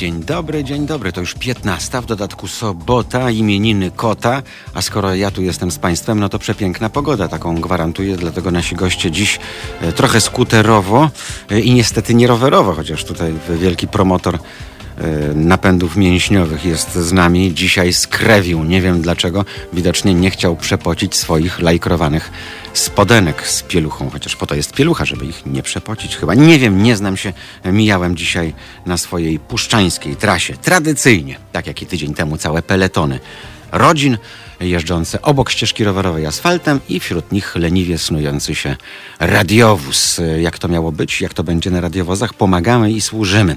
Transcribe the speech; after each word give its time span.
Dzień 0.00 0.24
dobry, 0.24 0.64
dzień 0.64 0.86
dobry. 0.86 1.12
To 1.12 1.20
już 1.20 1.34
15, 1.34 2.00
w 2.00 2.06
dodatku 2.06 2.48
sobota, 2.48 3.30
imieniny 3.30 3.90
kota. 3.90 4.42
A 4.74 4.82
skoro 4.82 5.14
ja 5.14 5.30
tu 5.30 5.42
jestem 5.42 5.70
z 5.70 5.78
Państwem, 5.78 6.20
no 6.20 6.28
to 6.28 6.38
przepiękna 6.38 6.90
pogoda 6.90 7.28
taką 7.28 7.60
gwarantuję. 7.60 8.16
Dlatego 8.16 8.50
nasi 8.50 8.76
goście 8.76 9.10
dziś 9.10 9.38
e, 9.80 9.92
trochę 9.92 10.20
skuterowo 10.20 11.10
e, 11.50 11.60
i 11.60 11.74
niestety 11.74 12.14
nie 12.14 12.26
rowerowo, 12.26 12.72
chociaż 12.72 13.04
tutaj 13.04 13.34
wielki 13.58 13.88
promotor 13.88 14.38
napędów 15.34 15.96
mięśniowych 15.96 16.64
jest 16.64 16.94
z 16.94 17.12
nami. 17.12 17.54
Dzisiaj 17.54 17.92
skrewił, 17.92 18.64
nie 18.64 18.82
wiem 18.82 19.02
dlaczego. 19.02 19.44
Widocznie 19.72 20.14
nie 20.14 20.30
chciał 20.30 20.56
przepocić 20.56 21.16
swoich 21.16 21.60
lajkrowanych 21.60 22.30
spodenek 22.74 23.48
z 23.48 23.62
pieluchą, 23.62 24.10
chociaż 24.10 24.36
po 24.36 24.46
to 24.46 24.54
jest 24.54 24.72
pielucha, 24.72 25.04
żeby 25.04 25.26
ich 25.26 25.46
nie 25.46 25.62
przepocić 25.62 26.16
chyba. 26.16 26.34
Nie 26.34 26.58
wiem, 26.58 26.82
nie 26.82 26.96
znam 26.96 27.16
się. 27.16 27.32
Mijałem 27.64 28.16
dzisiaj 28.16 28.54
na 28.86 28.96
swojej 28.96 29.38
puszczańskiej 29.38 30.16
trasie. 30.16 30.56
Tradycyjnie, 30.56 31.38
tak 31.52 31.66
jak 31.66 31.82
i 31.82 31.86
tydzień 31.86 32.14
temu, 32.14 32.36
całe 32.36 32.62
peletony 32.62 33.20
rodzin 33.72 34.18
jeżdżące 34.60 35.22
obok 35.22 35.50
ścieżki 35.50 35.84
rowerowej 35.84 36.26
asfaltem 36.26 36.80
i 36.88 37.00
wśród 37.00 37.32
nich 37.32 37.56
leniwie 37.56 37.98
snujący 37.98 38.54
się 38.54 38.76
radiowóz. 39.18 40.20
Jak 40.38 40.58
to 40.58 40.68
miało 40.68 40.92
być, 40.92 41.20
jak 41.20 41.34
to 41.34 41.44
będzie 41.44 41.70
na 41.70 41.80
radiowozach, 41.80 42.34
pomagamy 42.34 42.92
i 42.92 43.00
służymy. 43.00 43.56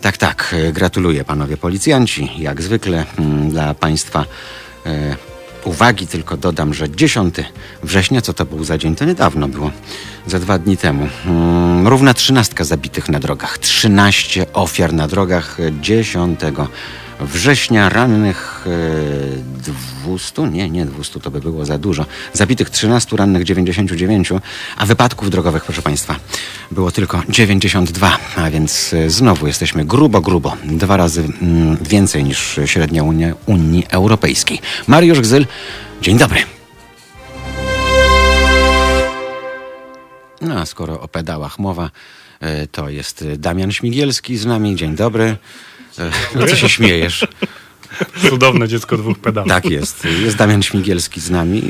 Tak, 0.00 0.16
tak, 0.16 0.54
gratuluję 0.72 1.24
panowie 1.24 1.56
policjanci. 1.56 2.30
Jak 2.38 2.62
zwykle 2.62 3.04
mm, 3.18 3.50
dla 3.50 3.74
państwa 3.74 4.24
e, 4.86 5.16
uwagi 5.64 6.06
tylko 6.06 6.36
dodam, 6.36 6.74
że 6.74 6.90
10 6.90 7.34
września, 7.82 8.20
co 8.20 8.32
to 8.32 8.44
był 8.44 8.64
za 8.64 8.78
dzień, 8.78 8.96
to 8.96 9.04
niedawno 9.04 9.48
było, 9.48 9.70
za 10.26 10.38
dwa 10.38 10.58
dni 10.58 10.76
temu. 10.76 11.08
Mm, 11.26 11.88
równa 11.88 12.14
trzynastka 12.14 12.64
zabitych 12.64 13.08
na 13.08 13.20
drogach, 13.20 13.58
13 13.58 14.46
ofiar 14.52 14.92
na 14.92 15.08
drogach 15.08 15.58
10 15.80 16.40
września, 17.26 17.88
rannych 17.88 18.66
e, 18.66 20.02
200, 20.04 20.42
nie, 20.42 20.70
nie 20.70 20.86
200, 20.86 21.20
to 21.20 21.30
by 21.30 21.40
było 21.40 21.64
za 21.64 21.78
dużo, 21.78 22.06
zabitych 22.32 22.70
13, 22.70 23.16
rannych 23.16 23.44
99, 23.44 24.30
a 24.76 24.86
wypadków 24.86 25.30
drogowych, 25.30 25.64
proszę 25.64 25.82
Państwa, 25.82 26.16
było 26.70 26.90
tylko 26.90 27.22
92, 27.28 28.18
a 28.36 28.50
więc 28.50 28.94
e, 28.94 29.10
znowu 29.10 29.46
jesteśmy 29.46 29.84
grubo, 29.84 30.20
grubo, 30.20 30.56
dwa 30.64 30.96
razy 30.96 31.28
mm, 31.42 31.76
więcej 31.76 32.24
niż 32.24 32.60
średnia 32.66 33.02
Unia, 33.02 33.34
Unii 33.46 33.86
Europejskiej. 33.90 34.60
Mariusz 34.86 35.20
Gzyl, 35.20 35.46
dzień 36.02 36.18
dobry. 36.18 36.40
No, 40.40 40.60
a 40.60 40.66
skoro 40.66 41.00
o 41.00 41.08
pedałach 41.08 41.58
mowa, 41.58 41.90
e, 42.40 42.66
to 42.66 42.88
jest 42.88 43.24
Damian 43.38 43.72
Śmigielski 43.72 44.36
z 44.36 44.46
nami. 44.46 44.76
Dzień 44.76 44.96
dobry. 44.96 45.36
No 46.34 46.46
co 46.46 46.56
się 46.56 46.68
śmiejesz? 46.68 47.26
Cudowne 48.30 48.68
dziecko 48.68 48.96
dwóch 48.96 49.18
pedałów. 49.18 49.48
Tak 49.48 49.64
jest. 49.64 50.04
Jest 50.24 50.36
Damian 50.36 50.62
Śmigielski 50.62 51.20
z 51.20 51.30
nami, 51.30 51.62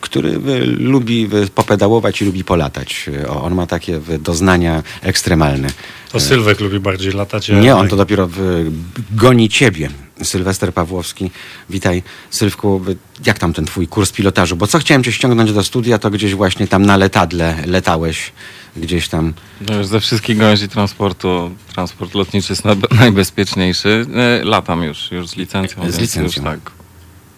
który 0.00 0.40
lubi 0.78 1.28
popedałować 1.54 2.22
i 2.22 2.24
lubi 2.24 2.44
polatać. 2.44 3.10
On 3.28 3.54
ma 3.54 3.66
takie 3.66 4.00
doznania 4.18 4.82
ekstremalne. 5.02 5.68
To 6.12 6.20
Sylwek 6.20 6.60
lubi 6.60 6.80
bardziej 6.80 7.12
latać. 7.12 7.48
Nie, 7.48 7.76
on 7.76 7.88
to 7.88 7.96
dopiero 7.96 8.28
w, 8.30 8.66
goni 9.10 9.48
ciebie. 9.48 9.90
Sylwester 10.22 10.74
Pawłowski. 10.74 11.30
Witaj, 11.70 12.02
Sylwku. 12.30 12.84
Jak 13.26 13.38
tam 13.38 13.52
ten 13.52 13.64
twój 13.64 13.88
kurs 13.88 14.12
pilotażu? 14.12 14.56
Bo 14.56 14.66
co 14.66 14.78
chciałem 14.78 15.04
cię 15.04 15.12
ściągnąć 15.12 15.52
do 15.52 15.64
studia, 15.64 15.98
to 15.98 16.10
gdzieś 16.10 16.34
właśnie 16.34 16.68
tam 16.68 16.86
na 16.86 16.96
letadle 16.96 17.56
letałeś. 17.66 18.32
Gdzieś 18.76 19.08
tam. 19.08 19.34
No 19.60 19.76
już 19.76 19.86
ze 19.86 20.00
wszystkich 20.00 20.38
gałęzi 20.38 20.68
transportu, 20.68 21.50
transport 21.74 22.14
lotniczy 22.14 22.52
jest 22.52 22.62
najbezpieczniejszy. 23.00 24.06
E, 24.14 24.44
Latam 24.44 24.82
już, 24.82 25.10
już 25.10 25.28
z 25.28 25.36
licencją. 25.36 25.92
Z 25.92 25.98
licencją. 25.98 26.42
Już 26.42 26.60
tak. 26.62 26.77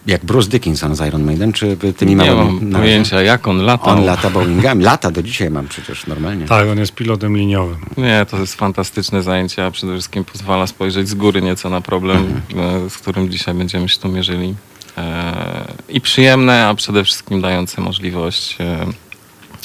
Jak 0.07 0.25
Bruce 0.25 0.49
Dickinson 0.51 0.97
z 0.97 1.01
Iron 1.09 1.23
Maiden, 1.25 1.53
czy 1.53 1.77
tymi 1.97 2.11
Nie 2.11 2.17
małymi... 2.17 2.45
mam 2.61 2.71
no, 2.71 2.79
pojęcia, 2.79 3.23
jak 3.23 3.49
on 3.49 3.63
latał. 3.63 3.95
On 3.99 4.05
lata 4.05 4.31
Boeingami. 4.31 4.85
Lata 4.85 5.11
do 5.11 5.23
dzisiaj 5.23 5.51
mam 5.51 5.69
przecież 5.69 6.07
normalnie. 6.07 6.47
Tak, 6.47 6.69
on 6.69 6.79
jest 6.79 6.93
pilotem 6.95 7.37
liniowym. 7.37 7.77
Nie, 7.97 8.27
to 8.31 8.39
jest 8.39 8.55
fantastyczne 8.55 9.23
zajęcie, 9.23 9.67
a 9.67 9.71
przede 9.71 9.93
wszystkim 9.93 10.25
pozwala 10.25 10.67
spojrzeć 10.67 11.09
z 11.09 11.15
góry 11.15 11.43
nieco 11.43 11.71
na 11.71 11.81
problem, 11.81 12.17
Mhm. 12.51 12.87
e, 12.87 12.91
z 12.91 12.99
którym 12.99 13.31
dzisiaj 13.31 13.55
będziemy 13.55 13.89
się 13.89 13.99
tu 14.01 14.09
mierzyli. 14.09 14.55
E, 14.99 15.65
I 15.89 16.01
przyjemne, 16.01 16.67
a 16.67 16.75
przede 16.75 17.05
wszystkim 17.05 17.41
dające 17.41 17.81
możliwość, 17.81 18.57
e, 18.61 18.87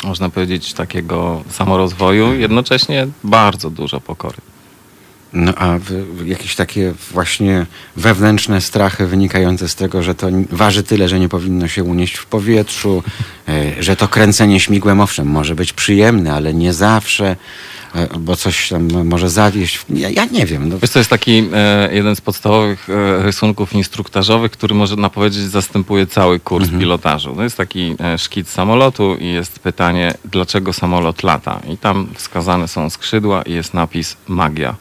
można 0.04 0.30
powiedzieć, 0.30 0.74
takiego 0.74 1.44
samorozwoju, 1.50 2.34
jednocześnie 2.34 3.08
bardzo 3.24 3.70
dużo 3.70 4.02
pokory. 4.02 4.38
No 5.36 5.54
a 5.58 5.80
jakieś 6.26 6.56
takie 6.56 6.94
właśnie 7.12 7.66
wewnętrzne 7.96 8.62
strachy 8.62 9.08
wynikające 9.08 9.70
z 9.70 9.76
tego, 9.76 10.04
że 10.04 10.16
to 10.16 10.28
waży 10.52 10.84
tyle, 10.84 11.10
że 11.10 11.20
nie 11.20 11.30
powinno 11.30 11.68
się 11.68 11.84
unieść 11.84 12.16
w 12.16 12.26
powietrzu, 12.26 13.04
e, 13.48 13.84
że 13.84 13.96
to 13.96 14.08
kręcenie 14.08 14.60
śmigłem 14.60 15.02
owszem 15.02 15.28
może 15.28 15.56
być 15.56 15.74
przyjemne, 15.74 16.34
ale 16.34 16.54
nie 16.54 16.74
zawsze, 16.74 17.36
e, 17.96 18.08
bo 18.20 18.36
coś 18.36 18.70
tam 18.70 19.04
może 19.04 19.30
zawieść. 19.30 19.80
Ja, 19.90 20.10
ja 20.10 20.26
nie 20.26 20.46
wiem. 20.46 20.70
No, 20.70 20.80
Wiesz, 20.80 20.92
to 20.92 21.00
jest 21.00 21.10
taki 21.10 21.50
e, 21.54 21.90
jeden 21.96 22.16
z 22.16 22.22
podstawowych 22.22 22.90
e, 22.90 23.24
rysunków 23.24 23.74
instruktażowych, 23.74 24.52
który 24.52 24.76
można 24.76 25.10
powiedzieć 25.10 25.44
zastępuje 25.44 26.08
cały 26.08 26.40
kurs 26.40 26.70
pilotażu. 26.80 27.36
To 27.36 27.44
jest 27.44 27.58
taki 27.58 27.96
e, 28.00 28.18
szkic 28.18 28.50
samolotu 28.50 29.16
i 29.16 29.28
jest 29.28 29.60
pytanie, 29.60 30.14
dlaczego 30.26 30.74
samolot 30.74 31.24
lata. 31.24 31.62
I 31.70 31.78
tam 31.78 32.08
wskazane 32.14 32.68
są 32.68 32.90
skrzydła 32.90 33.42
i 33.42 33.54
jest 33.54 33.74
napis 33.74 34.18
magia. 34.28 34.76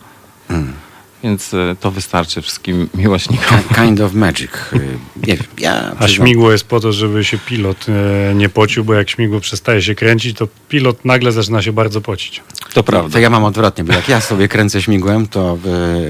Więc 1.24 1.54
e, 1.54 1.76
to 1.80 1.90
wystarczy 1.90 2.42
wszystkim 2.42 2.88
miłośnikom. 2.94 3.58
ki- 3.68 3.74
kind 3.74 4.00
of 4.00 4.12
magic. 4.14 4.50
E, 4.72 4.78
Nie 5.26 5.36
wiem. 5.36 5.46
Ja 5.58 5.92
A 5.98 6.08
śmigło 6.08 6.52
jest 6.52 6.64
po 6.64 6.80
to, 6.80 6.92
żeby 6.92 7.24
się 7.24 7.38
pilot 7.38 7.86
e, 8.30 8.34
nie 8.34 8.48
pocił, 8.48 8.84
bo 8.84 8.94
jak 8.94 9.10
śmigło 9.10 9.40
przestaje 9.40 9.82
się 9.82 9.94
kręcić, 9.94 10.36
to 10.38 10.48
pilot 10.68 11.04
nagle 11.04 11.32
zaczyna 11.32 11.62
się 11.62 11.72
bardzo 11.72 12.00
pocić. 12.00 12.42
To 12.74 12.82
prawda. 12.82 13.12
To 13.12 13.18
ja 13.18 13.30
mam 13.30 13.44
odwrotnie, 13.44 13.84
bo 13.84 13.92
jak 13.92 14.08
ja 14.08 14.20
sobie 14.20 14.48
kręcę 14.48 14.82
śmigłem, 14.82 15.26
to 15.26 15.58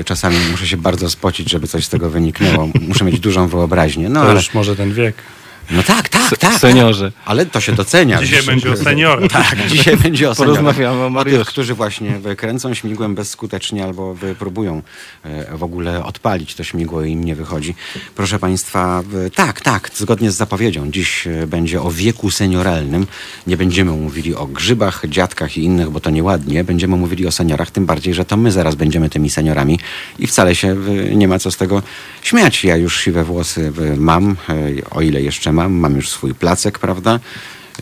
czasami 0.04 0.36
muszę 0.50 0.66
się 0.66 0.76
bardzo 0.76 1.10
spocić, 1.10 1.50
żeby 1.50 1.66
coś 1.68 1.84
z 1.84 1.88
tego 1.88 2.10
wyniknęło. 2.10 2.68
Muszę 2.88 3.04
mieć 3.04 3.20
dużą 3.20 3.48
wyobraźnię. 3.48 4.08
No 4.08 4.20
To 4.22 4.26
ale 4.30 4.34
już 4.40 4.54
może 4.54 4.76
ten 4.76 4.94
wiek. 4.94 5.14
No 5.70 5.82
tak, 5.82 6.08
tak, 6.08 6.38
tak. 6.38 6.58
Seniorze. 6.58 7.10
Tak. 7.12 7.22
Ale 7.24 7.46
to 7.46 7.60
się 7.60 7.72
docenia. 7.72 8.18
Dzisiaj 8.22 8.42
będzie 8.42 8.72
o 8.72 8.76
seniorach. 8.76 9.30
Tak, 9.44 9.66
dzisiaj 9.68 9.96
będzie 9.96 10.30
o 10.30 10.34
seniorach. 10.34 10.56
Porozmawiamy 10.60 10.96
o 11.00 11.04
O 11.04 11.06
tych, 11.06 11.12
Mariuszu. 11.14 11.44
którzy 11.44 11.74
właśnie 11.74 12.20
kręcą 12.36 12.74
śmigłem 12.74 13.14
bezskutecznie 13.14 13.84
albo 13.84 14.16
próbują 14.38 14.82
e, 15.24 15.56
w 15.56 15.62
ogóle 15.62 16.04
odpalić 16.04 16.54
to 16.54 16.64
śmigło 16.64 17.02
i 17.02 17.10
im 17.12 17.24
nie 17.24 17.34
wychodzi. 17.34 17.74
Proszę 18.14 18.38
Państwa, 18.38 19.02
w- 19.06 19.30
tak, 19.34 19.60
tak, 19.60 19.90
zgodnie 19.94 20.30
z 20.30 20.36
zapowiedzią. 20.36 20.90
Dziś 20.90 21.26
e, 21.26 21.46
będzie 21.46 21.82
o 21.82 21.90
wieku 21.90 22.30
senioralnym. 22.30 23.06
Nie 23.46 23.56
będziemy 23.56 23.90
mówili 23.92 24.34
o 24.34 24.46
grzybach, 24.46 25.02
dziadkach 25.08 25.56
i 25.56 25.64
innych, 25.64 25.90
bo 25.90 26.00
to 26.00 26.10
nieładnie. 26.10 26.64
Będziemy 26.64 26.96
mówili 26.96 27.26
o 27.26 27.32
seniorach, 27.32 27.70
tym 27.70 27.86
bardziej, 27.86 28.14
że 28.14 28.24
to 28.24 28.36
my 28.36 28.52
zaraz 28.52 28.74
będziemy 28.74 29.10
tymi 29.10 29.30
seniorami 29.30 29.78
i 30.18 30.26
wcale 30.26 30.54
się 30.54 30.68
e, 31.10 31.14
nie 31.16 31.28
ma 31.28 31.38
co 31.38 31.50
z 31.50 31.56
tego 31.56 31.82
śmiać. 32.22 32.64
Ja 32.64 32.76
już 32.76 33.00
siwe 33.00 33.24
włosy 33.24 33.72
e, 33.92 33.96
mam, 33.96 34.36
e, 34.48 34.54
o 34.90 35.00
ile 35.00 35.22
jeszcze 35.22 35.52
mam. 35.54 35.72
Mam 35.72 35.96
już 35.96 36.08
swój 36.08 36.34
placek, 36.34 36.78
prawda? 36.78 37.20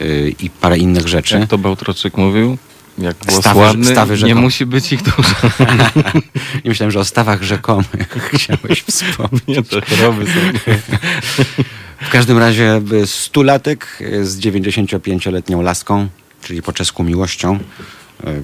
E, 0.01 0.29
I 0.29 0.51
parę 0.51 0.79
innych 0.79 1.09
rzeczy. 1.09 1.39
Jak 1.39 1.49
to 1.49 1.59
Bełtroczyk 1.59 2.17
mówił, 2.17 2.59
jak 2.99 3.17
głos 3.27 3.45
Stawy- 3.45 3.59
ładny, 3.61 3.85
stawy 3.87 4.23
nie 4.23 4.35
musi 4.35 4.67
być 4.67 4.93
ich 4.93 5.03
dużo. 5.03 5.35
Nie 6.65 6.69
myślałem, 6.69 6.91
że 6.91 7.01
o 7.01 7.05
stawach 7.05 7.43
rzekomych 7.43 8.09
chciałeś 8.35 8.83
wspomnieć. 8.83 9.69
Choroby 9.89 10.27
są. 10.27 10.73
W 12.01 12.11
każdym 12.11 12.39
razie 12.39 12.83
y, 12.93 13.07
stulatek 13.07 13.99
y, 14.01 14.27
z 14.27 14.41
95-letnią 14.41 15.63
laską, 15.63 16.09
czyli 16.43 16.63
po 16.63 16.73
czesku 16.73 17.05
miłością. 17.05 17.59
y, 18.27 18.43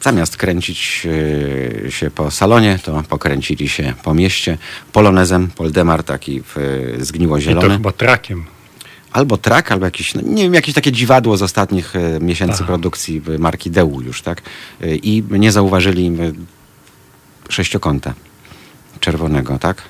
Zamiast 0.00 0.36
kręcić 0.36 1.02
y, 1.06 1.86
się 1.90 2.10
po 2.10 2.30
salonie, 2.30 2.78
to 2.82 3.02
pokręcili 3.08 3.68
się 3.68 3.94
po 4.02 4.14
mieście 4.14 4.58
polonezem, 4.92 5.48
Poldemar 5.48 6.04
taki 6.04 6.42
w, 6.42 6.56
y, 6.56 7.42
I 7.50 7.54
to 7.54 7.60
chyba 7.70 7.92
trakiem. 7.92 8.44
Albo 9.12 9.36
trak, 9.36 9.72
albo 9.72 9.84
jakiś, 9.84 10.14
no, 10.14 10.22
nie 10.24 10.42
wiem, 10.42 10.54
jakieś 10.54 10.74
takie 10.74 10.92
dziwadło 10.92 11.36
z 11.36 11.42
ostatnich 11.42 11.96
e, 11.96 12.20
miesięcy 12.20 12.54
Aha. 12.56 12.64
produkcji 12.64 13.22
marki 13.38 13.70
Deu 13.70 14.00
już, 14.00 14.22
tak? 14.22 14.42
Y, 14.82 14.96
I 15.02 15.24
nie 15.30 15.52
zauważyli 15.52 16.06
y, 16.06 16.34
sześciokąta 17.48 18.14
czerwonego, 19.00 19.58
tak? 19.58 19.82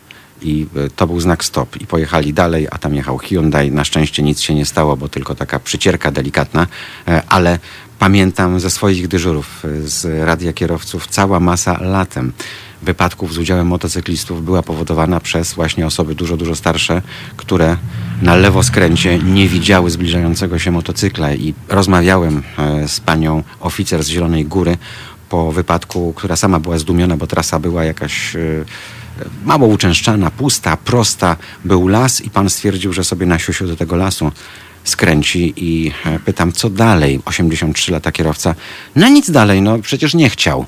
I 0.42 0.66
to 0.96 1.06
był 1.06 1.20
znak 1.20 1.44
stop. 1.44 1.80
I 1.80 1.86
pojechali 1.86 2.34
dalej, 2.34 2.68
a 2.70 2.78
tam 2.78 2.94
jechał 2.94 3.18
Hyundai. 3.18 3.70
Na 3.70 3.84
szczęście 3.84 4.22
nic 4.22 4.40
się 4.40 4.54
nie 4.54 4.66
stało, 4.66 4.96
bo 4.96 5.08
tylko 5.08 5.34
taka 5.34 5.60
przycierka 5.60 6.10
delikatna, 6.10 6.66
e, 7.08 7.22
ale 7.28 7.58
pamiętam 7.98 8.60
ze 8.60 8.70
swoich 8.70 9.08
dyżurów 9.08 9.62
z 9.84 10.26
radia 10.26 10.52
kierowców 10.52 11.06
cała 11.06 11.40
masa 11.40 11.78
latem 11.80 12.32
wypadków 12.82 13.34
z 13.34 13.38
udziałem 13.38 13.66
motocyklistów 13.66 14.44
była 14.44 14.62
powodowana 14.62 15.20
przez 15.20 15.54
właśnie 15.54 15.86
osoby 15.86 16.14
dużo, 16.14 16.36
dużo 16.36 16.54
starsze, 16.54 17.02
które 17.36 17.76
na 18.22 18.36
lewoskręcie 18.36 19.18
nie 19.18 19.48
widziały 19.48 19.90
zbliżającego 19.90 20.58
się 20.58 20.70
motocykla 20.70 21.34
i 21.34 21.54
rozmawiałem 21.68 22.42
e, 22.58 22.88
z 22.88 23.00
panią 23.00 23.42
oficer 23.60 24.04
z 24.04 24.08
Zielonej 24.08 24.44
Góry, 24.44 24.76
po 25.28 25.52
wypadku, 25.52 26.12
która 26.16 26.36
sama 26.36 26.60
była 26.60 26.78
zdumiona, 26.78 27.16
bo 27.16 27.26
trasa 27.26 27.58
była 27.58 27.84
jakaś 27.84 28.36
e, 28.36 28.40
mało 29.44 29.66
uczęszczana, 29.66 30.30
pusta, 30.30 30.76
prosta. 30.76 31.36
Był 31.64 31.88
las 31.88 32.20
i 32.20 32.30
pan 32.30 32.50
stwierdził, 32.50 32.92
że 32.92 33.04
sobie 33.04 33.26
na 33.26 33.38
siusiu 33.38 33.66
do 33.66 33.76
tego 33.76 33.96
lasu 33.96 34.32
skręci 34.84 35.54
i 35.56 35.92
e, 36.06 36.18
pytam, 36.18 36.52
co 36.52 36.70
dalej? 36.70 37.20
83 37.24 37.92
lata 37.92 38.12
kierowca. 38.12 38.54
No 38.96 39.08
nic 39.08 39.30
dalej, 39.30 39.62
no 39.62 39.78
przecież 39.78 40.14
nie 40.14 40.30
chciał. 40.30 40.66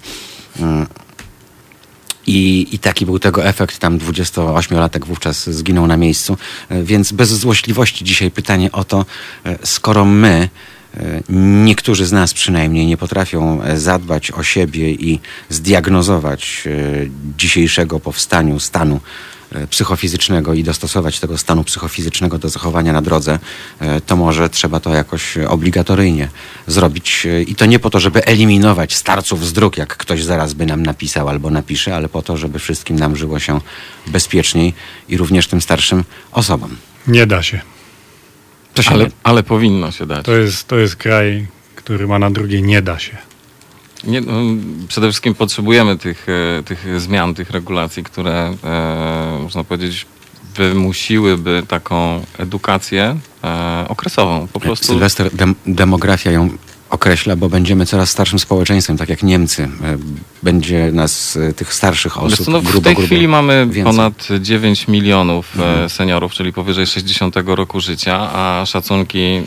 I, 2.27 2.67
I 2.73 2.79
taki 2.79 3.07
był 3.07 3.19
tego 3.19 3.45
efekt. 3.45 3.79
Tam 3.79 3.99
28-latek 3.99 5.05
wówczas 5.05 5.51
zginął 5.51 5.87
na 5.87 5.97
miejscu. 5.97 6.37
E, 6.69 6.83
Więc 6.83 7.13
bez 7.13 7.29
złośliwości 7.29 8.05
dzisiaj 8.05 8.31
pytanie 8.31 8.73
o 8.73 8.85
to, 8.85 9.07
e, 9.45 9.59
skoro 9.67 10.05
my, 10.05 10.49
e, 10.97 11.21
niektórzy 11.65 12.07
z 12.07 12.13
nas 12.13 12.35
przynajmniej, 12.35 12.87
nie 12.87 12.97
potrafią 12.97 13.61
zadbać 13.75 14.31
o 14.31 14.43
siebie 14.43 14.91
i 14.91 15.21
zdiagnozować 15.51 16.69
dzisiejszego 17.39 18.01
powstaniu 18.01 18.61
stanu 18.61 19.01
psychofizycznego 19.71 20.55
i 20.55 20.63
dostosować 20.65 21.21
tego 21.21 21.39
stanu 21.39 21.65
psychofizycznego 21.65 22.39
do 22.39 22.49
zachowania 22.49 22.93
na 22.93 23.03
drodze, 23.03 23.39
e, 23.81 24.01
to 24.01 24.17
może 24.17 24.51
trzeba 24.51 24.81
to 24.81 24.95
jakoś 24.95 25.37
e, 25.37 25.49
obligatoryjnie 25.49 26.29
zrobić. 26.67 27.27
E, 27.27 27.43
I 27.43 27.55
to 27.55 27.67
nie 27.67 27.79
po 27.79 27.91
to, 27.91 28.01
żeby 28.01 28.25
eliminować 28.25 28.95
starców 28.95 29.47
z 29.47 29.53
dróg, 29.53 29.77
jak 29.79 29.97
ktoś 29.97 30.23
zaraz 30.25 30.55
by 30.55 30.67
nam 30.67 30.83
napisał 30.83 31.29
albo 31.29 31.51
napisze, 31.51 31.97
ale 31.97 32.09
po 32.09 32.23
to, 32.23 32.37
żeby 32.37 32.59
wszystkim 32.59 32.97
nam 32.99 33.17
żyło 33.17 33.39
się 33.39 33.61
bezpieczniej 34.07 34.75
i 35.09 35.17
również 35.17 35.47
tym 35.47 35.61
starszym 35.61 36.05
osobom. 36.33 36.77
Nie 37.07 37.27
da 37.27 37.43
się. 37.43 37.61
To 38.75 38.83
się 38.83 38.91
Ale, 38.91 39.05
nie- 39.05 39.11
ale 39.23 39.43
powinno 39.43 39.91
się 39.91 40.07
dać. 40.07 40.25
To 40.25 40.33
jest, 40.37 40.69
to 40.69 40.77
jest 40.79 40.97
kraj, 40.97 41.47
który 41.75 42.07
ma 42.07 42.19
na 42.19 42.31
drugie 42.31 42.63
nie 42.63 42.83
da 42.83 42.99
się. 42.99 43.17
Nie, 44.05 44.21
no, 44.21 44.33
przede 44.89 45.07
wszystkim 45.07 45.35
potrzebujemy 45.35 45.99
tych, 45.99 46.27
e, 46.59 46.63
tych 46.63 47.01
zmian, 47.01 47.35
tych 47.35 47.51
regulacji, 47.51 48.05
które 48.05 48.55
e, 48.65 49.39
można 49.43 49.65
powiedzieć 49.65 50.07
wymusiłyby 50.57 51.63
taką 51.69 52.25
edukację 52.39 53.17
e, 53.45 53.85
okresową. 53.89 54.49
Po 54.53 54.61
prostu 54.61 54.87
Sylwester, 54.87 55.31
dem, 55.35 55.55
demografia 55.67 56.31
ją 56.31 56.51
określa, 57.05 57.37
bo 57.37 57.49
będziemy 57.49 57.87
coraz 57.87 58.11
starszym 58.11 58.39
społeczeństwem, 58.39 58.97
tak 58.97 59.09
jak 59.09 59.23
Niemcy. 59.23 59.63
E, 59.63 59.97
Będzie 60.43 60.93
nas, 60.93 61.37
e, 61.37 61.53
tych 61.53 61.75
starszych 61.75 62.15
Wiesz 62.23 62.33
osób, 62.33 62.47
co, 62.47 62.53
no, 62.53 62.61
w 62.61 62.65
grubo, 62.65 62.85
tej 62.85 62.95
grubo 62.95 63.07
chwili 63.07 63.29
mamy 63.29 63.67
więcej. 63.67 63.83
ponad 63.85 64.29
9 64.41 64.89
milionów 64.89 65.59
e, 65.59 65.63
Mhm. 65.71 65.89
seniorów, 65.89 66.33
czyli 66.33 66.53
powyżej 66.53 66.87
60 66.87 67.37
roku 67.55 67.81
życia, 67.81 68.31
a 68.33 68.63
szacunki 68.67 69.43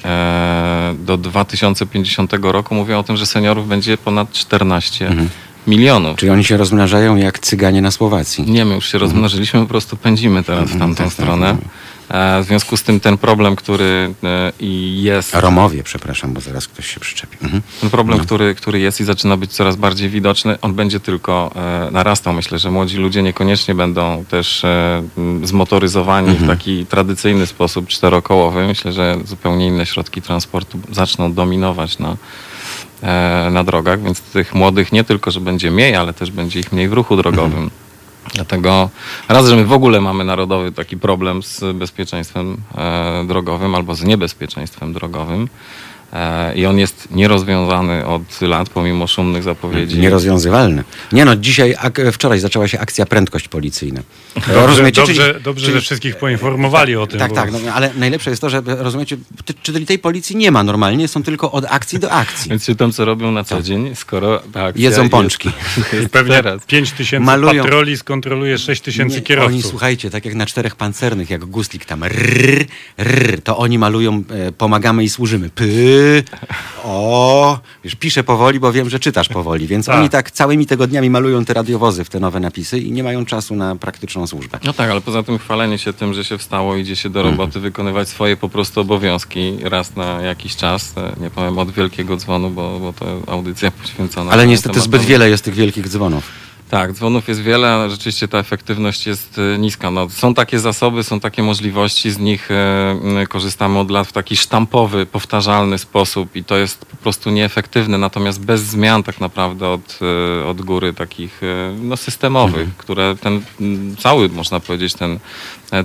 do 1.05 1.17
2050 1.17 2.33
roku 2.51 2.75
mówią 2.75 2.99
o 2.99 3.03
tym, 3.03 3.17
że 3.17 3.25
seniorów 3.25 3.67
będzie 3.67 3.97
ponad 3.97 4.31
14 4.31 5.07
Mhm. 5.07 5.29
milionów. 5.67 6.17
Czyli 6.17 6.29
oni 6.29 6.43
się 6.43 6.57
rozmnażają 6.57 7.15
jak 7.15 7.39
cyganie 7.39 7.81
na 7.81 7.91
Słowacji. 7.91 8.51
Nie, 8.51 8.65
my 8.65 8.75
już 8.75 8.91
się 8.91 8.97
rozmnożyliśmy, 8.97 9.59
po 9.59 9.65
prostu 9.67 9.97
pędzimy 9.97 10.43
teraz 10.43 10.69
w 10.69 10.73
Mhm, 10.73 10.79
tamtą 10.79 10.97
tak, 10.97 11.05
tak, 11.05 11.13
stronę. 11.13 11.45
tak. 11.45 11.55
E, 11.65 11.67
W 12.09 12.43
związku 12.47 12.77
z 12.77 12.83
tym 12.83 12.99
ten 12.99 13.17
problem, 13.17 13.55
który 13.55 14.13
e, 14.23 14.51
i 14.59 15.01
jest, 15.03 15.35
Romowie, 15.35 15.83
przepraszam, 15.83 16.33
bo 16.33 16.41
zaraz 16.41 16.67
ktoś 16.67 16.93
się 16.93 16.99
przyczepi. 16.99 17.37
Mhm. 17.43 17.61
ten 17.81 17.89
problem, 17.89 18.19
który, 18.19 18.55
który 18.55 18.79
jest 18.79 19.01
i 19.01 19.03
zaczyna 19.03 19.37
być 19.37 19.51
coraz 19.51 19.75
bardziej 19.75 20.09
widoczny, 20.09 20.59
on 20.61 20.73
będzie 20.73 20.99
tylko 20.99 21.51
e, 21.55 21.91
narastał. 21.91 22.33
Myślę, 22.33 22.59
że 22.59 22.71
młodzi 22.71 22.97
ludzie 22.97 23.23
niekoniecznie 23.23 23.75
będą 23.75 24.25
też 24.25 24.63
e, 24.65 25.03
zmotoryzowani 25.43 26.29
Mhm. 26.29 26.45
w 26.45 26.49
taki 26.57 26.85
tradycyjny 26.85 27.47
sposób 27.47 27.87
czterokołowy. 27.87 28.67
Myślę, 28.67 28.93
że 28.93 29.17
zupełnie 29.25 29.67
inne 29.67 29.85
środki 29.85 30.21
transportu 30.21 30.79
zaczną 30.91 31.33
dominować 31.33 31.99
na, 31.99 32.17
e, 33.03 33.49
na 33.51 33.63
drogach, 33.63 34.03
więc 34.03 34.21
tych 34.21 34.55
młodych 34.55 34.91
nie 34.91 35.03
tylko, 35.03 35.31
że 35.31 35.39
będzie 35.41 35.71
mniej, 35.71 35.95
ale 35.95 36.13
też 36.13 36.31
będzie 36.31 36.59
ich 36.59 36.71
mniej 36.71 36.89
w 36.89 36.93
ruchu 36.93 37.15
drogowym. 37.15 37.69
Dlatego 38.37 38.89
raz, 39.29 39.47
że 39.47 39.55
my 39.55 39.65
w 39.65 39.73
ogóle 39.73 40.01
mamy 40.01 40.23
narodowy 40.23 40.71
taki 40.71 40.97
problem 40.97 41.43
z 41.43 41.63
bezpieczeństwem 41.73 42.57
e, 42.77 43.23
drogowym 43.27 43.75
albo 43.75 43.95
z 43.95 44.03
niebezpieczeństwem 44.03 44.93
drogowym 44.93 45.47
i 46.55 46.65
on 46.65 46.77
jest 46.79 47.07
nierozwiązany 47.11 48.05
od 48.05 48.41
lat, 48.41 48.69
pomimo 48.69 49.07
szumnych 49.07 49.43
zapowiedzi. 49.43 49.99
Nierozwiązywalne. 49.99 50.83
Nie 51.11 51.25
no, 51.25 51.35
dzisiaj, 51.35 51.75
ak- 51.79 52.01
wczoraj 52.13 52.39
zaczęła 52.39 52.67
się 52.67 52.79
akcja 52.79 53.05
prędkość 53.05 53.47
policyjna. 53.47 54.01
Dobrze, 54.35 54.67
Rozumiecie? 54.67 55.01
dobrze, 55.01 55.31
Czyli- 55.33 55.43
dobrze 55.43 55.65
czyli- 55.65 55.75
że 55.77 55.81
wszystkich 55.81 56.15
poinformowali 56.15 56.95
o 56.95 57.07
tym. 57.07 57.19
Tak, 57.19 57.29
bo- 57.29 57.35
tak, 57.35 57.51
no, 57.51 57.59
ale 57.73 57.91
najlepsze 57.97 58.29
jest 58.29 58.41
to, 58.41 58.49
że 58.49 58.61
rozumiecie, 58.65 59.17
ty, 59.45 59.53
czyli 59.53 59.85
tej 59.85 59.99
policji 59.99 60.35
nie 60.35 60.51
ma 60.51 60.63
normalnie, 60.63 61.07
są 61.07 61.23
tylko 61.23 61.51
od 61.51 61.65
akcji 61.69 61.99
do 61.99 62.11
akcji. 62.11 62.49
Więc 62.49 62.65
czytam, 62.65 62.91
co 62.91 63.05
robią 63.05 63.31
na 63.31 63.43
co 63.43 63.61
dzień, 63.61 63.95
skoro 63.95 64.41
Jedzą 64.75 65.01
jest- 65.01 65.11
pączki. 65.11 65.49
I 66.05 66.09
pewnie 66.17 66.33
teraz. 66.35 66.65
5 66.65 66.91
tysięcy 66.91 67.25
Malują- 67.25 67.63
patroli 67.63 67.97
skontroluje 67.97 68.57
6 68.57 68.81
tysięcy 68.81 69.21
kierowców. 69.21 69.53
Oni, 69.53 69.63
słuchajcie, 69.63 70.09
tak 70.09 70.25
jak 70.25 70.35
na 70.35 70.45
czterech 70.45 70.75
pancernych, 70.75 71.29
jak 71.29 71.45
guslik 71.45 71.85
tam 71.85 72.03
rrr, 72.03 72.65
rrr, 72.97 73.41
to 73.43 73.57
oni 73.57 73.77
malują, 73.79 74.23
e, 74.29 74.51
pomagamy 74.51 75.03
i 75.03 75.09
służymy. 75.09 75.49
O, 76.83 77.59
wiesz, 77.83 77.95
piszę 77.95 78.23
powoli, 78.23 78.59
bo 78.59 78.71
wiem, 78.73 78.89
że 78.89 78.99
czytasz 78.99 79.29
powoli, 79.29 79.67
więc 79.67 79.85
Tak. 79.85 79.95
oni 79.99 80.09
tak 80.09 80.31
całymi 80.31 80.65
tygodniami 80.65 81.09
malują 81.09 81.45
te 81.45 81.53
radiowozy 81.53 82.03
w 82.03 82.09
te 82.09 82.19
nowe 82.19 82.39
napisy 82.39 82.79
i 82.79 82.91
nie 82.91 83.03
mają 83.03 83.25
czasu 83.25 83.55
na 83.55 83.75
praktyczną 83.75 84.27
służbę. 84.27 84.59
No 84.63 84.73
tak, 84.73 84.91
ale 84.91 85.01
poza 85.01 85.23
tym 85.23 85.37
chwalenie 85.39 85.77
się 85.77 85.93
tym, 85.93 86.13
że 86.13 86.23
się 86.23 86.37
wstało, 86.37 86.75
idzie 86.75 86.95
się 86.95 87.09
do 87.09 87.23
roboty, 87.23 87.59
wykonywać 87.59 88.09
swoje 88.09 88.37
po 88.37 88.49
prostu 88.49 88.81
obowiązki 88.81 89.57
raz 89.63 89.95
na 89.95 90.21
jakiś 90.21 90.55
czas. 90.55 90.93
e, 90.97 91.13
Nie 91.21 91.29
powiem 91.29 91.57
od 91.59 91.71
wielkiego 91.71 92.17
dzwonu, 92.17 92.49
bo, 92.49 92.79
bo 92.79 92.93
to 92.93 93.05
audycja 93.31 93.71
poświęcona. 93.71 94.31
Ale 94.31 94.47
niestety 94.47 94.73
tematowi. 94.73 94.97
zbyt 94.97 95.09
wiele 95.09 95.29
jest 95.29 95.43
tych 95.43 95.53
wielkich 95.55 95.87
dzwonów. 95.89 96.46
Tak, 96.69 96.93
dzwonów 96.93 97.27
jest 97.27 97.41
wiele, 97.41 97.69
ale 97.69 97.89
rzeczywiście 97.89 98.27
ta 98.27 98.37
efektywność 98.37 99.07
jest 99.07 99.39
e, 99.55 99.57
niska. 99.57 99.91
No, 99.91 100.09
są 100.09 100.33
takie 100.33 100.59
zasoby, 100.59 101.03
są 101.03 101.19
takie 101.19 101.43
możliwości, 101.43 102.11
z 102.11 102.19
nich 102.19 102.51
e, 102.51 102.55
m, 102.91 103.27
korzystamy 103.29 103.79
od 103.79 103.91
lat 103.91 104.07
w 104.07 104.11
taki 104.11 104.37
sztampowy, 104.37 105.05
powtarzalny 105.05 105.77
sposób 105.77 106.35
i 106.35 106.43
to 106.43 106.57
jest 106.57 106.85
po 106.85 106.97
prostu 106.97 107.29
nieefektywne, 107.29 107.97
natomiast 107.97 108.45
bez 108.45 108.61
zmian 108.61 109.03
tak 109.03 109.21
naprawdę 109.21 109.69
od, 109.69 109.99
od 110.47 110.61
góry 110.61 110.93
takich 110.93 111.41
no, 111.81 111.97
systemowych, 111.97 112.77
które 112.77 113.15
ten 113.15 113.41
cały, 113.99 114.29
można 114.29 114.59
powiedzieć, 114.59 114.93
ten, 114.93 115.19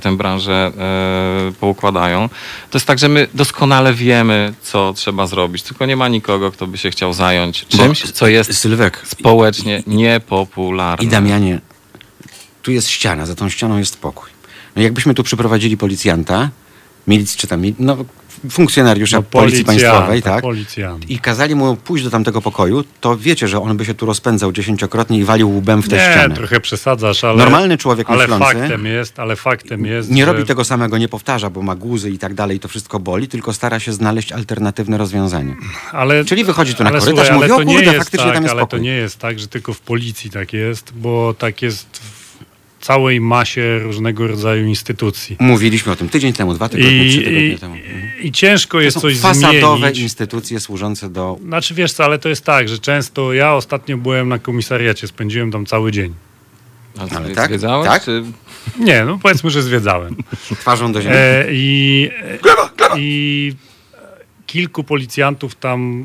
tę 0.02 0.16
branżę 0.16 0.72
e, 0.78 1.52
poukładają. 1.60 2.28
To 2.70 2.78
jest 2.78 2.86
tak, 2.86 2.98
że 2.98 3.08
my 3.08 3.28
doskonale 3.34 3.94
wiemy, 3.94 4.54
co 4.62 4.92
trzeba 4.92 5.26
zrobić, 5.26 5.62
tylko 5.62 5.86
nie 5.86 5.96
ma 5.96 6.08
nikogo, 6.08 6.52
kto 6.52 6.66
by 6.66 6.78
się 6.78 6.90
chciał 6.90 7.12
zająć 7.12 7.66
czymś, 7.66 8.02
co 8.12 8.28
jest 8.28 8.58
Sylwek, 8.58 9.00
społecznie 9.04 9.82
niepopularne. 9.86 11.04
I 11.04 11.08
Damianie, 11.08 11.60
tu 12.62 12.72
jest 12.72 12.88
ściana, 12.88 13.26
za 13.26 13.34
tą 13.34 13.48
ścianą 13.48 13.78
jest 13.78 14.00
pokój. 14.00 14.30
No 14.76 14.82
jakbyśmy 14.82 15.14
tu 15.14 15.22
przyprowadzili 15.22 15.76
policjanta, 15.76 16.50
milic, 17.06 17.36
czy 17.36 17.46
tam, 17.46 17.62
no, 17.78 17.96
funkcjonariusza 18.50 19.16
No, 19.16 19.22
policji 19.22 19.64
państwowej, 19.64 20.22
tak? 20.22 20.42
policjanta. 20.42 21.06
I 21.08 21.18
kazali 21.18 21.54
mu 21.54 21.76
pójść 21.76 22.04
do 22.04 22.10
tamtego 22.10 22.40
pokoju, 22.42 22.84
to 23.00 23.16
wiecie, 23.16 23.48
że 23.48 23.60
on 23.62 23.76
by 23.76 23.84
się 23.84 23.94
tu 23.94 24.06
rozpędzał 24.06 24.52
dziesięciokrotnie 24.52 25.18
i 25.18 25.24
walił 25.24 25.56
łbem 25.56 25.82
w 25.82 25.88
tę 25.88 25.96
Nie, 25.96 26.02
ścianę. 26.12 26.34
trochę 26.34 26.60
przesadzasz, 26.60 27.24
ale... 27.24 27.36
Normalny 27.38 27.78
człowiek 27.78 28.10
Ale 28.10 28.18
myślący 28.18 28.44
faktem 28.44 28.86
jest, 28.86 29.18
ale 29.18 29.36
faktem 29.36 29.86
jest, 29.86 30.10
nie 30.10 30.26
że... 30.26 30.32
robi 30.32 30.44
tego 30.44 30.64
samego, 30.64 30.98
nie 30.98 31.08
powtarza, 31.08 31.50
bo 31.50 31.62
ma 31.62 31.74
guzy 31.76 32.10
i 32.10 32.18
tak 32.18 32.34
dalej, 32.34 32.60
to 32.60 32.68
wszystko 32.68 33.00
boli, 33.00 33.28
tylko 33.28 33.52
stara 33.52 33.80
się 33.80 33.92
znaleźć 33.92 34.32
alternatywne 34.32 34.98
rozwiązanie. 34.98 35.56
Ale, 35.92 36.24
Czyli 36.24 36.44
wychodzi 36.44 36.74
tu 36.74 36.84
na 36.84 36.90
ale 36.90 37.00
korytarz, 37.00 37.26
słuchaj, 37.26 37.34
mówi, 37.40 37.52
ale 37.52 37.54
o 37.54 37.58
to 37.58 37.64
nie 37.64 37.76
kurde, 37.76 37.98
faktycznie 37.98 38.24
tak, 38.26 38.34
tam 38.34 38.42
jest 38.42 38.52
Ale 38.52 38.60
pokój. 38.62 38.78
to 38.78 38.82
nie 38.84 38.90
jest 38.94 39.18
tak, 39.18 39.38
że 39.38 39.48
tylko 39.48 39.74
w 39.74 39.80
policji 39.80 40.30
tak 40.30 40.52
jest, 40.52 40.92
bo 40.96 41.34
tak 41.38 41.62
jest 41.62 42.00
całej 42.82 43.20
masie 43.20 43.78
różnego 43.78 44.26
rodzaju 44.26 44.66
instytucji. 44.66 45.36
Mówiliśmy 45.40 45.92
o 45.92 45.96
tym 45.96 46.08
tydzień 46.08 46.32
temu, 46.32 46.54
dwa 46.54 46.68
tygodnie, 46.68 47.08
trzy 47.08 47.20
I, 47.20 47.24
tygodnie 47.24 47.48
i, 47.52 47.58
temu. 47.58 47.74
Mhm. 47.74 48.22
I 48.22 48.32
ciężko 48.32 48.78
To 48.78 48.80
jest 48.80 48.94
są 48.94 49.00
coś 49.00 49.18
fasadowe 49.18 49.78
zmienić. 49.78 49.98
instytucje 49.98 50.60
służące 50.60 51.10
do... 51.10 51.38
Znaczy 51.44 51.74
wiesz 51.74 51.92
co, 51.92 52.04
ale 52.04 52.18
to 52.18 52.28
jest 52.28 52.44
tak, 52.44 52.68
że 52.68 52.78
często 52.78 53.32
ja 53.32 53.54
ostatnio 53.54 53.96
byłem 53.96 54.28
na 54.28 54.38
komisariacie, 54.38 55.06
spędziłem 55.08 55.52
tam 55.52 55.66
cały 55.66 55.92
dzień. 55.92 56.14
Ale, 56.98 57.10
Ale 57.10 57.34
tak? 57.34 57.48
zwiedzałeś, 57.48 57.88
Tak? 57.88 58.04
Czy... 58.04 58.24
Nie, 58.78 59.04
no 59.04 59.18
powiedzmy, 59.22 59.50
że 59.50 59.62
zwiedzałem. 59.62 60.16
Twarzą 60.60 60.92
do 60.92 61.02
ziemi. 61.02 61.14
E, 61.18 61.46
I 61.50 62.10
i 62.96 63.54
kilku 64.46 64.84
policjantów 64.84 65.54
tam, 65.54 66.04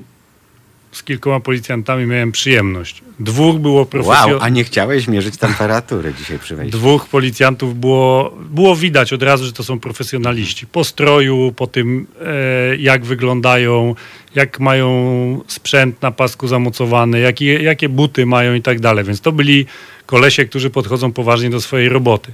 z 0.91 1.03
kilkoma 1.03 1.39
policjantami 1.39 2.05
miałem 2.05 2.31
przyjemność. 2.31 3.01
Dwóch 3.19 3.59
było 3.59 3.75
Wow, 3.75 3.85
profesjonalnych. 3.85 4.43
a 4.43 4.49
nie 4.49 4.63
chciałeś 4.63 5.07
mierzyć 5.07 5.37
temperatury 5.37 6.13
dzisiaj 6.17 6.39
przy 6.39 6.55
wejściu. 6.55 6.77
Dwóch 6.77 7.07
policjantów 7.07 7.79
było, 7.79 8.37
było 8.49 8.75
widać 8.75 9.13
od 9.13 9.23
razu, 9.23 9.45
że 9.45 9.53
to 9.53 9.63
są 9.63 9.79
profesjonaliści. 9.79 10.67
Po 10.67 10.83
stroju, 10.83 11.53
po 11.55 11.67
tym 11.67 12.07
e, 12.21 12.75
jak 12.77 13.05
wyglądają, 13.05 13.95
jak 14.35 14.59
mają 14.59 15.41
sprzęt 15.47 16.01
na 16.01 16.11
pasku 16.11 16.47
zamocowany, 16.47 17.19
jakie, 17.19 17.53
jakie 17.63 17.89
buty 17.89 18.25
mają 18.25 18.53
i 18.53 18.61
tak 18.61 18.79
dalej. 18.79 19.05
Więc 19.05 19.21
to 19.21 19.31
byli 19.31 19.65
kolesie, 20.05 20.45
którzy 20.45 20.69
podchodzą 20.69 21.11
poważnie 21.11 21.49
do 21.49 21.61
swojej 21.61 21.89
roboty. 21.89 22.31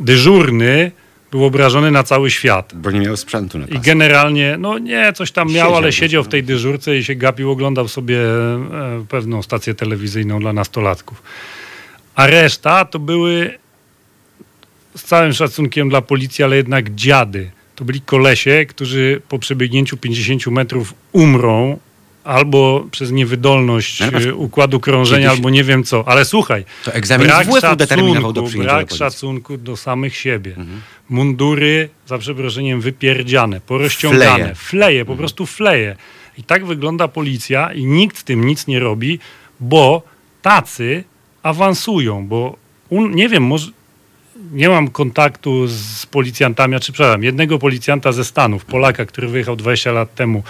Dyżurny 0.00 0.90
Był 1.32 1.44
obrażony 1.44 1.90
na 1.90 2.02
cały 2.02 2.30
świat. 2.30 2.72
Bo 2.74 2.90
nie 2.90 3.00
miał 3.00 3.16
sprzętu 3.16 3.58
na 3.58 3.64
I 3.64 3.68
pasku. 3.68 3.84
generalnie, 3.84 4.56
no 4.58 4.78
nie, 4.78 5.12
coś 5.12 5.32
tam 5.32 5.48
miał, 5.48 5.54
Siedział 5.54 5.76
ale 5.76 5.92
siedział 5.92 6.24
w 6.24 6.28
tej 6.28 6.42
dyżurce 6.42 6.98
i 6.98 7.04
się 7.04 7.14
gapił, 7.14 7.50
oglądał 7.50 7.88
sobie 7.88 8.18
e, 8.20 9.04
pewną 9.08 9.42
stację 9.42 9.74
telewizyjną 9.74 10.40
dla 10.40 10.52
nastolatków. 10.52 11.22
A 12.14 12.26
reszta 12.26 12.84
to 12.84 12.98
były, 12.98 13.58
z 14.96 15.02
całym 15.04 15.32
szacunkiem 15.32 15.88
dla 15.88 16.02
policji, 16.02 16.44
ale 16.44 16.56
jednak 16.56 16.94
dziady. 16.94 17.50
To 17.76 17.84
byli 17.84 18.00
kolesie, 18.00 18.66
którzy 18.68 19.22
po 19.28 19.38
przebiegnięciu 19.38 19.96
50 19.96 20.46
metrów 20.46 20.94
umrą 21.12 21.78
albo 22.24 22.86
przez 22.90 23.10
niewydolność 23.12 24.00
No, 24.00 24.34
układu 24.36 24.80
krążenia, 24.80 25.26
kiedyś- 25.28 25.38
albo 25.38 25.50
nie 25.50 25.64
wiem 25.64 25.84
co. 25.84 26.04
Ale 26.08 26.24
słuchaj, 26.24 26.64
To 26.84 26.94
egzamin 26.94 27.26
brak 27.26 27.46
WF-u 27.46 27.76
determinował 27.76 28.32
do 28.32 28.40
szacunku, 28.40 28.62
brak 28.62 28.76
do. 28.88 28.94
Mhm. 28.94 28.98
szacunku 28.98 29.56
do 29.56 29.76
samych 29.76 30.16
siebie. 30.16 30.56
Mundury, 31.08 31.88
za 32.06 32.18
przeproszeniem, 32.18 32.80
wypierdziane, 32.80 33.60
porozciągane, 33.60 34.36
Fleje. 34.38 34.54
fleje, 34.54 35.00
Mhm. 35.00 35.16
po 35.16 35.18
prostu 35.20 35.46
fleje. 35.46 35.96
I 36.38 36.42
tak 36.44 36.64
wygląda 36.66 37.08
policja 37.08 37.72
i 37.72 37.84
nikt 37.84 38.18
z 38.18 38.24
tym 38.24 38.44
nic 38.46 38.66
nie 38.66 38.80
robi, 38.80 39.18
bo 39.60 40.02
tacy 40.42 41.04
awansują, 41.42 42.26
bo 42.26 42.56
un, 42.88 43.14
nie 43.14 43.28
wiem, 43.28 43.42
może 43.44 43.70
nie 44.52 44.68
mam 44.68 44.88
kontaktu 44.88 45.66
z 45.66 46.06
policjantami, 46.06 46.74
a 46.74 46.80
czy 46.80 46.92
przepraszam, 46.92 47.22
jednego 47.24 47.58
policjanta 47.58 48.12
ze 48.12 48.24
Stanów, 48.24 48.64
Polaka, 48.64 49.06
który 49.06 49.28
wyjechał 49.28 49.56
20 49.56 49.92
lat 49.92 50.14
temu 50.14 50.42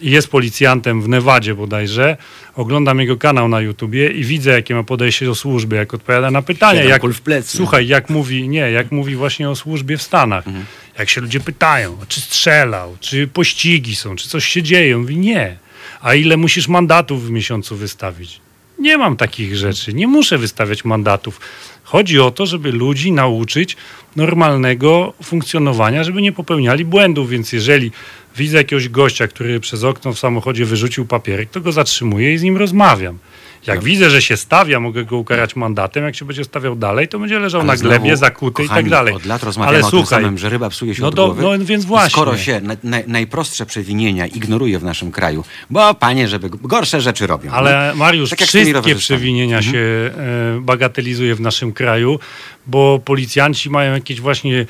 jest 0.00 0.28
policjantem 0.28 1.02
w 1.02 1.08
Nevadzie 1.08 1.54
bodajże. 1.54 2.16
Oglądam 2.54 3.00
jego 3.00 3.16
kanał 3.16 3.48
na 3.48 3.60
YouTubie 3.60 4.08
i 4.10 4.24
widzę, 4.24 4.50
jakie 4.50 4.74
ma 4.74 4.82
podejście 4.82 5.26
do 5.26 5.34
służby, 5.34 5.76
jak 5.76 5.94
odpowiada 5.94 6.30
na 6.30 6.42
pytania. 6.42 6.82
Jak, 6.82 7.02
plecy. 7.24 7.56
słuchaj, 7.56 7.86
jak 7.86 8.10
mówi, 8.10 8.48
nie, 8.48 8.70
jak 8.70 8.92
mówi 8.92 9.16
właśnie 9.16 9.50
o 9.50 9.56
służbie 9.56 9.96
w 9.96 10.02
Stanach. 10.02 10.46
Mhm. 10.46 10.64
Jak 10.98 11.10
się 11.10 11.20
ludzie 11.20 11.40
pytają, 11.40 11.96
czy 12.08 12.20
strzelał, 12.20 12.96
czy 13.00 13.26
pościgi 13.28 13.96
są, 13.96 14.16
czy 14.16 14.28
coś 14.28 14.46
się 14.46 14.62
dzieje. 14.62 14.96
On 14.96 15.00
mówi, 15.00 15.16
nie. 15.16 15.56
A 16.00 16.14
ile 16.14 16.36
musisz 16.36 16.68
mandatów 16.68 17.26
w 17.26 17.30
miesiącu 17.30 17.76
wystawić? 17.76 18.40
Nie 18.78 18.98
mam 18.98 19.16
takich 19.16 19.56
rzeczy, 19.56 19.94
nie 19.94 20.06
muszę 20.06 20.38
wystawiać 20.38 20.84
mandatów. 20.84 21.40
Chodzi 21.88 22.20
o 22.20 22.30
to, 22.30 22.46
żeby 22.46 22.72
ludzi 22.72 23.12
nauczyć 23.12 23.76
normalnego 24.16 25.12
funkcjonowania, 25.22 26.04
żeby 26.04 26.22
nie 26.22 26.32
popełniali 26.32 26.84
błędów. 26.84 27.30
Więc 27.30 27.52
jeżeli 27.52 27.90
widzę 28.36 28.56
jakiegoś 28.56 28.88
gościa, 28.88 29.28
który 29.28 29.60
przez 29.60 29.84
okno 29.84 30.12
w 30.12 30.18
samochodzie 30.18 30.64
wyrzucił 30.64 31.06
papierek, 31.06 31.50
to 31.50 31.60
go 31.60 31.72
zatrzymuję 31.72 32.34
i 32.34 32.38
z 32.38 32.42
nim 32.42 32.56
rozmawiam. 32.56 33.18
Jak 33.66 33.82
widzę, 33.82 34.10
że 34.10 34.22
się 34.22 34.36
stawia, 34.36 34.80
mogę 34.80 35.04
go 35.04 35.16
ukarać 35.16 35.56
mandatem. 35.56 36.04
Jak 36.04 36.16
się 36.16 36.24
będzie 36.24 36.44
stawiał 36.44 36.76
dalej, 36.76 37.08
to 37.08 37.18
będzie 37.18 37.38
leżał 37.38 37.60
Ale 37.60 37.66
na 37.66 37.76
glebie, 37.76 38.06
znowu, 38.16 38.20
zakuty 38.20 38.64
i 38.64 38.68
tak 38.68 38.88
dalej. 38.88 39.14
Od 39.14 39.26
lat 39.26 39.42
rozmawiamy 39.42 39.76
Ale 39.76 39.86
o 39.86 39.90
tym 39.90 40.00
słuchaj, 40.00 40.22
samym, 40.22 40.38
że 40.38 40.48
ryba 40.48 40.70
psuje 40.70 40.94
się 40.94 41.02
no 41.02 41.08
od 41.08 41.14
do- 41.14 41.36
no 41.40 41.58
więc 41.58 41.84
właśnie. 41.84 42.10
Skoro 42.10 42.36
się 42.36 42.60
na, 42.60 42.76
na, 42.84 42.98
najprostsze 43.06 43.66
przewinienia 43.66 44.26
ignoruje 44.26 44.78
w 44.78 44.84
naszym 44.84 45.12
kraju, 45.12 45.44
bo 45.70 45.94
panie, 45.94 46.28
żeby 46.28 46.50
gorsze 46.50 47.00
rzeczy 47.00 47.26
robią. 47.26 47.50
Ale 47.50 47.92
Mariusz, 47.94 48.30
Tak 48.30 48.38
wszystkie 48.40 48.94
przewinienia 48.94 49.62
się 49.62 49.78
e, 49.78 50.60
bagatelizuje 50.60 51.34
w 51.34 51.40
naszym 51.40 51.72
kraju, 51.72 52.18
bo 52.66 52.98
policjanci 53.04 53.70
mają 53.70 53.92
jakieś 53.92 54.20
właśnie 54.20 54.66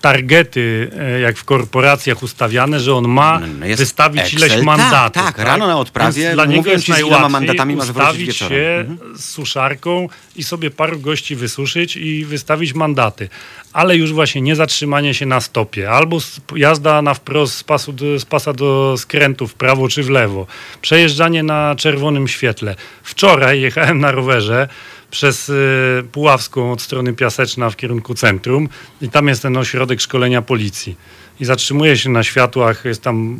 targety, 0.00 0.90
e, 0.98 1.20
jak 1.20 1.36
w 1.36 1.44
korporacjach 1.44 2.22
ustawiane, 2.22 2.80
że 2.80 2.94
on 2.94 3.08
ma 3.08 3.40
No, 3.40 3.76
wystawić 3.76 4.22
Excel, 4.22 4.38
ileś 4.38 4.52
tak, 4.52 4.62
mandatów. 4.62 5.22
tak, 5.22 5.38
rano 5.38 5.66
na 5.66 5.78
odprawie 5.78 6.22
Więc 6.22 6.34
dla 6.34 6.44
niego 6.44 6.70
jest 6.70 6.84
ci, 6.84 6.90
najłatwiej 6.90 7.30
mandatami 7.30 7.76
ustawić 7.76 8.36
się 8.36 8.84
Mhm. 8.88 9.18
z 9.18 9.24
suszarką 9.24 10.08
i 10.36 10.44
sobie 10.44 10.70
paru 10.70 10.98
gości 11.00 11.36
wysuszyć 11.36 11.96
i 11.96 12.24
wystawić 12.24 12.74
mandaty. 12.74 13.28
Ale 13.72 13.96
już 13.96 14.12
właśnie 14.12 14.40
nie 14.42 14.56
zatrzymanie 14.56 15.14
się 15.14 15.26
na 15.26 15.40
stopie, 15.40 15.90
albo 15.90 16.18
jazda 16.56 17.02
na 17.02 17.14
wprost 17.14 17.54
z, 17.56 17.64
pasu 17.64 17.94
z 18.18 18.24
pasa 18.24 18.52
do 18.52 18.94
skrętu 18.98 19.46
w 19.46 19.54
prawo 19.54 19.88
czy 19.88 20.02
w 20.02 20.10
lewo, 20.10 20.46
przejeżdżanie 20.82 21.42
na 21.42 21.74
czerwonym 21.78 22.28
świetle. 22.28 22.74
Wczoraj 23.02 23.60
jechałem 23.60 23.98
na 24.00 24.10
rowerze 24.10 24.68
przez 25.12 25.48
y, 25.48 26.04
Puławską 26.12 26.72
od 26.72 26.82
strony 26.82 27.12
Piaseczna 27.12 27.70
w 27.70 27.76
kierunku 27.76 28.14
centrum 28.14 28.68
i 29.02 29.08
tam 29.08 29.28
jest 29.28 29.42
ten 29.42 29.56
ośrodek 29.56 30.00
szkolenia 30.00 30.42
policji. 30.42 30.96
I 31.40 31.44
zatrzymuję 31.44 31.96
się 31.96 32.10
na 32.10 32.22
światłach, 32.22 32.84
jest 32.84 33.02
tam 33.02 33.38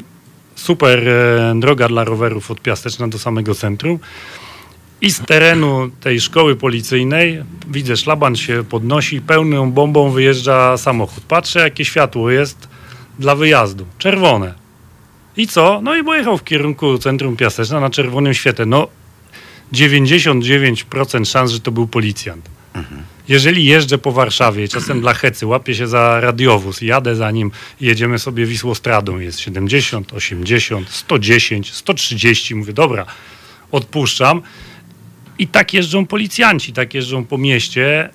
super 0.54 1.08
e, 1.08 1.54
droga 1.60 1.88
dla 1.88 2.04
rowerów 2.04 2.50
od 2.50 2.60
Piaseczna 2.60 3.08
do 3.08 3.18
samego 3.18 3.54
centrum. 3.54 3.98
I 5.00 5.10
z 5.10 5.20
terenu 5.20 5.90
tej 6.00 6.20
szkoły 6.20 6.56
policyjnej 6.56 7.44
widzę, 7.68 7.96
szlaban 7.96 8.36
się 8.36 8.64
podnosi, 8.64 9.20
pełną 9.20 9.72
bombą 9.72 10.10
wyjeżdża 10.10 10.76
samochód. 10.76 11.24
Patrzę, 11.24 11.60
jakie 11.60 11.84
światło 11.84 12.30
jest 12.30 12.68
dla 13.18 13.34
wyjazdu. 13.34 13.86
Czerwone. 13.98 14.54
I 15.36 15.46
co? 15.46 15.80
No 15.82 15.96
i 15.96 16.04
pojechał 16.04 16.38
w 16.38 16.44
kierunku 16.44 16.98
centrum 16.98 17.36
Piaseczna 17.36 17.80
na 17.80 17.90
czerwonym 17.90 18.34
świetle. 18.34 18.66
No 18.66 18.88
99% 19.72 21.24
szans, 21.24 21.52
że 21.52 21.60
to 21.60 21.72
był 21.72 21.86
policjant. 21.86 22.50
Jeżeli 23.28 23.64
jeżdżę 23.64 23.98
po 23.98 24.12
Warszawie, 24.12 24.68
czasem 24.68 25.00
dla 25.04 25.14
hecy, 25.14 25.46
łapię 25.46 25.74
się 25.74 25.86
za 25.86 26.20
radiowóz 26.20 26.80
jadę 26.80 27.16
za 27.16 27.30
nim 27.30 27.50
jedziemy 27.80 28.18
sobie 28.18 28.46
Wisłostradą, 28.46 29.18
jest 29.18 29.40
70, 29.40 30.12
80, 30.12 30.90
110, 30.90 31.72
130, 31.72 32.54
mówię, 32.54 32.72
dobra, 32.72 33.06
odpuszczam. 33.70 34.42
I 35.38 35.46
tak 35.46 35.74
jeżdżą 35.74 36.06
policjanci, 36.06 36.72
tak 36.72 36.94
jeżdżą 36.94 37.24
po 37.24 37.38
mieście. 37.38 38.10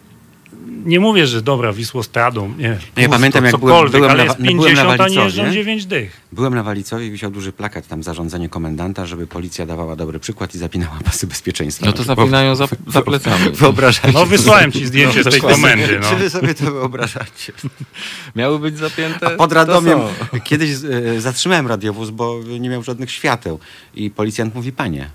Nie 0.85 0.99
mówię, 0.99 1.27
że 1.27 1.41
dobra, 1.41 1.73
Wisłostradą, 1.73 2.53
nie, 2.57 2.65
Ja 2.67 2.75
pusto, 2.95 3.09
pamiętam, 3.09 3.45
jak 3.45 3.57
byłem- 3.57 3.73
cokolwiek, 3.75 3.91
byłem 3.91 4.11
ale 4.11 4.17
na- 4.17 4.23
jest 4.23 4.37
byłem 4.37 4.55
na 4.55 4.61
50, 4.63 4.79
a 4.79 4.91
nie 4.93 4.97
Walicowie. 4.97 5.23
jeżdżą 5.25 5.51
9 5.51 5.85
dych. 5.85 6.21
Byłem 6.31 6.55
na 6.55 6.63
Walicowie 6.63 7.05
i 7.07 7.11
wisiał 7.11 7.31
duży 7.31 7.51
plakat, 7.51 7.87
tam 7.87 8.03
zarządzenie 8.03 8.49
komendanta, 8.49 9.05
żeby 9.05 9.27
policja 9.27 9.65
dawała 9.65 9.95
dobry 9.95 10.19
przykład 10.19 10.55
i 10.55 10.57
zapinała 10.57 10.99
pasy 11.05 11.27
bezpieczeństwa. 11.27 11.85
No 11.85 11.93
to 11.93 12.03
zapinają 12.03 12.55
za, 12.55 12.67
za 12.87 13.01
plecami. 13.01 13.49
Wyobrażacie 13.51 14.11
No 14.13 14.25
wysłałem 14.25 14.71
ci 14.71 14.85
zdjęcie 14.85 15.23
z 15.23 15.27
tej 15.27 15.41
komendy. 15.41 15.99
No. 16.01 16.09
Czy 16.09 16.15
wy 16.15 16.29
sobie 16.29 16.53
to 16.53 16.71
wyobrażacie? 16.71 17.53
Miały 18.35 18.59
być 18.59 18.77
zapięte. 18.77 19.27
A 19.27 19.29
pod 19.29 19.51
Radomiem 19.53 19.99
kiedyś 20.43 20.69
e, 21.15 21.21
zatrzymałem 21.21 21.67
radiowóz, 21.67 22.09
bo 22.09 22.39
nie 22.59 22.69
miał 22.69 22.83
żadnych 22.83 23.11
świateł. 23.11 23.59
I 23.95 24.09
policjant 24.09 24.55
mówi, 24.55 24.71
panie, 24.71 25.09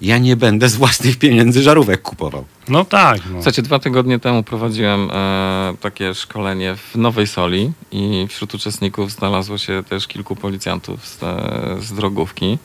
ja 0.00 0.18
nie 0.18 0.36
będę 0.36 0.68
z 0.68 0.76
własnych 0.76 1.16
pieniędzy 1.16 1.62
żarówek 1.62 2.02
kupował. 2.02 2.44
no 2.68 2.84
tak. 2.84 3.20
No. 3.26 3.32
Słuchajcie, 3.34 3.62
dwa 3.62 3.78
tygodnie 3.78 4.18
temu 4.18 4.42
prowadziłem 4.42 5.10
e, 5.10 5.74
takie 5.80 6.14
szkolenie 6.14 6.76
w 6.76 6.96
Nowej 6.96 7.26
Soli 7.26 7.72
i 7.92 8.26
wśród 8.28 8.54
uczestników 8.54 9.12
znalazło 9.12 9.58
się 9.58 9.82
też 9.88 10.06
kilku 10.06 10.36
policjantów 10.36 11.06
z, 11.06 11.22
e, 11.22 11.76
z 11.80 11.92
drogówki. 11.92 12.58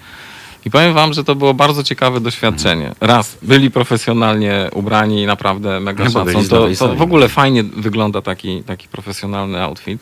I 0.65 0.69
powiem 0.69 0.93
wam, 0.93 1.13
że 1.13 1.23
to 1.23 1.35
było 1.35 1.53
bardzo 1.53 1.83
ciekawe 1.83 2.19
doświadczenie. 2.19 2.91
Raz, 3.01 3.37
byli 3.41 3.71
profesjonalnie 3.71 4.69
ubrani, 4.73 5.25
naprawdę 5.25 5.79
mega 5.79 6.03
byli 6.03 6.13
szacun. 6.13 6.47
To, 6.49 6.87
to 6.87 6.95
w 6.95 7.01
ogóle 7.01 7.29
fajnie 7.29 7.63
wygląda 7.63 8.21
taki, 8.21 8.63
taki 8.63 8.87
profesjonalny 8.87 9.61
outfit. 9.61 10.01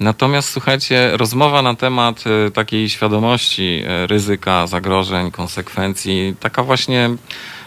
Natomiast 0.00 0.48
słuchajcie, 0.48 1.10
rozmowa 1.16 1.62
na 1.62 1.74
temat 1.74 2.24
e, 2.26 2.50
takiej 2.50 2.88
świadomości 2.88 3.82
e, 3.86 4.06
ryzyka, 4.06 4.66
zagrożeń, 4.66 5.30
konsekwencji, 5.30 6.34
taka 6.40 6.62
właśnie 6.62 7.10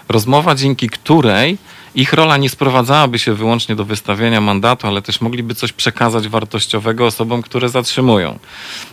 rozmowa, 0.10 0.56
dzięki 0.56 0.90
której 0.90 1.58
ich 1.96 2.14
rola 2.14 2.38
nie 2.38 2.50
sprowadzałaby 2.50 3.20
się 3.20 3.34
wyłącznie 3.34 3.76
do 3.76 3.86
wystawienia 3.86 4.42
mandatu, 4.42 4.88
ale 4.88 5.02
też 5.02 5.22
mogliby 5.22 5.56
coś 5.56 5.74
przekazać 5.74 6.28
wartościowego 6.28 7.06
osobom, 7.06 7.42
które 7.42 7.70
zatrzymują. 7.70 8.40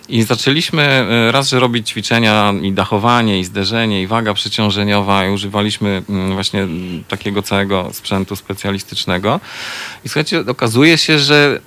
I 0.09 0.23
zaczęliśmy 0.23 0.83
e, 0.83 1.33
raz, 1.33 1.49
że 1.49 1.61
robić 1.61 1.88
ćwiczenia 1.88 2.55
i 2.62 2.73
dachowanie, 2.73 3.40
i 3.40 3.45
zderzenie, 3.45 4.02
i 4.02 4.07
waga 4.07 4.35
przeciążeniowa, 4.35 5.26
i 5.26 5.31
używaliśmy 5.31 6.02
mm, 6.09 6.33
właśnie 6.33 6.66
takiego 7.09 7.43
całego 7.43 7.88
sprzętu 7.93 8.37
specjalistycznego. 8.37 9.40
I 10.05 10.09
słuchajcie, 10.09 10.45
okazuje 10.49 10.99
się, 10.99 11.19
że 11.19 11.61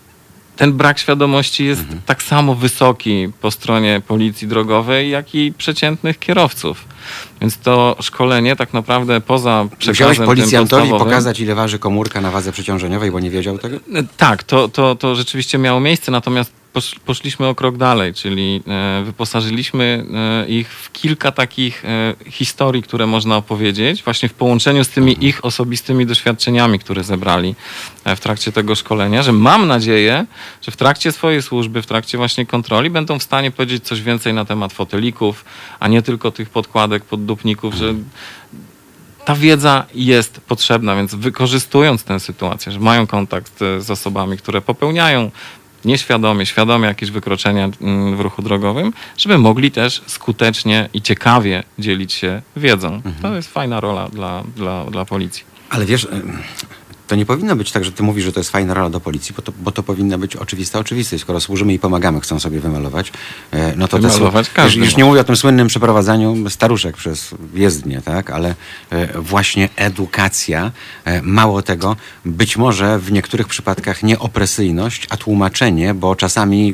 ten 0.59 0.73
brak 0.73 0.99
świadomości 0.99 1.65
jest 1.65 1.81
tak 2.05 2.23
samo 2.23 2.55
wysoki 2.55 3.27
po 3.41 3.51
stronie 3.51 4.01
policji 4.07 4.47
drogowej, 4.47 5.09
jak 5.09 5.35
i 5.35 5.53
przeciętnych 5.57 6.19
kierowców. 6.19 6.85
Więc 7.41 7.57
to 7.57 7.95
szkolenie 8.01 8.55
tak 8.55 8.73
naprawdę 8.73 9.21
poza 9.21 9.63
Musiałeś 9.63 9.77
przekazem 9.79 10.15
tym 10.15 10.25
policjantowi 10.25 10.89
pokazać, 10.89 11.39
ile 11.39 11.55
waży 11.55 11.79
komórka 11.79 12.21
na 12.21 12.31
wadze 12.31 12.51
przeciążeniowej, 12.51 13.11
bo 13.11 13.19
nie 13.19 13.29
wiedział 13.29 13.57
tego? 13.57 13.77
E, 13.77 14.03
Tak, 14.17 14.43
to, 14.43 14.69
to, 14.69 14.95
to 14.95 15.15
rzeczywiście 15.15 15.57
miało 15.57 15.79
miejsce, 15.79 16.11
natomiast 16.11 16.58
posz, 16.73 16.95
poszliśmy 17.05 17.47
o 17.47 17.55
krok 17.55 17.77
dalej, 17.77 18.13
czyli 18.13 18.61
e, 18.67 19.03
wyposażyliśmy 19.05 20.05
e, 20.13 20.47
ich 20.47 20.69
w 20.69 20.91
kilka 20.91 21.31
takich 21.31 21.85
e, 21.85 22.15
historii, 22.31 22.83
które 22.83 23.07
można 23.07 23.37
opowiedzieć, 23.37 24.03
właśnie 24.03 24.29
w 24.29 24.33
połączeniu 24.33 24.83
z 24.83 24.89
tymi 24.89 25.25
ich 25.25 25.45
osobistymi 25.45 26.05
doświadczeniami, 26.05 26.79
które 26.79 27.03
zebrali 27.03 27.55
w 28.05 28.19
trakcie 28.19 28.51
tego 28.51 28.75
szkolenia, 28.75 29.23
że 29.23 29.31
mam 29.31 29.67
nadzieję, 29.67 30.25
że 30.61 30.71
w 30.71 30.77
trakcie 30.77 31.11
swojej 31.11 31.41
służby, 31.41 31.81
w 31.81 31.85
trakcie 31.85 32.17
właśnie 32.17 32.45
kontroli 32.45 32.89
będą 32.89 33.19
w 33.19 33.23
stanie 33.23 33.51
powiedzieć 33.51 33.83
coś 33.83 34.01
więcej 34.01 34.33
na 34.33 34.45
temat 34.45 34.73
fotelików, 34.73 35.45
a 35.79 35.87
nie 35.87 36.01
tylko 36.01 36.31
tych 36.31 36.49
podkładek, 36.49 37.05
poddupników, 37.05 37.73
że 37.73 37.93
ta 39.25 39.35
wiedza 39.35 39.85
jest 39.93 40.41
potrzebna, 40.41 40.95
więc 40.95 41.15
wykorzystując 41.15 42.03
tę 42.03 42.19
sytuację, 42.19 42.71
że 42.71 42.79
mają 42.79 43.07
kontakt 43.07 43.59
z 43.79 43.91
osobami, 43.91 44.37
które 44.37 44.61
popełniają 44.61 45.31
nieświadomie, 45.85 46.45
świadomie 46.45 46.87
jakieś 46.87 47.11
wykroczenia 47.11 47.69
mm, 47.81 48.17
w 48.17 48.19
ruchu 48.19 48.41
drogowym, 48.41 48.93
żeby 49.17 49.37
mogli 49.37 49.71
też 49.71 50.01
skutecznie 50.07 50.89
i 50.93 51.01
ciekawie 51.01 51.63
dzielić 51.79 52.13
się 52.13 52.41
wiedzą. 52.55 53.01
To 53.21 53.35
jest 53.35 53.53
fajna 53.53 53.79
rola 53.79 54.09
dla, 54.09 54.43
dla, 54.55 54.85
dla 54.85 55.05
policji. 55.05 55.43
Ale 55.69 55.85
wiesz, 55.85 56.07
to 57.09 57.15
nie 57.15 57.25
powinno 57.25 57.55
być 57.55 57.71
tak, 57.71 57.85
że 57.85 57.91
ty 57.91 58.03
mówisz, 58.03 58.25
że 58.25 58.31
to 58.31 58.39
jest 58.39 58.49
fajna 58.49 58.73
rola 58.73 58.89
do 58.89 58.99
policji, 58.99 59.35
bo 59.35 59.41
to, 59.41 59.51
bo 59.61 59.71
to 59.71 59.83
powinna 59.83 60.17
być 60.17 60.35
oczywista 60.35 60.79
oczywistość. 60.79 61.23
Skoro 61.23 61.39
służymy 61.39 61.73
i 61.73 61.79
pomagamy, 61.79 62.21
chcą 62.21 62.39
sobie 62.39 62.59
wymalować, 62.59 63.11
e, 63.51 63.75
no 63.75 63.87
to 63.87 63.99
te 63.99 64.07
Wymalować 64.07 64.49
każdy 64.49 64.79
już, 64.79 64.87
już 64.87 64.97
nie 64.97 65.05
mówię 65.05 65.21
o 65.21 65.23
tym 65.23 65.35
słynnym 65.35 65.67
przeprowadzaniu 65.67 66.49
staruszek 66.49 66.97
przez 66.97 67.35
jezdnię, 67.53 68.01
tak? 68.05 68.29
Ale 68.31 68.55
e, 68.89 69.21
właśnie 69.21 69.69
edukacja, 69.75 70.71
e, 71.05 71.21
mało 71.21 71.61
tego, 71.61 71.95
być 72.25 72.57
może 72.57 72.99
w 72.99 73.11
niektórych 73.11 73.47
przypadkach 73.47 74.03
nie 74.03 74.19
opresyjność, 74.19 75.07
a 75.09 75.17
tłumaczenie, 75.17 75.93
bo 75.93 76.15
czasami 76.15 76.73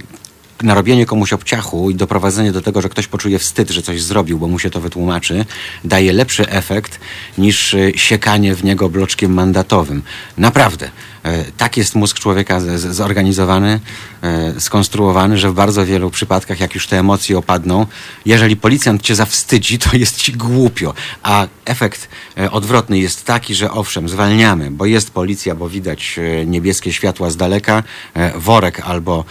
narobienie 0.63 1.05
komuś 1.05 1.33
obciachu 1.33 1.89
i 1.89 1.95
doprowadzenie 1.95 2.51
do 2.51 2.62
tego, 2.62 2.81
że 2.81 2.89
ktoś 2.89 3.07
poczuje 3.07 3.39
wstyd, 3.39 3.69
że 3.69 3.81
coś 3.81 4.01
zrobił, 4.01 4.39
bo 4.39 4.47
mu 4.47 4.59
się 4.59 4.69
to 4.69 4.81
wytłumaczy, 4.81 5.45
daje 5.83 6.13
lepszy 6.13 6.50
efekt 6.50 7.00
niż 7.38 7.74
e, 7.74 7.97
siekanie 7.97 8.55
w 8.55 8.63
niego 8.63 8.89
bloczkiem 8.89 9.33
mandatowym. 9.33 10.01
Naprawdę. 10.38 10.89
E, 11.24 11.45
Tak 11.57 11.77
jest 11.77 11.95
mózg 11.95 12.19
człowieka 12.19 12.59
zorganizowany, 12.77 13.79
e, 14.21 14.59
skonstruowany, 14.62 15.38
że 15.38 15.50
w 15.50 15.53
bardzo 15.53 15.85
wielu 15.85 16.09
przypadkach, 16.09 16.59
jak 16.59 16.75
już 16.75 16.88
te 16.88 17.00
emocje 17.00 17.38
opadną, 17.38 17.85
jeżeli 18.25 18.55
policjant 18.55 19.01
cię 19.01 19.15
zawstydzi, 19.15 19.79
to 19.79 19.97
jest 19.97 20.17
ci 20.17 20.33
głupio. 20.33 20.93
A 21.24 21.47
efekt 21.65 22.09
odwrotny 22.51 23.00
jest 23.00 23.25
taki, 23.25 23.55
że 23.55 23.71
owszem, 23.71 24.09
zwalniamy, 24.09 24.71
bo 24.71 24.85
jest 24.85 25.12
policja, 25.12 25.55
bo 25.55 25.69
widać 25.69 26.19
niebieskie 26.45 26.93
światła 26.93 27.29
z 27.29 27.38
daleka, 27.38 27.83
worek 28.35 28.79
albo 28.79 29.25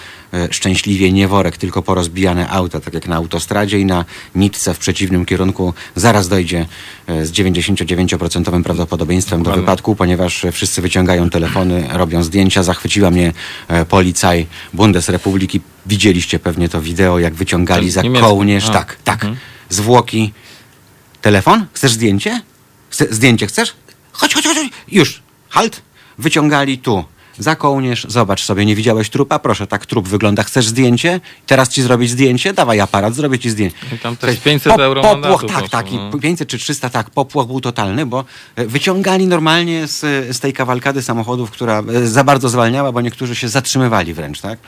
szczęśliwie 0.50 1.12
nie 1.12 1.28
worek, 1.28 1.56
tylko 1.56 1.82
porozbijane 1.82 2.48
auta, 2.50 2.80
tak 2.80 2.94
jak 2.94 3.08
na 3.08 3.16
autostradzie 3.16 3.78
i 3.78 3.84
na 3.84 4.04
nitce 4.34 4.74
w 4.74 4.78
przeciwnym 4.78 5.26
kierunku 5.26 5.74
zaraz 5.96 6.28
dojdzie 6.28 6.66
e, 7.06 7.26
z 7.26 7.32
99% 7.32 8.62
prawdopodobieństwem 8.62 9.42
do 9.42 9.52
wypadku, 9.52 9.96
ponieważ 9.96 10.44
e, 10.44 10.52
wszyscy 10.52 10.82
wyciągają 10.82 11.30
telefony, 11.30 11.86
robią 11.92 12.22
zdjęcia. 12.22 12.62
Zachwyciła 12.62 13.10
mnie 13.10 13.32
e, 13.68 13.84
policaj 13.84 14.46
Bundesrepubliki. 14.72 15.60
Widzieliście 15.86 16.38
pewnie 16.38 16.68
to 16.68 16.80
wideo, 16.80 17.18
jak 17.18 17.34
wyciągali 17.34 17.90
za 17.90 18.02
kołnierz. 18.20 18.70
Tak, 18.70 18.96
tak. 19.04 19.14
mhm. 19.14 19.36
Zwłoki. 19.68 20.32
Telefon? 21.22 21.66
Chcesz 21.72 21.92
zdjęcie? 21.92 22.40
Chce, 22.90 23.06
zdjęcie 23.10 23.46
chcesz? 23.46 23.74
Chodź, 24.12 24.34
chodź. 24.34 24.44
chodź. 24.44 24.56
Już. 24.88 25.22
Halt. 25.48 25.82
Wyciągali 26.18 26.78
tu. 26.78 27.04
Za 27.38 27.56
kołnierz. 27.56 28.06
Zobacz 28.08 28.42
sobie, 28.42 28.66
nie 28.66 28.76
widziałeś 28.76 29.10
trupa? 29.10 29.38
Proszę, 29.38 29.66
tak 29.66 29.86
trup 29.86 30.08
wygląda. 30.08 30.42
Chcesz 30.42 30.66
zdjęcie? 30.66 31.20
Teraz 31.46 31.68
ci 31.68 31.82
zrobić 31.82 32.10
zdjęcie? 32.10 32.52
Dawaj 32.52 32.80
aparat, 32.80 33.14
zrobię 33.14 33.38
ci 33.38 33.50
zdjęcie. 33.50 33.76
I 33.92 33.98
tam 33.98 34.16
też 34.16 34.30
Słuchaj, 34.34 34.52
500 34.52 34.78
euro 34.78 35.02
Popłoch, 35.02 35.22
mandatu 35.22 35.46
tak, 35.46 35.68
tak. 35.68 35.92
I 35.92 35.96
no. 35.96 36.18
500 36.18 36.48
czy 36.48 36.58
300, 36.58 36.90
tak. 36.90 37.10
Popłoch 37.10 37.46
był 37.46 37.60
totalny, 37.60 38.06
bo 38.06 38.24
e, 38.56 38.66
wyciągali 38.66 39.26
normalnie 39.26 39.86
z, 39.86 40.00
z 40.36 40.40
tej 40.40 40.52
kawalkady 40.52 41.02
samochodów, 41.02 41.50
która 41.50 41.82
e, 41.94 42.06
za 42.06 42.24
bardzo 42.24 42.48
zwalniała, 42.48 42.92
bo 42.92 43.00
niektórzy 43.00 43.36
się 43.36 43.48
zatrzymywali 43.48 44.14
wręcz, 44.14 44.40
tak? 44.40 44.58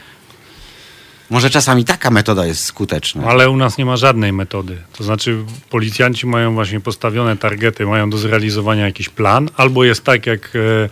Może 1.31 1.51
czasami 1.51 1.85
taka 1.85 2.11
metoda 2.11 2.47
jest 2.47 2.65
skuteczna. 2.65 3.25
Ale 3.27 3.51
u 3.51 3.57
nas 3.57 3.79
nie 3.79 3.85
ma 3.85 3.97
żadnej 3.97 4.33
metody. 4.33 4.79
To 4.93 5.05
znaczy 5.05 5.45
policjanci 5.71 6.27
mają 6.27 6.55
właśnie 6.55 6.81
postawione 6.81 7.37
targety, 7.37 7.87
mają 7.87 8.11
do 8.11 8.19
zrealizowania 8.19 8.85
jakiś 8.85 9.09
plan, 9.09 9.49
albo 9.57 9.85
jest 9.85 10.05
tak 10.05 10.27
jak 10.27 10.53
e, 10.57 10.89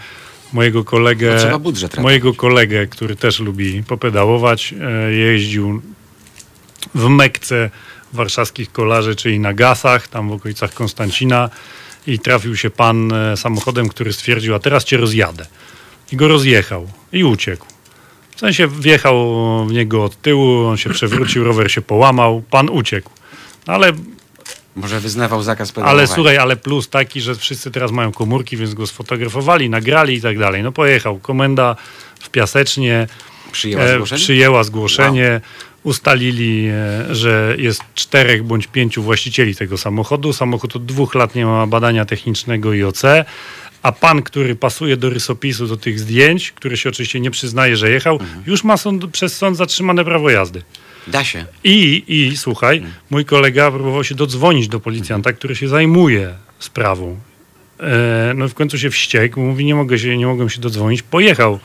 mojego 0.54 0.84
kolegę, 0.84 1.34
No 1.50 1.58
mojego 2.02 2.34
kolegę, 2.34 2.86
który 2.86 3.16
też 3.16 3.40
lubi 3.40 3.82
popedałować, 3.82 4.74
e, 4.80 5.12
jeździł 5.12 5.82
w 6.94 7.08
Mekce 7.08 7.70
warszawskich 8.12 8.72
kolarzy, 8.72 9.16
czyli 9.16 9.40
na 9.40 9.52
Gasach, 9.52 10.08
tam 10.08 10.28
w 10.28 10.32
okolicach 10.32 10.74
Konstancina 10.74 11.50
i 12.06 12.18
trafił 12.18 12.56
się 12.56 12.70
pan 12.70 13.12
e, 13.12 13.36
samochodem, 13.36 13.88
który 13.88 14.12
stwierdził, 14.12 14.54
a 14.54 14.58
teraz 14.58 14.84
cię 14.84 14.96
rozjadę. 14.96 15.46
I 16.12 16.16
go 16.16 16.28
rozjechał 16.28 16.88
i 17.12 17.24
uciekł. 17.24 17.66
W 18.36 18.40
sensie 18.40 18.68
wjechał 18.68 19.16
w 19.66 19.72
niego 19.72 20.04
od 20.04 20.22
tyłu, 20.22 20.66
on 20.66 20.76
się 20.76 20.90
przewrócił, 20.90 21.44
rower 21.44 21.72
się 21.72 21.82
połamał, 21.82 22.42
pan 22.50 22.70
uciekł. 22.70 23.10
Ale, 23.66 23.92
Może 24.76 25.00
wyznawał 25.00 25.42
zakaz 25.42 25.72
pedałowania. 25.72 25.98
ale 25.98 26.06
słuchaj, 26.06 26.38
ale 26.38 26.56
plus 26.56 26.88
taki, 26.88 27.20
że 27.20 27.34
wszyscy 27.34 27.70
teraz 27.70 27.90
mają 27.92 28.12
komórki, 28.12 28.56
więc 28.56 28.74
go 28.74 28.86
sfotografowali, 28.86 29.70
nagrali 29.70 30.14
i 30.14 30.20
tak 30.20 30.38
dalej. 30.38 30.62
No 30.62 30.72
pojechał. 30.72 31.18
Komenda 31.18 31.76
w 32.20 32.30
Piasecznie 32.30 33.06
Przyjęła 33.52 33.82
e, 33.84 33.94
zgłoszenie? 33.94 34.18
przyjęła 34.22 34.64
zgłoszenie. 34.64 35.40
Ustalili, 35.82 36.66
e, 36.68 37.14
że 37.14 37.54
jest 37.58 37.82
czterech 37.94 38.42
bądź 38.44 38.66
pięciu 38.66 39.02
właścicieli 39.02 39.56
tego 39.56 39.78
samochodu. 39.78 40.32
Samochód 40.32 40.76
od 40.76 40.86
dwóch 40.86 41.14
lat 41.14 41.34
nie 41.34 41.46
ma 41.46 41.66
badania 41.66 42.04
technicznego 42.04 42.72
i 42.72 42.82
OC. 42.84 43.02
A 43.82 43.92
pan, 43.92 44.22
który 44.22 44.56
pasuje 44.56 44.96
do 44.96 45.10
rysopisu 45.10 45.66
do 45.66 45.76
tych 45.76 46.00
zdjęć, 46.00 46.52
który 46.52 46.76
się 46.76 46.88
oczywiście 46.88 47.20
nie 47.20 47.30
przyznaje, 47.30 47.76
że 47.76 47.90
jechał, 47.90 48.14
Mhm. 48.20 48.42
już 48.46 48.64
ma 48.64 48.76
sąd, 48.76 49.06
przez 49.10 49.36
sąd 49.36 49.56
zatrzymane 49.56 50.04
prawo 50.04 50.30
jazdy. 50.30 50.62
Da 51.06 51.24
się. 51.24 51.46
I, 51.64 52.04
I 52.08 52.36
słuchaj, 52.36 52.82
mój 53.10 53.24
kolega 53.24 53.70
próbował 53.70 54.04
się 54.04 54.14
dodzwonić 54.14 54.68
do 54.68 54.80
policjanta, 54.80 55.32
który 55.32 55.56
się 55.56 55.68
zajmuje 55.68 56.34
sprawą. 56.58 57.16
E, 57.80 58.32
no 58.36 58.48
w 58.48 58.54
końcu 58.54 58.78
się 58.78 58.90
wściekł, 58.90 59.40
mówi, 59.40 59.64
nie 59.64 59.74
mogę 59.74 59.98
się, 59.98 60.16
nie 60.16 60.26
mogłem 60.26 60.50
się 60.50 60.60
dodzwonić. 60.60 61.02
Pojechał 61.02 61.58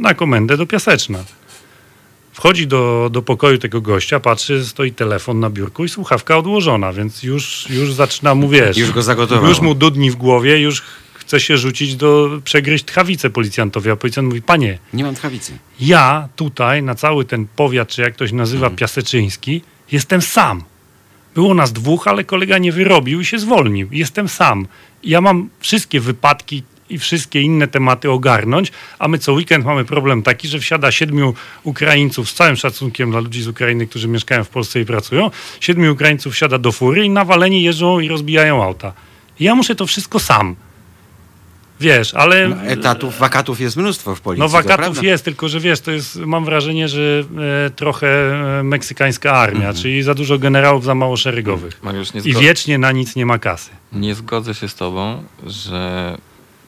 na 0.00 0.14
komendę 0.14 0.56
do 0.56 0.66
Piaseczna. 0.66 1.24
Wchodzi 2.32 2.66
do, 2.66 3.08
do 3.12 3.22
pokoju 3.22 3.58
tego 3.58 3.80
gościa, 3.80 4.20
patrzy, 4.20 4.64
stoi 4.64 4.92
telefon 4.92 5.40
na 5.40 5.50
biurku 5.50 5.84
i 5.84 5.88
słuchawka 5.88 6.36
odłożona, 6.38 6.92
więc 6.92 7.22
już, 7.22 7.66
już 7.70 7.94
zaczyna 7.94 8.34
mu, 8.34 8.48
wiesz... 8.48 8.76
Już 8.76 8.90
go 8.92 9.02
zagotowało. 9.02 9.48
Już 9.48 9.60
mu 9.60 9.74
dudni 9.74 10.10
w 10.10 10.16
głowie, 10.16 10.58
już 10.60 10.82
chce 11.26 11.40
się 11.40 11.58
rzucić 11.58 11.96
do... 11.96 12.40
przegryźć 12.44 12.84
tchawicę 12.84 13.30
policjantowi, 13.30 13.90
a 13.90 13.96
policjant 13.96 14.28
mówi, 14.28 14.42
panie, 14.42 14.78
Nie 14.92 15.04
mam 15.04 15.14
tchawicy. 15.14 15.58
ja 15.80 16.28
tutaj 16.36 16.82
na 16.82 16.94
cały 16.94 17.24
ten 17.24 17.46
powiat, 17.56 17.88
czy 17.88 18.02
jak 18.02 18.16
to 18.16 18.28
się 18.28 18.34
nazywa, 18.34 18.70
Piaseczyński, 18.70 19.62
jestem 19.92 20.22
sam. 20.22 20.62
Było 21.34 21.54
nas 21.54 21.72
dwóch, 21.72 22.08
ale 22.08 22.24
kolega 22.24 22.58
nie 22.58 22.72
wyrobił 22.72 23.20
i 23.20 23.24
się 23.24 23.38
zwolnił. 23.38 23.88
Jestem 23.92 24.28
sam. 24.28 24.66
Ja 25.04 25.20
mam 25.20 25.48
wszystkie 25.60 26.00
wypadki 26.00 26.62
i 26.90 26.98
wszystkie 26.98 27.42
inne 27.42 27.68
tematy 27.68 28.10
ogarnąć, 28.10 28.72
a 28.98 29.08
my 29.08 29.18
co 29.18 29.32
weekend 29.32 29.64
mamy 29.64 29.84
problem 29.84 30.22
taki, 30.22 30.48
że 30.48 30.58
wsiada 30.58 30.92
siedmiu 30.92 31.34
Ukraińców, 31.62 32.30
z 32.30 32.34
całym 32.34 32.56
szacunkiem 32.56 33.10
dla 33.10 33.20
ludzi 33.20 33.42
z 33.42 33.48
Ukrainy, 33.48 33.86
którzy 33.86 34.08
mieszkają 34.08 34.44
w 34.44 34.48
Polsce 34.48 34.80
i 34.80 34.84
pracują, 34.84 35.30
siedmiu 35.60 35.92
Ukraińców 35.92 36.32
wsiada 36.32 36.58
do 36.58 36.72
fury 36.72 37.04
i 37.04 37.10
nawaleni 37.10 37.62
jeżdżą 37.62 38.00
i 38.00 38.08
rozbijają 38.08 38.62
auta. 38.64 38.92
I 39.40 39.44
ja 39.44 39.54
muszę 39.54 39.74
to 39.74 39.86
wszystko 39.86 40.20
sam. 40.20 40.56
Wiesz, 41.80 42.14
ale... 42.14 42.48
No, 42.48 42.62
etatów, 42.62 43.18
wakatów 43.18 43.60
jest 43.60 43.76
mnóstwo 43.76 44.14
w 44.14 44.20
policji. 44.20 44.40
No 44.40 44.48
wakatów 44.48 45.02
jest, 45.02 45.24
tylko 45.24 45.48
że 45.48 45.60
wiesz, 45.60 45.80
to 45.80 45.90
jest, 45.90 46.16
mam 46.16 46.44
wrażenie, 46.44 46.88
że 46.88 47.24
e, 47.66 47.70
trochę 47.70 48.08
e, 48.60 48.62
meksykańska 48.62 49.32
armia, 49.32 49.74
czyli 49.74 50.02
za 50.02 50.14
dużo 50.14 50.38
generałów, 50.38 50.84
za 50.84 50.94
mało 50.94 51.16
szeregowych. 51.16 51.82
Mariusz, 51.82 52.12
nie, 52.14 52.20
I 52.20 52.34
wiecznie 52.34 52.78
na 52.78 52.92
nic 52.92 53.16
nie 53.16 53.26
ma 53.26 53.38
kasy. 53.38 53.70
nie 53.92 54.14
zgodzę 54.14 54.54
się 54.54 54.68
z 54.68 54.74
tobą, 54.74 55.22
że 55.46 56.16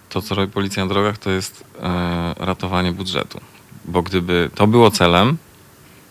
to, 0.09 0.23
co 0.23 0.35
robi 0.35 0.53
policja 0.53 0.85
na 0.85 0.88
drogach, 0.88 1.18
to 1.18 1.31
jest 1.31 1.64
e, 1.83 2.35
ratowanie 2.38 2.92
budżetu. 2.92 3.40
Bo 3.85 4.03
gdyby 4.03 4.51
to 4.55 4.66
było 4.66 4.90
celem, 4.90 5.37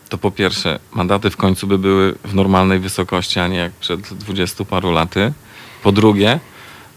to 0.09 0.17
po 0.17 0.31
pierwsze, 0.31 0.79
mandaty 0.93 1.29
w 1.29 1.37
końcu 1.37 1.67
by 1.67 1.77
były 1.77 2.15
w 2.25 2.33
normalnej 2.35 2.79
wysokości, 2.79 3.39
a 3.39 3.47
nie 3.47 3.57
jak 3.57 3.71
przed 3.71 4.01
dwudziestu 4.01 4.65
paru 4.65 4.91
laty. 4.91 5.33
Po 5.83 5.91
drugie, 5.91 6.39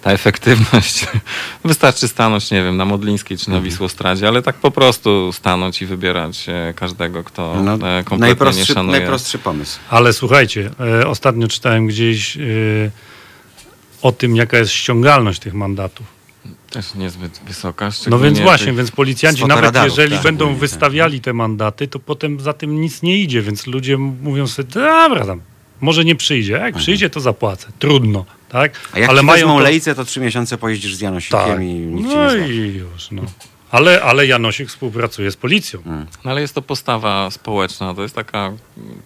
ta 0.02 0.12
efektywność, 0.12 1.06
wystarczy 1.64 2.08
stanąć, 2.08 2.50
nie 2.50 2.62
wiem, 2.62 2.76
na 2.76 2.84
Modlińskiej 2.84 3.38
czy 3.38 3.50
na 3.50 3.60
Wisłostradzie, 3.60 4.28
ale 4.28 4.42
tak 4.42 4.56
po 4.56 4.70
prostu 4.70 5.32
stanąć 5.32 5.82
i 5.82 5.86
wybierać 5.86 6.46
e, 6.48 6.74
każdego, 6.76 7.24
kto 7.24 7.62
No, 7.62 7.74
e, 7.74 7.76
kompletnie 7.78 8.16
nie 8.16 8.18
najprostszy, 8.18 8.66
szanuje. 8.74 8.98
najprostszy 8.98 9.38
pomysł. 9.38 9.78
Ale 9.90 10.12
słuchajcie, 10.12 10.70
e, 11.00 11.06
ostatnio 11.06 11.48
czytałem 11.48 11.86
gdzieś 11.86 12.38
o 14.02 14.12
tym, 14.12 14.36
jaka 14.36 14.58
jest 14.58 14.72
ściągalność 14.72 15.40
tych 15.40 15.54
mandatów. 15.54 16.06
Też 16.70 16.94
niezbyt 16.94 17.40
wysoka. 17.46 17.90
No 18.10 18.18
więc 18.18 18.38
właśnie, 18.38 18.72
więc 18.72 18.90
policjanci, 18.90 19.46
nawet 19.46 19.74
jeżeli 19.84 20.14
tak. 20.14 20.22
będą 20.22 20.48
tak. 20.48 20.56
wystawiali 20.56 21.20
te 21.20 21.32
mandaty, 21.32 21.88
to 21.88 21.98
potem 21.98 22.40
za 22.40 22.52
tym 22.52 22.80
nic 22.80 23.02
nie 23.02 23.18
idzie, 23.18 23.42
więc 23.42 23.66
ludzie 23.66 23.96
mówią 23.98 24.46
sobie, 24.46 24.68
dobra 24.68 25.26
tam, 25.26 25.40
może 25.80 26.04
nie 26.04 26.14
przyjdzie, 26.14 26.52
jak 26.52 26.74
przyjdzie, 26.74 27.10
to 27.10 27.20
zapłacę. 27.20 27.68
Trudno, 27.78 28.24
tak? 28.52 28.72
A 28.92 28.98
jak 28.98 29.10
Ale 29.10 29.22
mają 29.22 29.48
to- 29.48 29.58
lejce, 29.58 29.94
to 29.94 30.04
trzy 30.04 30.20
miesiące 30.20 30.58
pojeździsz 30.58 30.94
z 30.94 31.00
Janosikiem 31.00 31.38
Tak. 31.40 31.60
i 31.60 31.64
nikt 31.64 32.08
cię 32.10 32.16
No 32.16 32.24
nie 32.24 32.38
złapie. 32.38 32.54
i 32.68 32.74
już, 32.74 33.10
no. 33.10 33.22
Ale, 33.70 34.02
ale 34.02 34.26
Janosik 34.26 34.68
współpracuje 34.68 35.30
z 35.30 35.36
policją. 35.36 35.80
No 36.24 36.30
ale 36.30 36.40
jest 36.40 36.54
to 36.54 36.62
postawa 36.62 37.30
społeczna, 37.30 37.94
to 37.94 38.02
jest 38.02 38.14
taka, 38.14 38.52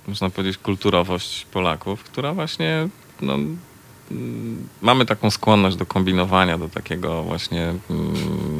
można 0.08 0.30
powiedzieć, 0.30 0.58
kulturowość 0.58 1.46
Polaków, 1.52 2.04
która 2.04 2.32
właśnie 2.34 2.88
no, 3.20 3.34
mm, 3.34 4.68
mamy 4.82 5.06
taką 5.06 5.30
skłonność 5.30 5.76
do 5.76 5.86
kombinowania, 5.86 6.58
do 6.58 6.68
takiego 6.68 7.22
właśnie 7.22 7.74
mm, 7.90 8.14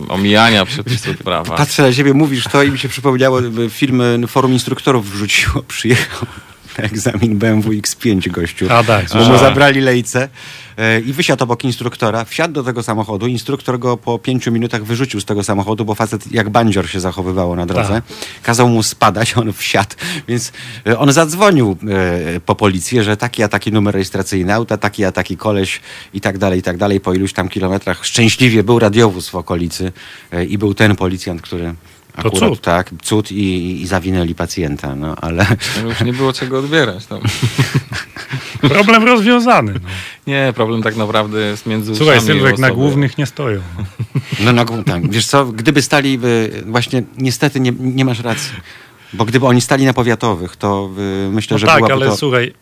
omijania 0.09 0.65
przepisów 0.67 1.17
prawa. 1.19 1.57
Patrzę 1.57 1.83
na 1.83 1.93
siebie, 1.93 2.15
mówisz 2.15 2.45
to 2.45 2.63
i 2.63 2.71
mi 2.71 2.79
się 2.79 2.89
przypomniało, 2.89 3.39
film 3.71 4.01
y, 4.01 4.27
Forum 4.27 4.53
Instruktorów 4.53 5.11
wrzuciło, 5.11 5.63
przyjechał 5.69 6.27
na 6.79 6.85
egzamin 6.85 7.39
BMW 7.39 7.71
X5 7.71 8.31
gościu. 8.31 8.67
A 8.71 8.85
tak, 8.85 9.07
bo 9.09 9.25
mu 9.25 9.39
zabrali 9.39 9.81
lejce 9.81 10.29
e, 10.77 11.01
i 11.01 11.13
wysiadł 11.13 11.45
obok 11.45 11.65
instruktora, 11.65 12.25
wsiadł 12.25 12.55
do 12.55 12.65
tego 12.65 12.83
samochodu, 12.83 13.27
instruktor 13.27 13.79
go 13.79 13.97
po 13.97 14.19
pięciu 14.19 14.53
minutach 14.53 14.85
wyrzucił 14.85 15.21
z 15.21 15.25
tego 15.25 15.45
samochodu, 15.45 15.85
bo 15.85 15.95
facet 15.95 16.33
jak 16.33 16.51
bandzior 16.51 16.89
się 16.89 17.01
zachowywało 17.01 17.57
na 17.57 17.67
drodze. 17.67 17.89
Tak. 17.89 18.05
Kazał 18.43 18.69
mu 18.69 18.83
spadać, 18.83 19.37
on 19.37 19.53
wsiadł, 19.53 19.95
więc 20.29 20.53
e, 20.87 20.99
on 20.99 21.13
zadzwonił 21.13 21.77
e, 22.37 22.41
po 22.41 22.55
policję, 22.55 23.05
że 23.05 23.17
taki 23.17 23.43
a 23.43 23.49
taki 23.49 23.73
numer 23.73 23.95
rejestracyjny 23.95 24.55
auta, 24.55 24.77
taki 24.77 25.05
a 25.05 25.13
taki 25.13 25.37
koleś 25.37 25.81
i 26.15 26.21
tak 26.21 26.39
dalej, 26.39 26.59
i 26.59 26.63
tak 26.63 26.77
dalej. 26.77 27.01
Po 27.01 27.15
iluś 27.15 27.33
tam 27.33 27.49
kilometrach 27.49 28.07
szczęśliwie 28.07 28.63
był 28.63 28.79
radiowóz 28.79 29.29
w 29.29 29.35
okolicy 29.35 29.93
i 30.49 30.59
był 30.59 30.75
ten 30.75 30.97
policjant, 30.97 31.43
który 31.43 31.75
To 32.23 32.29
akurat, 32.29 32.51
cud. 32.51 32.61
tak, 32.61 32.91
cud 33.03 33.33
i, 33.33 33.83
i 33.83 33.87
zawinęli 33.87 34.35
pacjenta, 34.35 34.95
no 34.95 35.17
ale... 35.21 35.47
No 35.83 35.89
Już 35.89 36.01
nie 36.01 36.13
było 36.13 36.33
czego 36.33 36.59
odbierać. 36.59 37.07
Tam. 37.07 37.21
Problem 38.69 39.05
rozwiązany. 39.05 39.73
No. 39.73 39.89
Nie, 40.27 40.53
problem 40.57 40.83
tak 40.83 40.97
naprawdę 40.97 41.41
jest 41.41 41.67
między 41.67 41.97
Słuchaj, 41.97 42.21
Sylwek, 42.21 42.59
na 42.59 42.71
głównych 42.71 43.19
nie 43.19 43.27
stoją. 43.27 43.61
No. 44.41 44.53
No, 44.53 44.65
no 44.65 44.83
tak. 44.83 45.11
Wiesz 45.11 45.27
co, 45.27 45.45
gdyby 45.45 45.83
stali, 45.83 46.19
y, 46.25 46.63
właśnie 46.67 47.03
niestety 47.19 47.61
nie, 47.61 47.73
nie 47.81 48.05
masz 48.05 48.21
racji, 48.21 48.53
bo 49.13 49.25
gdyby 49.25 49.47
oni 49.47 49.61
stali 49.61 49.85
na 49.85 49.93
powiatowych, 49.93 50.57
to 50.57 50.91
y, 51.27 51.31
myślę, 51.31 51.55
No 51.55 51.59
że 51.59 51.67
tak, 51.67 51.77
byłaby 51.77 51.95
ale 51.95 52.07
to 52.07 52.17
słuchaj, 52.17 52.53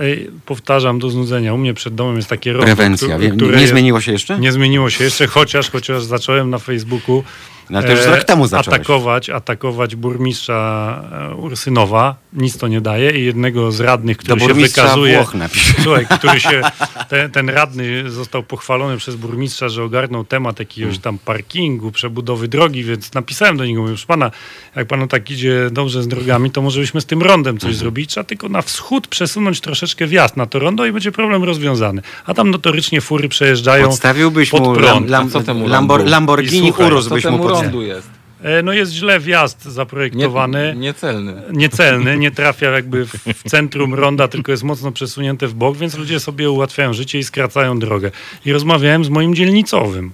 ej, 0.00 0.30
powtarzam 0.46 0.98
do 0.98 1.10
znudzenia. 1.10 1.54
U 1.54 1.58
mnie 1.58 1.74
przed 1.74 1.94
domem 1.94 2.16
jest 2.16 2.28
takie 2.28 2.52
rondo, 2.52 2.66
prewencja. 2.66 3.18
które 3.36 3.58
nie 3.58 3.68
zmieniło 3.68 4.00
się 4.00 4.12
jeszcze? 4.12 4.38
Nie 4.38 4.52
zmieniło 4.52 4.90
się 4.90 5.04
jeszcze, 5.04 5.26
chociaż, 5.26 5.70
chociaż 5.70 6.04
zacząłem 6.04 6.50
na 6.50 6.58
Facebooku 6.58 7.24
No 7.70 7.78
ale 7.78 7.86
to 7.86 7.92
już 7.92 8.06
e, 8.06 8.10
rok 8.16 8.24
temu 8.24 8.46
zacząłeś. 8.46 8.80
atakować, 8.80 9.30
atakować 9.30 9.96
burmistrza 9.96 11.02
e, 11.30 11.34
Ursynowa. 11.34 12.14
Nic 12.32 12.58
to 12.58 12.68
nie 12.68 12.80
daje 12.80 13.10
i 13.10 13.24
jednego 13.24 13.72
z 13.72 13.80
radnych, 13.80 14.16
Do 14.16 14.22
który 14.36 14.40
się 14.40 14.54
wykazuje... 14.54 15.16
Włoch. 15.16 15.34
Słuchaj, 15.82 16.06
który 16.18 16.40
się, 16.40 16.62
ten, 17.10 17.30
ten 17.30 17.48
radny 17.50 18.10
został 18.10 18.42
pochwalony 18.42 18.96
przez 18.96 19.16
burmistrza, 19.16 19.68
że 19.68 19.82
ogarnął 19.84 20.24
temat 20.24 20.58
jakiegoś 20.58 20.98
tam 20.98 21.18
parkingu, 21.18 21.92
przebudowy 21.92 22.48
drogi, 22.48 22.84
więc 22.84 23.14
napisałem 23.14 23.56
do 23.56 23.64
niego, 23.64 23.80
mówię, 23.80 23.92
proszę 23.92 24.06
pana, 24.06 24.30
jak 24.76 24.86
panu 24.88 25.06
tak 25.06 25.30
idzie 25.30 25.68
dobrze 25.72 26.02
z 26.02 26.08
drogami, 26.08 26.50
to 26.50 26.62
może 26.62 26.80
byśmy 26.80 27.00
z 27.00 27.06
tym 27.06 27.22
rondem 27.22 27.58
coś 27.58 27.76
zrobić, 27.76 28.10
trzeba 28.10 28.24
tylko 28.24 28.48
na 28.48 28.62
wschód 28.62 29.06
przesunąć 29.06 29.60
troszeczkę 29.60 30.06
wjazd 30.06 30.36
na 30.36 30.46
to 30.46 30.58
rondo 30.58 30.86
i 30.86 30.92
będzie 30.92 31.12
problem 31.12 31.44
rozwiązany. 31.44 32.02
A 32.26 32.34
tam 32.34 32.50
notorycznie 32.50 33.00
fury 33.00 33.28
przejeżdżają 33.28 33.86
Podstawiłbyś 33.86 34.50
pod 34.50 34.62
mu 34.62 34.74
prąd. 34.74 35.10
lam, 35.10 35.26
A 35.26 35.30
co 35.30 35.40
temu 35.40 35.68
Lambor, 35.68 35.98
rondu? 35.98 36.10
Lamborghini 36.10 36.72
Urus 36.86 37.08
byś 37.08 37.24
mu 37.24 37.53
rondu 37.62 37.82
jest? 37.82 38.08
E, 38.42 38.62
No 38.62 38.72
jest 38.72 38.92
źle 38.92 39.20
wjazd 39.20 39.64
Nie, 39.66 39.70
zaprojektowany. 39.72 40.74
niecelny. 40.76 41.42
niecelny, 41.52 42.18
nie 42.18 42.30
trafia 42.30 42.70
jakby 42.70 43.06
w, 43.06 43.18
centrum 43.50 43.94
ronda, 43.94 44.28
tylko 44.28 44.52
jest 44.52 44.62
mocno 44.64 44.92
przesunięte 44.92 45.46
w 45.48 45.54
bok, 45.54 45.76
więc 45.76 45.94
ludzie 45.98 46.20
sobie 46.20 46.50
ułatwiają 46.50 46.92
życie 46.92 47.18
i 47.18 47.24
skracają 47.24 47.78
drogę. 47.78 48.10
I 48.44 48.52
rozmawiałem 48.52 49.04
z 49.04 49.08
moim 49.08 49.34
dzielnicowym. 49.34 50.12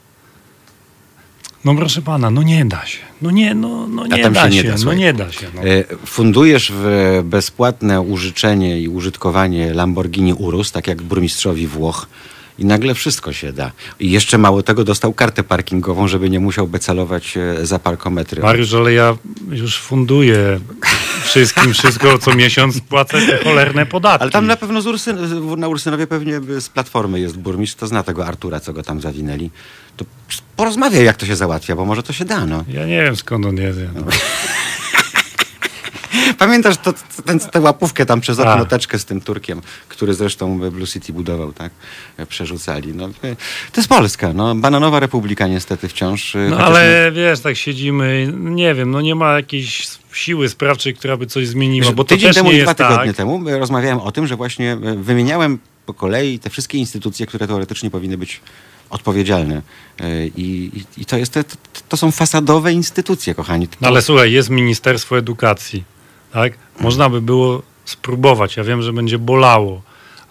No 1.64 1.74
proszę 1.74 2.02
pana, 2.02 2.30
no 2.30 2.42
nie 2.42 2.64
da 2.64 2.86
się. 2.86 2.98
No 3.22 3.30
nie, 3.30 3.54
no, 3.54 3.86
no 3.86 4.06
nie 4.06 4.30
da 4.30 4.50
się 4.50 4.56
nie 4.56 4.64
da, 4.64 4.74
no 4.84 4.92
nie 4.94 5.12
da 5.12 5.32
się. 5.32 5.46
No. 5.54 5.62
E, 5.62 5.84
Fundujesz 6.06 6.72
w 6.74 7.20
bezpłatne 7.24 8.00
użyczenie 8.00 8.80
i 8.80 8.88
użytkowanie 8.88 9.74
Lamborghini 9.74 10.34
Urus, 10.34 10.72
tak 10.72 10.86
jak 10.86 11.02
burmistrzowi 11.02 11.66
Włoch. 11.66 12.06
I 12.60 12.64
nagle 12.64 12.94
wszystko 12.94 13.32
się 13.32 13.52
da. 13.52 13.72
I 14.00 14.10
jeszcze 14.10 14.38
mało 14.38 14.62
tego 14.62 14.84
dostał 14.84 15.12
kartę 15.12 15.42
parkingową, 15.42 16.08
żeby 16.08 16.30
nie 16.30 16.40
musiał 16.40 16.68
becelować 16.68 17.36
e, 17.36 17.66
za 17.66 17.78
parkometry. 17.78 18.42
Mariusz, 18.42 18.74
ale 18.74 18.92
ja 18.92 19.16
już 19.50 19.80
funduję 19.80 20.60
wszystkim 21.24 21.72
wszystko, 21.72 22.18
co 22.18 22.34
miesiąc 22.34 22.80
płacę 22.80 23.26
te 23.26 23.44
cholerne 23.44 23.86
podatki. 23.86 24.22
Ale 24.22 24.30
tam 24.30 24.46
na 24.46 24.56
pewno 24.56 24.82
z 24.82 24.86
Ursyn, 24.86 25.16
na 25.56 25.68
Ursynowie 25.68 26.06
pewnie 26.06 26.40
z 26.60 26.68
Platformy 26.68 27.20
jest 27.20 27.38
burmistrz, 27.38 27.74
to 27.74 27.86
zna 27.86 28.02
tego 28.02 28.26
Artura, 28.26 28.60
co 28.60 28.72
go 28.72 28.82
tam 28.82 29.00
zawinęli. 29.00 29.50
To 29.96 30.04
porozmawiaj, 30.56 31.04
jak 31.04 31.16
to 31.16 31.26
się 31.26 31.36
załatwia, 31.36 31.76
bo 31.76 31.84
może 31.84 32.02
to 32.02 32.12
się 32.12 32.24
da, 32.24 32.46
no. 32.46 32.64
Ja 32.68 32.86
nie 32.86 33.02
wiem 33.02 33.16
skąd 33.16 33.46
on 33.46 33.56
jest. 33.56 33.78
No. 33.94 34.02
Pamiętasz 36.38 36.76
to, 36.76 36.92
ten, 37.24 37.40
tę 37.40 37.60
łapówkę 37.60 38.06
tam 38.06 38.20
przez 38.20 38.38
okno 38.38 38.56
Tak. 38.56 38.68
teczkę 38.68 38.98
z 38.98 39.04
tym 39.04 39.20
Turkiem, 39.20 39.62
który 39.88 40.14
zresztą 40.14 40.58
Blue 40.70 40.86
City 40.86 41.12
budował, 41.12 41.52
tak? 41.52 41.72
Przerzucali. 42.28 42.94
No, 42.94 43.06
e, 43.06 43.36
to 43.72 43.80
jest 43.80 43.88
Polska, 43.88 44.32
no. 44.32 44.54
Bananowa 44.54 45.00
republika 45.00 45.46
niestety 45.46 45.88
wciąż. 45.88 46.36
e, 46.36 46.38
No 46.50 46.58
ale 46.58 47.12
wiesz, 47.14 47.40
tak 47.40 47.56
siedzimy, 47.56 48.32
nie 48.38 48.74
wiem, 48.74 48.90
no 48.90 49.00
nie 49.00 49.14
ma 49.14 49.32
jakiejś 49.32 49.88
siły 50.12 50.48
sprawczej, 50.48 50.94
która 50.94 51.16
by 51.16 51.26
coś 51.26 51.48
zmieniła, 51.48 51.86
Wiesz, 51.86 51.94
bo 51.94 52.04
to 52.04 52.08
tydzień 52.08 52.28
też 52.28 52.36
temu 52.36 52.52
nie 52.52 52.62
dwa 52.62 52.74
tygodnie 52.74 53.06
tak. 53.06 53.16
temu 53.16 53.48
e, 53.48 53.58
rozmawiałem 53.58 53.98
o 54.00 54.12
tym, 54.12 54.26
że 54.26 54.36
właśnie 54.36 54.76
wymieniałem 54.96 55.58
po 55.86 55.94
kolei 55.94 56.38
te 56.38 56.50
wszystkie 56.50 56.78
instytucje, 56.78 57.26
które 57.26 57.46
teoretycznie 57.46 57.90
powinny 57.90 58.18
być 58.18 58.40
odpowiedzialne. 58.90 59.62
I, 60.36 60.70
i, 60.96 61.00
i 61.02 61.04
to, 61.04 61.16
jest, 61.16 61.32
to, 61.34 61.40
to 61.88 61.96
są 61.96 62.10
fasadowe 62.10 62.72
instytucje, 62.72 63.34
kochani. 63.34 63.68
No 63.80 63.88
ale 63.88 64.02
słuchaj, 64.02 64.32
jest 64.32 64.50
Ministerstwo 64.50 65.18
Edukacji, 65.18 65.84
tak? 66.32 66.52
Można 66.80 67.08
by 67.08 67.20
było 67.20 67.62
spróbować, 67.84 68.56
ja 68.56 68.64
wiem, 68.64 68.82
że 68.82 68.92
będzie 68.92 69.18
bolało, 69.18 69.82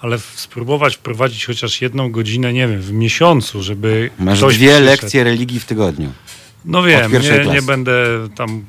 ale 0.01 0.19
spróbować 0.19 0.95
wprowadzić 0.95 1.45
chociaż 1.45 1.81
jedną 1.81 2.12
godzinę, 2.12 2.53
nie 2.53 2.67
wiem, 2.67 2.81
w 2.81 2.91
miesiącu, 2.93 3.63
żeby 3.63 4.09
Masz 4.19 4.38
ktoś 4.38 4.57
dwie 4.57 4.67
przyszedł. 4.67 4.85
lekcje 4.85 5.23
religii 5.23 5.59
w 5.59 5.65
tygodniu. 5.65 6.12
No 6.65 6.83
wiem, 6.83 7.12
nie, 7.12 7.53
nie 7.53 7.62
będę 7.62 7.93
tam 8.35 8.65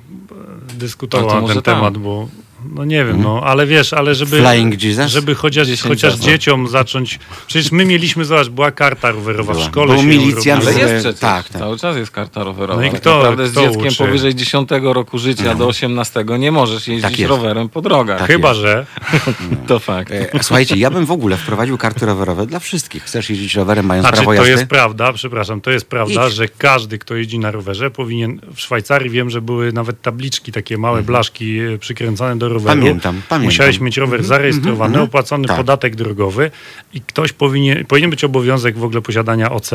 dyskutował 0.74 1.30
to 1.30 1.40
na 1.48 1.54
ten 1.54 1.62
tam. 1.62 1.74
temat, 1.76 1.98
bo 1.98 2.28
no 2.74 2.84
nie 2.84 3.04
wiem, 3.04 3.22
no, 3.22 3.42
ale 3.44 3.66
wiesz, 3.66 3.92
ale 3.92 4.14
żeby, 4.14 4.42
Flying 4.42 4.82
Jesus? 4.82 5.10
żeby 5.10 5.34
chociaż, 5.34 5.66
10 5.68 5.88
chociaż 5.88 6.14
dzieciom 6.14 6.68
zacząć, 6.68 7.18
przecież 7.46 7.72
my 7.72 7.84
mieliśmy, 7.84 8.24
zobacz, 8.24 8.48
była 8.48 8.70
karta 8.70 9.10
rowerowa 9.10 9.52
Była. 9.52 9.64
w 9.64 9.68
szkole. 9.68 9.86
Był 9.86 9.96
ją 9.96 10.02
milicjant. 10.08 10.62
Ale 10.66 10.78
jest 10.78 10.94
przecież. 10.94 11.20
tak, 11.20 11.48
tak. 11.48 11.60
Cały 11.60 11.78
czas 11.78 11.96
jest 11.96 12.10
karta 12.10 12.44
rowerowa. 12.44 12.80
No 12.80 12.86
i 12.86 12.90
Tak 12.90 13.00
kto- 13.00 13.16
naprawdę 13.16 13.48
z 13.48 13.52
kto 13.52 13.60
dzieckiem 13.66 13.86
uczy? 13.86 13.96
powyżej 13.96 14.34
10 14.34 14.68
roku 14.82 15.18
życia 15.18 15.54
do 15.54 15.66
18 15.66 16.24
nie 16.38 16.52
możesz 16.52 16.88
jeździć 16.88 17.18
Tak 17.18 17.28
rowerem 17.28 17.68
po 17.68 17.80
drogach. 17.82 18.18
Tak 18.18 18.26
Chyba, 18.30 18.48
jest. 18.48 18.60
że 18.60 18.86
To 19.68 19.78
fakt. 19.78 20.12
E, 20.12 20.28
Słuchajcie, 20.42 20.76
ja 20.76 20.90
bym 20.90 21.06
w 21.06 21.10
ogóle 21.10 21.36
wprowadził 21.36 21.78
karty 21.78 22.06
rowerowe 22.06 22.46
dla 22.46 22.58
wszystkich. 22.58 23.02
Chcesz 23.04 23.30
jeździć 23.30 23.54
rowerem, 23.54 23.86
mając 23.86 24.04
Znaczy, 24.04 24.16
prawo 24.16 24.30
to 24.30 24.34
jazdy? 24.34 24.50
jest 24.50 24.66
prawda, 24.66 25.12
przepraszam, 25.12 25.60
to 25.60 25.70
jest 25.70 25.88
prawda, 25.88 26.26
Idź. 26.28 26.34
że 26.34 26.48
każdy, 26.48 26.98
kto 26.98 27.14
jeździ 27.16 27.38
na 27.38 27.50
rowerze, 27.50 27.90
powinien. 27.90 28.40
W 28.54 28.60
Szwajcarii 28.60 29.10
wiem, 29.10 29.30
że 29.30 29.40
były 29.42 29.72
nawet 29.72 30.02
tabliczki, 30.02 30.52
takie 30.52 30.78
małe 30.78 31.02
blaszki 31.02 31.58
e, 31.58 31.78
przykręcone 31.78 32.38
do 32.38 32.48
roweru. 32.50 32.72
Mhm. 32.72 32.80
Pamiętam, 32.80 33.22
pamiętam. 33.28 33.44
Musiałeś 33.44 33.80
mieć 33.80 33.96
rower 33.96 34.24
zarejestrowany, 34.24 34.94
mhm. 34.94 35.04
opłacony 35.04 35.48
Tak. 35.48 35.56
podatek 35.56 35.96
drogowy 35.96 36.50
i 36.94 37.00
ktoś 37.00 37.32
powinien, 37.32 37.84
powinien 37.84 38.10
być 38.10 38.24
obowiązek 38.24 38.78
w 38.78 38.84
ogóle 38.84 39.00
posiadania 39.00 39.50
OC. 39.50 39.70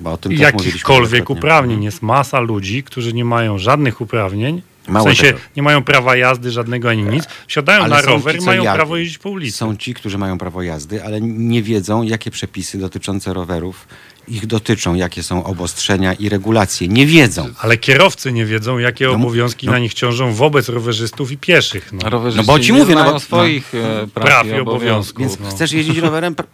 Bo 0.00 0.12
o 0.12 0.16
tym 0.16 0.32
jakichkolwiek 0.32 1.30
uprawnień. 1.30 1.84
Jest 1.84 2.02
masa 2.02 2.40
ludzi, 2.40 2.82
którzy 2.82 3.12
nie 3.12 3.24
mają 3.24 3.58
żadnych 3.58 4.00
uprawnień. 4.00 4.62
Mało 4.88 5.04
w 5.04 5.08
sensie 5.08 5.26
tego. 5.26 5.38
nie 5.56 5.62
mają 5.62 5.82
prawa 5.82 6.16
jazdy 6.16 6.50
żadnego 6.50 6.90
ani 6.90 7.02
nic. 7.02 7.24
Wsiadają 7.46 7.82
Ale 7.82 7.96
na 7.96 8.02
rower 8.02 8.36
ci, 8.36 8.42
i 8.42 8.46
mają 8.46 8.64
prawo 8.64 8.96
jeździć 8.96 9.18
po 9.18 9.30
ulicy. 9.30 9.56
Są 9.56 9.76
ci, 9.76 9.94
którzy 9.94 10.18
mają 10.18 10.38
prawo 10.38 10.62
jazdy, 10.62 11.04
ale 11.04 11.20
nie 11.20 11.62
wiedzą, 11.62 12.02
jakie 12.02 12.30
przepisy 12.30 12.78
dotyczące 12.78 13.34
rowerów 13.34 13.86
ich 14.28 14.46
dotyczą, 14.46 14.94
jakie 14.94 15.22
są 15.22 15.44
obostrzenia 15.44 16.12
i 16.12 16.28
regulacje. 16.28 16.88
Nie 16.88 17.06
wiedzą. 17.06 17.48
Ale 17.58 17.76
kierowcy 17.78 18.32
nie 18.32 18.44
wiedzą, 18.46 18.78
jakie 18.78 19.04
No, 19.06 19.12
obowiązki 19.12 19.66
no. 19.66 19.72
na 19.72 19.78
nich 19.78 19.94
ciążą 19.94 20.32
wobec 20.34 20.68
rowerzystów 20.68 21.32
i 21.32 21.38
pieszych. 21.38 21.92
No. 21.92 22.20
No 22.36 22.42
bo 22.44 22.58
ci 22.60 22.72
mówię, 22.72 22.94
no 22.94 23.04
bo- 23.12 23.20
swoich 23.20 23.74
e, 23.74 24.06
praw, 24.14 24.26
Praw 24.26 24.46
i 24.46 24.52
obowiązków. 24.52 24.66
obowiązków. 24.74 25.18
Więc 25.20 25.38
no. 25.40 25.50
chcesz 25.50 25.72
jeździć 25.72 25.98
rowerem, 25.98 26.34
pra- 26.34 26.44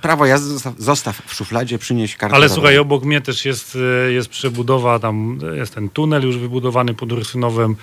prawo 0.00 0.26
jazdy 0.26 0.48
zostaw, 0.48 0.74
zostaw 0.78 1.22
w 1.26 1.34
szufladzie, 1.34 1.78
przynieś 1.78 2.16
kartę 2.16 2.34
Ale 2.36 2.44
rowerową. 2.46 2.54
słuchaj, 2.54 2.78
obok 2.78 3.04
mnie 3.04 3.20
też 3.20 3.44
jest, 3.44 3.78
e, 4.08 4.12
jest 4.12 4.28
przebudowa, 4.28 4.98
tam 4.98 5.38
jest 5.56 5.74
ten 5.74 5.88
tunel 5.88 6.22
już 6.22 6.38
wybudowany 6.38 6.94
pod 6.94 7.12
Ursynowem. 7.12 7.76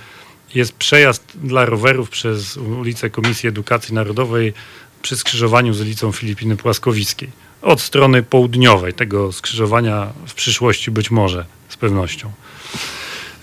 Jest 0.56 0.74
przejazd 0.74 1.24
dla 1.44 1.66
rowerów 1.66 2.10
przez 2.10 2.58
ulicę 2.58 3.10
Komisji 3.10 3.50
Edukacji 3.50 3.94
Narodowej 3.96 4.54
przy 5.02 5.18
skrzyżowaniu 5.18 5.74
z 5.74 5.82
ulicą 5.82 6.12
Filipiny 6.12 6.56
Płaskowickiej. 6.58 7.30
Od 7.62 7.82
strony 7.82 8.24
południowej 8.24 8.94
tego 8.94 9.32
skrzyżowania 9.32 10.08
w 10.28 10.34
przyszłości 10.34 10.92
być 10.92 11.12
może, 11.12 11.46
z 11.70 11.78
pewnością. 11.78 12.32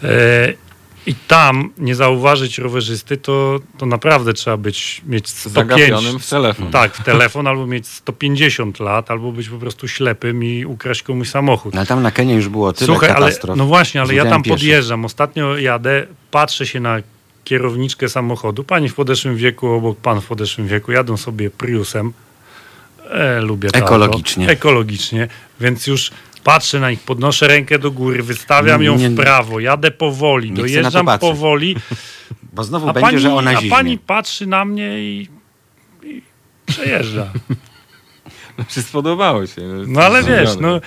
E, 0.03 0.09
I 1.07 1.15
tam 1.15 1.71
nie 1.79 1.95
zauważyć 1.95 2.59
rowerzysty, 2.59 3.17
to, 3.17 3.61
to 3.79 3.87
naprawdę 3.87 4.33
trzeba 4.33 4.57
być, 4.57 5.03
mieć 5.07 5.29
105, 5.29 5.55
Zagapionym 5.55 6.19
w 6.19 6.29
telefon. 6.31 6.71
tak, 6.71 6.95
w 6.95 7.05
telefon, 7.05 7.47
albo 7.47 7.67
mieć 7.67 7.87
150 7.87 8.81
lat, 8.81 9.11
albo 9.11 9.33
być 9.33 9.49
po 9.49 9.59
prostu 9.59 9.89
ślepym 9.89 10.45
i 10.45 10.65
ukraść 10.65 11.03
komuś 11.03 11.29
samochód. 11.29 11.75
No 11.75 11.81
ale 11.81 11.87
tam 11.87 12.03
na 12.03 12.11
Kenie 12.11 12.35
już 12.35 12.49
było 12.49 12.73
tyle 12.73 12.87
Słuchaj, 12.87 13.09
ale, 13.11 13.19
katastrof. 13.19 13.57
no 13.57 13.67
właśnie, 13.67 14.01
ale 14.01 14.15
ja 14.15 14.25
tam 14.25 14.43
pieszych. 14.43 14.59
podjeżdżam. 14.59 15.05
Ostatnio 15.05 15.57
jadę, 15.59 16.07
patrzę 16.31 16.67
się 16.67 16.81
na 16.81 16.97
kierowniczkę 17.45 18.09
samochodu. 18.09 18.65
Pani 18.65 18.89
w 18.89 18.95
podeszłym 18.95 19.37
wieku, 19.37 19.69
obok 19.69 19.99
pan 19.99 20.21
w 20.21 20.27
podeszłym 20.27 20.67
wieku, 20.67 20.93
jadą 20.93 21.17
sobie 21.17 21.51
Priusem. 21.51 22.13
E, 23.11 23.41
lubię 23.41 23.71
to 23.71 23.79
Ekologicznie. 23.79 24.45
Auto. 24.45 24.53
Ekologicznie, 24.53 25.29
więc 25.61 25.87
już 25.87 26.11
patrzę 26.45 26.81
na 26.81 26.91
nich, 26.91 27.01
podnoszę 27.01 27.49
rękę 27.49 27.79
do 27.79 27.91
góry, 27.91 28.23
wystawiam 28.23 28.83
ją 28.83 28.97
Nie- 28.97 29.11
w 29.11 29.17
prawo, 29.17 29.61
jadę 29.61 29.91
powoli, 29.91 30.51
Nie 30.51 30.57
dojeżdżam 30.57 31.07
powoli, 31.21 31.77
Bo 32.53 32.65
znowu 32.65 32.89
a 32.89 32.93
będzie, 32.93 33.07
pani, 33.07 33.19
że 33.19 33.35
ona 33.35 33.51
a 33.51 33.63
pani 33.71 33.99
patrzy 33.99 34.47
na 34.47 34.65
mnie 34.65 34.99
i, 34.99 35.29
i 36.03 36.23
przejeżdża. 36.67 37.33
Czy 38.69 38.83
spodobało 38.83 39.47
się? 39.47 39.63
No 39.87 40.01
ale 40.01 40.23
wiesz, 40.23 40.51
no 40.61 40.81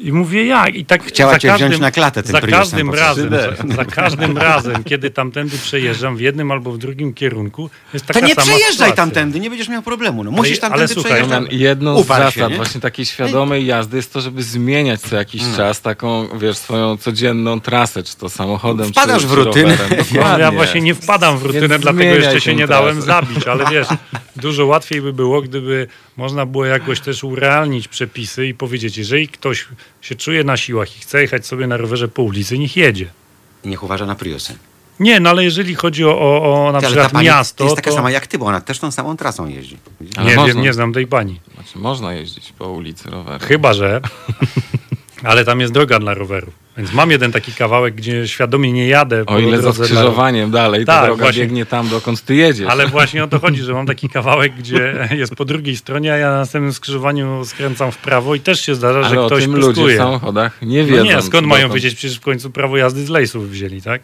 i 0.00 0.12
mówię 0.12 0.46
jak 0.46 0.74
i 0.74 0.84
tak 0.84 1.04
Chciała 1.04 1.32
za 1.32 1.38
cię 1.38 1.48
każdym, 1.48 1.68
wziąć 1.68 1.80
na 1.82 1.90
klatę 1.90 2.22
tym 2.22 2.32
za 2.32 2.40
każdym 2.40 2.90
razem, 2.94 3.30
za, 3.30 3.74
za 3.76 3.84
każdym 3.84 4.38
razem, 4.38 4.84
kiedy 4.84 5.10
tamtędy 5.10 5.58
przejeżdżam 5.58 6.16
w 6.16 6.20
jednym 6.20 6.50
albo 6.50 6.72
w 6.72 6.78
drugim 6.78 7.14
kierunku, 7.14 7.70
jest 7.94 8.06
taka 8.06 8.20
To 8.20 8.26
nie 8.26 8.34
sama 8.34 8.42
przejeżdżaj 8.46 8.72
sytuacja. 8.72 8.96
tamtędy, 8.96 9.40
nie 9.40 9.50
będziesz 9.50 9.68
miał 9.68 9.82
problemu. 9.82 10.24
No, 10.24 10.30
musisz 10.30 10.58
ale 10.58 10.60
tamtędy 10.70 10.94
słuchaj, 10.94 11.12
przejeżdżać. 11.12 11.52
Jedną 11.52 11.98
z 11.98 12.00
Uparł 12.00 12.24
się, 12.30 12.40
zasad 12.40 12.50
nie? 12.50 12.56
właśnie 12.56 12.80
takiej 12.80 13.06
świadomej 13.06 13.66
jazdy 13.66 13.96
jest 13.96 14.12
to, 14.12 14.20
żeby 14.20 14.42
zmieniać 14.42 15.00
co 15.00 15.16
jakiś 15.16 15.42
Mm. 15.42 15.56
czas 15.56 15.80
taką, 15.80 16.38
wiesz, 16.38 16.56
swoją 16.56 16.96
codzienną 16.96 17.60
trasę, 17.60 18.02
czy 18.02 18.16
to 18.16 18.28
samochodem, 18.28 18.88
Wpadasz 18.92 19.22
czy, 19.22 19.28
w 19.28 19.30
czy 19.30 19.36
rutynę. 19.36 19.76
rowerem. 19.76 20.04
No, 20.14 20.38
ja 20.38 20.50
właśnie 20.52 20.80
nie 20.80 20.94
wpadam 20.94 21.38
w 21.38 21.42
rutynę, 21.42 21.68
Więc 21.68 21.82
dlatego 21.82 22.04
jeszcze 22.14 22.40
się 22.40 22.54
nie 22.54 22.66
dałem 22.66 23.02
trasę. 23.02 23.06
zabić, 23.06 23.46
ale 23.46 23.64
wiesz, 23.70 23.86
dużo 24.36 24.66
łatwiej 24.66 25.02
by 25.02 25.12
było, 25.12 25.42
gdyby 25.42 25.86
można 26.16 26.46
było 26.46 26.66
jakoś 26.66 27.00
też 27.00 27.24
urealnić 27.24 27.88
przepisy 27.88 28.46
i 28.46 28.54
powiedzieć, 28.54 28.98
jeżeli 28.98 29.28
ktoś 29.28 29.68
się 30.00 30.14
czuje 30.14 30.44
na 30.44 30.56
siłach 30.56 30.96
i 30.96 31.00
chce 31.00 31.22
jechać 31.22 31.46
sobie 31.46 31.66
na 31.66 31.76
rowerze 31.76 32.08
po 32.08 32.22
ulicy, 32.22 32.58
niech 32.58 32.76
jedzie. 32.76 33.10
Niech 33.64 33.82
uważa 33.82 34.06
na 34.06 34.14
Priusy. 34.14 34.56
Nie, 35.00 35.20
no 35.20 35.30
ale 35.30 35.44
jeżeli 35.44 35.74
chodzi 35.74 36.04
o, 36.04 36.18
o, 36.20 36.66
o 36.66 36.72
na 36.72 36.78
ale 36.78 36.86
przykład 36.86 37.06
ta 37.06 37.12
pani 37.12 37.26
miasto, 37.26 37.64
jest 37.64 37.76
taka 37.76 37.90
to 37.90 37.96
sama 37.96 38.10
jak 38.10 38.26
ty, 38.26 38.38
bo 38.38 38.46
ona 38.46 38.60
też 38.60 38.78
tą 38.78 38.90
samą 38.90 39.16
trasą 39.16 39.48
jeździ. 39.48 39.76
Nie 40.00 40.24
można. 40.24 40.46
wiem, 40.46 40.60
nie 40.62 40.72
znam 40.72 40.92
tej 40.92 41.06
pani. 41.06 41.40
Znaczy, 41.54 41.78
można 41.78 42.14
jeździć 42.14 42.52
po 42.52 42.68
ulicy 42.68 43.10
rowerem. 43.10 43.40
Chyba, 43.40 43.74
że. 43.74 44.00
Ale 45.22 45.44
tam 45.44 45.60
jest 45.60 45.72
droga 45.72 45.98
dla 45.98 46.14
rowerów. 46.14 46.54
Więc 46.76 46.92
mam 46.92 47.10
jeden 47.10 47.32
taki 47.32 47.52
kawałek, 47.52 47.94
gdzie 47.94 48.28
świadomie 48.28 48.72
nie 48.72 48.86
jadę 48.88 49.24
O 49.26 49.38
ile 49.38 49.56
za 49.56 49.62
drodze 49.62 49.78
dla 49.78 49.86
skrzyżowaniem 49.86 50.50
dalej, 50.50 50.84
ta 50.84 50.92
Tak, 50.92 51.04
droga 51.04 51.24
właśnie. 51.24 51.42
biegnie 51.42 51.66
tam, 51.66 51.88
dokąd 51.88 52.22
ty 52.24 52.34
jedziesz. 52.34 52.68
Ale 52.68 52.86
właśnie 52.96 53.24
o 53.24 53.26
to 53.28 53.38
chodzi, 53.40 53.62
że 53.62 53.72
mam 53.72 53.86
taki 53.86 54.08
kawałek, 54.08 54.54
gdzie 54.58 54.94
jest 55.20 55.34
po 55.34 55.44
drugiej 55.44 55.76
stronie, 55.76 56.12
a 56.12 56.16
ja 56.16 56.30
na 56.30 56.36
następnym 56.36 56.72
skrzyżowaniu 56.72 57.44
skręcam 57.44 57.92
w 57.92 57.96
prawo 57.98 58.34
i 58.34 58.40
też 58.40 58.60
się 58.60 58.74
zdarza, 58.74 59.02
że 59.02 59.08
Ale 59.08 59.20
o 59.20 59.26
ktoś 59.26 59.42
tym 59.42 59.56
ludzie 59.56 59.94
w 59.94 59.96
samochodach 59.96 60.62
nie 60.62 60.82
No 60.82 60.88
wiedzą. 60.88 61.04
nie, 61.04 61.22
skąd 61.22 61.46
mają 61.46 61.62
dokąd- 61.68 61.74
wiedzieć? 61.74 61.94
Przecież 61.94 62.18
w 62.18 62.20
końcu 62.22 62.50
prawo 62.50 62.76
jazdy 62.76 63.04
z 63.04 63.08
lejsów 63.08 63.50
wzięli, 63.50 63.82
tak? 63.82 64.02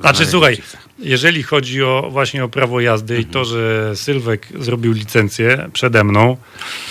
Znaczy, 0.00 0.26
słuchaj. 0.26 0.58
Jeżeli 0.98 1.42
chodzi 1.42 1.82
o 1.82 2.08
właśnie 2.10 2.44
o 2.44 2.48
prawo 2.48 2.80
jazdy 2.80 3.18
i 3.20 3.24
to, 3.24 3.44
że 3.44 3.92
Sylwek 3.96 4.46
zrobił 4.60 4.92
licencję 4.92 5.68
przede 5.72 6.04
mną. 6.04 6.36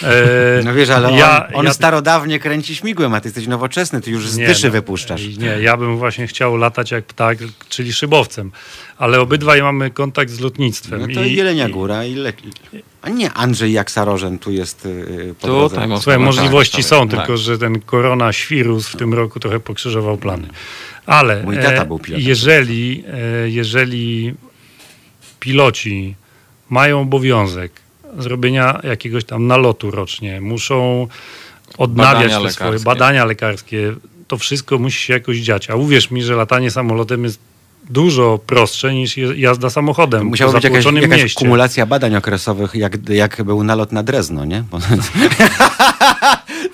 E, 0.04 0.62
No 0.66 0.74
wiesz, 0.74 0.90
ale 0.90 1.12
ja- 1.12 1.48
on, 1.48 1.56
on 1.56 1.66
ja- 1.66 1.74
starodawnie 1.74 2.40
kręci 2.40 2.76
śmigłem, 2.76 3.14
a 3.14 3.22
ty 3.22 3.28
jesteś 3.28 3.48
nowoczesny, 3.48 4.02
ty 4.02 4.12
już 4.12 4.30
z 4.30 4.38
Nie, 4.38 4.48
dyszy 4.48 4.66
no, 4.68 4.72
wypuszczasz. 4.72 5.22
Nie, 5.38 5.48
ja 5.62 5.78
bym 5.78 5.98
właśnie 5.98 6.28
chciał 6.28 6.58
latać 6.58 6.92
jak 6.92 7.06
ptak, 7.06 7.38
czyli 7.70 7.94
szybowcem. 7.94 8.52
Ale 8.98 9.20
obydwaj 9.22 9.62
mamy 9.62 9.90
kontakt 9.92 10.32
z 10.32 10.40
lotnictwem. 10.40 11.00
No 11.02 11.08
to 11.14 11.24
I- 11.24 11.34
Jelenia 11.36 11.68
i- 11.68 11.72
Góra 11.72 12.06
i 12.06 12.16
le... 12.16 12.34
A 13.02 13.10
nie 13.10 13.34
Andrzej 13.34 13.74
Jaksarożen 13.74 14.40
tu 14.40 14.52
jest 14.52 14.86
yy, 14.86 15.36
po 15.42 15.48
drodze. 15.48 15.76
Tutaj 15.76 15.98
Słuchaj, 16.02 16.20
możliwości 16.20 16.78
tak, 16.78 16.86
są, 16.86 17.08
tak. 17.08 17.20
tylko 17.20 17.38
że 17.38 17.58
ten 17.58 17.82
korona 17.82 18.34
świrus 18.34 18.88
w 18.88 18.98
tym 18.98 19.14
roku 19.14 19.40
trochę 19.40 19.60
pokrzyżował 19.60 20.18
plany. 20.18 20.48
Ale 21.06 21.44
Mój 21.44 21.56
tata 21.56 21.82
e, 21.82 21.86
był 21.86 22.00
pilotem. 22.00 22.28
jeżeli, 22.28 23.04
e, 23.14 23.50
jeżeli 23.50 24.34
piloci 25.40 26.16
mają 26.70 27.02
obowiązek 27.02 27.72
zrobienia 28.18 28.80
jakiegoś 28.84 29.24
tam 29.24 29.48
nalotu 29.48 29.92
rocznie, 29.92 30.42
muszą 30.42 31.08
odnawiać 31.78 32.32
Badania 32.32 32.48
te 32.48 32.54
swoje 32.54 32.72
lekarskie. 32.72 32.86
badania 32.86 33.26
lekarskie, 33.26 33.96
to 34.28 34.38
wszystko 34.38 34.80
musi 34.80 35.02
się 35.02 35.14
jakoś 35.14 35.38
dziać. 35.38 35.70
A 35.70 35.76
uwierz 35.76 36.12
mi, 36.12 36.24
że 36.24 36.36
latanie 36.36 36.72
samolotem 36.72 37.24
jest 37.24 37.40
dużo 37.89 38.39
prostsze 38.46 38.94
niż 38.94 39.17
jazda 39.17 39.70
samochodem 39.70 40.26
Musiała 40.26 40.54
być 40.54 40.63
jakaś, 40.63 40.86
jakaś 40.86 41.22
mieście. 41.22 41.39
kumulacja 41.39 41.86
badań 41.86 42.15
okresowych, 42.15 42.76
jak, 42.76 43.10
jak 43.10 43.44
był 43.44 43.63
nalot 43.63 43.91
na 43.91 44.04
Drezno, 44.04 44.46
nie? 44.46 44.63
Bo... 44.72 44.80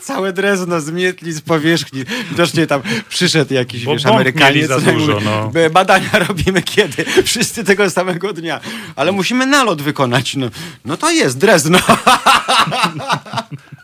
Całe 0.01 0.33
Drezno 0.33 0.81
zmietli 0.81 1.33
z 1.33 1.41
powierzchni. 1.41 2.03
Widocznie 2.29 2.67
tam 2.67 2.81
przyszedł 3.09 3.53
jakiś 3.53 3.85
Bo 3.85 3.91
wiesz, 3.93 4.03
mieli 4.35 4.67
za 4.67 4.79
dużo, 4.79 5.19
no. 5.25 5.49
"Be- 5.49 5.69
Badania 5.69 6.09
robimy 6.27 6.61
kiedy? 6.61 7.05
Wszyscy 7.23 7.63
tego 7.63 7.89
samego 7.89 8.33
dnia. 8.33 8.59
Ale 8.95 9.11
musimy 9.11 9.45
nalot 9.45 9.81
wykonać. 9.81 10.35
No, 10.35 10.49
no 10.85 10.97
to 10.97 11.11
jest 11.11 11.37
Drezno. 11.37 11.79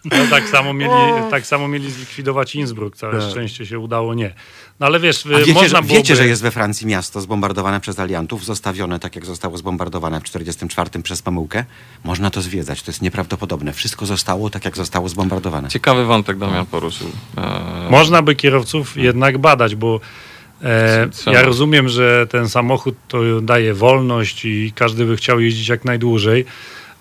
No, 0.05 0.17
tak, 0.29 0.49
samo 0.49 0.73
mieli, 0.73 0.91
tak 1.31 1.45
samo 1.45 1.67
mieli 1.67 1.91
zlikwidować 1.91 2.55
Innsbruck. 2.55 2.97
Całe 2.97 3.19
Tak. 3.19 3.29
szczęście 3.31 3.65
się 3.65 3.79
udało 3.79 4.13
nie. 4.13 4.33
No 4.79 4.85
ale 4.85 4.99
wiesz, 4.99 5.25
A 5.25 5.29
wiecie, 5.39 5.53
można 5.53 5.67
że, 5.67 5.73
byłoby... 5.83 5.93
wiecie, 5.93 6.15
że 6.15 6.27
jest 6.27 6.41
we 6.41 6.51
Francji 6.51 6.87
miasto 6.87 7.21
zbombardowane 7.21 7.79
przez 7.79 7.99
aliantów, 7.99 8.45
zostawione 8.45 8.99
tak, 8.99 9.15
jak 9.15 9.25
zostało 9.25 9.57
zbombardowane 9.57 10.19
w 10.19 10.23
1944 10.23 11.03
przez 11.03 11.21
pomyłkę? 11.21 11.65
Można 12.03 12.29
to 12.29 12.41
zwiedzać. 12.41 12.81
To 12.83 12.91
jest 12.91 13.01
nieprawdopodobne. 13.01 13.73
Wszystko 13.73 14.05
zostało 14.05 14.49
tak, 14.49 14.65
jak 14.65 14.77
zostało 14.77 15.09
zbombardowane. 15.09 15.69
Ciekawy 15.69 16.05
wątek 16.05 16.37
Damian 16.37 16.65
poruszył. 16.65 17.07
E, 17.37 17.87
Można 17.89 18.21
by 18.21 18.35
kierowców 18.35 18.97
jednak 18.97 19.37
badać, 19.37 19.75
bo 19.75 19.99
e, 20.63 21.09
ja 21.31 21.41
rozumiem, 21.41 21.89
że 21.89 22.27
ten 22.27 22.49
samochód 22.49 22.95
to 23.07 23.41
daje 23.41 23.73
wolność 23.73 24.45
i 24.45 24.71
każdy 24.75 25.05
by 25.05 25.17
chciał 25.17 25.39
jeździć 25.39 25.67
jak 25.67 25.85
najdłużej, 25.85 26.45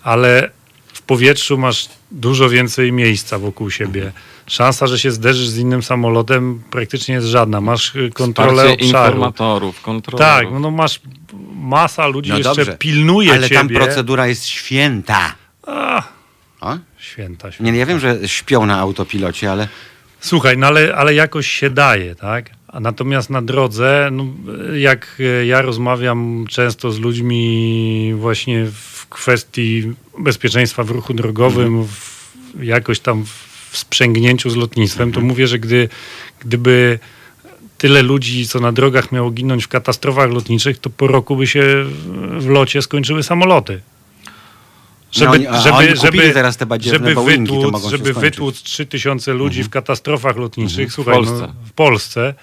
ale 0.03 0.49
w 0.93 1.01
powietrzu 1.01 1.57
masz 1.57 1.89
dużo 2.11 2.49
więcej 2.49 2.91
miejsca 2.91 3.39
wokół 3.39 3.69
siebie. 3.69 4.11
Szansa, 4.47 4.87
że 4.87 4.99
się 4.99 5.11
zderzysz 5.11 5.47
z 5.47 5.57
innym 5.57 5.83
samolotem 5.83 6.63
praktycznie 6.71 7.15
jest 7.15 7.27
żadna. 7.27 7.61
Masz 7.61 7.95
y, 7.95 8.09
kontrolę 8.13 8.63
Wsparcie 8.63 8.73
obszaru. 8.85 9.05
informatorów, 9.13 9.81
kontrolerów. 9.81 10.51
Tak, 10.51 10.61
no, 10.61 10.71
masz 10.71 11.01
masa 11.55 12.07
ludzi 12.07 12.29
No 12.29 12.37
jeszcze 12.37 12.55
dobrze, 12.55 12.77
pilnuje 12.77 13.31
Ale 13.33 13.41
ciebie. 13.49 13.55
tam 13.57 13.69
procedura 13.69 14.27
jest 14.27 14.45
święta. 14.45 15.35
A, 15.67 16.03
O? 16.61 16.77
święta, 16.97 17.51
święta. 17.51 17.71
Nie, 17.71 17.79
ja 17.79 17.85
wiem, 17.85 17.99
że 17.99 18.19
śpią 18.27 18.65
na 18.65 18.79
autopilocie, 18.79 19.51
ale 19.51 19.67
Słuchaj, 20.19 20.57
no 20.57 20.67
ale, 20.67 20.95
ale 20.95 21.13
jakoś 21.13 21.47
się 21.47 21.69
daje, 21.69 22.15
tak? 22.15 22.49
A 22.67 22.79
natomiast 22.79 23.29
na 23.29 23.41
drodze, 23.41 24.09
no, 24.11 24.25
jak 24.75 25.17
e, 25.19 25.45
ja 25.45 25.61
rozmawiam 25.61 26.45
często 26.49 26.91
z 26.91 26.99
ludźmi 26.99 28.13
właśnie 28.17 28.65
w 28.65 29.07
kwestii 29.09 29.93
bezpieczeństwa 30.19 30.83
w 30.83 30.89
ruchu 30.91 31.13
drogowym, 31.13 31.83
w, 31.87 32.63
jakoś 32.63 32.99
tam 32.99 33.25
w 33.25 33.52
sprzęgnięciu 33.77 34.49
z 34.49 34.55
lotnictwem, 34.55 35.11
to 35.11 35.21
mówię, 35.21 35.47
że 35.47 35.59
gdy, 35.59 35.89
gdyby 36.39 36.99
tyle 37.77 38.01
ludzi, 38.01 38.47
co 38.47 38.59
na 38.59 38.71
drogach 38.71 39.11
miało 39.11 39.31
ginąć 39.31 39.63
w 39.63 39.67
katastrofach 39.67 40.31
lotniczych, 40.31 40.77
to 40.79 40.89
po 40.89 41.07
roku 41.07 41.35
by 41.35 41.47
się 41.47 41.85
w 42.39 42.47
locie 42.49 42.81
skończyły 42.81 43.23
samoloty. 43.23 43.81
No 45.21 45.31
oni- 45.31 45.47
a 45.47 45.75
oni 45.75 45.93
kupili 45.93 46.33
teraz 46.33 46.57
te 46.57 46.65
żeby 46.81 47.15
wytłuc, 47.15 47.83
żeby 47.83 48.03
skończyć. 48.03 48.13
wytłuc 48.21 48.63
3000 48.63 49.33
ludzi 49.33 49.63
w 49.63 49.69
katastrofach 49.69 50.37
lotniczych, 50.37 50.89
W 50.89 50.93
słuchaj, 50.93 51.13
Polsce. 51.13 51.33
No, 51.41 51.53
w 51.65 51.71
Polsce, 51.71 52.33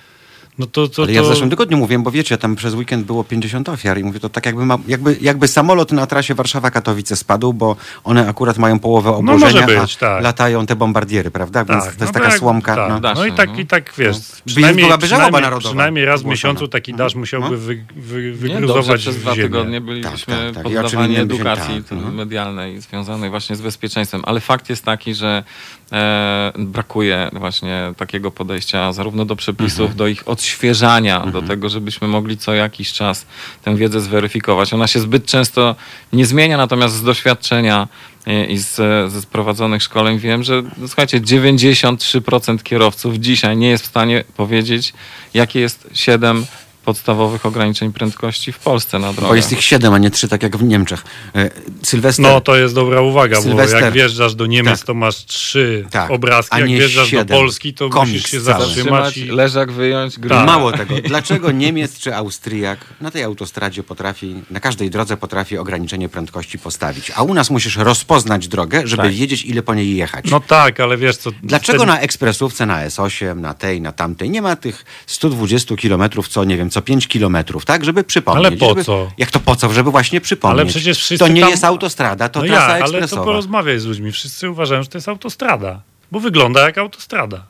no 0.60 0.66
to, 0.66 0.88
to, 0.88 1.02
Ale 1.02 1.12
ja 1.12 1.22
w 1.22 1.26
zeszłym 1.26 1.50
tygodniu 1.50 1.76
mówiłem, 1.76 2.02
bo 2.02 2.10
wiecie, 2.10 2.38
tam 2.38 2.56
przez 2.56 2.74
weekend 2.74 3.06
było 3.06 3.24
50 3.24 3.68
ofiar 3.68 3.98
i 3.98 4.04
mówię, 4.04 4.20
to 4.20 4.28
tak 4.28 4.46
jakby, 4.46 4.66
ma, 4.66 4.78
jakby, 4.88 5.16
jakby 5.20 5.48
samolot 5.48 5.92
na 5.92 6.06
trasie 6.06 6.34
Warszawa-Katowice 6.34 7.16
spadł, 7.16 7.52
bo 7.52 7.76
one 8.04 8.28
akurat 8.28 8.58
mają 8.58 8.78
połowę 8.78 9.10
No 9.10 9.16
obłożenia, 9.16 9.60
może 9.66 9.80
być, 9.80 9.96
a 9.96 10.00
tak. 10.00 10.22
latają 10.22 10.66
te 10.66 10.76
bombardiery, 10.76 11.30
prawda? 11.30 11.64
Więc 11.64 11.84
to 11.84 11.90
jest 11.90 12.00
no 12.00 12.06
taka 12.06 12.28
tak, 12.28 12.38
słomka. 12.38 12.76
Tak. 12.76 13.02
No. 13.02 13.14
No. 13.14 13.26
I 13.26 13.32
tak, 13.32 13.50
no. 13.52 13.58
i 13.58 13.66
tak 13.66 13.92
wiesz, 13.98 14.16
No. 14.16 14.22
przynajmniej, 14.46 14.86
Byłaby 14.86 15.06
żałoba 15.06 15.24
przynajmniej, 15.26 15.42
narodowa 15.50 15.68
przynajmniej 15.70 16.04
raz 16.04 16.22
w 16.22 16.26
miesiącu 16.26 16.68
taki 16.68 16.94
dasz 16.94 17.14
musiałby 17.14 17.50
No. 17.50 17.56
wy, 17.56 17.84
wy, 17.96 18.22
Nie, 18.22 18.30
dobrze, 18.32 18.48
wygruzować 18.60 19.00
przez 19.00 19.16
dwa 19.16 19.34
tygodnie 19.34 19.80
byliśmy 19.80 20.10
Tak, 20.10 20.20
tak, 20.26 20.54
tak. 20.54 20.64
Czym 20.64 20.72
poddawani 20.82 21.16
edukacji 21.16 21.82
tak, 21.88 21.98
no. 22.04 22.10
medialnej 22.10 22.80
związanej 22.80 23.30
właśnie 23.30 23.56
z 23.56 23.60
bezpieczeństwem. 23.62 24.22
Ale 24.24 24.40
fakt 24.40 24.70
jest 24.70 24.84
taki, 24.84 25.14
że 25.14 25.44
e, 25.92 26.52
brakuje 26.58 27.30
właśnie 27.32 27.92
takiego 27.96 28.30
podejścia 28.30 28.92
zarówno 28.92 29.24
do 29.24 29.36
przepisów, 29.36 29.80
Mhm. 29.80 29.96
do 29.96 30.06
ich 30.08 30.28
odświeżania, 30.50 31.26
do 31.26 31.42
tego, 31.42 31.68
żebyśmy 31.68 32.08
mogli 32.08 32.36
co 32.36 32.54
jakiś 32.54 32.92
czas 32.92 33.26
tę 33.62 33.76
wiedzę 33.76 34.00
zweryfikować. 34.00 34.72
Ona 34.72 34.86
się 34.86 35.00
zbyt 35.00 35.26
często 35.26 35.76
nie 36.12 36.26
zmienia, 36.26 36.56
natomiast 36.56 36.94
z 36.94 37.02
doświadczenia 37.02 37.88
e, 38.26 38.44
i 38.46 38.58
z, 38.58 38.76
ze 39.12 39.22
sprowadzonych 39.22 39.82
szkoleń 39.82 40.18
wiem, 40.18 40.42
że 40.42 40.62
no, 40.62 40.88
słuchajcie, 40.88 41.20
93% 41.20 42.62
kierowców 42.62 43.14
dzisiaj 43.14 43.56
nie 43.56 43.68
jest 43.68 43.84
w 43.84 43.86
stanie 43.86 44.24
powiedzieć, 44.36 44.92
jakie 45.34 45.60
jest 45.60 45.88
7 45.94 46.46
podstawowych 46.84 47.46
ograniczeń 47.46 47.92
prędkości 47.92 48.52
w 48.52 48.58
Polsce 48.58 48.98
na 48.98 49.12
drogach. 49.12 49.30
Bo 49.30 49.34
jest 49.34 49.52
ich 49.52 49.62
siedem, 49.64 49.94
a 49.94 49.98
nie 49.98 50.10
trzy, 50.10 50.28
tak 50.28 50.42
jak 50.42 50.56
w 50.56 50.62
Niemczech. 50.62 51.04
E, 51.34 51.50
Sylwester. 51.82 52.22
No 52.22 52.40
to 52.40 52.56
jest 52.56 52.74
dobra 52.74 53.00
uwaga, 53.00 53.40
Sylwester. 53.40 53.78
bo 53.80 53.84
jak 53.84 53.94
wjeżdżasz 53.94 54.34
do 54.34 54.46
Niemiec, 54.46 54.78
Tak. 54.78 54.86
to 54.86 54.94
masz 54.94 55.16
trzy 55.26 55.86
Tak, 55.90 56.10
obrazki, 56.10 56.54
a 56.54 56.58
jak 56.60 56.68
nie 56.68 56.76
wjeżdżasz 56.76 57.08
siedem. 57.08 57.26
do 57.26 57.34
Polski, 57.34 57.74
to 57.74 57.88
Komiks 57.88 58.12
musisz 58.12 58.30
się 58.30 58.40
cały. 58.40 58.64
zatrzymać 58.66 59.16
i... 59.16 59.24
leżak 59.24 59.72
wyjąć, 59.72 60.18
gry. 60.18 60.30
Tak. 60.30 60.46
Mało 60.46 60.72
tego. 60.72 60.94
Dlaczego 61.04 61.50
Niemiec 61.52 61.98
czy 61.98 62.14
Austriak 62.14 62.78
na 63.00 63.10
tej 63.10 63.22
autostradzie 63.22 63.82
potrafi, 63.82 64.34
na 64.50 64.60
każdej 64.60 64.90
drodze 64.90 65.16
potrafi 65.16 65.58
ograniczenie 65.58 66.08
prędkości 66.08 66.58
postawić, 66.58 67.12
a 67.16 67.22
u 67.22 67.34
nas 67.34 67.50
musisz 67.50 67.76
rozpoznać 67.76 68.48
drogę, 68.48 68.82
żeby 68.86 69.02
Tak. 69.02 69.12
wiedzieć, 69.12 69.44
ile 69.44 69.62
po 69.62 69.74
niej 69.74 69.96
jechać. 69.96 70.24
No 70.30 70.40
tak, 70.40 70.80
ale 70.80 70.96
wiesz 70.96 71.16
co... 71.16 71.30
Dlaczego 71.42 71.78
ten- 71.78 71.88
na 71.88 72.00
ekspresówce, 72.00 72.66
na 72.66 72.86
S8, 72.86 73.36
na 73.36 73.54
tej, 73.54 73.80
na 73.80 73.92
tamtej 73.92 74.30
nie 74.30 74.42
ma 74.42 74.56
tych 74.56 74.84
120 75.06 75.76
kilometrów 75.76 76.28
co, 76.28 76.44
nie 76.44 76.56
wiem, 76.56 76.69
co 76.70 76.82
5 76.82 77.08
kilometrów, 77.08 77.64
tak? 77.64 77.84
Żeby 77.84 78.04
przypomnieć. 78.04 78.46
Ale 78.46 78.56
po 78.56 78.68
żeby, 78.68 78.84
co? 78.84 79.10
Jak 79.18 79.30
to 79.30 79.40
po 79.40 79.56
co? 79.56 79.72
Żeby 79.72 79.90
właśnie 79.90 80.20
przypomnieć. 80.20 80.60
Ale 80.60 80.66
przecież 80.70 80.98
wszyscy 80.98 81.18
To 81.18 81.28
nie 81.28 81.40
tam- 81.40 81.50
jest 81.50 81.64
autostrada, 81.64 82.28
to 82.28 82.40
no 82.40 82.46
trasa 82.46 82.62
ja, 82.68 82.74
ale 82.74 82.80
to 82.80 82.88
ekspresowa. 82.98 83.24
porozmawiaj 83.24 83.78
z 83.78 83.84
ludźmi. 83.84 84.12
Wszyscy 84.12 84.50
uważają, 84.50 84.82
że 84.82 84.88
to 84.88 84.98
jest 84.98 85.08
autostrada, 85.08 85.80
bo 86.12 86.20
wygląda 86.20 86.60
jak 86.60 86.78
autostrada. 86.78 87.46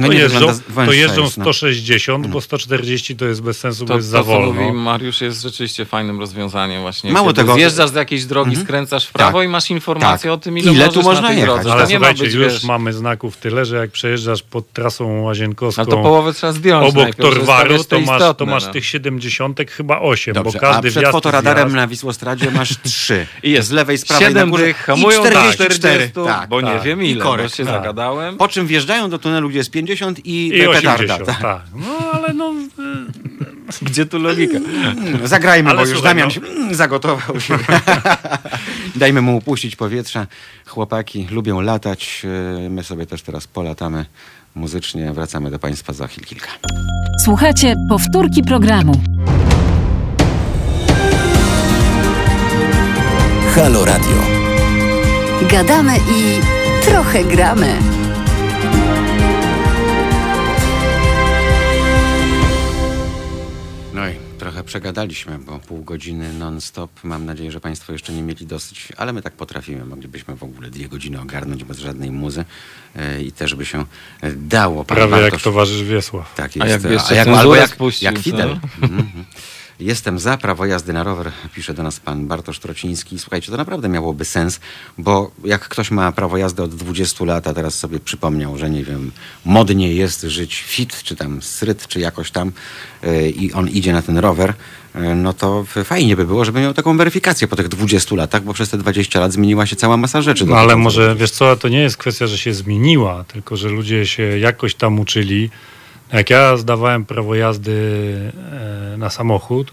No 0.00 0.06
to, 0.06 0.12
nie 0.12 0.18
jeżdżą, 0.18 0.46
to 0.86 0.92
jeżdżą 0.92 1.22
jest, 1.22 1.36
no. 1.38 1.44
160, 1.44 2.26
bo 2.26 2.40
140 2.40 3.16
to 3.16 3.24
jest 3.24 3.42
bez 3.42 3.58
sensu, 3.58 3.84
bo 3.84 3.88
To, 3.88 3.96
jest 3.96 4.08
za 4.08 4.18
to 4.18 4.24
co 4.24 4.30
wolno. 4.30 4.52
mówi 4.52 4.72
Mariusz 4.72 5.20
jest 5.20 5.42
rzeczywiście 5.42 5.84
fajnym 5.84 6.20
rozwiązaniem 6.20 6.82
właśnie. 6.82 7.12
Mało 7.12 7.32
tego- 7.32 7.54
Zjeżdżasz 7.54 7.90
z 7.90 7.94
jakiejś 7.94 8.24
drogi, 8.24 8.56
skręcasz 8.56 9.06
w 9.06 9.12
prawo 9.12 9.38
Tak. 9.38 9.46
i 9.46 9.48
masz 9.48 9.70
informację 9.70 10.30
Tak. 10.30 10.38
o 10.38 10.40
tym, 10.40 10.58
ile, 10.58 10.72
Ile 10.72 10.88
tu 10.88 11.02
można 11.02 11.20
na 11.20 11.28
tej 11.28 11.36
jechać. 11.38 11.54
drodze. 11.54 11.72
Ale 11.72 11.82
to 11.84 11.90
nie 11.90 11.98
ma 11.98 12.06
słuchajcie, 12.06 12.24
być, 12.24 12.34
już 12.34 12.52
wiesz, 12.52 12.64
mamy 12.64 12.92
znaków 12.92 13.36
tyle, 13.36 13.64
że 13.64 13.76
jak 13.76 13.90
przejeżdżasz 13.90 14.42
pod 14.42 14.72
trasą 14.72 15.22
łazienkowską 15.22 15.82
ale 15.82 15.90
to 15.90 15.96
połowę 16.02 16.32
trzeba 16.34 16.52
zdjąć 16.52 16.88
obok 16.88 17.02
najpierw, 17.04 17.34
Torwaru, 17.34 17.84
to 17.84 18.00
masz, 18.00 18.22
to 18.38 18.46
masz 18.46 18.66
no. 18.66 18.72
tych 18.72 18.86
70 18.86 19.60
chyba 19.70 20.00
8, 20.00 20.34
Dobrze, 20.34 20.52
bo 20.52 20.60
każdy 20.60 20.88
a 20.88 20.90
przed 20.90 21.08
fotoradarem 21.08 21.74
na 21.76 21.86
Wisłostradzie 21.86 22.50
masz 22.50 22.74
trzy. 22.82 23.26
I 23.42 23.50
jest 23.50 23.68
z 23.68 23.70
lewej, 23.70 23.98
z 23.98 24.04
prawej 24.04 24.34
na 24.34 24.46
górze 24.46 24.74
hamują 24.74 25.20
i 25.20 25.22
do 25.24 25.30
44. 25.30 25.74
40, 25.74 26.12
Tak, 26.26 26.48
bo 26.48 26.60
nie 26.60 26.72
tak. 26.72 26.82
wiem 26.82 27.02
I 27.02 27.10
ile, 27.10 27.24
korek, 27.24 27.46
bo 27.50 27.56
się 27.56 27.64
tak. 27.64 27.74
zagadałem. 27.74 28.36
Po 28.36 28.48
czym 28.48 28.66
wjeżdżają 28.66 29.10
do 29.10 29.18
tunelu, 29.18 29.48
gdzie 29.48 29.58
jest 29.58 29.70
50 29.70 29.89
i, 30.24 30.48
i 30.48 30.50
petarda. 30.66 30.94
80, 30.94 31.26
Tak. 31.26 31.40
tak. 31.42 31.62
No 31.74 32.10
ale 32.12 32.32
no... 32.34 32.52
Gdzie 33.82 34.06
tu 34.06 34.18
logika? 34.18 34.56
Mm, 34.58 35.26
Zagrajmy, 35.28 35.70
Ale 35.70 35.76
bo 35.78 35.84
już 35.86 35.90
słuchaj, 35.94 36.10
Damian 36.14 36.28
no- 36.28 36.34
się 36.34 36.40
mm, 36.40 36.74
zagotował 36.74 37.40
się. 37.40 37.58
Dajmy 38.96 39.20
mu 39.22 39.36
upuścić 39.36 39.76
powietrza. 39.76 40.26
Chłopaki 40.66 41.26
lubią 41.30 41.60
latać. 41.60 42.22
e, 42.66 42.70
My 42.70 42.84
sobie 42.84 43.06
też 43.06 43.22
teraz 43.22 43.46
polatamy 43.46 44.04
muzycznie. 44.54 45.12
Wracamy 45.12 45.50
do 45.50 45.58
Państwa 45.58 45.92
za 45.92 46.06
chwil 46.06 46.24
kilka. 46.24 46.48
Słuchajcie 47.24 47.74
powtórki 47.88 48.42
programu. 48.42 49.00
Halo 53.54 53.84
Radio. 53.84 54.16
Gadamy 55.50 55.96
i 55.96 56.40
trochę 56.84 57.24
gramy. 57.24 57.76
Przegadaliśmy, 64.70 65.38
bo 65.38 65.58
pół 65.58 65.82
godziny 65.84 66.32
non-stop. 66.32 66.90
Mam 67.04 67.26
nadzieję, 67.26 67.52
że 67.52 67.60
Państwo 67.60 67.92
jeszcze 67.92 68.12
nie 68.12 68.22
mieli 68.22 68.46
dosyć, 68.46 68.88
ale 68.96 69.12
my 69.12 69.22
tak 69.22 69.32
potrafimy. 69.32 69.84
Moglibyśmy 69.84 70.36
w 70.36 70.42
ogóle 70.42 70.70
dwie 70.70 70.88
godziny 70.88 71.20
ogarnąć 71.20 71.64
bez 71.64 71.78
żadnej 71.78 72.10
muzy 72.10 72.44
e, 72.96 73.22
i 73.22 73.32
też 73.32 73.54
by 73.54 73.66
się 73.66 73.84
e, 74.20 74.32
dało. 74.32 74.84
Pan 74.84 74.96
Prawie 74.96 75.22
jak 75.22 75.34
Bartosz- 75.34 75.44
towarzysz 75.44 75.82
Wiesław. 75.82 76.34
Tak 76.34 76.50
A 76.58 76.66
jest. 76.66 76.70
jakby 76.70 76.92
jeszcze 76.92 77.14
jak, 77.14 77.28
albo 77.28 77.56
jak, 77.56 77.70
spuścił, 77.70 78.04
jak? 78.06 78.18
Fidel. 78.18 78.60
Mhm. 78.82 79.24
Jestem 79.80 80.18
za 80.18 80.36
prawo 80.36 80.66
jazdy 80.66 80.92
na 80.92 81.02
rower, 81.02 81.32
pisze 81.54 81.74
do 81.74 81.82
nas 81.82 82.00
pan 82.00 82.26
Bartosz 82.26 82.58
Trociński. 82.58 83.18
Słuchajcie, 83.18 83.50
to 83.50 83.56
naprawdę 83.56 83.88
miałoby 83.88 84.24
sens, 84.24 84.60
bo 84.98 85.30
jak 85.44 85.68
ktoś 85.68 85.90
ma 85.90 86.12
prawo 86.12 86.36
jazdy 86.36 86.62
od 86.62 86.74
20 86.74 87.24
lat, 87.24 87.46
a 87.46 87.54
teraz 87.54 87.74
sobie 87.74 88.00
przypomniał, 88.00 88.58
że 88.58 88.70
nie 88.70 88.84
wiem, 88.84 89.12
modnie 89.44 89.94
jest 89.94 90.22
żyć 90.22 90.62
fit, 90.62 91.02
czy 91.02 91.16
tam 91.16 91.42
sryt, 91.42 91.86
czy 91.86 92.00
jakoś 92.00 92.30
tam 92.30 92.52
yy, 93.02 93.30
i 93.30 93.52
on 93.52 93.68
idzie 93.68 93.92
na 93.92 94.02
ten 94.02 94.18
rower, 94.18 94.54
yy, 94.94 95.14
no 95.14 95.32
to 95.32 95.64
fajnie 95.84 96.16
by 96.16 96.26
było, 96.26 96.44
żeby 96.44 96.60
miał 96.60 96.74
taką 96.74 96.96
weryfikację 96.96 97.48
po 97.48 97.56
tych 97.56 97.68
20 97.68 98.16
latach, 98.16 98.44
bo 98.44 98.54
przez 98.54 98.70
te 98.70 98.78
20 98.78 99.20
lat 99.20 99.32
zmieniła 99.32 99.66
się 99.66 99.76
cała 99.76 99.96
masa 99.96 100.22
rzeczy. 100.22 100.46
No 100.46 100.56
ale 100.56 100.76
może, 100.76 101.16
wiesz 101.16 101.30
co, 101.30 101.56
to 101.56 101.68
nie 101.68 101.80
jest 101.80 101.96
kwestia, 101.96 102.26
że 102.26 102.38
się 102.38 102.54
zmieniła, 102.54 103.24
tylko 103.24 103.56
że 103.56 103.68
ludzie 103.68 104.06
się 104.06 104.22
jakoś 104.22 104.74
tam 104.74 105.00
uczyli. 105.00 105.50
Jak 106.12 106.30
ja 106.30 106.56
zdawałem 106.56 107.04
prawo 107.04 107.34
jazdy 107.34 107.72
e, 108.92 108.96
na 108.98 109.10
samochód, 109.10 109.72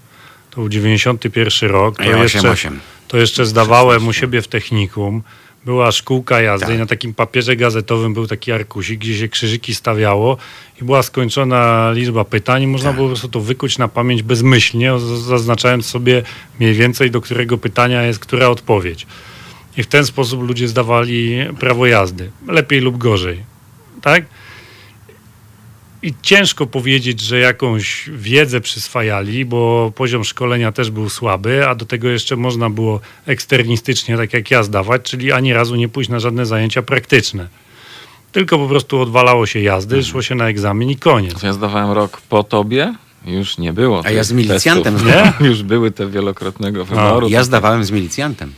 to 0.51 0.55
był 0.55 0.69
91 0.69 1.69
rok, 1.69 1.97
to, 1.97 2.03
Ja 2.03 2.17
jeszcze, 2.23 2.39
8-8. 2.39 2.71
to 3.07 3.17
jeszcze 3.17 3.45
zdawałem 3.45 3.97
u 3.97 3.99
16. 4.13 4.21
siebie 4.21 4.41
w 4.41 4.47
technikum. 4.47 5.23
Była 5.65 5.91
szkółka 5.91 6.41
jazdy 6.41 6.65
Tak. 6.67 6.75
i 6.75 6.79
na 6.79 6.85
takim 6.85 7.13
papierze 7.13 7.55
gazetowym 7.55 8.13
był 8.13 8.27
taki 8.27 8.51
arkusik, 8.51 8.99
gdzie 8.99 9.17
się 9.17 9.27
krzyżyki 9.27 9.75
stawiało 9.75 10.37
i 10.81 10.85
była 10.85 11.03
skończona 11.03 11.91
liczba 11.91 12.25
pytań 12.25 12.63
i 12.63 12.67
można 12.67 12.89
Tak. 12.89 12.95
było 12.95 13.07
po 13.07 13.11
prostu 13.11 13.27
to 13.29 13.39
wykuć 13.39 13.77
na 13.77 13.87
pamięć 13.87 14.23
bezmyślnie, 14.23 14.99
zaznaczając 14.99 15.85
sobie 15.85 16.23
mniej 16.59 16.73
więcej 16.73 17.11
do 17.11 17.21
którego 17.21 17.57
pytania 17.57 18.03
jest 18.03 18.19
która 18.19 18.47
odpowiedź. 18.49 19.07
I 19.77 19.83
w 19.83 19.87
ten 19.87 20.05
sposób 20.05 20.47
ludzie 20.47 20.67
zdawali 20.67 21.37
prawo 21.59 21.85
jazdy. 21.85 22.31
Lepiej 22.47 22.79
lub 22.81 22.97
gorzej. 22.97 23.43
Tak? 24.01 24.25
I 26.03 26.13
ciężko 26.21 26.67
powiedzieć, 26.67 27.21
że 27.21 27.39
jakąś 27.39 28.09
wiedzę 28.13 28.61
przyswajali, 28.61 29.45
bo 29.45 29.91
poziom 29.95 30.23
szkolenia 30.23 30.71
też 30.71 30.91
był 30.91 31.09
słaby, 31.09 31.67
a 31.67 31.75
do 31.75 31.85
tego 31.85 32.07
jeszcze 32.07 32.35
można 32.35 32.69
było 32.69 32.99
eksternistycznie, 33.25 34.17
tak 34.17 34.33
jak 34.33 34.51
ja, 34.51 34.63
zdawać, 34.63 35.01
czyli 35.01 35.31
ani 35.31 35.53
razu 35.53 35.75
nie 35.75 35.89
pójść 35.89 36.09
na 36.09 36.19
żadne 36.19 36.45
zajęcia 36.45 36.81
praktyczne. 36.81 37.47
Tylko 38.31 38.57
po 38.57 38.67
prostu 38.67 38.99
odwalało 38.99 39.45
się 39.45 39.59
jazdy, 39.59 40.03
szło 40.03 40.21
się 40.21 40.35
na 40.35 40.49
egzamin 40.49 40.89
i 40.89 40.95
koniec. 40.95 41.43
Ja 41.43 41.53
zdawałem 41.53 41.91
rok 41.91 42.21
po 42.21 42.43
tobie, 42.43 42.93
już 43.25 43.57
nie 43.57 43.73
było. 43.73 44.01
A 44.05 44.11
ja 44.11 44.23
z 44.23 44.31
milicjantem 44.31 44.99
zdawałem. 44.99 45.33
Już 45.49 45.63
były 45.63 45.91
te 45.91 46.07
wielokrotnego 46.07 46.85
wyboru. 46.85 47.29
Ja 47.29 47.43
zdawałem 47.43 47.83
z 47.83 47.91
milicjantem. 47.91 48.53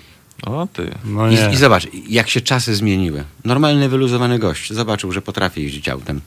O 0.46 0.68
ty. 0.74 0.92
No 1.06 1.32
I. 1.32 1.54
I 1.54 1.58
zobacz, 1.58 1.88
jak 2.10 2.30
się 2.30 2.42
czasy 2.42 2.76
zmieniły. 2.76 3.24
Normalny, 3.46 3.90
wyluzowany 3.90 4.40
gość 4.40 4.74
zobaczył, 4.74 5.12
że 5.12 5.22
potrafi 5.22 5.64
jeździć 5.64 5.90
autem. 5.90 6.22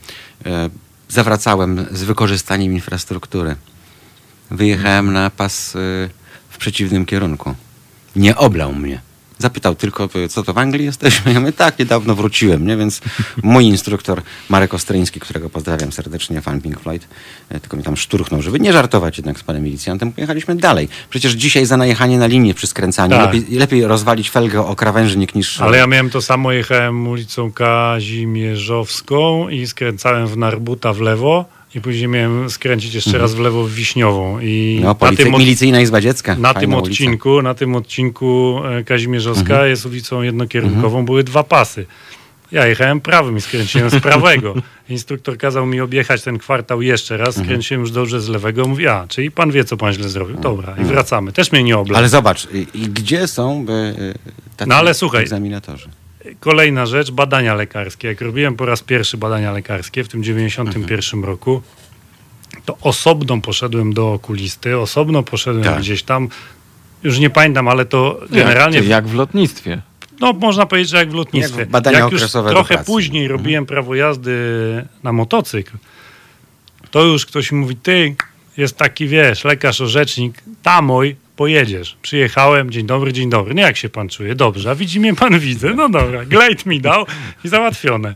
E, 0.45 0.69
zawracałem 1.13 1.85
z 1.91 2.03
wykorzystaniem 2.03 2.73
infrastruktury. 2.73 3.55
Wyjechałem 4.51 5.13
na 5.13 5.29
pas 5.29 5.75
e, 5.75 5.79
w 6.49 6.57
przeciwnym 6.57 7.05
kierunku. 7.05 7.55
Nie 8.15 8.35
oblał 8.35 8.73
mnie. 8.73 9.01
Zapytał 9.37 9.75
tylko, 9.75 10.09
co 10.29 10.43
to 10.43 10.53
w 10.53 10.57
Anglii 10.57 10.85
jesteśmy? 10.85 11.33
Ja 11.33 11.39
mówię, 11.39 11.53
tak, 11.53 11.79
niedawno 11.79 12.15
wróciłem, 12.15 12.67
nie? 12.67 12.77
Więc 12.77 13.01
mój 13.43 13.65
instruktor 13.65 14.21
Marek 14.49 14.73
Ostryński, 14.73 15.19
którego 15.19 15.49
pozdrawiam 15.49 15.91
serdecznie, 15.91 16.41
fan 16.41 16.61
Pink 16.61 16.79
Floyd, 16.79 17.07
e, 17.49 17.59
tylko 17.59 17.77
mi 17.77 17.83
tam 17.83 17.97
szturchnął, 17.97 18.41
żeby 18.41 18.59
nie 18.59 18.73
żartować 18.73 19.17
jednak 19.17 19.39
z 19.39 19.43
panem 19.43 19.63
milicjantem. 19.63 20.11
Pojechaliśmy 20.11 20.55
dalej. 20.55 20.89
Przecież 21.09 21.33
dzisiaj 21.33 21.65
za 21.65 21.77
najechanie 21.77 22.17
na 22.17 22.27
linię 22.27 22.53
przy 22.53 22.67
skręcaniu 22.67 23.15
Tak. 23.15 23.25
lepiej, 23.33 23.57
lepiej 23.57 23.87
rozwalić 23.87 24.29
felgę 24.29 24.65
o 24.65 24.75
krawężnik 24.75 25.35
niż... 25.35 25.61
Ale 25.61 25.77
ja 25.77 25.87
miałem 25.87 26.09
to 26.09 26.21
samo, 26.21 26.51
jechałem 26.51 27.07
ulicą 27.07 27.51
Kazimierzowską 27.51 29.49
i 29.49 29.67
skręcałem 29.67 30.27
w 30.27 30.37
Narbuta 30.37 30.93
w 30.93 31.01
lewo 31.01 31.45
i 31.75 31.81
później 31.81 32.07
miałem 32.07 32.49
skręcić 32.49 32.93
jeszcze 32.93 33.17
raz 33.17 33.33
w 33.35 33.39
lewo 33.39 33.63
w 33.63 33.71
Wiśniową. 33.71 34.39
I 34.39 34.79
No, 34.83 34.95
na 35.01 35.11
tym, 35.17 35.33
od, 35.33 35.39
milicyjna 35.39 35.81
Izba 35.81 36.01
Dziecka. 36.01 36.35
na 36.35 36.53
Fajna 36.53 36.59
tym 36.61 36.73
ulica. 36.73 36.89
odcinku, 36.89 37.41
na 37.41 37.53
tym 37.53 37.75
odcinku 37.75 38.59
e, 38.79 38.83
Kazimierzowska 38.83 39.65
jest 39.67 39.85
ulicą 39.85 40.21
jednokierunkową, 40.21 41.05
były 41.05 41.23
dwa 41.23 41.43
pasy. 41.43 41.85
Ja 42.51 42.67
jechałem 42.67 43.01
prawym 43.01 43.37
i 43.37 43.41
skręciłem 43.41 43.89
z 43.89 43.99
prawego. 43.99 44.53
Instruktor 44.89 45.37
kazał 45.37 45.65
mi 45.65 45.81
objechać 45.81 46.21
ten 46.23 46.37
kwartał 46.39 46.81
jeszcze 46.81 47.17
raz, 47.17 47.35
skręciłem 47.35 47.81
już 47.81 47.91
dobrze 47.91 48.21
z 48.21 48.27
lewego. 48.29 48.67
Mówi, 48.67 48.87
a, 48.87 49.05
czyli 49.07 49.31
pan 49.31 49.51
wie, 49.51 49.63
co 49.63 49.77
pan 49.77 49.93
źle 49.93 50.09
zrobił. 50.09 50.35
Dobra, 50.37 50.75
i 50.81 50.83
wracamy. 50.83 51.31
Też 51.31 51.51
mnie 51.51 51.63
nie 51.63 51.77
oblał. 51.77 51.97
Ale 51.97 52.09
zobacz, 52.09 52.47
i, 52.53 52.67
i 52.73 52.87
gdzie 52.89 53.27
są 53.27 53.65
by, 53.65 53.71
y, 53.99 54.13
tacy 54.57 54.69
No 54.69 54.75
ale 54.75 54.93
słuchaj. 54.93 55.21
egzaminatorzy? 55.21 55.89
Kolejna 56.39 56.85
rzecz, 56.85 57.11
badania 57.11 57.55
lekarskie. 57.55 58.07
Jak 58.07 58.21
robiłem 58.21 58.55
po 58.55 58.65
raz 58.65 58.81
pierwszy 58.83 59.17
badania 59.17 59.51
lekarskie 59.51 60.03
w 60.03 60.07
tym 60.07 60.23
91 60.23 61.23
roku, 61.23 61.61
to 62.65 62.77
osobno 62.81 63.41
poszedłem 63.41 63.93
do 63.93 64.13
okulisty, 64.13 64.77
osobno 64.77 65.23
poszedłem 65.23 65.63
Tak. 65.63 65.79
gdzieś 65.79 66.03
tam. 66.03 66.29
Już 67.03 67.19
nie 67.19 67.29
pamiętam, 67.29 67.67
ale 67.67 67.85
to 67.85 68.19
generalnie, 68.29 68.77
Jak, 68.77 68.87
jak 68.87 69.07
w 69.07 69.13
lotnictwie. 69.13 69.81
no 70.19 70.33
można 70.33 70.65
powiedzieć, 70.65 70.89
że 70.91 70.97
jak 70.97 71.11
w 71.11 71.13
lotnictwie. 71.13 71.59
Jak 71.59 71.69
badania 71.69 71.99
jak 71.99 72.11
już 72.11 72.31
trochę 72.31 72.83
później 72.83 73.27
robiłem 73.27 73.65
prawo 73.65 73.95
jazdy 73.95 74.35
na 75.03 75.11
motocykl, 75.13 75.77
to 76.91 77.03
już 77.03 77.25
ktoś 77.25 77.51
mówi, 77.51 77.75
ty, 77.75 78.15
jest 78.57 78.77
taki, 78.77 79.07
wiesz, 79.07 79.43
lekarz, 79.43 79.81
orzecznik, 79.81 80.41
tamoj, 80.63 81.15
pojedziesz. 81.35 81.97
Przyjechałem, 82.01 82.71
dzień 82.71 82.85
dobry, 82.85 83.13
dzień 83.13 83.29
dobry. 83.29 83.55
Nie 83.55 83.61
jak 83.61 83.77
się 83.77 83.89
pan 83.89 84.09
czuje? 84.09 84.35
Dobrze, 84.35 84.71
a 84.71 84.75
widzi 84.75 84.99
mnie 84.99 85.15
pan, 85.15 85.39
widzę. 85.39 85.73
No 85.73 85.89
dobra, 85.89 86.25
glejt 86.25 86.65
mi 86.65 86.81
dał 86.81 87.05
i 87.45 87.47
załatwione. 87.47 88.15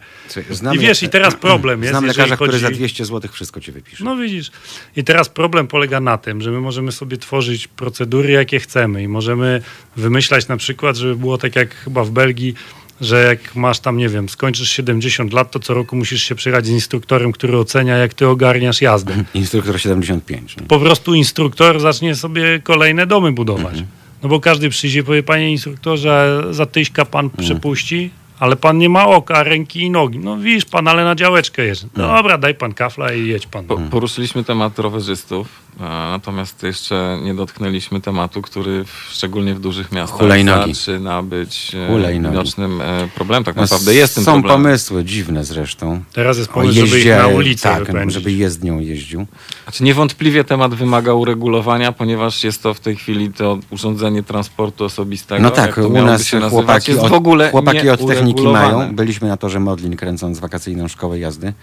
Znam 0.50 0.76
I 0.76 0.80
wiesz, 0.80 1.04
i 1.04 1.10
teraz 1.10 1.36
problem 1.36 1.82
jest, 1.82 1.92
Znam 1.92 2.06
lekarza, 2.06 2.36
który 2.36 2.52
chodzi- 2.52 2.62
za 2.64 2.72
200 2.72 3.06
zł 3.06 3.32
wszystko 3.34 3.60
ci 3.62 3.72
wypisze. 3.72 4.04
No 4.04 4.16
widzisz. 4.18 4.52
I 4.96 5.04
teraz 5.04 5.30
problem 5.30 5.68
polega 5.68 6.00
na 6.00 6.18
tym, 6.18 6.42
że 6.42 6.52
my 6.52 6.62
możemy 6.62 6.92
sobie 6.92 7.18
tworzyć 7.18 7.68
procedury, 7.68 8.32
jakie 8.32 8.60
chcemy 8.60 9.04
i 9.04 9.08
możemy 9.08 9.62
wymyślać 9.96 10.48
na 10.48 10.58
przykład, 10.58 10.96
żeby 10.96 11.16
było 11.16 11.38
tak 11.38 11.56
jak 11.56 11.76
chyba 11.76 12.04
w 12.04 12.10
Belgii, 12.12 12.54
że 13.02 13.24
jak 13.24 13.56
masz 13.56 13.80
tam, 13.80 13.98
nie 13.98 14.10
wiem, 14.10 14.30
skończysz 14.30 14.70
70 14.70 15.34
lat, 15.34 15.52
to 15.52 15.60
co 15.60 15.74
roku 15.74 15.96
musisz 15.96 16.24
się 16.24 16.36
przyjechać 16.36 16.66
z 16.66 16.70
instruktorem, 16.70 17.32
który 17.32 17.58
ocenia, 17.58 17.98
jak 17.98 18.14
ty 18.14 18.28
ogarniasz 18.28 18.82
jazdę. 18.82 19.24
Instruktor 19.34 19.82
75. 19.82 20.58
Nie? 20.58 20.64
Po 20.64 20.80
prostu 20.80 21.14
instruktor 21.14 21.80
zacznie 21.80 22.16
sobie 22.16 22.60
kolejne 22.64 23.08
domy 23.08 23.32
budować. 23.32 23.84
No 24.24 24.30
bo 24.30 24.40
każdy 24.40 24.70
przyjdzie 24.70 25.00
i 25.00 25.04
powie, 25.04 25.24
panie 25.24 25.52
instruktorze, 25.52 26.44
za 26.52 26.66
tyśka 26.66 27.06
pan 27.06 27.30
przepuści, 27.30 28.10
ale 28.40 28.56
pan 28.56 28.78
nie 28.78 28.90
ma 28.90 29.08
oka, 29.08 29.44
ręki 29.44 29.82
i 29.82 29.90
nogi. 29.90 30.20
No 30.20 30.38
widzisz 30.38 30.66
pan, 30.66 30.88
ale 30.88 31.04
na 31.04 31.16
działeczkę 31.16 31.66
jest. 31.66 31.86
Dobra, 31.96 32.38
daj 32.38 32.56
pan 32.56 32.74
kafla 32.74 33.14
i 33.14 33.28
jedź 33.28 33.48
pan. 33.48 33.66
Po, 33.66 33.78
poruszyliśmy 33.78 34.44
temat 34.44 34.80
rowerzystów, 34.80 35.48
a, 35.80 35.84
natomiast 36.12 36.64
jeszcze 36.64 37.18
nie 37.24 37.34
dotknęliśmy 37.34 38.02
tematu, 38.02 38.42
który 38.42 38.84
w, 38.86 39.10
szczególnie 39.12 39.54
w 39.54 39.60
dużych 39.60 39.92
miastach 39.92 40.20
Hulajnogi. 40.20 40.74
zaczyna 40.74 41.24
być 41.24 41.72
e, 41.76 41.88
Hulajnogi. 41.88 42.36
widocznym 42.36 42.82
e, 42.82 43.08
problemem. 43.16 43.44
Tak 43.44 43.56
No, 43.56 43.62
naprawdę 43.62 43.94
jest 43.94 44.16
tym 44.16 44.24
Są 44.24 44.32
problemem. 44.32 44.64
pomysły 44.64 45.04
dziwne 45.04 45.44
zresztą. 45.44 46.04
Teraz 46.14 46.38
jest 46.38 46.50
pomysł, 46.50 46.74
żeby 46.74 46.88
ich 46.88 46.94
jeździe- 46.94 47.18
na 47.18 47.28
ulicę 47.28 47.70
Tak, 47.70 47.84
wypędzić. 47.86 48.14
żeby 48.14 48.32
jezdnią 48.32 48.80
jeździł. 48.80 49.26
Znaczy 49.64 49.84
niewątpliwie 49.84 50.44
temat 50.44 50.74
wymaga 50.76 51.14
uregulowania, 51.14 51.92
ponieważ 51.92 52.44
jest 52.44 52.64
to 52.64 52.74
w 52.74 52.80
tej 52.80 52.96
chwili 52.96 53.34
to 53.34 53.60
urządzenie 53.70 54.24
transportu 54.24 54.86
osobistego. 54.86 55.42
No 55.44 55.50
tak, 55.52 55.78
u 55.78 55.90
nas 56.02 56.26
się 56.26 56.40
nazywać, 56.40 56.52
chłopaki 56.66 56.92
jest 56.92 57.04
od, 57.04 57.10
w 57.10 57.14
ogóle 57.14 57.52
chłopaki 57.52 57.90
od 57.90 58.08
techniki 58.08 58.27
nieuregulowane. 58.28 58.78
mają. 58.78 58.96
Byliśmy 58.96 59.28
na 59.28 59.38
torze 59.38 59.60
Modlin 59.60 59.96
kręcąc 59.96 60.40
wakacyjną 60.40 60.88
szkołę 60.88 61.20
jazdy. 61.20 61.54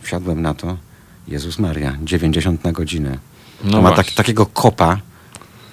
Wsiadłem 0.00 0.42
na 0.42 0.54
to. 0.54 0.76
Jezus 1.28 1.58
Maria, 1.58 1.96
90 2.02 2.64
na 2.64 2.72
godzinę. 2.72 3.18
No 3.64 3.70
to 3.70 3.82
ma 3.82 3.92
tak, 3.92 4.10
takiego 4.10 4.46
kopa. 4.46 4.98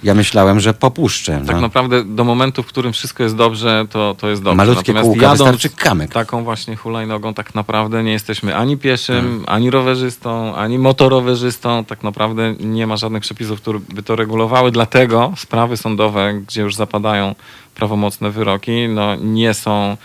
Ja 0.02 0.14
myślałem, 0.14 0.60
że 0.60 0.74
popuszczę. 0.74 1.42
Tak 1.46 1.56
no. 1.56 1.62
naprawdę 1.62 2.04
do 2.04 2.24
momentu, 2.24 2.62
w 2.62 2.66
którym 2.66 2.92
wszystko 2.92 3.22
jest 3.22 3.36
dobrze, 3.36 3.86
to, 3.90 4.14
to 4.18 4.28
jest 4.28 4.42
dobrze. 4.42 4.56
Malutkie 4.56 4.92
Natomiast 4.92 5.18
kółka, 5.18 5.30
wystarczy 5.30 5.68
kamyk. 5.68 6.12
taką 6.12 6.44
właśnie 6.44 6.76
hulajnogą, 6.76 7.34
tak 7.34 7.54
naprawdę 7.54 8.04
nie 8.04 8.12
jesteśmy 8.12 8.56
ani 8.56 8.76
pieszym, 8.76 9.44
ani 9.46 9.70
rowerzystą, 9.70 10.54
ani 10.54 10.78
motorowerzystą. 10.78 11.84
Tak 11.84 12.02
naprawdę 12.02 12.54
nie 12.60 12.86
ma 12.86 12.96
żadnych 12.96 13.22
przepisów, 13.22 13.60
które 13.60 13.78
by 13.94 14.02
to 14.02 14.16
regulowały. 14.16 14.70
Dlatego 14.70 15.32
sprawy 15.36 15.76
sądowe, 15.76 16.34
gdzie 16.34 16.62
już 16.62 16.74
zapadają 16.74 17.34
prawomocne 17.74 18.30
wyroki, 18.30 18.88
no 18.88 19.16
nie 19.16 19.54
są 19.54 19.96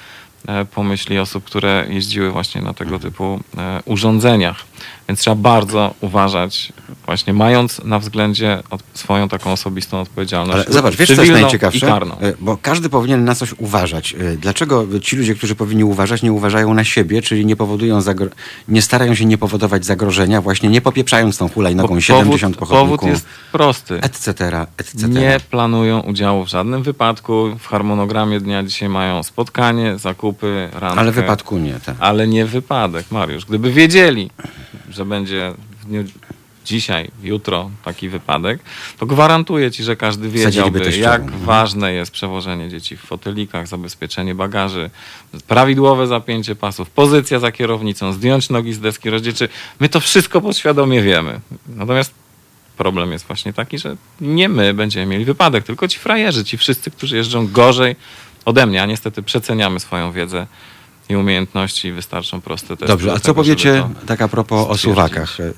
pomyśli 0.74 1.20
osób, 1.20 1.43
które 1.43 1.86
jeździły 1.89 2.32
właśnie 2.32 2.62
na 2.62 2.74
tego 2.74 3.00
typu 3.00 3.39
e, 3.58 3.82
urządzeniach. 3.86 4.66
Więc 5.10 5.20
trzeba 5.20 5.36
bardzo 5.36 5.93
uważać, 6.01 6.74
właśnie 7.06 7.34
mając 7.34 7.84
na 7.84 7.99
względzie 7.99 8.64
od, 8.70 8.82
swoją 8.93 9.30
taką 9.30 9.51
osobistą 9.51 10.01
odpowiedzialność. 10.01 10.66
Ale 10.66 10.74
zobacz, 10.74 10.95
wiesz 10.95 11.16
co 11.16 11.24
jest 11.24 11.34
najciekawsze? 11.34 11.99
E, 12.22 12.34
Bo 12.39 12.58
każdy 12.62 12.89
powinien 12.89 13.24
na 13.24 13.36
coś 13.36 13.53
uważać. 13.58 14.16
E, 14.20 14.38
Dlaczego 14.38 14.99
ci 14.99 15.16
ludzie, 15.16 15.36
którzy 15.36 15.56
powinni 15.56 15.84
uważać, 15.84 16.22
nie 16.22 16.32
uważają 16.32 16.74
na 16.74 16.84
siebie, 16.84 17.22
czyli 17.22 17.45
nie 17.45 17.56
powodują 17.56 18.01
nie 18.68 18.82
starają 18.82 19.16
się 19.16 19.26
nie 19.26 19.38
powodować 19.38 19.86
zagrożenia, 19.86 20.41
właśnie 20.41 20.70
nie 20.70 20.82
popieprzając 20.82 21.38
tą 21.38 21.49
hulajnogą 21.49 21.95
Bo 21.95 22.01
70 22.01 22.56
powód, 22.56 22.70
pochodników, 22.70 22.99
powód 22.99 23.14
jest 23.14 23.26
prosty. 23.51 24.01
etc., 24.01 24.32
etc. 24.78 25.10
Nie 25.10 25.39
planują 25.49 25.99
udziału 25.99 26.45
w 26.45 26.49
żadnym 26.49 26.84
wypadku. 26.84 27.56
W 27.60 27.68
harmonogramie 27.68 28.39
dnia 28.39 28.64
dzisiaj 28.64 28.89
mają 28.89 29.24
spotkanie, 29.24 29.97
zakupy, 29.97 30.70
randkę. 30.74 30.99
Ale 30.99 31.12
wypadku 31.12 31.58
nie. 31.58 31.74
Tak. 31.86 31.95
Ale 31.99 32.28
nie 32.28 32.45
wypadek, 32.45 33.12
Mariusz. 33.12 33.45
Gdyby 33.45 33.72
wiedzieli, 33.72 34.30
że 34.96 35.06
będzie 35.06 35.54
w 35.82 35.86
dniu 35.86 36.04
dzisiaj, 36.66 37.12
jutro 37.24 37.72
taki 37.84 38.10
wypadek, 38.10 38.60
to 38.98 39.06
gwarantuję 39.06 39.72
ci, 39.72 39.84
że 39.84 39.96
każdy 39.96 40.30
wiedziałby, 40.30 40.98
jak 40.98 41.22
mhm. 41.22 41.41
ważne 41.41 41.93
jest 41.93 42.12
przewożenie 42.12 42.70
dzieci 42.70 42.98
w 42.98 43.00
fotelikach, 43.00 43.68
zabezpieczenie 43.68 44.36
bagaży, 44.36 44.89
prawidłowe 45.48 46.08
zapięcie 46.08 46.56
pasów, 46.56 46.89
pozycja 46.89 47.39
za 47.39 47.52
kierownicą, 47.52 48.14
zdjąć 48.14 48.50
nogi 48.50 48.74
z 48.74 48.80
deski 48.80 49.10
rozdzielczej. 49.10 49.48
My 49.80 49.89
to 49.89 50.00
wszystko 50.00 50.41
podświadomie 50.41 51.02
wiemy. 51.02 51.39
Natomiast 51.68 52.14
problem 52.78 53.12
jest 53.12 53.28
właśnie 53.28 53.54
taki, 53.54 53.78
że 53.78 53.96
nie 54.22 54.50
my 54.50 54.74
będziemy 54.74 55.06
mieli 55.06 55.26
wypadek, 55.26 55.64
tylko 55.64 55.88
ci 55.88 56.00
frajerzy, 56.00 56.43
ci 56.46 56.58
wszyscy, 56.58 56.91
którzy 56.91 57.16
jeżdżą 57.16 57.48
gorzej 57.48 57.96
ode 58.46 58.66
mnie, 58.66 58.82
a 58.82 58.86
niestety 58.86 59.24
przeceniamy 59.24 59.80
swoją 59.80 60.12
wiedzę 60.12 60.48
i 61.10 61.16
umiejętności 61.16 61.88
i 61.88 61.91
wystarczą 61.91 62.41
proste 62.41 62.68
testy. 62.68 62.86
Dobrze, 62.88 63.08
do 63.08 63.14
a 63.14 63.20
co 63.20 63.22
tego, 63.22 63.36
powiecie 63.36 63.84
tak 64.06 64.22
a 64.22 64.28
propos 64.28 64.60
o 64.60 64.64
stwierdzić. 64.64 64.82
suwakach? 64.82 65.39
E, 65.39 65.53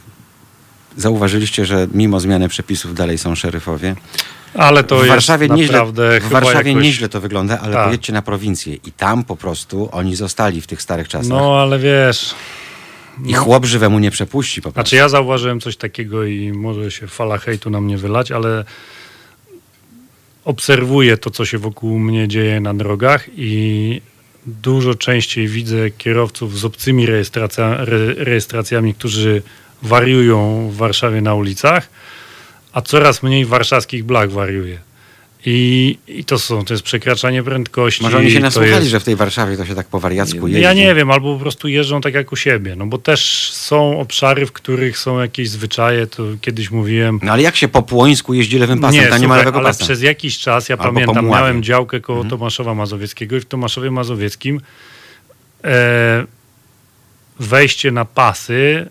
Zauważyliście, 0.98 1.66
że 1.66 1.88
mimo 1.94 2.20
zmiany 2.20 2.50
przepisów 2.50 2.96
dalej 2.96 3.18
są 3.18 3.36
szeryfowie? 3.36 3.96
Ale 4.54 4.84
to 4.84 4.98
w 5.00 5.08
Warszawie, 5.08 5.46
jest 5.46 5.56
nieźle, 5.58 5.74
naprawdę 5.74 6.20
w 6.20 6.30
Warszawie 6.30 6.70
jakoś... 6.72 6.84
nieźle 6.84 7.10
to 7.10 7.22
wygląda, 7.22 7.60
ale 7.60 7.74
Tak. 7.74 7.86
pojedźcie 7.86 8.14
na 8.14 8.22
prowincję 8.22 8.76
i 8.76 8.92
tam 8.92 9.24
po 9.24 9.36
prostu 9.36 9.90
oni 9.92 10.16
zostali 10.16 10.62
w 10.62 10.68
tych 10.68 10.82
starych 10.82 11.08
czasach. 11.08 11.30
No, 11.30 11.62
ale 11.62 11.80
wiesz... 11.80 12.36
I 13.26 13.34
chłop 13.34 13.66
żywemu 13.66 14.00
nie 14.00 14.12
przepuści 14.12 14.62
po 14.62 14.72
prostu. 14.72 14.76
Znaczy 14.90 14.96
ja 14.96 15.10
zauważyłem 15.10 15.60
coś 15.62 15.78
takiego 15.78 16.24
i 16.26 16.52
może 16.52 16.92
się 16.92 17.08
fala 17.08 17.38
hejtu 17.38 17.70
na 17.70 17.82
mnie 17.82 17.98
wylać, 17.98 18.32
ale 18.32 18.66
obserwuję 20.46 21.18
to, 21.18 21.30
co 21.30 21.46
się 21.46 21.58
wokół 21.58 22.00
mnie 22.00 22.28
dzieje 22.28 22.62
na 22.62 22.74
drogach 22.74 23.26
i 23.36 24.02
dużo 24.48 24.96
częściej 24.96 25.48
widzę 25.48 25.92
kierowców 25.92 26.60
z 26.60 26.66
obcymi 26.66 27.06
rejestracja, 27.06 27.78
re, 27.78 28.14
rejestracjami, 28.14 28.94
którzy 28.94 29.42
wariują 29.82 30.70
w 30.70 30.76
Warszawie 30.76 31.22
na 31.22 31.34
ulicach, 31.34 31.90
a 32.74 32.82
coraz 32.82 33.24
mniej 33.24 33.46
warszawskich 33.46 34.04
blag 34.04 34.30
wariuje. 34.30 34.87
I, 35.50 35.98
I 36.08 36.24
to 36.26 36.40
są, 36.40 36.66
to 36.66 36.74
jest 36.74 36.84
przekraczanie 36.84 37.44
prędkości. 37.44 38.04
Może 38.04 38.18
oni 38.18 38.32
się 38.32 38.40
nasłuchali, 38.40 38.74
jest- 38.74 38.88
że 38.88 39.00
w 39.00 39.04
tej 39.04 39.16
Warszawie 39.16 39.58
to 39.58 39.66
się 39.66 39.76
tak 39.76 39.88
po 39.88 40.00
wariacku 40.00 40.48
jeździ. 40.48 40.62
ja 40.64 40.74
nie 40.74 40.96
wiem, 40.96 41.12
albo 41.12 41.34
po 41.34 41.40
prostu 41.40 41.68
jeżdżą 41.68 42.02
tak 42.02 42.14
jak 42.14 42.32
u 42.32 42.36
siebie, 42.36 42.76
no 42.76 42.86
bo 42.86 42.98
też 42.98 43.52
są 43.54 44.00
obszary, 44.00 44.46
w 44.46 44.52
których 44.52 44.98
są 44.98 45.20
jakieś 45.20 45.50
zwyczaje, 45.50 46.08
to 46.08 46.24
kiedyś 46.42 46.72
mówiłem. 46.72 47.20
No 47.24 47.32
ale 47.32 47.42
jak 47.42 47.56
się 47.56 47.68
po 47.68 47.82
Płońsku 47.82 48.34
jeździ 48.34 48.60
lewym 48.60 48.80
pasem, 48.80 49.02
nie, 49.02 49.08
tam 49.08 49.22
nie 49.22 49.28
ma 49.28 49.38
lewego 49.38 49.58
ale 49.60 49.68
pasa. 49.68 49.84
przez 49.84 50.02
jakiś 50.02 50.40
czas, 50.40 50.70
ja 50.70 50.78
Albo 50.78 50.94
pamiętam, 50.94 51.28
miałem 51.30 51.64
działkę 51.64 52.00
koło 52.00 52.20
Mhm. 52.20 52.30
Tomaszowa 52.30 52.74
Mazowieckiego 52.74 53.36
i 53.36 53.40
w 53.40 53.46
Tomaszowie 53.46 53.92
Mazowieckim 53.92 54.62
e, 55.64 56.26
wejście 57.40 57.92
na 57.92 58.06
pasy 58.06 58.90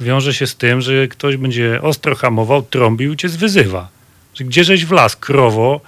wiąże 0.00 0.34
się 0.34 0.46
z 0.46 0.56
tym, 0.56 0.80
że 0.80 1.08
ktoś 1.08 1.36
będzie 1.36 1.82
ostro 1.82 2.14
hamował, 2.14 2.62
trąbił 2.62 3.12
i 3.12 3.16
cię 3.16 3.28
zwyzywa. 3.28 3.88
Że 4.34 4.44
gdzie 4.44 4.64
żeś 4.64 4.84
w 4.86 4.90
las, 4.92 5.16
krowo, 5.16 5.80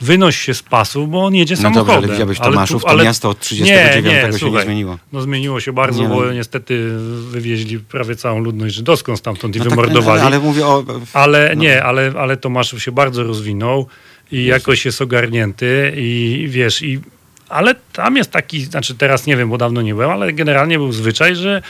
wynoś 0.00 0.36
się 0.36 0.54
z 0.54 0.62
pasów, 0.62 1.10
bo 1.10 1.24
on 1.24 1.34
jedzie 1.34 1.54
No 1.54 1.62
dobrze, 1.62 1.74
samochodem. 1.74 1.98
ale 2.04 2.12
widziałeś 2.12 2.38
Ale 2.40 2.46
tu- 2.48 2.54
Tomaszów, 2.54 2.82
to 2.82 2.88
ale- 2.88 3.04
miasto 3.04 3.28
od 3.30 3.40
39 3.40 4.04
nie, 4.06 4.12
nie, 4.12 4.20
się 4.22 4.26
nie 4.28 4.38
słuchaj, 4.38 4.64
zmieniło. 4.64 4.98
No 5.12 5.20
zmieniło 5.20 5.60
się 5.60 5.72
bardzo, 5.72 6.02
Nie, 6.02 6.08
no. 6.08 6.14
bo 6.14 6.32
niestety 6.32 6.88
wywieźli 7.30 7.78
prawie 7.78 8.16
całą 8.16 8.38
ludność 8.40 8.74
żydowską 8.74 9.16
stamtąd 9.16 9.56
i 9.56 9.58
No 9.58 9.64
tak, 9.64 9.70
wymordowali. 9.70 10.20
ale, 10.20 10.26
ale 10.26 10.38
mówię 10.38 10.66
o... 10.66 10.84
Ale 11.12 11.52
no. 11.56 11.62
nie, 11.62 11.82
ale, 11.82 12.12
ale 12.18 12.36
Tomaszów 12.36 12.82
się 12.82 12.92
bardzo 12.92 13.22
rozwinął 13.24 13.86
i 14.32 14.44
jakoś 14.44 14.84
jest 14.84 15.02
ogarnięty 15.02 15.92
i 15.96 16.46
wiesz, 16.48 16.82
i, 16.82 17.00
ale 17.48 17.74
tam 17.92 18.16
jest 18.16 18.30
taki, 18.30 18.60
znaczy 18.64 18.94
teraz 18.94 19.26
nie 19.26 19.36
wiem, 19.36 19.48
bo 19.50 19.58
dawno 19.58 19.82
nie 19.82 19.94
byłem, 19.94 20.10
ale 20.10 20.32
generalnie 20.32 20.78
był 20.78 20.92
zwyczaj, 20.92 21.36
że 21.36 21.62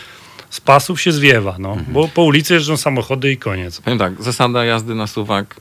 z 0.50 0.60
pasów 0.60 1.00
się 1.00 1.12
zwiewa, 1.12 1.56
no, 1.58 1.68
Mhm. 1.72 1.92
bo 1.92 2.08
po 2.08 2.22
ulicy 2.22 2.54
jeżdżą 2.54 2.76
samochody 2.76 3.32
i 3.32 3.36
koniec. 3.36 3.80
Powiem 3.80 3.98
tak, 3.98 4.22
zasada 4.22 4.64
jazdy 4.64 4.94
na 4.94 5.06
suwak 5.06 5.56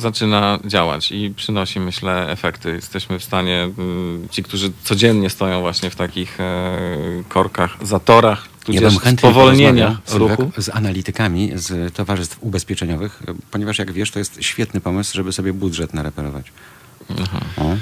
zaczyna 0.00 0.58
działać 0.64 1.12
i 1.12 1.32
przynosi, 1.36 1.80
myślę, 1.80 2.28
efekty. 2.30 2.70
Jesteśmy 2.70 3.18
w 3.18 3.24
stanie, 3.24 3.62
mm, 3.78 4.28
ci, 4.30 4.42
którzy 4.42 4.72
codziennie 4.84 5.30
stoją 5.30 5.60
właśnie 5.60 5.90
w 5.90 5.96
takich 5.96 6.40
e, 6.40 6.78
korkach, 7.28 7.76
zatorach, 7.82 8.48
Ja 8.68 8.80
bym 8.80 8.98
chętnie 8.98 9.30
ruchu. 10.18 10.50
z 10.56 10.68
analitykami 10.68 11.50
z 11.54 11.94
towarzystw 11.94 12.38
ubezpieczeniowych, 12.40 13.22
ponieważ 13.50 13.78
jak 13.78 13.92
wiesz, 13.92 14.10
to 14.10 14.18
jest 14.18 14.38
świetny 14.42 14.80
pomysł, 14.80 15.14
żeby 15.14 15.32
sobie 15.32 15.52
budżet 15.52 15.94
nareperować. 15.94 16.52
O. 17.56 17.76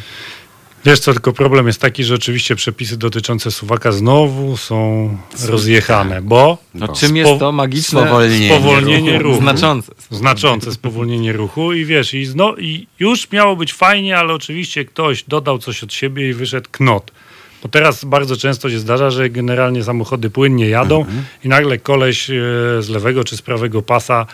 Wiesz 0.84 1.00
co, 1.00 1.12
tylko 1.12 1.32
problem 1.32 1.66
jest 1.66 1.80
taki, 1.80 2.04
że 2.04 2.14
oczywiście 2.14 2.56
przepisy 2.56 2.96
dotyczące 2.96 3.50
suwaka 3.50 3.92
znowu 3.92 4.56
są 4.56 5.16
rozjechane, 5.46 6.22
bo 6.22 6.58
No, 6.74 6.86
Bo 6.86 6.92
czym 6.92 7.16
jest 7.16 7.38
to 7.38 7.52
magiczne 7.52 8.00
spowolnienie 8.00 8.48
spowolnienie 8.48 9.18
ruchu. 9.18 9.40
Znaczące. 9.40 9.92
znaczące 10.10 10.72
spowolnienie 10.72 11.32
ruchu 11.32 11.72
i 11.72 11.84
wiesz, 11.84 12.14
i, 12.14 12.24
zno, 12.24 12.56
i 12.56 12.86
już 12.98 13.30
miało 13.30 13.56
być 13.56 13.72
fajnie, 13.74 14.18
ale 14.18 14.34
oczywiście 14.34 14.84
ktoś 14.84 15.22
dodał 15.22 15.58
coś 15.58 15.82
od 15.84 15.92
siebie 15.92 16.28
i 16.28 16.32
wyszedł 16.32 16.68
knot. 16.72 17.10
Bo 17.62 17.68
teraz 17.68 18.04
bardzo 18.04 18.36
często 18.36 18.70
się 18.70 18.78
zdarza, 18.78 19.10
że 19.10 19.30
generalnie 19.30 19.84
samochody 19.84 20.30
płynnie 20.30 20.68
jadą 20.68 21.04
i 21.44 21.48
nagle 21.48 21.78
koleś 21.78 22.30
e, 22.30 22.34
z 22.80 22.88
lewego 22.88 23.24
czy 23.24 23.36
z 23.36 23.42
prawego 23.42 23.82
pasa 23.82 24.26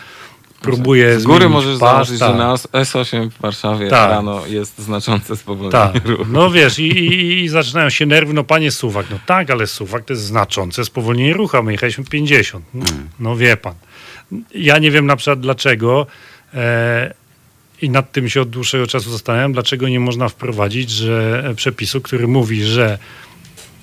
próbuje 0.61 1.19
Z 1.19 1.23
góry 1.23 1.49
możesz 1.49 1.79
pas, 1.79 1.89
założyć, 1.91 2.19
tak. 2.19 2.31
że 2.31 2.37
na 2.37 2.53
S8 2.55 3.29
w 3.29 3.41
Warszawie 3.41 3.89
Tak. 3.89 4.09
rano 4.09 4.45
jest 4.47 4.79
znaczące 4.79 5.35
spowolnienie 5.37 5.71
Tak, 5.71 6.05
ruchu. 6.05 6.25
no 6.31 6.51
wiesz, 6.51 6.79
i, 6.79 6.87
i, 6.87 7.43
i 7.43 7.49
zaczynają 7.49 7.89
się 7.89 8.05
nerwy, 8.05 8.33
no 8.33 8.43
panie 8.43 8.71
Suwak, 8.71 9.05
no 9.11 9.19
tak, 9.25 9.49
ale 9.49 9.67
Suwak 9.67 10.05
to 10.05 10.13
jest 10.13 10.23
znaczące 10.25 10.85
spowolnienie 10.85 11.33
ruchu, 11.33 11.57
a 11.57 11.61
my 11.61 11.71
jechaliśmy 11.71 12.03
50. 12.03 12.65
No, 12.73 12.85
no 13.19 13.35
wie 13.35 13.57
pan. 13.57 13.73
Ja 14.55 14.77
nie 14.77 14.91
wiem 14.91 15.05
na 15.05 15.15
przykład 15.15 15.39
dlaczego 15.39 16.07
e, 16.53 17.13
i 17.81 17.89
nad 17.89 18.11
tym 18.11 18.29
się 18.29 18.41
od 18.41 18.49
dłuższego 18.49 18.87
czasu 18.87 19.11
zastanawiam, 19.11 19.53
dlaczego 19.53 19.89
nie 19.89 19.99
można 19.99 20.29
wprowadzić 20.29 20.89
że, 20.89 21.43
e, 21.49 21.55
przepisu, 21.55 22.01
który 22.01 22.27
mówi, 22.27 22.63
że 22.63 22.97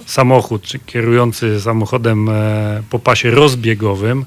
samochód 0.06 0.62
czy 0.62 0.78
kierujący 0.78 1.60
samochodem 1.60 2.28
e, 2.28 2.82
po 2.90 2.98
pasie 2.98 3.30
rozbiegowym 3.30 4.24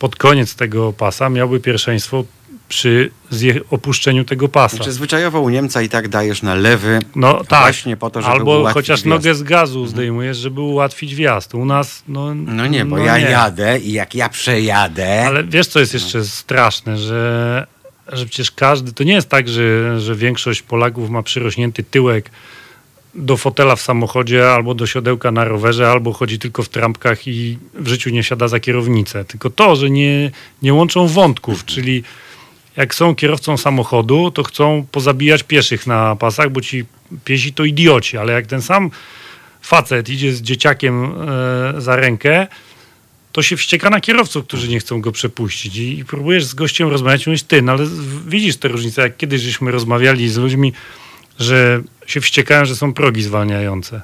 pod 0.00 0.16
koniec 0.16 0.54
tego 0.54 0.92
pasa 0.92 1.28
miałby 1.28 1.60
pierwszeństwo 1.60 2.24
przy 2.68 3.10
opuszczeniu 3.70 4.24
tego 4.24 4.48
pasa. 4.48 4.76
Znaczy 4.76 4.92
zwyczajowo 4.92 5.40
u 5.40 5.48
Niemca 5.48 5.82
i 5.82 5.88
tak 5.88 6.08
dajesz 6.08 6.42
na 6.42 6.54
lewy, 6.54 6.98
No 7.16 7.44
tak. 7.44 7.60
właśnie 7.60 7.96
po 7.96 8.10
to, 8.10 8.22
żeby 8.22 8.32
Albo 8.32 8.64
chociaż 8.72 8.86
wjazd. 8.86 9.06
Mhm. 9.06 9.20
nogę 9.22 9.34
z 9.34 9.42
gazu 9.42 9.86
zdejmujesz, 9.86 10.36
żeby 10.36 10.60
ułatwić 10.60 11.14
wjazd. 11.14 11.54
U 11.54 11.64
nas, 11.64 12.02
no. 12.08 12.34
No 12.34 12.66
nie, 12.66 12.84
bo 12.84 12.96
no 12.96 13.04
ja 13.04 13.18
nie. 13.18 13.24
jadę 13.24 13.78
i 13.78 13.92
jak 13.92 14.14
ja 14.14 14.28
przejadę... 14.28 15.24
Ale 15.26 15.44
wiesz, 15.44 15.66
co 15.66 15.80
jest 15.80 15.94
jeszcze 15.94 16.24
straszne, 16.24 16.98
że, 16.98 17.66
że 18.12 18.26
przecież 18.26 18.50
każdy. 18.50 18.92
To 18.92 19.04
nie 19.04 19.12
jest 19.12 19.28
tak, 19.28 19.48
że, 19.48 20.00
że 20.00 20.14
większość 20.14 20.62
Polaków 20.62 21.10
ma 21.10 21.22
przyrośnięty 21.22 21.82
tyłek 21.82 22.30
do 23.14 23.36
fotela 23.36 23.76
w 23.76 23.80
samochodzie, 23.80 24.50
albo 24.50 24.74
do 24.74 24.86
siodełka 24.86 25.30
na 25.30 25.44
rowerze, 25.44 25.90
albo 25.90 26.12
chodzi 26.12 26.38
tylko 26.38 26.62
w 26.62 26.68
trampkach 26.68 27.28
i 27.28 27.58
w 27.74 27.88
życiu 27.88 28.10
nie 28.10 28.22
siada 28.22 28.48
za 28.48 28.60
kierownicę. 28.60 29.24
Tylko 29.24 29.50
to, 29.50 29.76
że 29.76 29.90
nie, 29.90 30.30
nie 30.62 30.74
łączą 30.74 31.08
wątków, 31.08 31.64
czyli 31.64 32.02
jak 32.76 32.94
są 32.94 33.14
kierowcą 33.14 33.56
samochodu, 33.56 34.30
to 34.30 34.42
chcą 34.42 34.86
pozabijać 34.92 35.42
pieszych 35.42 35.86
na 35.86 36.16
pasach, 36.16 36.50
bo 36.50 36.60
ci 36.60 36.84
piesi 37.24 37.52
to 37.52 37.64
idioci, 37.64 38.18
ale 38.18 38.32
jak 38.32 38.46
ten 38.46 38.62
sam 38.62 38.90
facet 39.62 40.08
idzie 40.08 40.32
z 40.32 40.42
dzieciakiem 40.42 41.04
e, 41.04 41.80
za 41.80 41.96
rękę, 41.96 42.46
to 43.32 43.42
się 43.42 43.56
wścieka 43.56 43.90
na 43.90 44.00
kierowców, 44.00 44.46
którzy 44.46 44.68
nie 44.68 44.80
chcą 44.80 45.00
go 45.00 45.12
przepuścić. 45.12 45.76
I, 45.76 45.98
i 45.98 46.04
próbujesz 46.04 46.44
z 46.44 46.54
gościem 46.54 46.88
rozmawiać, 46.88 47.26
mówisz 47.26 47.42
ty, 47.42 47.62
no 47.62 47.72
ale 47.72 47.86
widzisz 48.26 48.56
tę 48.56 48.68
różnicę, 48.68 49.02
jak 49.02 49.16
kiedyś 49.16 49.42
żeśmy 49.42 49.70
rozmawiali 49.70 50.28
z 50.28 50.36
ludźmi, 50.36 50.72
że 51.40 51.82
się 52.06 52.20
wściekają, 52.20 52.64
że 52.64 52.76
są 52.76 52.92
progi 52.92 53.22
zwalniające. 53.22 54.02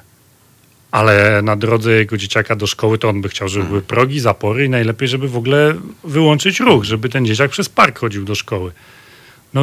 Ale 0.91 1.41
na 1.41 1.55
drodze 1.55 1.91
jego 1.91 2.17
dzieciaka 2.17 2.55
do 2.55 2.67
szkoły 2.67 2.97
to 2.97 3.09
on 3.09 3.21
by 3.21 3.29
chciał, 3.29 3.47
żeby 3.49 3.65
były 3.65 3.81
progi, 3.81 4.19
zapory 4.19 4.65
i 4.65 4.69
najlepiej, 4.69 5.07
żeby 5.07 5.27
w 5.29 5.37
ogóle 5.37 5.73
wyłączyć 6.03 6.59
ruch, 6.59 6.83
żeby 6.83 7.09
ten 7.09 7.25
dzieciak 7.25 7.51
przez 7.51 7.69
park 7.69 7.99
chodził 7.99 8.25
do 8.25 8.35
szkoły. 8.35 8.71
No 9.53 9.61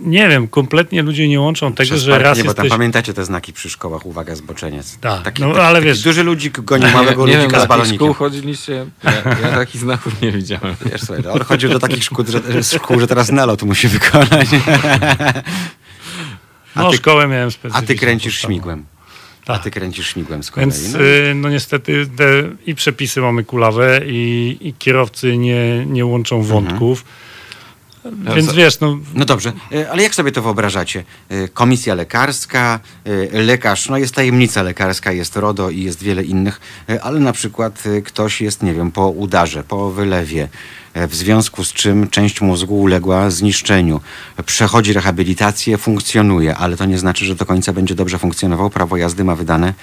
nie 0.00 0.28
wiem, 0.28 0.48
kompletnie 0.48 1.02
ludzie 1.02 1.28
nie 1.28 1.40
łączą 1.40 1.72
tego, 1.72 1.90
Przez 1.90 2.02
że 2.02 2.10
park 2.12 2.24
raz 2.24 2.38
nie, 2.38 2.44
bo 2.44 2.54
tam 2.54 2.64
jesteś... 2.64 2.78
pamiętacie 2.78 3.14
te 3.14 3.24
znaki 3.24 3.52
przy 3.52 3.70
szkołach, 3.70 4.06
uwaga, 4.06 4.34
zboczeniec. 4.36 4.98
Tak, 5.00 5.22
Taki, 5.22 5.42
no, 5.42 5.52
ale 5.54 5.78
taki 5.78 5.86
wiesz- 5.86 6.02
duży 6.02 6.22
ludzik 6.24 6.60
gonił 6.60 6.88
małego 6.90 7.26
nie 7.26 7.36
ludzika 7.36 7.56
do 7.58 7.64
z 7.64 7.68
balonikiem. 7.68 7.96
szkół 7.98 8.14
chodziliście? 8.14 8.86
Ja, 9.04 9.12
ja 9.42 9.48
takich 9.54 9.80
znaków 9.80 10.22
nie 10.22 10.32
widziałem. 10.32 10.74
Wiesz, 10.90 11.00
słuchaj, 11.00 11.24
on 11.32 11.40
chodził 11.40 11.70
do 11.70 11.78
takich 11.78 12.04
szkół, 12.04 12.24
że, 12.28 12.62
szkół, 12.78 13.00
że 13.00 13.06
teraz 13.06 13.32
nalot 13.32 13.62
musi 13.62 13.88
wykonać. 13.88 14.48
No, 16.76 16.90
ty- 16.90 16.96
szkołę 16.96 17.28
miałem 17.28 17.50
A 17.72 17.82
ty 17.82 17.94
kręcisz 17.94 18.40
śmigłem. 18.40 18.84
A 19.42 19.46
Tak. 19.46 19.62
ty 19.62 19.70
kręcisz 19.70 20.06
śmigłem 20.08 20.42
z 20.42 20.50
kolei. 20.50 20.70
Więc 20.70 20.92
no. 20.92 21.00
y, 21.02 21.32
no 21.34 21.50
niestety 21.50 22.06
te, 22.16 22.24
i 22.66 22.74
przepisy 22.74 23.20
mamy 23.20 23.44
kulawe 23.44 24.00
i, 24.06 24.56
i 24.60 24.74
kierowcy 24.74 25.36
nie, 25.36 25.86
nie 25.86 26.06
łączą 26.06 26.42
wątków. 26.42 27.04
Więc 28.34 28.46
za- 28.46 28.52
wiesz, 28.52 28.80
no 28.80 28.98
No 29.14 29.24
dobrze, 29.24 29.52
e, 29.72 29.90
ale 29.90 30.02
jak 30.02 30.14
sobie 30.14 30.32
to 30.32 30.42
wyobrażacie? 30.42 31.04
E, 31.28 31.48
Komisja 31.48 31.94
lekarska, 31.94 32.80
lekarz, 33.32 33.88
no 33.88 33.98
jest 33.98 34.14
tajemnica 34.14 34.62
lekarska, 34.62 35.12
jest 35.12 35.36
RODO 35.36 35.70
i 35.70 35.82
jest 35.82 36.02
wiele 36.02 36.22
innych, 36.22 36.60
ale 37.02 37.20
na 37.20 37.32
przykład 37.32 37.82
ktoś 38.04 38.40
jest, 38.40 38.62
nie 38.62 38.74
wiem, 38.74 38.90
po 38.90 39.08
udarze, 39.08 39.64
po 39.64 39.90
wylewie, 39.90 40.48
w 40.94 41.14
związku 41.14 41.64
z 41.64 41.72
czym 41.72 42.08
część 42.08 42.40
mózgu 42.40 42.80
uległa 42.80 43.30
zniszczeniu, 43.30 44.00
przechodzi 44.46 44.92
rehabilitację, 44.92 45.78
funkcjonuje, 45.78 46.56
ale 46.56 46.76
to 46.76 46.84
nie 46.84 46.98
znaczy, 46.98 47.24
że 47.24 47.34
do 47.34 47.46
końca 47.46 47.72
będzie 47.72 47.94
dobrze 47.94 48.18
funkcjonował. 48.18 48.70
Prawo 48.70 48.96
jazdy 48.96 49.24
ma 49.24 49.34
wydane 49.36 49.74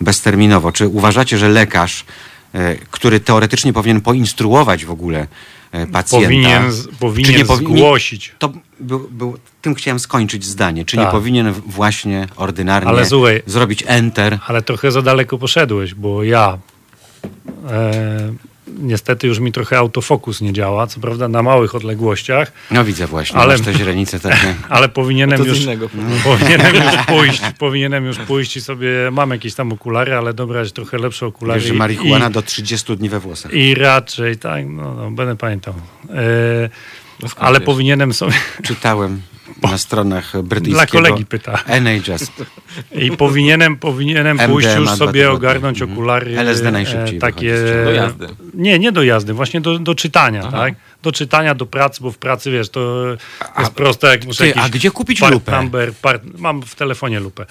bezterminowo. 0.00 0.72
Czy 0.72 0.88
uważacie, 0.88 1.38
że 1.38 1.48
lekarz, 1.48 2.04
e, 2.54 2.74
który 2.90 3.20
teoretycznie 3.20 3.72
powinien 3.72 4.00
poinstruować 4.00 4.84
w 4.84 4.90
ogóle 4.90 5.26
e, 5.72 5.86
pacjenta... 5.86 6.26
powinien, 6.26 6.62
powinien 7.00 7.32
Czy 7.32 7.38
nie 7.38 7.44
powi- 7.44 7.68
nie- 7.70 7.76
zgłosić. 7.78 8.34
To 8.38 8.52
był, 8.80 9.08
był, 9.10 9.38
tym 9.62 9.74
chciałem 9.74 9.98
skończyć 9.98 10.44
zdanie. 10.44 10.84
Czy 10.84 10.96
nie 10.96 11.02
Tak. 11.02 11.12
powinien 11.12 11.52
w- 11.52 11.60
właśnie 11.72 12.26
ordynarnie 12.36 12.88
Ale 12.88 13.06
słuchaj- 13.06 13.42
zrobić 13.46 13.84
enter? 13.86 14.38
Ale 14.46 14.62
trochę 14.62 14.92
za 14.92 15.02
daleko 15.02 15.38
poszedłeś, 15.38 15.94
bo 15.94 16.22
ja 16.24 16.58
e, 17.70 18.32
niestety 18.78 19.26
już 19.26 19.38
mi 19.38 19.52
trochę 19.52 19.78
autofokus 19.78 20.40
nie 20.40 20.52
działa, 20.52 20.86
co 20.86 21.00
prawda 21.00 21.28
na 21.28 21.42
małych 21.42 21.74
odległościach, 21.74 22.52
No 22.70 22.84
widzę 22.84 23.06
właśnie, 23.06 23.38
Ale- 23.38 23.58
te 23.58 23.74
źrenice 23.74 24.20
takie. 24.20 24.54
ale 24.68 24.88
powinienem 24.88 25.44
już, 25.44 25.60
innego 25.60 25.88
powodu. 25.88 26.14
powinienem 26.24 26.74
już 26.74 27.06
pójść, 27.06 27.40
powinienem 27.58 28.06
już 28.06 28.18
pójść 28.18 28.56
i 28.56 28.60
sobie, 28.60 28.88
mam 29.12 29.30
jakieś 29.30 29.54
tam 29.54 29.72
okulary, 29.72 30.14
ale 30.14 30.34
dobrać 30.34 30.72
trochę 30.72 30.98
lepsze 30.98 31.26
okulary. 31.26 31.60
Wiesz, 31.60 31.68
że 31.68 31.74
i- 31.74 31.78
marihuana 31.78 32.30
do 32.30 32.42
30 32.42 32.96
dni 32.96 33.08
we 33.08 33.20
włosach. 33.20 33.52
I 33.54 33.74
raczej, 33.74 34.36
tak, 34.38 34.66
no, 34.68 34.94
no 34.94 35.10
będę 35.10 35.36
pamiętał. 35.36 35.74
No 37.22 37.28
skąd 37.28 37.46
ale 37.48 37.58
wiesz? 37.58 37.66
powinienem 37.66 38.12
sobie, 38.12 38.32
Czytałem 38.62 39.22
na 39.62 39.78
stronach 39.78 40.42
brytyjskiego 40.42 41.00
Dla 41.00 41.10
kolegi 41.10 41.26
pyta. 41.26 41.58
NHS. 41.66 42.32
i 43.04 43.10
powinienem, 43.10 43.76
powinienem 43.76 44.38
pójść 44.38 44.68
już 44.76 44.90
sobie 44.90 45.30
ogarnąć 45.30 45.80
Mhm. 45.82 45.92
okulary. 45.98 46.38
LSD 46.38 46.70
najszybciej 46.70 47.16
e, 47.16 47.20
takie, 47.20 47.52
wychodzi 47.52 47.82
z 47.82 47.84
Do 47.84 47.92
jazdy. 47.92 48.26
Nie, 48.54 48.78
nie 48.78 48.92
do 48.92 49.02
jazdy, 49.02 49.32
właśnie 49.32 49.60
do, 49.60 49.78
do 49.78 49.94
czytania, 49.94 50.40
Aha. 50.46 50.56
tak? 50.58 50.74
Do 51.02 51.12
czytania, 51.12 51.54
do 51.54 51.66
pracy, 51.66 52.00
bo 52.02 52.10
w 52.12 52.18
pracy, 52.18 52.50
wiesz, 52.50 52.68
to 52.70 53.04
jest 53.58 53.72
proste, 53.72 54.06
jak 54.06 54.24
muszę 54.24 54.38
ty, 54.38 54.46
jakiś 54.48 54.62
a 54.62 54.68
gdzie 54.68 54.90
kupić 54.90 55.20
part 55.20 55.32
lupę? 55.32 55.52
Number, 55.52 55.92
part, 55.94 56.22
mam 56.38 56.62
w 56.62 56.74
telefonie 56.74 57.20
lupę, 57.20 57.46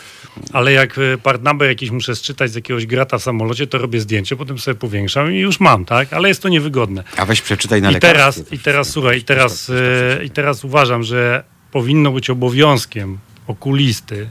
ale 0.54 0.72
jak 0.72 0.98
e, 0.98 1.18
part 1.18 1.44
number 1.44 1.70
jakiś 1.70 1.92
muszę 1.92 2.16
sczytać 2.16 2.52
z 2.52 2.56
jakiegoś 2.56 2.86
grata 2.86 3.18
w 3.18 3.24
samolocie, 3.24 3.68
to 3.68 3.78
robię 3.78 4.00
zdjęcie, 4.00 4.36
potem 4.36 4.60
sobie 4.60 4.76
powiększam 4.76 5.34
i 5.34 5.38
już 5.40 5.60
mam, 5.60 5.86
tak? 5.86 6.14
Ale 6.14 6.28
jest 6.28 6.42
to 6.42 6.50
niewygodne. 6.50 7.04
A 7.18 7.26
weź 7.26 7.42
przeczytaj 7.42 7.82
na 7.82 7.92
I 7.92 7.94
lekarstwie. 7.94 8.44
teraz, 8.44 8.54
I 8.54 8.60
teraz 8.64 8.90
słuchaj, 8.90 9.18
i 9.20 9.24
teraz, 9.24 9.70
e, 10.20 10.24
i 10.26 10.30
teraz 10.30 10.64
uważam, 10.64 11.04
że 11.04 11.44
powinno 11.76 12.12
być 12.12 12.30
obowiązkiem 12.30 13.18
okulisty, 13.48 14.30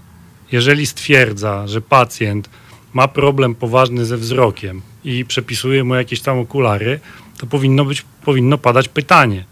jeżeli 0.52 0.86
stwierdza, 0.86 1.68
że 1.68 1.80
pacjent 1.80 2.50
ma 2.92 3.08
problem 3.08 3.54
poważny 3.54 4.04
ze 4.04 4.16
wzrokiem 4.16 4.82
i 5.04 5.24
przepisuje 5.24 5.84
mu 5.84 5.94
jakieś 5.94 6.20
tam 6.20 6.38
okulary, 6.38 7.00
to 7.38 7.46
powinno 7.46 7.84
być, 7.84 8.04
powinno 8.24 8.58
padać 8.58 8.88
pytanie, 8.88 9.44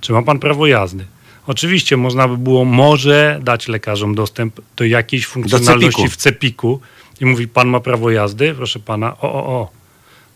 czy 0.00 0.12
ma 0.12 0.22
pan 0.22 0.38
prawo 0.38 0.66
jazdy. 0.66 1.04
Oczywiście 1.46 1.96
można 1.96 2.28
by 2.28 2.36
było 2.36 2.64
może 2.64 3.40
dać 3.42 3.68
lekarzom 3.68 4.14
dostęp 4.14 4.60
do 4.76 4.84
jakiejś 4.84 5.26
funkcjonalności 5.26 6.02
cepiku. 6.02 6.10
w 6.10 6.16
cepiku 6.16 6.80
i 7.20 7.26
mówi, 7.26 7.48
pan 7.48 7.68
ma 7.68 7.80
prawo 7.80 8.10
jazdy, 8.10 8.54
proszę 8.54 8.78
pana, 8.78 9.16
o, 9.20 9.32
o, 9.32 9.46
o. 9.46 9.70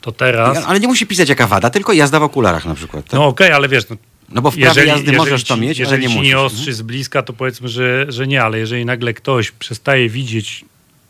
To 0.00 0.12
teraz... 0.12 0.64
Ale 0.66 0.80
nie 0.80 0.88
musi 0.88 1.06
pisać 1.06 1.28
jaka 1.28 1.46
wada, 1.46 1.70
tylko 1.70 1.92
jazda 1.92 2.20
w 2.20 2.22
okularach 2.22 2.64
na 2.64 2.74
przykład. 2.74 3.04
Tak? 3.04 3.12
No 3.12 3.26
okej, 3.26 3.52
ale 3.52 3.68
wiesz, 3.68 3.88
no, 3.88 3.96
No 4.30 4.42
bo 4.42 4.50
w 4.50 4.56
prawie 4.56 4.84
jazdy 4.84 5.12
możesz 5.12 5.44
to 5.44 5.54
ci, 5.54 5.60
mieć, 5.60 5.80
ale 5.80 5.90
jeżeli 5.90 6.02
nie 6.02 6.08
ci 6.08 6.14
musisz. 6.14 6.30
nie 6.30 6.38
ostrzy 6.38 6.72
z 6.72 6.82
bliska, 6.82 7.22
to 7.22 7.32
powiedzmy, 7.32 7.68
że, 7.68 8.06
że 8.08 8.26
nie, 8.26 8.42
ale 8.42 8.58
jeżeli 8.58 8.84
nagle 8.84 9.14
ktoś 9.14 9.50
przestaje 9.50 10.08
widzieć, 10.08 10.64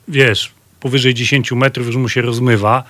wiesz, 0.08 0.50
powyżej 0.80 1.14
10 1.14 1.52
metrów 1.52 1.86
już 1.86 1.96
mu 1.96 2.08
się 2.08 2.22
rozmywa, 2.22 2.84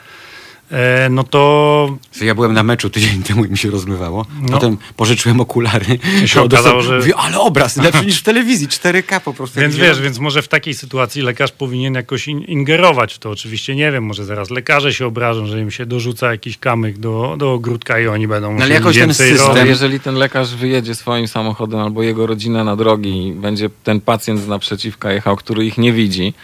no 1.10 1.24
to 1.24 1.96
Ja 2.20 2.34
byłem 2.34 2.52
na 2.52 2.62
meczu 2.62 2.90
tydzień 2.90 3.22
temu 3.28 3.44
i 3.44 3.48
mi 3.50 3.58
się 3.58 3.70
rozmywało. 3.70 4.26
No. 4.42 4.48
Potem 4.48 4.76
pożyczyłem 4.96 5.40
okulary. 5.40 5.98
I 6.24 6.28
się 6.28 6.42
okazało, 6.46 6.82
że- 6.82 6.98
Mówię, 6.98 7.16
ale 7.16 7.38
obraz 7.40 7.76
lepszy 7.76 8.06
niż 8.06 8.20
w 8.20 8.22
telewizji, 8.22 8.68
4K 8.68 9.20
po 9.20 9.34
prostu. 9.34 9.60
Więc 9.60 9.76
wiesz, 9.76 10.00
więc 10.00 10.18
może 10.18 10.42
w 10.42 10.48
takiej 10.48 10.74
sytuacji 10.74 11.22
lekarz 11.22 11.52
powinien 11.52 11.94
jakoś 11.94 12.28
in, 12.28 12.40
ingerować 12.40 13.14
w 13.14 13.18
to. 13.18 13.30
Oczywiście 13.30 13.76
nie 13.76 13.92
wiem, 13.92 14.04
może 14.04 14.24
zaraz 14.24 14.50
lekarze 14.50 14.94
się 14.94 15.06
obrażą, 15.06 15.46
że 15.46 15.60
im 15.60 15.70
się 15.70 15.86
dorzuca 15.86 16.30
jakiś 16.30 16.58
kamyk 16.58 16.98
do, 16.98 17.34
do 17.38 17.52
ogródka 17.52 18.00
i 18.00 18.06
oni 18.06 18.28
będą 18.28 18.46
ale 18.48 18.54
musieli 18.56 18.74
jakoś 18.74 18.96
ten 18.98 19.10
system- 19.14 19.38
robić. 19.38 19.56
Ale 19.60 19.66
jeżeli 19.66 20.00
ten 20.00 20.14
lekarz 20.14 20.54
wyjedzie 20.54 20.94
swoim 20.94 21.28
samochodem 21.28 21.80
albo 21.80 22.02
jego 22.02 22.26
rodzina 22.26 22.64
na 22.64 22.76
drogi 22.76 23.26
i 23.28 23.32
będzie 23.32 23.70
ten 23.84 24.00
pacjent 24.00 24.40
z 24.40 24.48
naprzeciwka 24.48 25.12
jechał, 25.12 25.36
który 25.36 25.66
ich 25.66 25.78
nie 25.78 25.92
widzi, 25.92 26.34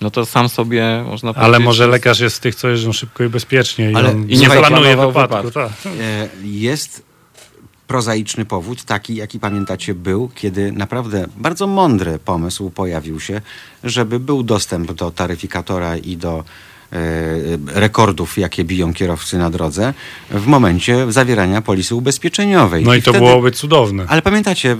no 0.00 0.10
to 0.10 0.26
sam 0.26 0.48
sobie 0.48 1.04
można 1.06 1.30
Ale 1.30 1.36
powiedzieć, 1.46 1.64
może 1.64 1.84
że- 1.84 1.90
lekarz 1.90 2.20
jest 2.20 2.36
z 2.36 2.40
tych, 2.40 2.54
co 2.54 2.68
jeżdżą 2.68 2.92
szybko 2.92 3.24
i 3.24 3.28
bezpiecznie 3.28 3.90
i, 3.90 3.94
Ale- 3.94 4.08
on 4.10 4.30
i 4.30 4.38
nie 4.38 4.50
planuje 4.50 4.96
wypadku. 4.96 5.20
wypadku. 5.20 5.50
Tak. 5.50 5.72
E, 6.00 6.28
Jest 6.44 7.02
prozaiczny 7.86 8.44
powód, 8.44 8.84
taki 8.84 9.14
jaki 9.14 9.40
pamiętacie 9.40 9.94
był, 9.94 10.30
kiedy 10.34 10.72
naprawdę 10.72 11.26
bardzo 11.36 11.66
mądry 11.66 12.18
pomysł 12.24 12.70
pojawił 12.70 13.20
się, 13.20 13.40
żeby 13.84 14.20
był 14.20 14.42
dostęp 14.42 14.92
do 14.92 15.10
taryfikatora 15.10 15.96
i 15.96 16.16
do 16.16 16.44
rekordów, 17.66 18.38
jakie 18.38 18.64
biją 18.64 18.94
kierowcy 18.94 19.38
na 19.38 19.50
drodze 19.50 19.94
w 20.30 20.46
momencie 20.46 21.12
zawierania 21.12 21.62
polisy 21.62 21.94
ubezpieczeniowej. 21.94 22.84
No 22.84 22.94
i 22.94 23.02
to 23.02 23.10
wtedy- 23.12 23.26
byłoby 23.26 23.50
cudowne. 23.50 24.04
Ale 24.08 24.22
pamiętacie, 24.22 24.76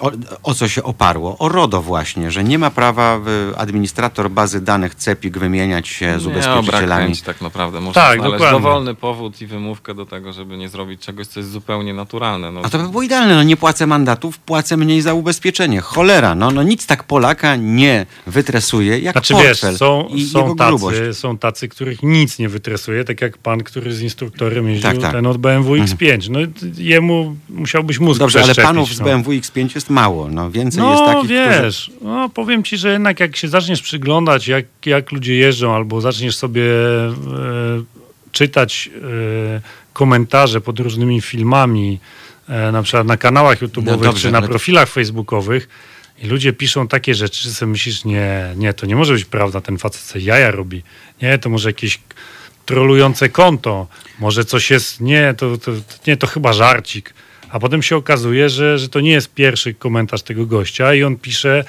o, 0.00 0.10
o 0.42 0.54
co 0.54 0.68
się 0.68 0.82
oparło? 0.82 1.38
O 1.38 1.48
RODO 1.48 1.82
właśnie, 1.82 2.30
że 2.30 2.44
nie 2.44 2.58
ma 2.58 2.70
prawa 2.70 3.20
administrator 3.56 4.30
bazy 4.30 4.60
danych 4.60 4.94
CEPIK 4.94 5.38
wymieniać 5.38 5.88
się 5.88 6.20
z 6.20 6.24
Nie, 6.26 6.30
ubezpieczycielami. 6.30 7.06
chęci 7.06 7.22
tak 7.22 7.40
naprawdę. 7.40 7.80
Można 7.80 8.02
Tak, 8.02 8.18
znaleźć 8.18 8.32
dokładnie. 8.32 8.58
dowolny 8.58 8.94
powód 8.94 9.40
i 9.42 9.46
wymówkę 9.46 9.94
do 9.94 10.06
tego, 10.06 10.32
żeby 10.32 10.56
nie 10.56 10.68
zrobić 10.68 11.00
czegoś, 11.00 11.26
co 11.26 11.40
jest 11.40 11.52
zupełnie 11.52 11.94
naturalne. 11.94 12.52
No, 12.52 12.60
A 12.64 12.68
to 12.68 12.78
by 12.78 12.88
było 12.88 13.02
idealne, 13.02 13.34
no 13.34 13.42
nie 13.42 13.56
płacę 13.56 13.86
mandatów, 13.86 14.38
płacę 14.38 14.76
mniej 14.76 15.00
za 15.00 15.14
ubezpieczenie. 15.14 15.80
Cholera, 15.80 16.34
no, 16.34 16.50
no 16.50 16.62
nic 16.62 16.86
tak 16.86 17.04
Polaka 17.04 17.56
nie 17.56 18.06
wytresuje 18.26 18.98
jak 18.98 19.12
Znaczy 19.14 19.34
wiesz, 19.34 19.44
portfel 19.46 19.76
są, 19.76 20.08
i 20.14 20.24
są, 20.24 20.38
jego 20.48 20.54
grubość. 20.54 20.98
Są 21.16 21.38
tacy, 21.38 21.68
których 21.68 22.02
nic 22.02 22.38
nie 22.38 22.48
wytresuje, 22.48 23.04
tak 23.04 23.20
jak 23.20 23.38
pan, 23.38 23.62
który 23.62 23.92
z 23.94 24.00
instruktorem 24.02 24.68
jeździł, 24.68 24.90
Tak, 24.90 25.00
tak. 25.00 25.12
ten 25.12 25.26
od 25.26 25.36
BMW 25.38 25.74
X5. 25.74 26.30
No 26.30 26.38
jemu 26.78 27.36
musiałbyś 27.48 27.98
mózg 28.00 28.18
Dobrze, 28.18 28.42
ale 28.42 28.54
panów 28.54 28.94
z 28.94 28.98
no. 28.98 29.04
BMW 29.04 29.30
X5 29.32 29.74
jest 29.74 29.90
mało, 29.90 30.28
no 30.28 30.50
więcej 30.50 30.82
No 30.82 30.90
jest 30.92 31.04
takich, 31.04 31.24
którzy... 31.24 31.62
wiesz, 31.62 31.90
no, 32.02 32.28
powiem 32.28 32.62
ci, 32.64 32.76
że 32.76 32.92
jednak 32.92 33.20
jak 33.20 33.36
się 33.36 33.48
zaczniesz 33.48 33.82
przyglądać, 33.82 34.48
jak, 34.48 34.64
jak 34.86 35.12
ludzie 35.12 35.34
jeżdżą, 35.34 35.74
albo 35.74 36.00
zaczniesz 36.00 36.36
sobie 36.36 36.62
e, 36.62 37.12
czytać 38.32 38.90
e, 39.56 39.60
komentarze 39.92 40.60
pod 40.60 40.80
różnymi 40.80 41.20
filmami, 41.20 41.98
e, 42.48 42.72
na 42.72 42.82
przykład 42.82 43.06
na 43.06 43.16
kanałach 43.16 43.62
YouTube'owych, 43.62 43.84
No 43.84 43.96
dobrze, 43.96 44.22
czy 44.22 44.30
na 44.32 44.38
ale- 44.38 44.48
profilach 44.48 44.88
facebookowych, 44.88 45.68
i 46.22 46.26
ludzie 46.26 46.52
piszą 46.52 46.88
takie 46.88 47.14
rzeczy, 47.14 47.42
że 47.42 47.50
sobie 47.50 47.72
myślisz, 47.72 48.04
nie, 48.04 48.52
nie, 48.56 48.74
to 48.74 48.86
nie 48.86 48.96
może 48.96 49.12
być 49.12 49.24
prawda, 49.24 49.60
ten 49.60 49.78
facet 49.78 50.00
se 50.00 50.20
jaja 50.20 50.50
robi. 50.50 50.82
Nie, 51.22 51.38
to 51.38 51.50
może 51.50 51.68
jakieś 51.68 52.00
trolujące 52.66 53.28
konto, 53.28 53.86
może 54.18 54.44
coś 54.44 54.70
jest, 54.70 55.00
nie, 55.00 55.34
to, 55.36 55.58
to, 55.58 55.72
nie, 56.06 56.16
to 56.16 56.26
chyba 56.26 56.52
żarcik. 56.52 57.14
A 57.50 57.60
potem 57.60 57.82
się 57.82 57.96
okazuje, 57.96 58.48
że, 58.48 58.78
że 58.78 58.88
to 58.88 59.00
nie 59.00 59.10
jest 59.10 59.34
pierwszy 59.34 59.74
komentarz 59.74 60.22
tego 60.22 60.46
gościa 60.46 60.94
i 60.94 61.02
on 61.02 61.16
pisze 61.16 61.64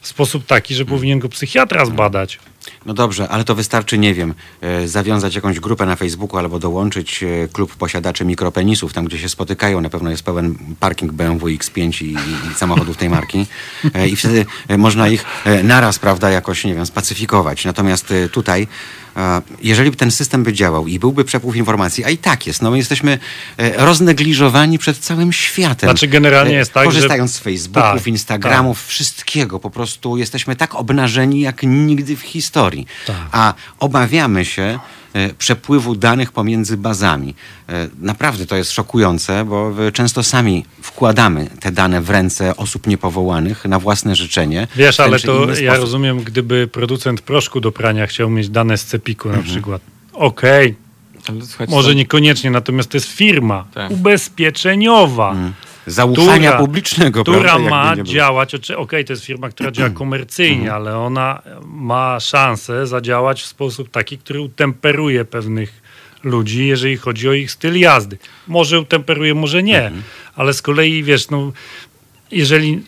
w 0.00 0.08
sposób 0.08 0.46
taki, 0.46 0.74
że 0.74 0.84
powinien 0.84 1.18
go 1.18 1.28
psychiatra 1.28 1.84
zbadać. 1.84 2.38
No 2.86 2.94
dobrze, 2.94 3.28
ale 3.28 3.44
to 3.44 3.54
wystarczy, 3.54 3.98
nie 3.98 4.14
wiem, 4.14 4.34
e, 4.60 4.88
zawiązać 4.88 5.34
jakąś 5.34 5.60
grupę 5.60 5.86
na 5.86 5.96
Facebooku 5.96 6.38
albo 6.38 6.58
dołączyć 6.58 7.22
e, 7.22 7.48
klub 7.52 7.76
posiadaczy 7.76 8.24
mikropenisów, 8.24 8.92
tam 8.92 9.04
gdzie 9.04 9.18
się 9.18 9.28
spotykają, 9.28 9.80
na 9.80 9.90
pewno 9.90 10.10
jest 10.10 10.22
pełen 10.22 10.54
parking 10.80 11.12
BMW 11.12 11.46
X5 11.46 12.04
i, 12.04 12.06
i, 12.08 12.12
i 12.52 12.54
samochodów 12.56 12.96
tej 12.96 13.08
marki 13.10 13.46
e, 13.94 14.08
i 14.08 14.16
wtedy 14.16 14.46
e, 14.68 14.78
można 14.78 15.08
ich 15.08 15.24
e, 15.44 15.62
naraz, 15.62 15.98
prawda, 15.98 16.30
jakoś, 16.30 16.64
nie 16.64 16.74
wiem, 16.74 16.86
spacyfikować. 16.86 17.64
Natomiast 17.64 18.10
e, 18.10 18.28
tutaj, 18.28 18.66
jeżeli 19.62 19.90
by 19.90 19.96
ten 19.96 20.10
system 20.10 20.42
by 20.42 20.52
działał 20.52 20.86
i 20.86 20.98
byłby 20.98 21.24
przepływ 21.24 21.56
informacji, 21.56 22.04
a 22.04 22.10
i 22.10 22.18
tak 22.18 22.46
jest, 22.46 22.62
no 22.62 22.70
my 22.70 22.78
jesteśmy 22.78 23.18
roznegliżowani 23.76 24.78
przed 24.78 24.98
całym 24.98 25.32
światem. 25.32 25.90
Znaczy, 25.90 26.08
generalnie 26.08 26.54
jest 26.54 26.72
tak, 26.72 26.84
że- 26.84 26.86
Korzystając 26.90 27.34
z 27.34 27.38
Facebooków, 27.38 27.98
Tak, 28.00 28.06
Instagramów, 28.06 28.86
wszystkiego, 28.86 29.58
po 29.58 29.70
prostu 29.70 30.16
jesteśmy 30.16 30.56
tak 30.56 30.74
obnażeni 30.74 31.40
jak 31.40 31.62
nigdy 31.62 32.16
w 32.16 32.20
historii. 32.20 32.69
Tak. 33.06 33.16
A 33.32 33.54
obawiamy 33.78 34.44
się 34.44 34.78
e, 35.14 35.34
przepływu 35.34 35.94
danych 35.94 36.32
pomiędzy 36.32 36.76
bazami. 36.76 37.34
E, 37.68 37.88
Naprawdę 38.00 38.46
to 38.46 38.56
jest 38.56 38.72
szokujące, 38.72 39.44
bo 39.44 39.72
często 39.92 40.22
sami 40.22 40.64
wkładamy 40.82 41.46
te 41.60 41.72
dane 41.72 42.00
w 42.00 42.10
ręce 42.10 42.56
osób 42.56 42.86
niepowołanych 42.86 43.64
na 43.64 43.78
własne 43.78 44.14
życzenie. 44.16 44.68
Wiesz, 44.76 45.00
ale 45.00 45.20
to 45.20 45.48
ja 45.48 45.54
sposób. 45.54 45.80
rozumiem, 45.80 46.20
gdyby 46.20 46.66
producent 46.68 47.20
proszku 47.20 47.60
do 47.60 47.72
prania 47.72 48.06
chciał 48.06 48.30
mieć 48.30 48.48
dane 48.48 48.78
z 48.78 48.84
Cepiku 48.84 49.28
Mhm. 49.28 49.46
na 49.46 49.52
przykład. 49.52 49.82
Okej, 50.12 50.74
słuchajcie, 51.42 51.74
może 51.74 51.88
to- 51.88 51.94
niekoniecznie, 51.94 52.50
natomiast 52.50 52.90
to 52.90 52.96
jest 52.96 53.08
firma 53.08 53.64
Tak. 53.74 53.90
ubezpieczeniowa. 53.90 55.34
Zaufania 55.90 56.50
która- 56.50 56.58
publicznego, 56.58 57.22
która 57.22 57.40
prawda? 57.40 57.70
Ma 57.70 57.96
działać, 58.02 58.70
okej, 58.76 59.04
to 59.04 59.12
jest 59.12 59.24
firma, 59.24 59.48
która 59.48 59.70
działa 59.70 59.90
komercyjnie, 59.90 60.72
ale 60.72 60.98
ona 60.98 61.42
ma 61.64 62.20
szansę 62.20 62.86
zadziałać 62.86 63.42
w 63.42 63.46
sposób 63.46 63.90
taki, 63.90 64.18
który 64.18 64.40
utemperuje 64.40 65.24
pewnych 65.24 65.82
ludzi, 66.24 66.66
jeżeli 66.66 66.96
chodzi 66.96 67.28
o 67.28 67.32
ich 67.32 67.50
styl 67.50 67.78
jazdy. 67.78 68.18
Może 68.48 68.80
utemperuje, 68.80 69.34
może 69.34 69.62
nie, 69.62 69.92
ale 70.36 70.54
z 70.54 70.62
kolei, 70.62 71.02
wiesz, 71.02 71.30
no, 71.30 71.52
jeżeli, 72.30 72.82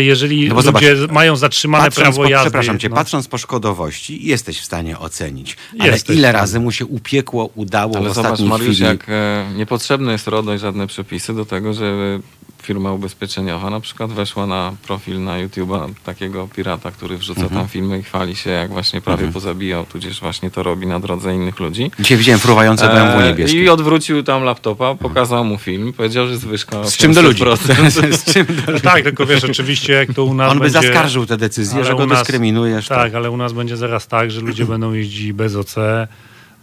jeżeli 0.00 0.48
No 0.48 0.54
bo 0.54 0.70
ludzie 0.70 0.96
zobacz, 0.96 1.12
mają 1.12 1.36
zatrzymane 1.36 1.84
Patrząc 1.84 2.06
prawo 2.06 2.22
po, 2.22 2.28
jazdy... 2.28 2.44
przepraszam 2.44 2.78
cię, 2.78 2.88
no, 2.88 2.96
patrząc 2.96 3.28
po 3.28 3.38
szkodowości, 3.38 4.26
jesteś 4.26 4.60
w 4.60 4.64
stanie 4.64 4.98
ocenić. 4.98 5.56
Ale 5.78 5.92
Jesteś 5.92 6.16
ile 6.16 6.32
razy 6.32 6.60
mu 6.60 6.72
się 6.72 6.86
upiekło, 6.86 7.50
udało 7.54 7.96
Ale 7.96 8.10
w 8.10 8.14
zobacz, 8.14 8.32
ostatniej 8.32 8.48
Mariusz, 8.48 8.74
chwili. 8.76 8.88
jak 8.88 9.06
e, 9.08 9.46
niepotrzebne 9.56 10.12
jest 10.12 10.28
RODO 10.28 10.54
i 10.54 10.58
żadne 10.58 10.86
przepisy 10.86 11.34
do 11.34 11.44
tego, 11.46 11.74
żeby 11.74 12.20
firma 12.68 12.92
ubezpieczeniowa 12.92 13.70
na 13.70 13.80
przykład 13.80 14.10
weszła 14.12 14.46
na 14.46 14.72
profil 14.86 15.24
na 15.24 15.32
YouTube'a 15.46 15.92
takiego 16.04 16.48
pirata, 16.56 16.90
który 16.90 17.18
wrzuca 17.18 17.40
Mhm. 17.40 17.60
tam 17.60 17.68
filmy 17.68 17.98
i 17.98 18.02
chwali 18.02 18.36
się, 18.36 18.50
jak 18.50 18.70
właśnie 18.70 19.00
prawie 19.00 19.32
pozabijał, 19.32 19.86
tudzież 19.86 20.20
właśnie 20.20 20.50
to 20.50 20.62
robi 20.62 20.86
na 20.86 21.00
drodze 21.00 21.34
innych 21.34 21.60
ludzi. 21.60 21.90
Dzisiaj 21.98 22.18
widziałem 22.18 22.40
fruwające 22.40 22.88
BMW 22.88 23.20
E, 23.20 23.28
niebieskie. 23.28 23.64
I 23.64 23.68
odwrócił 23.68 24.22
tam 24.22 24.42
laptopa, 24.42 24.94
pokazał 24.94 25.44
mu 25.44 25.58
film, 25.58 25.92
powiedział, 25.92 26.26
że 26.28 26.36
zwyżka 26.38 26.84
Z 26.84 26.96
czym 26.96 27.12
do 27.14 27.22
ludzi? 27.22 27.44
500%. 27.44 28.12
Z 28.20 28.24
czym 28.32 28.46
do 28.66 28.72
No 28.72 28.80
tak, 28.80 29.02
tylko 29.02 29.26
wiesz, 29.26 29.44
oczywiście 29.44 29.92
jak 29.92 30.12
to 30.14 30.24
u 30.24 30.34
nas 30.34 30.52
On 30.52 30.58
by 30.58 30.64
będzie... 30.64 30.80
zaskarżył 30.82 31.26
tę 31.26 31.36
decyzję, 31.36 31.76
ale 31.76 31.84
że 31.86 31.94
go 31.94 32.06
nas- 32.06 32.18
dyskryminujesz. 32.18 32.88
Tak, 32.88 33.14
ale 33.14 33.30
u 33.30 33.36
nas 33.36 33.52
będzie 33.52 33.76
zaraz 33.76 34.06
tak, 34.08 34.30
że 34.30 34.40
ludzie 34.40 34.64
będą 34.64 34.92
jeździli 34.92 35.32
bez 35.34 35.56
OC, 35.56 35.74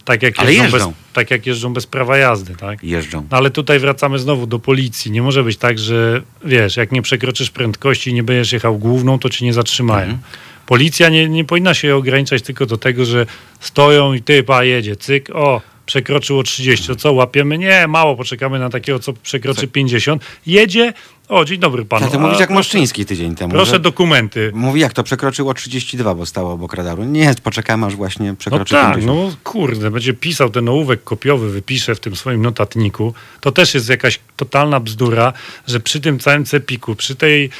tak 0.06 0.22
jak 0.22 0.34
Ale 0.38 0.52
jeżdżą, 0.52 0.64
bez, 0.64 0.72
jeżdżą. 0.72 0.92
tak 1.12 1.30
jak 1.30 1.46
jeżdżą 1.46 1.72
bez 1.72 1.86
prawa 1.86 2.18
jazdy, 2.18 2.56
tak? 2.56 2.84
Jeżdżą. 2.84 3.26
No 3.30 3.36
ale 3.36 3.50
tutaj 3.50 3.78
wracamy 3.78 4.18
znowu 4.18 4.46
do 4.46 4.58
policji. 4.58 5.10
Nie 5.10 5.22
może 5.22 5.44
być 5.44 5.56
tak, 5.56 5.78
że 5.78 6.22
wiesz, 6.44 6.76
jak 6.76 6.92
nie 6.92 7.02
przekroczysz 7.02 7.50
prędkości 7.50 8.10
i 8.10 8.14
nie 8.14 8.22
będziesz 8.22 8.52
jechał 8.52 8.78
główną, 8.78 9.18
to 9.18 9.28
cię 9.30 9.44
nie 9.44 9.52
zatrzymają. 9.52 10.02
Mhm. 10.02 10.18
Policja 10.66 11.08
nie, 11.08 11.28
nie 11.28 11.44
powinna 11.44 11.74
się 11.74 11.96
ograniczać 11.96 12.42
tylko 12.42 12.66
do 12.66 12.76
tego, 12.76 13.04
że 13.04 13.26
stoją 13.60 14.12
i 14.12 14.22
typa 14.22 14.64
jedzie, 14.64 14.96
cyk, 14.96 15.30
o, 15.30 15.60
przekroczyło 15.86 16.42
30, 16.42 16.86
to 16.86 16.96
co, 16.96 17.12
łapiemy? 17.12 17.58
Nie, 17.58 17.86
mało, 17.86 18.16
poczekamy 18.16 18.58
na 18.58 18.70
takiego, 18.70 18.98
co 18.98 19.12
przekroczy 19.12 19.68
50. 19.68 20.24
Jedzie, 20.46 20.92
o, 21.28 21.44
dzień 21.44 21.58
dobry 21.60 21.84
panu. 21.84 22.06
Ja 22.12 22.18
A, 22.18 22.18
mówisz 22.20 22.40
jak 22.40 22.50
Moszczyński 22.50 23.06
tydzień 23.06 23.34
temu. 23.34 23.50
Proszę 23.52 23.70
że- 23.70 23.80
dokumenty. 23.80 24.50
Mówi 24.54 24.80
jak 24.80 24.92
to 24.92 25.02
przekroczyło 25.02 25.54
32, 25.54 26.14
bo 26.14 26.26
stało 26.26 26.52
obok 26.52 26.74
radaru. 26.74 27.04
Nie, 27.04 27.34
poczekamy 27.42 27.86
aż 27.86 27.96
właśnie 27.96 28.28
No 28.30 28.36
przekroczy 28.36 28.74
tak, 28.74 28.94
50. 28.94 29.18
no 29.30 29.36
kurde, 29.44 29.90
będzie 29.90 30.14
pisał 30.14 30.50
ten 30.50 30.68
ołówek 30.68 31.04
kopiowy, 31.04 31.50
wypisze 31.50 31.94
w 31.94 32.00
tym 32.00 32.16
swoim 32.16 32.42
notatniku. 32.42 33.14
To 33.40 33.52
też 33.52 33.74
jest 33.74 33.88
jakaś 33.88 34.20
totalna 34.36 34.80
bzdura, 34.80 35.32
że 35.66 35.80
przy 35.80 36.00
tym 36.00 36.18
całym 36.18 36.44
cepiku, 36.44 36.94
przy 36.94 37.16
tej 37.16 37.50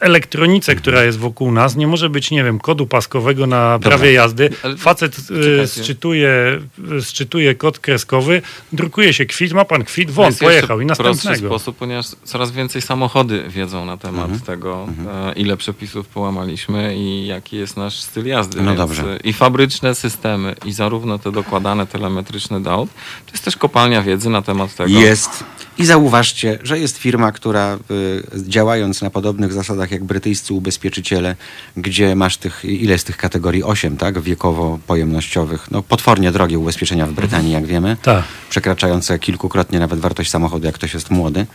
elektronice, 0.00 0.74
która 0.76 1.04
jest 1.04 1.18
wokół 1.18 1.52
nas, 1.52 1.76
nie 1.76 1.86
może 1.86 2.10
być, 2.10 2.30
nie 2.30 2.44
wiem, 2.44 2.58
kodu 2.58 2.86
paskowego 2.86 3.46
na 3.46 3.78
prawie 3.82 4.12
jazdy. 4.12 4.50
Ale- 4.62 4.76
Facet 4.76 5.16
y, 5.62 5.66
sczytuje, 5.68 6.60
y, 6.98 7.02
sczytuje 7.02 7.54
kod 7.54 7.78
kreskowy, 7.78 8.42
drukuje 8.72 9.12
się 9.14 9.26
kwit, 9.26 9.52
ma 9.52 9.64
pan 9.64 9.84
kwit, 9.84 10.10
won, 10.10 10.34
pojechał 10.34 10.80
i 10.80 10.86
następnego. 10.86 11.48
sposób, 11.48 11.76
ponieważ 11.76 12.06
coraz 12.24 12.50
więcej 12.50 12.82
samochody 12.82 13.44
wiedzą 13.48 13.84
na 13.84 13.96
temat 13.96 14.22
Mhm. 14.30 14.40
tego, 14.40 14.88
e, 15.28 15.32
ile 15.32 15.56
przepisów 15.56 16.06
połamaliśmy 16.08 16.96
i 16.96 17.26
jaki 17.26 17.56
jest 17.56 17.76
nasz 17.76 18.00
styl 18.00 18.26
jazdy. 18.26 18.62
No 18.62 18.74
dobrze. 18.74 19.02
e, 19.02 19.16
I 19.16 19.32
fabryczne 19.32 19.94
systemy, 19.94 20.54
i 20.64 20.72
zarówno 20.72 21.18
te 21.18 21.32
dokładane 21.32 21.86
telemetryczne 21.86 22.60
do 22.62 22.72
aut, 22.72 22.90
to 23.26 23.32
jest 23.32 23.44
też 23.44 23.56
kopalnia 23.56 24.02
wiedzy 24.02 24.30
na 24.30 24.42
temat 24.42 24.74
tego. 24.74 25.00
Jest. 25.00 25.44
I 25.78 25.86
zauważcie, 25.86 26.58
że 26.62 26.78
jest 26.78 26.98
firma, 26.98 27.32
która 27.32 27.78
y, 27.90 28.22
działając 28.48 29.02
na 29.02 29.10
podobnych 29.10 29.52
zasadach 29.52 29.85
jak 29.90 30.04
brytyjscy 30.04 30.54
ubezpieczyciele, 30.54 31.36
gdzie 31.76 32.14
masz 32.14 32.36
tych, 32.36 32.64
ile 32.64 32.92
jest 32.92 33.06
tych 33.06 33.16
kategorii? 33.16 33.64
8, 33.64 33.96
tak? 33.96 34.20
Wiekowo-pojemnościowych. 34.20 35.70
No 35.70 35.82
potwornie 35.82 36.32
drogie 36.32 36.58
ubezpieczenia 36.58 37.06
w 37.06 37.12
Brytanii, 37.12 37.52
jak 37.52 37.66
wiemy. 37.66 37.96
Tak. 38.02 38.24
Przekraczające 38.50 39.18
kilkukrotnie 39.18 39.78
nawet 39.78 40.00
wartość 40.00 40.30
samochodu, 40.30 40.66
jak 40.66 40.74
ktoś 40.74 40.94
jest 40.94 41.10
młody. 41.10 41.46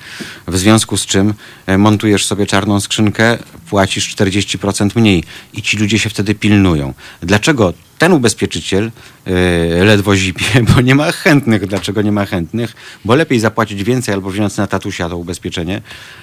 W 0.47 0.57
związku 0.57 0.97
z 0.97 1.05
czym 1.05 1.33
e, 1.65 1.77
montujesz 1.77 2.25
sobie 2.25 2.45
czarną 2.45 2.79
skrzynkę, 2.79 3.37
płacisz 3.69 4.15
40% 4.15 4.89
mniej 4.95 5.23
i 5.53 5.61
ci 5.61 5.77
ludzie 5.77 5.99
się 5.99 6.09
wtedy 6.09 6.35
pilnują. 6.35 6.93
Dlaczego 7.21 7.73
ten 8.01 8.13
ubezpieczyciel 8.13 8.91
e, 9.25 9.83
ledwo 9.83 10.15
zipie, 10.15 10.45
bo 10.75 10.81
nie 10.81 10.95
ma 10.95 11.11
chętnych. 11.11 11.67
Dlaczego 11.67 12.01
nie 12.01 12.11
ma 12.11 12.25
chętnych? 12.25 12.73
Bo 13.05 13.15
lepiej 13.15 13.39
zapłacić 13.39 13.83
więcej 13.83 14.13
albo 14.13 14.29
wziąć 14.29 14.57
na 14.57 14.67
tatusia 14.67 15.09
to 15.09 15.17
ubezpieczenie 15.17 15.81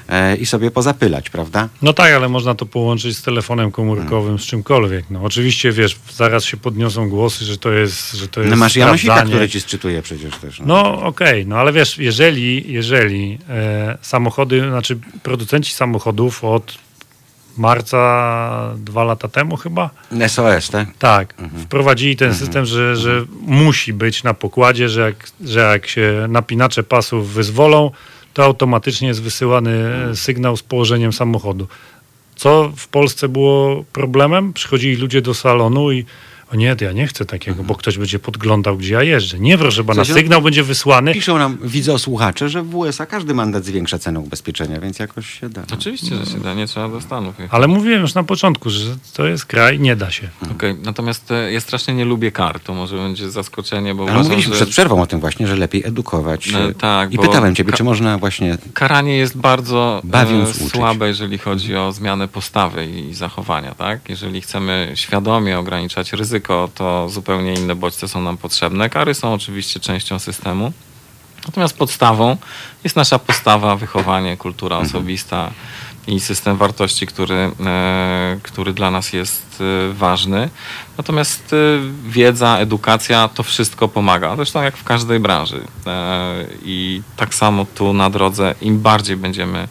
e, 0.09 0.37
i 0.37 0.47
sobie 0.47 0.71
pozapylać, 0.71 1.31
prawda? 1.31 1.69
No 1.83 1.93
tak, 1.93 2.13
ale 2.13 2.29
można 2.29 2.55
to 2.55 2.67
połączyć 2.67 3.17
z 3.17 3.23
telefonem 3.23 3.71
komórkowym, 3.73 4.39
z 4.39 4.43
czymkolwiek. 4.43 5.05
No 5.11 5.23
oczywiście, 5.23 5.73
wiesz, 5.73 5.97
zaraz 6.15 6.45
się 6.45 6.57
podniosą 6.57 7.09
głosy, 7.09 7.45
że 7.45 7.59
to 7.59 7.73
jest, 7.73 8.13
że 8.13 8.29
to 8.29 8.41
jest 8.41 8.51
No 8.51 8.57
masz 8.57 8.77
Janosika, 8.77 9.23
który 9.23 9.49
ci 9.49 9.61
sczytuje 9.61 10.03
przecież 10.03 10.37
też. 10.37 10.61
No 10.61 11.03
okej, 11.03 11.47
no 11.47 11.57
ale 11.57 11.73
wiesz, 11.73 11.99
jeżeli, 11.99 12.73
jeżeli 12.73 13.39
e, 13.49 13.99
samochody, 14.03 14.61
znaczy 14.61 14.99
producenci 15.23 15.73
samochodów 15.73 16.45
od 16.45 16.88
marca 17.59 18.75
dwa 18.77 19.05
lata 19.05 19.29
temu 19.29 19.57
chyba. 19.57 19.91
SOS, 20.29 20.71
tak? 20.71 20.89
Tak, 20.99 21.35
wprowadzili 21.65 22.17
ten 22.17 22.35
system, 22.35 22.65
że, 22.65 22.97
że 22.97 23.25
musi 23.41 23.93
być 23.93 24.23
na 24.23 24.35
pokładzie, 24.35 24.89
że 24.89 25.01
jak, 25.01 25.31
że 25.45 25.61
jak 25.61 25.87
się 25.87 26.27
napinacze 26.29 26.83
pasów 26.83 27.33
wyzwolą, 27.33 27.91
to 28.35 28.45
automatycznie 28.45 29.09
jest 29.09 29.23
wysyłany 29.23 29.71
e, 30.11 30.17
sygnał 30.17 30.57
z 30.57 30.63
położeniem 30.63 31.13
samochodu. 31.13 31.67
Co 32.37 32.73
w 32.77 32.89
Polsce 32.89 33.29
było 33.29 33.85
problemem? 33.93 34.53
Przychodzili 34.53 34.97
ludzie 34.97 35.23
do 35.23 35.35
salonu 35.35 35.93
i 35.93 36.05
o 36.53 36.57
nie, 36.57 36.77
ja 36.81 36.93
nie 36.93 37.07
chcę 37.07 37.25
takiego, 37.25 37.65
bo 37.65 37.75
ktoś 37.75 37.99
będzie 37.99 38.19
podglądał, 38.19 38.77
gdzie 38.77 38.95
ja 38.95 39.03
jeżdżę. 39.03 39.39
Nie, 39.39 39.59
proszę 39.59 39.85
pana, 39.85 40.03
no, 40.09 40.15
sygnał 40.15 40.43
będzie 40.43 40.63
wysłany. 40.63 41.13
Piszą 41.15 41.39
nam 41.39 41.59
widzosłuchacze, 41.63 42.49
że 42.49 42.63
w 42.63 42.77
USA 42.77 43.07
każdy 43.07 43.35
mandat 43.35 43.65
zwiększa 43.65 43.99
cenę 43.99 44.21
ubezpieczenia, 44.21 44.81
więc 44.81 44.99
jakoś 44.99 45.41
się 45.41 45.49
da. 45.49 45.63
Oczywiście, 45.75 46.17
że 46.17 46.27
się 46.27 46.41
da, 46.41 46.55
nie 46.55 46.67
trzeba 46.67 46.89
do 46.89 47.01
Stanów 47.01 47.39
jechać. 47.39 47.55
Ale 47.55 47.69
mówiłem 47.69 48.01
już 48.01 48.15
na 48.15 48.23
początku, 48.25 48.71
że 48.71 48.97
to 49.15 49.27
jest 49.27 49.47
kraj, 49.47 49.81
nie 49.81 49.97
da 49.97 50.11
się. 50.11 50.29
Okej, 50.53 50.75
Natomiast 50.83 51.31
e, 51.31 51.53
ja 51.53 51.61
strasznie 51.61 51.95
nie 51.95 52.05
lubię 52.05 52.33
kar, 52.33 52.61
to 52.61 52.75
może 52.75 52.97
będzie 52.97 53.31
zaskoczenie, 53.31 53.95
bo 53.95 54.03
Ale 54.03 54.13
uważam, 54.13 54.23
mówiliśmy 54.25 54.55
że 54.55 54.57
przed 54.57 54.69
przerwą 54.71 55.03
o 55.03 55.07
tym 55.07 55.21
właśnie, 55.21 55.47
że 55.47 55.57
lepiej 55.57 55.87
edukować. 55.87 56.53
No, 56.53 56.59
tak, 56.73 57.13
I 57.13 57.17
bo 57.17 57.23
pytałem 57.23 57.55
ciebie, 57.55 57.71
ka- 57.71 57.77
czy 57.77 57.85
można 57.85 58.19
właśnie... 58.19 58.59
karanie 58.75 59.17
jest 59.17 59.37
bardzo 59.37 60.01
Bawiąc 60.05 60.49
e, 60.49 60.51
uczyć. 60.51 60.71
słabe, 60.71 61.09
jeżeli 61.09 61.39
chodzi 61.39 61.77
o 61.77 61.93
zmianę 61.93 62.29
postawy 62.29 62.87
i 62.87 63.15
zachowania. 63.15 63.75
Tak? 63.75 64.09
Jeżeli 64.09 64.41
chcemy 64.41 64.93
świadomie 64.95 65.59
ograniczać 65.59 66.13
ryzyko, 66.13 66.38
to 66.75 67.09
zupełnie 67.09 67.55
inne 67.55 67.75
bodźce 67.75 68.09
są 68.09 68.23
nam 68.23 68.37
potrzebne. 68.37 68.91
Kary 68.91 69.15
są 69.15 69.33
oczywiście 69.33 69.81
częścią 69.81 70.19
systemu. 70.19 70.73
Natomiast 71.47 71.77
podstawą 71.77 72.37
jest 72.85 72.97
nasza 72.97 73.19
postawa, 73.19 73.77
wychowanie, 73.77 74.37
kultura 74.37 74.77
Mhm. 74.77 74.91
osobista 74.91 75.51
i 76.07 76.21
system 76.21 76.57
wartości, 76.57 77.07
który, 77.07 77.51
e, 77.67 78.39
który 78.43 78.73
dla 78.73 78.91
nas 78.91 79.13
jest 79.13 79.63
e, 79.91 79.93
ważny. 79.93 80.51
Natomiast 80.99 81.53
e, 81.53 81.57
wiedza, 82.11 82.59
edukacja, 82.59 83.29
to 83.29 83.43
wszystko 83.43 83.89
pomaga. 83.89 84.37
Zresztą 84.37 84.63
jak 84.63 84.77
w 84.77 84.85
każdej 84.85 85.21
branży. 85.21 85.61
I 86.63 87.03
tak 87.17 87.35
samo 87.35 87.67
tu 87.75 87.93
na 87.93 88.11
drodze, 88.11 88.55
im 88.61 88.81
bardziej 88.81 89.17
będziemy 89.17 89.69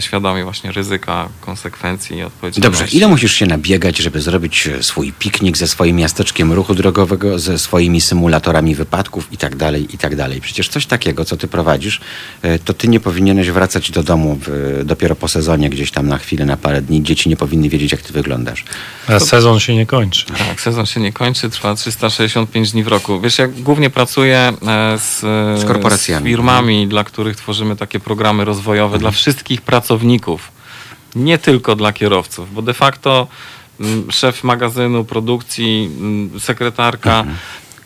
świadomi 0.00 0.42
właśnie 0.42 0.72
ryzyka, 0.72 1.28
konsekwencji 1.40 2.16
i 2.16 2.22
odpowiedzialności. 2.22 2.82
Dobrze, 2.82 2.96
ile 2.96 3.08
musisz 3.08 3.32
się 3.32 3.46
nabiegać, 3.46 3.98
żeby 3.98 4.20
zrobić 4.20 4.66
e, 4.66 4.82
swój 4.82 5.12
piknik 5.12 5.56
ze 5.56 5.68
swoim 5.68 5.96
miasteczkiem 5.96 6.52
ruchu 6.52 6.74
drogowego, 6.74 7.38
ze 7.38 7.58
swoimi 7.58 8.00
symulatorami 8.00 8.74
wypadków 8.74 9.32
i 9.32 9.36
tak 9.36 9.56
dalej, 9.56 9.94
i 9.94 9.98
tak 9.98 10.16
dalej. 10.16 10.40
Przecież 10.40 10.68
coś 10.68 10.86
takiego, 10.86 11.24
co 11.24 11.36
ty 11.36 11.48
prowadzisz, 11.48 12.00
e, 12.42 12.58
to 12.58 12.74
ty 12.74 12.88
nie 12.88 13.00
powinieneś 13.00 13.50
wracać 13.50 13.90
do 13.90 14.02
domu 14.02 14.38
w, 14.46 14.82
dopiero 14.84 15.16
po 15.16 15.28
sezonie, 15.28 15.70
gdzieś 15.70 15.90
tam 15.90 16.08
na 16.08 16.18
chwilę, 16.18 16.46
na 16.46 16.56
parę 16.56 16.82
dni. 16.82 17.02
Dzieci 17.02 17.28
nie 17.28 17.36
powinny 17.36 17.68
wiedzieć, 17.68 17.92
jak 17.92 18.02
ty 18.02 18.12
wyglądasz. 18.12 18.64
A 19.08 19.20
sezon 19.20 19.60
się 19.60 19.74
nie 19.74 19.86
kończy. 19.86 20.26
Tak, 20.26 20.60
sezon 20.60 20.86
się 20.86 21.00
nie 21.00 21.12
kończy, 21.12 21.50
trwa 21.50 21.74
365 21.74 22.72
dni 22.72 22.84
w 22.84 22.88
roku. 22.88 23.20
Wiesz, 23.20 23.38
ja 23.38 23.48
głównie 23.48 23.90
pracuję 23.90 24.52
e, 24.66 24.98
z, 24.98 25.20
Z 25.60 25.64
korporacjami. 25.64 26.24
z 26.24 26.28
firmami, 26.28 26.88
dla 26.88 27.04
których 27.04 27.36
tworzymy 27.36 27.76
takie 27.76 28.00
programy 28.00 28.44
rozwojowe 28.44 28.98
dla 28.98 29.10
wszystkich 29.10 29.60
pracowników, 29.60 29.73
nie 31.16 31.38
tylko 31.38 31.76
dla 31.76 31.92
kierowców, 31.92 32.54
bo 32.54 32.62
de 32.62 32.74
facto 32.74 33.28
mm, 33.80 34.10
szef 34.10 34.44
magazynu, 34.44 35.04
produkcji, 35.04 35.90
mm, 36.00 36.40
sekretarka, 36.40 37.24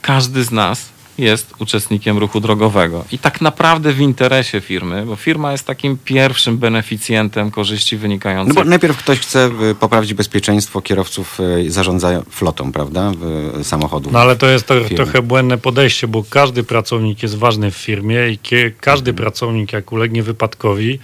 każdy 0.03 0.45
z 0.45 0.51
nas 0.51 0.89
jest 1.19 1.55
uczestnikiem 1.59 2.19
ruchu 2.19 2.41
drogowego. 2.41 3.05
I 3.13 3.19
tak 3.19 3.41
naprawdę 3.41 3.93
w 3.93 4.01
interesie 4.01 4.61
firmy, 4.61 5.07
bo 5.07 5.17
firma 5.17 5.53
jest 5.53 5.67
takim 5.67 5.99
pierwszym 6.05 6.59
beneficjentem 6.59 7.51
korzyści 7.51 7.97
No 7.97 8.03
wynikających 8.03 8.55
bo 8.55 8.65
najpierw 8.65 8.97
ktoś 8.97 9.19
chce 9.19 9.45
e, 9.71 9.75
poprawić 9.75 10.15
bezpieczeństwo 10.15 10.83
kierowców 10.83 11.39
e, 11.67 11.71
zarządza 11.71 12.23
flotą, 12.31 12.73
prawda, 12.73 13.13
w- 13.19 13.65
samochodów. 13.67 14.13
No 14.13 14.19
ale 14.19 14.37
to 14.37 14.47
jest 14.47 14.67
to, 14.67 14.75
trochę 14.97 15.23
błędne 15.23 15.59
podejście, 15.59 16.09
bo 16.09 16.25
każdy 16.31 16.63
pracownik 16.65 17.23
jest 17.23 17.37
ważny 17.37 17.71
w 17.71 17.77
firmie 17.77 18.29
i 18.29 18.39
każdy 18.81 19.13
pracownik, 19.15 19.73
jak 19.73 19.93
ulegnie 19.93 20.23
wypadkowi, 20.23 20.99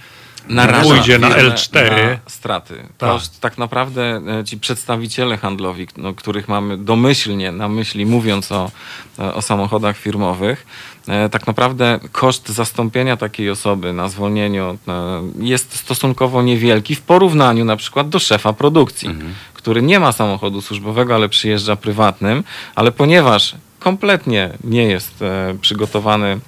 naraża 0.49 0.89
pójdzie 0.89 1.19
na 1.19 1.29
firmę 1.29 1.49
L4. 1.49 2.09
Na 2.09 2.17
straty. 2.27 2.87
Tak. 2.97 3.21
Tak 3.39 3.57
naprawdę 3.57 4.21
e, 4.39 4.43
ci 4.43 4.57
przedstawiciele 4.57 5.37
handlowi, 5.37 5.87
no, 5.97 6.13
których 6.13 6.47
mamy 6.47 6.77
domyślnie 6.77 7.51
na 7.51 7.69
myśli, 7.69 8.05
mówiąc 8.05 8.51
o, 8.51 8.71
e, 9.19 9.33
o 9.33 9.41
samochodach 9.41 9.97
firmowych, 9.97 10.65
e, 11.07 11.29
tak 11.29 11.47
naprawdę 11.47 11.99
koszt 12.11 12.49
zastąpienia 12.49 13.17
takiej 13.17 13.49
osoby 13.49 13.93
na 13.93 14.09
zwolnieniu 14.09 14.77
jest 15.39 15.75
stosunkowo 15.75 16.41
niewielki 16.41 16.95
w 16.95 17.01
porównaniu 17.01 17.65
na 17.65 17.75
przykład 17.75 18.09
do 18.09 18.19
szefa 18.19 18.53
produkcji, 18.53 19.09
który 19.53 19.81
nie 19.81 19.99
ma 19.99 20.11
samochodu 20.11 20.61
służbowego, 20.61 21.15
ale 21.15 21.29
przyjeżdża 21.29 21.75
prywatnym, 21.75 22.43
ale 22.75 22.91
ponieważ 22.91 23.55
kompletnie 23.79 24.49
nie 24.63 24.83
jest 24.83 25.23
przygotowany 25.61 26.39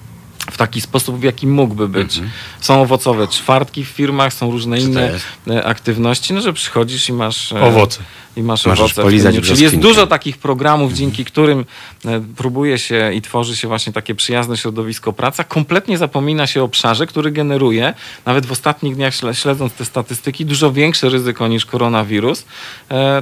w 0.57 0.59
taki 0.59 0.81
sposób, 0.81 1.19
w 1.19 1.23
jaki 1.23 1.47
mógłby 1.47 1.87
być. 1.87 2.21
Są 2.61 2.81
owocowe 2.81 3.27
czwartki 3.27 3.85
w 3.85 3.87
firmach, 3.87 4.33
są 4.33 4.51
różne 4.51 4.79
inne 4.79 5.11
e, 5.47 5.65
aktywności, 5.65 6.33
no, 6.33 6.41
że 6.41 6.53
przychodzisz 6.53 7.09
i 7.09 7.13
masz 7.13 7.51
e, 7.51 7.61
owoce. 7.61 7.99
I 8.37 8.43
masz 8.43 8.65
Możesz 8.65 8.79
owoce 8.79 9.01
polizać. 9.01 9.35
Czyli 9.43 9.63
jest 9.63 9.77
dużo 9.77 10.07
takich 10.07 10.37
programów, 10.37 10.93
dzięki 10.93 11.25
którym 11.25 11.65
e, 12.05 12.21
próbuje 12.35 12.79
się 12.79 13.11
i 13.13 13.21
tworzy 13.21 13.55
się 13.55 13.67
właśnie 13.67 13.93
takie 13.93 14.15
przyjazne 14.15 14.57
środowisko 14.57 15.13
praca. 15.13 15.43
Kompletnie 15.43 15.97
zapomina 15.97 16.47
się 16.47 16.61
o 16.61 16.63
obszarze, 16.63 17.07
który 17.07 17.31
generuje, 17.31 17.93
nawet 18.25 18.45
w 18.45 18.51
ostatnich 18.51 18.95
dniach 18.95 19.13
śle- 19.13 19.33
śledząc 19.33 19.73
te 19.73 19.85
statystyki, 19.85 20.45
dużo 20.45 20.71
większe 20.71 21.09
ryzyko 21.09 21.47
niż 21.47 21.65
koronawirus. 21.65 22.45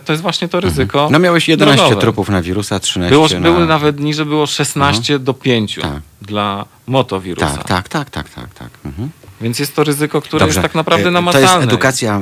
To 0.06 0.14
jest 0.14 0.22
właśnie 0.22 0.48
to 0.48 0.60
ryzyko. 0.60 1.08
No 1.12 1.20
miałeś 1.20 1.50
11 1.50 1.78
drogowe. 1.84 2.02
trupów 2.02 2.30
na 2.30 2.42
wirusa, 2.42 2.80
13 2.80 3.16
Było, 3.16 3.28
na... 3.28 3.40
Były 3.40 3.66
nawet 3.66 3.96
dni, 3.96 4.14
że 4.14 4.26
było 4.26 4.46
16 4.46 5.20
do 5.20 5.34
5 5.34 5.80
Tak. 5.82 6.02
dla 6.22 6.66
motowirusa. 6.88 7.48
Tak, 7.48 7.68
tak, 7.68 7.90
tak, 7.90 8.10
tak, 8.10 8.30
tak, 8.30 8.54
tak. 8.54 8.72
Mhm. 8.84 9.12
Więc 9.42 9.60
jest 9.60 9.76
to 9.76 9.84
ryzyko, 9.84 10.22
które 10.22 10.40
Dobrze. 10.40 10.60
jest 10.60 10.62
tak 10.64 10.76
naprawdę 10.76 11.12
namacalne. 11.12 11.48
To 11.48 11.54
jest 11.56 11.68
edukacja, 11.68 12.22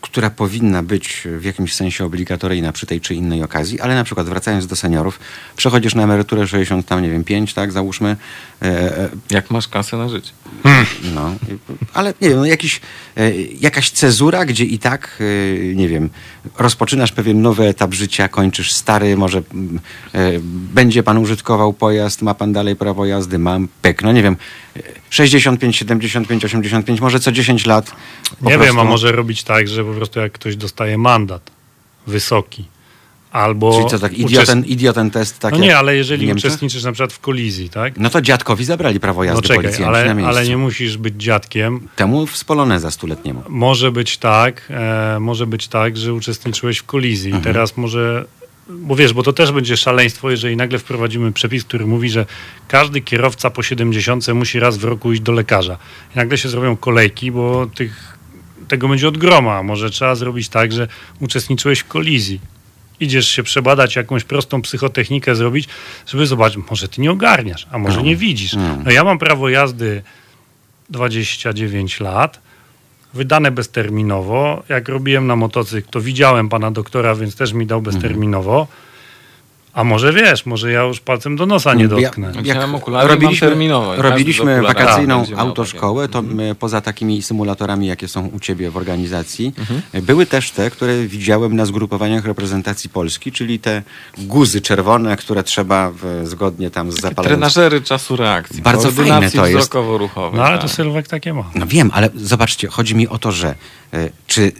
która 0.00 0.30
powinna 0.30 0.82
być 0.82 1.22
w 1.38 1.44
jakimś 1.44 1.74
sensie 1.74 2.04
obligatoryjna 2.04 2.72
przy 2.72 2.86
tej 2.86 3.00
czy 3.00 3.14
innej 3.14 3.42
okazji, 3.42 3.80
ale 3.80 3.94
na 3.94 4.04
przykład 4.04 4.26
wracając 4.28 4.66
do 4.66 4.76
seniorów, 4.76 5.20
przechodzisz 5.56 5.94
na 5.94 6.02
emeryturę 6.02 6.46
60, 6.46 6.86
tam 6.86 7.02
nie 7.02 7.10
wiem, 7.10 7.24
5, 7.24 7.54
tak, 7.54 7.72
załóżmy, 7.72 8.16
e, 8.62 8.66
e, 8.98 9.08
Jak 9.30 9.50
masz 9.50 9.68
kasę 9.68 9.96
na 9.96 10.08
życie. 10.08 10.30
no, 11.14 11.30
i- 11.48 11.58
ale 11.94 12.14
nie 12.20 12.28
wiem, 12.28 12.38
no 12.38 12.44
jakiś, 12.44 12.80
e, 13.16 13.32
jakaś 13.60 13.90
cezura, 13.90 14.44
gdzie 14.44 14.64
i 14.64 14.78
tak, 14.78 15.18
nie 15.74 15.88
wiem, 15.88 16.10
rozpoczynasz 16.58 17.12
pewien 17.12 17.42
nowy 17.42 17.66
etap 17.66 17.94
życia, 17.94 18.28
kończysz 18.28 18.72
stary, 18.72 19.16
może 19.16 19.42
mm, 19.54 19.78
będzie 20.74 21.02
pan 21.02 21.18
użytkował 21.18 21.72
pojazd, 21.72 22.22
ma 22.22 22.34
pan 22.34 22.52
dalej 22.52 22.76
prawo 22.76 23.06
jazdy, 23.06 23.38
mam, 23.38 23.68
pyk, 23.82 24.02
no 24.02 24.12
nie 24.12 24.22
wiem, 24.22 24.36
65, 25.10 25.76
75, 25.76 26.44
85, 26.44 27.00
może 27.00 27.20
co 27.20 27.32
10 27.32 27.66
lat. 27.66 27.92
Nie 28.42 28.50
wiem, 28.52 28.60
a 28.60 28.64
prostu- 28.64 28.84
może 28.84 29.12
robić 29.12 29.42
tak, 29.44 29.68
że 29.68 29.84
po 29.84 29.92
prostu 29.92 30.20
jak 30.20 30.32
ktoś 30.32 30.56
dostaje 30.56 30.98
mandat 30.98 31.50
wysoki, 32.06 32.64
albo... 33.32 33.72
Czyli 33.78 33.90
co, 33.90 33.98
tak 33.98 34.12
uczest- 34.12 34.20
idioten, 34.20 34.64
idioten 34.64 35.10
test 35.10 35.38
tak 35.38 35.52
No 35.52 35.58
nie, 35.58 35.78
ale 35.78 35.92
w 35.92 35.96
jeżeli 35.96 36.32
uczestniczysz 36.32 36.84
na 36.84 36.92
przykład 36.92 37.12
w 37.12 37.18
kolizji, 37.20 37.70
tak? 37.70 37.94
No 37.96 38.10
to 38.10 38.20
dziadkowi 38.20 38.64
zabrali 38.64 39.00
prawo 39.00 39.24
jazdy 39.24 39.36
No 39.36 39.42
czekaj, 39.42 39.56
policjanci 39.56 39.82
na 39.82 39.88
ale, 39.98 40.14
miejscu. 40.14 40.28
ale 40.38 40.48
nie 40.48 40.56
musisz 40.56 40.96
być 40.96 41.14
dziadkiem. 41.16 41.88
Temu 41.96 42.26
z 42.26 42.44
poloneza 42.44 42.90
stuletniemu. 42.90 43.42
Może 43.48 43.92
być 43.92 44.18
tak, 44.18 44.62
e, 44.70 45.16
może 45.20 45.46
być 45.46 45.68
tak, 45.68 45.96
że 45.96 46.14
uczestniczyłeś 46.14 46.78
w 46.78 46.84
kolizji. 46.84 47.26
Mhm. 47.30 47.42
I 47.42 47.44
teraz 47.44 47.76
może, 47.76 48.24
bo 48.78 48.96
wiesz, 48.96 49.12
bo 49.12 49.22
to 49.22 49.32
też 49.32 49.52
będzie 49.52 49.76
szaleństwo, 49.76 50.30
jeżeli 50.30 50.56
nagle 50.56 50.78
wprowadzimy 50.78 51.32
przepis, 51.32 51.64
który 51.64 51.86
mówi, 51.86 52.10
że 52.10 52.26
każdy 52.68 53.00
kierowca 53.00 53.50
po 53.50 53.62
70 53.62 54.28
musi 54.28 54.60
raz 54.60 54.76
w 54.78 54.84
roku 54.84 55.12
iść 55.12 55.22
do 55.22 55.32
lekarza. 55.32 55.78
I 56.14 56.18
nagle 56.18 56.38
się 56.38 56.48
zrobią 56.48 56.76
kolejki, 56.76 57.30
bo 57.32 57.66
tych, 57.74 58.18
tego 58.68 58.88
będzie 58.88 59.08
od 59.08 59.18
groma. 59.18 59.62
Może 59.62 59.90
trzeba 59.90 60.14
zrobić 60.14 60.48
tak, 60.48 60.72
że 60.72 60.88
uczestniczyłeś 61.20 61.78
w 61.80 61.88
kolizji. 61.88 62.40
Idziesz 63.00 63.28
się 63.28 63.42
przebadać, 63.42 63.96
jakąś 63.96 64.24
prostą 64.24 64.62
psychotechnikę 64.62 65.34
zrobić, 65.34 65.68
żeby 66.06 66.26
zobaczyć, 66.26 66.60
może 66.70 66.88
ty 66.88 67.00
nie 67.00 67.10
ogarniasz, 67.10 67.66
a 67.70 67.78
może 67.78 67.96
No. 67.96 68.02
nie 68.02 68.16
widzisz. 68.16 68.52
No. 68.52 68.76
No 68.84 68.90
ja 68.90 69.04
mam 69.04 69.18
prawo 69.18 69.48
jazdy 69.48 70.02
29 70.90 72.00
lat, 72.00 72.40
wydane 73.14 73.50
bezterminowo. 73.50 74.62
Jak 74.68 74.88
robiłem 74.88 75.26
na 75.26 75.36
motocykl, 75.36 75.90
to 75.90 76.00
widziałem 76.00 76.48
pana 76.48 76.70
doktora, 76.70 77.14
więc 77.14 77.36
też 77.36 77.52
mi 77.52 77.66
dał 77.66 77.82
bezterminowo. 77.82 78.66
A 79.72 79.84
może 79.84 80.12
wiesz, 80.12 80.46
może 80.46 80.72
ja 80.72 80.82
już 80.82 81.00
palcem 81.00 81.36
do 81.36 81.46
nosa 81.46 81.74
nie 81.74 81.82
Ja- 81.82 81.88
dotknę. 81.88 82.32
Jak 82.42 82.56
miałem 82.56 82.74
okulary, 82.74 83.08
robiliśmy 83.96 84.62
wakacyjną 84.62 85.26
miał 85.30 85.40
autoszkołę, 85.40 86.08
to 86.08 86.22
my, 86.22 86.54
poza 86.54 86.80
takimi 86.80 87.22
symulatorami, 87.22 87.86
jakie 87.86 88.08
są 88.08 88.26
u 88.26 88.40
ciebie 88.40 88.70
w 88.70 88.76
organizacji, 88.76 89.52
Mhm. 89.58 89.82
były 90.04 90.26
też 90.26 90.50
te, 90.50 90.70
które 90.70 91.06
widziałem 91.06 91.56
na 91.56 91.66
zgrupowaniach 91.66 92.24
reprezentacji 92.24 92.90
Polski, 92.90 93.32
czyli 93.32 93.58
te 93.58 93.82
guzy 94.18 94.60
czerwone, 94.60 95.16
które 95.16 95.42
trzeba 95.42 95.90
w, 95.90 96.22
zgodnie 96.24 96.70
tam 96.70 96.92
z 96.92 96.94
zapalającym... 96.94 97.24
Trenażery 97.24 97.80
czasu 97.80 98.16
reakcji. 98.16 98.62
Bardzo 98.62 98.90
fajne 98.90 99.30
to 99.30 99.46
jest. 99.46 99.58
wzrokowo-ruchowej. 99.58 100.36
No 100.36 100.44
ale 100.44 100.58
tak. 100.58 100.68
to 100.68 100.74
Sylwek 100.74 101.08
takie 101.08 101.34
ma. 101.34 101.44
No 101.54 101.66
wiem, 101.66 101.90
ale 101.94 102.08
zobaczcie, 102.14 102.68
chodzi 102.68 102.94
mi 102.94 103.08
o 103.08 103.18
to, 103.18 103.32
że 103.32 103.54
e, 103.94 104.10
czy 104.26 104.52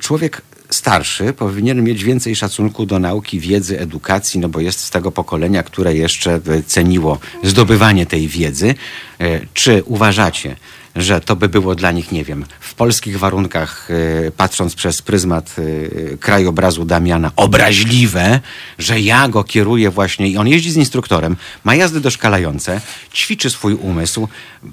człowiek 0.00 0.42
starszy 0.70 1.32
powinien 1.32 1.84
mieć 1.84 2.04
więcej 2.04 2.36
szacunku 2.36 2.86
do 2.86 2.98
nauki, 2.98 3.40
wiedzy, 3.40 3.80
edukacji, 3.80 4.40
no 4.40 4.48
bo 4.48 4.60
jest 4.60 4.80
z 4.80 4.90
tego 4.90 5.12
pokolenia, 5.12 5.62
które 5.62 5.94
jeszcze 5.94 6.34
e, 6.34 6.62
ceniło 6.66 7.18
zdobywanie 7.42 8.06
tej 8.06 8.28
wiedzy. 8.28 8.74
E, 9.20 9.40
Czy 9.54 9.82
uważacie, 9.86 10.56
że 10.96 11.20
to 11.20 11.36
by 11.36 11.48
było 11.48 11.74
dla 11.74 11.90
nich, 11.92 12.12
nie 12.12 12.24
wiem, 12.24 12.44
w 12.60 12.74
polskich 12.74 13.18
warunkach, 13.18 13.88
e, 14.26 14.30
patrząc 14.30 14.74
przez 14.74 15.02
pryzmat 15.02 15.56
e, 15.58 16.16
krajobrazu 16.16 16.84
Damiana, 16.84 17.30
obraźliwe, 17.36 18.40
że 18.78 19.00
ja 19.00 19.28
go 19.28 19.44
kieruję 19.44 19.90
właśnie 19.90 20.28
i 20.28 20.36
on 20.36 20.48
jeździ 20.48 20.70
z 20.70 20.76
instruktorem, 20.76 21.36
ma 21.64 21.74
jazdy 21.74 22.00
doszkalające, 22.00 22.80
ćwiczy 23.14 23.50
swój 23.50 23.74
umysł. 23.74 24.28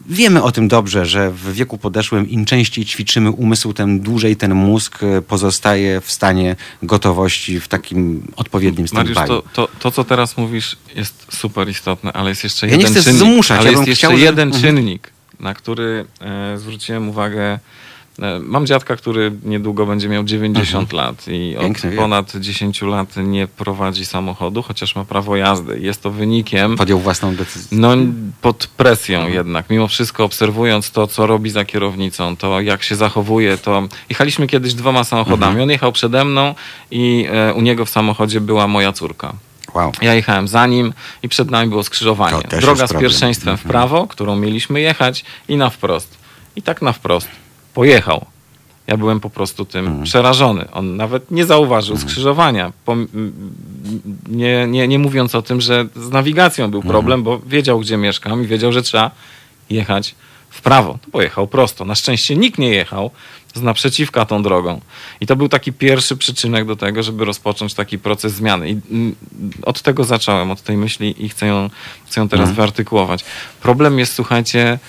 Wiemy 0.10 0.44
o 0.44 0.52
tym 0.52 0.68
dobrze, 0.68 1.06
że 1.06 1.32
w 1.32 1.54
wieku 1.54 1.78
podeszłym 1.78 2.30
im 2.30 2.46
częściej 2.46 2.86
ćwiczymy 2.86 3.32
umysł, 3.32 3.74
tym 3.74 4.00
dłużej 4.00 4.36
ten 4.36 4.54
mózg 4.56 5.00
pozostaje 5.28 6.02
w 6.02 6.12
stanie 6.12 6.56
gotowości 6.84 7.60
w 7.60 7.68
takim 7.68 8.28
odpowiednim 8.36 8.88
Mariusz, 8.94 9.18
stand-by. 9.18 9.28
to, 9.28 9.44
to, 9.54 9.68
to, 9.80 9.92
co 9.92 10.04
teraz 10.04 10.38
mówisz, 10.38 10.76
jest 10.96 11.28
super 11.32 11.70
istotne, 11.70 12.14
ale 12.14 12.30
jest 12.30 12.44
jeszcze 12.44 12.68
Ja 12.68 12.76
nie 12.76 12.78
jeden 12.84 12.94
chcę 12.94 13.04
czynnik. 13.04 13.20
zmuszać, 13.22 13.60
ale 13.60 13.66
ja 13.72 13.72
bym 13.72 13.80
jest 13.82 13.88
jeszcze 13.88 14.08
chciał, 14.08 14.18
jeden 14.20 14.48
Mhm. 14.48 14.64
czynnik, 14.64 15.10
na 15.40 15.54
który 15.54 16.06
e, 16.22 16.58
zwróciłem 16.58 17.10
uwagę. 17.10 17.60
E, 18.22 18.40
mam 18.40 18.66
dziadka, 18.68 18.96
który 18.96 19.32
niedługo 19.44 19.86
będzie 19.86 20.10
miał 20.10 20.24
90 20.24 20.94
lat 20.94 21.28
i 21.28 21.48
Mhm. 21.54 21.66
Piękny 21.66 21.90
od 21.90 21.94
wiek. 21.94 22.02
ponad 22.04 22.36
10 22.36 22.82
lat 22.82 23.16
nie 23.18 23.48
prowadzi 23.48 24.06
samochodu, 24.06 24.62
chociaż 24.62 24.96
ma 24.96 25.06
prawo 25.06 25.36
jazdy. 25.36 25.80
Jest 25.80 26.02
to 26.04 26.12
wynikiem 26.12 26.76
Podjął 26.76 27.00
własną 27.00 27.36
decyzję. 27.36 27.78
no, 27.78 27.90
pod 28.42 28.68
presją 28.68 29.28
jednak. 29.30 29.70
Mimo 29.70 29.88
wszystko 29.88 30.24
obserwując 30.24 30.92
to, 30.92 31.08
co 31.08 31.28
robi 31.28 31.50
za 31.50 31.66
kierownicą, 31.66 32.36
to 32.38 32.62
jak 32.62 32.84
się 32.84 32.96
zachowuje, 32.96 33.58
to 33.58 33.88
jechaliśmy 34.10 34.48
kiedyś 34.48 34.74
dwoma 34.74 35.04
samochodami. 35.04 35.50
Mhm. 35.52 35.64
On 35.64 35.70
jechał 35.70 35.92
przede 35.92 36.26
mną 36.26 36.56
i 36.92 37.26
e, 37.32 37.54
u 37.54 37.62
niego 37.62 37.86
w 37.86 37.90
samochodzie 37.90 38.42
była 38.42 38.68
moja 38.68 38.92
córka. 38.94 39.34
Wow. 39.76 39.92
Ja 40.02 40.14
jechałem 40.14 40.48
za 40.48 40.68
nim 40.68 40.94
i 41.24 41.30
przed 41.30 41.52
nami 41.52 41.70
było 41.70 41.84
skrzyżowanie. 41.84 42.42
Droga 42.62 42.88
z 42.88 42.94
pierwszeństwem 42.94 43.58
w 43.58 43.60
Mhm. 43.66 43.70
prawo, 43.72 44.08
którą 44.08 44.36
mieliśmy 44.36 44.82
jechać 44.82 45.26
i 45.48 45.58
na 45.58 45.70
wprost. 45.70 46.18
I 46.56 46.62
tak 46.62 46.82
na 46.82 46.92
wprost. 46.92 47.28
Pojechał. 47.74 48.26
Ja 48.88 48.98
byłem 48.98 49.20
po 49.20 49.30
prostu 49.30 49.66
tym 49.66 49.86
Mhm. 49.86 50.04
przerażony. 50.04 50.72
On 50.72 50.98
nawet 50.98 51.32
nie 51.32 51.46
zauważył 51.46 51.98
skrzyżowania. 51.98 52.72
Pom- 52.86 53.08
m- 53.14 53.34
nie, 54.28 54.68
nie, 54.68 54.88
nie 54.88 55.00
mówiąc 55.00 55.36
o 55.36 55.42
tym, 55.42 55.62
że 55.62 55.86
z 55.96 56.10
nawigacją 56.10 56.72
był 56.72 56.82
problem, 56.84 57.24
bo 57.24 57.40
wiedział, 57.40 57.80
gdzie 57.80 57.98
mieszkam 57.98 58.44
i 58.44 58.48
wiedział, 58.48 58.72
że 58.72 58.82
trzeba 58.82 59.12
jechać 59.70 60.16
w 60.50 60.62
prawo. 60.62 60.98
To 61.06 61.12
pojechał 61.12 61.48
prosto. 61.48 61.86
Na 61.86 61.96
szczęście 61.96 62.36
nikt 62.36 62.58
nie 62.60 62.70
jechał 62.70 63.12
z 63.56 63.62
naprzeciwka 63.62 64.26
tą 64.26 64.44
drogą. 64.44 64.82
I 65.22 65.26
to 65.26 65.36
był 65.36 65.50
taki 65.50 65.74
pierwszy 65.74 66.18
przyczynek 66.18 66.66
do 66.66 66.76
tego, 66.76 67.04
żeby 67.04 67.26
rozpocząć 67.26 67.74
taki 67.74 68.00
proces 68.00 68.34
zmiany. 68.34 68.70
I 68.70 68.80
mm, 68.92 69.16
od 69.62 69.82
tego 69.82 70.04
zacząłem, 70.04 70.52
od 70.52 70.62
tej 70.62 70.78
myśli 70.78 71.26
i 71.26 71.30
chcę 71.30 71.48
ją, 71.48 71.70
chcę 72.06 72.22
ją 72.22 72.30
teraz 72.30 72.52
wyartykułować. 72.52 73.26
Problem 73.62 74.00
jest, 74.00 74.14
słuchajcie, 74.14 74.80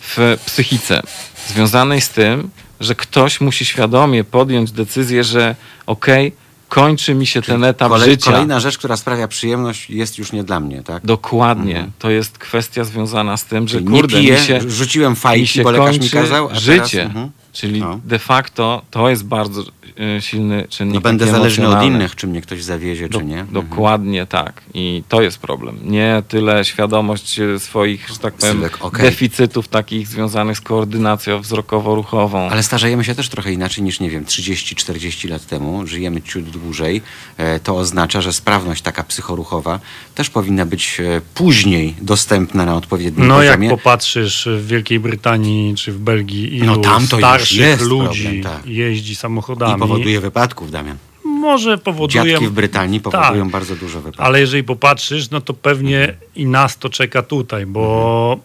w 0.00 0.36
psychice, 0.46 1.02
związanej 1.48 2.00
z 2.00 2.08
tym, 2.08 2.50
że 2.80 2.94
ktoś 2.94 3.40
musi 3.40 3.64
świadomie 3.64 4.24
podjąć 4.24 4.72
decyzję, 4.72 5.24
że 5.24 5.56
okej, 5.86 6.32
kończy 6.68 7.14
mi 7.14 7.26
się 7.26 7.42
ten 7.42 7.64
etap 7.64 7.88
Kolej, 7.88 8.10
życia. 8.10 8.30
Kolejna 8.30 8.60
rzecz, 8.60 8.78
która 8.78 8.96
sprawia 8.96 9.28
przyjemność, 9.28 9.90
jest 9.90 10.18
już 10.18 10.32
nie 10.32 10.44
dla 10.44 10.60
mnie, 10.60 10.82
tak? 10.82 11.06
Dokładnie. 11.06 11.90
To 11.98 12.10
jest 12.10 12.38
kwestia 12.38 12.84
związana 12.84 13.36
z 13.36 13.44
tym, 13.44 13.68
że 13.68 13.78
Czyli 13.78 13.90
nie 13.90 14.00
kurde, 14.00 14.18
piję, 14.18 14.34
mi 14.34 14.40
się, 14.40 14.60
rzuciłem 14.66 15.16
fajki, 15.16 15.46
się 15.46 15.62
bo 15.62 15.70
lekarz 15.70 15.98
mi 15.98 16.10
kazał, 16.10 16.48
a 16.50 16.54
życie. 16.54 16.90
teraz... 16.90 17.06
Mhm. 17.06 17.30
Czyli 17.54 17.80
No. 17.80 18.00
de 18.04 18.18
facto 18.18 18.82
to 18.90 19.08
jest 19.10 19.24
bardzo 19.24 19.62
y, 19.62 20.22
silny 20.22 20.66
czynnik 20.68 20.94
No 20.94 21.00
będę 21.00 21.26
zależny 21.26 21.68
od 21.68 21.84
innych, 21.84 22.16
czy 22.16 22.26
mnie 22.26 22.40
ktoś 22.40 22.62
zawiezie, 22.62 23.08
Do, 23.08 23.18
czy 23.18 23.24
nie. 23.24 23.40
Mhm. 23.40 23.52
Dokładnie 23.68 24.26
tak. 24.26 24.62
I 24.74 25.02
to 25.08 25.22
jest 25.22 25.38
problem. 25.38 25.78
Nie 25.84 26.22
tyle 26.28 26.64
świadomość 26.64 27.40
e, 27.40 27.58
swoich, 27.58 28.08
że 28.08 28.18
tak 28.18 28.34
powiem, 28.34 28.52
Sylwek, 28.54 28.84
okej. 28.84 29.02
deficytów 29.02 29.68
takich 29.68 30.08
związanych 30.08 30.58
z 30.58 30.60
koordynacją 30.60 31.40
wzrokowo-ruchową. 31.40 32.48
Ale 32.50 32.62
starzejemy 32.62 33.04
się 33.04 33.14
też 33.14 33.28
trochę 33.28 33.52
inaczej 33.52 33.84
niż, 33.84 34.00
nie 34.00 34.10
wiem, 34.10 34.24
30-40 34.24 35.30
lat 35.30 35.46
temu. 35.46 35.86
Żyjemy 35.86 36.22
ciut 36.22 36.44
dłużej. 36.50 37.02
E, 37.36 37.60
To 37.60 37.76
oznacza, 37.76 38.20
że 38.20 38.32
sprawność 38.32 38.82
taka 38.82 39.02
psychoruchowa 39.04 39.80
też 40.14 40.30
powinna 40.30 40.66
być 40.66 41.00
e, 41.00 41.20
później 41.34 41.94
dostępna 42.00 42.64
na 42.66 42.74
odpowiednim 42.76 43.28
No 43.28 43.42
jak 43.42 43.54
poziomie. 43.56 43.70
popatrzysz 43.70 44.48
w 44.50 44.66
Wielkiej 44.66 45.00
Brytanii 45.00 45.74
czy 45.74 45.92
w 45.92 45.98
Belgii, 45.98 46.56
ilu 46.56 46.66
No 46.66 46.76
tam 46.76 47.08
to 47.08 47.16
już 47.16 47.22
starszych 47.44 47.66
jest 47.66 47.82
ludzi 47.82 48.22
problem, 48.22 48.42
tak. 48.42 48.66
jeździ 48.66 49.12
I 49.12 49.16
samochodami. 49.16 49.80
powoduje 49.80 50.20
wypadków, 50.20 50.70
Damian. 50.70 50.96
Może 51.24 51.78
powodują... 51.78 52.24
Dziadki 52.24 52.46
w 52.46 52.50
Brytanii 52.50 53.00
powodują 53.00 53.42
Tak. 53.42 53.52
bardzo 53.52 53.76
dużo 53.76 53.98
wypadków. 54.00 54.26
Ale 54.26 54.40
jeżeli 54.40 54.64
popatrzysz, 54.64 55.30
no 55.30 55.40
to 55.40 55.54
pewnie 55.54 56.14
i 56.36 56.46
nas 56.46 56.78
to 56.78 56.88
czeka 56.90 57.22
tutaj, 57.22 57.66
bo 57.66 58.38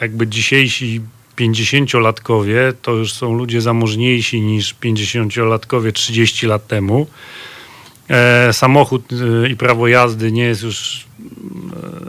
jakby 0.00 0.26
dzisiejsi 0.26 1.00
50-latkowie 1.36 2.72
to 2.82 2.92
już 2.92 3.12
są 3.12 3.34
ludzie 3.34 3.60
zamożniejsi 3.60 4.40
niż 4.40 4.74
50-latkowie 4.74 5.92
30 5.92 6.46
lat 6.46 6.66
temu. 6.66 7.06
E, 8.10 8.52
samochód 8.52 9.02
e, 9.12 9.48
i 9.48 9.56
prawo 9.56 9.88
jazdy 9.88 10.32
nie 10.32 10.44
jest 10.44 10.62
już 10.62 11.06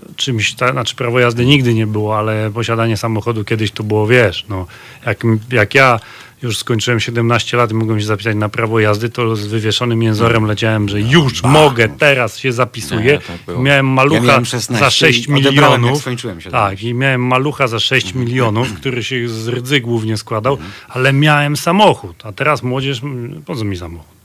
e, 0.07 0.15
czymś, 0.15 0.53
ta, 0.53 0.71
znaczy 0.71 0.95
prawo 0.95 1.19
jazdy 1.19 1.45
nigdy 1.45 1.73
nie 1.73 1.87
było, 1.87 2.17
ale 2.17 2.51
posiadanie 2.53 2.97
samochodu 2.97 3.45
kiedyś 3.45 3.71
to 3.71 3.83
było, 3.83 4.07
wiesz, 4.07 4.45
no, 4.49 4.67
jak, 5.05 5.23
jak 5.51 5.75
ja 5.75 5.99
już 6.43 6.57
skończyłem 6.57 6.99
17 6.99 7.57
lat 7.57 7.71
i 7.71 7.73
mogłem 7.73 7.99
się 7.99 8.05
zapisać 8.05 8.35
na 8.35 8.49
prawo 8.49 8.79
jazdy, 8.79 9.09
to 9.09 9.35
z 9.35 9.47
wywieszonym 9.47 10.03
jęzorem 10.03 10.45
leciałem, 10.45 10.89
że 10.89 11.01
już 11.01 11.43
mogę, 11.43 11.89
teraz 11.89 12.37
się 12.37 12.53
zapisuję. 12.53 13.03
Nie, 13.03 13.19
tak 13.47 13.57
miałem 13.59 13.87
malucha 13.87 14.15
Ja 14.15 14.27
miałem 14.27 14.45
16 14.45 14.85
za 14.85 14.91
6 14.91 15.27
i 15.27 15.33
odebrałem, 15.33 15.45
jak 15.45 15.53
milionów. 15.53 16.01
skończyłem 16.01 16.41
17. 16.41 16.69
Tak, 16.69 16.83
i 16.83 16.93
miałem 16.93 17.21
malucha 17.27 17.67
za 17.67 17.79
6 17.79 18.13
milionów, 18.13 18.73
który 18.73 19.03
się 19.03 19.29
z 19.29 19.47
rdzy 19.47 19.79
głównie 19.81 20.17
składał, 20.17 20.57
ale 20.89 21.13
miałem 21.13 21.57
samochód. 21.57 22.25
A 22.25 22.31
teraz 22.31 22.63
młodzież, 22.63 23.01
po 23.45 23.55
co 23.55 23.63
mi 23.63 23.77
samochód? 23.77 24.22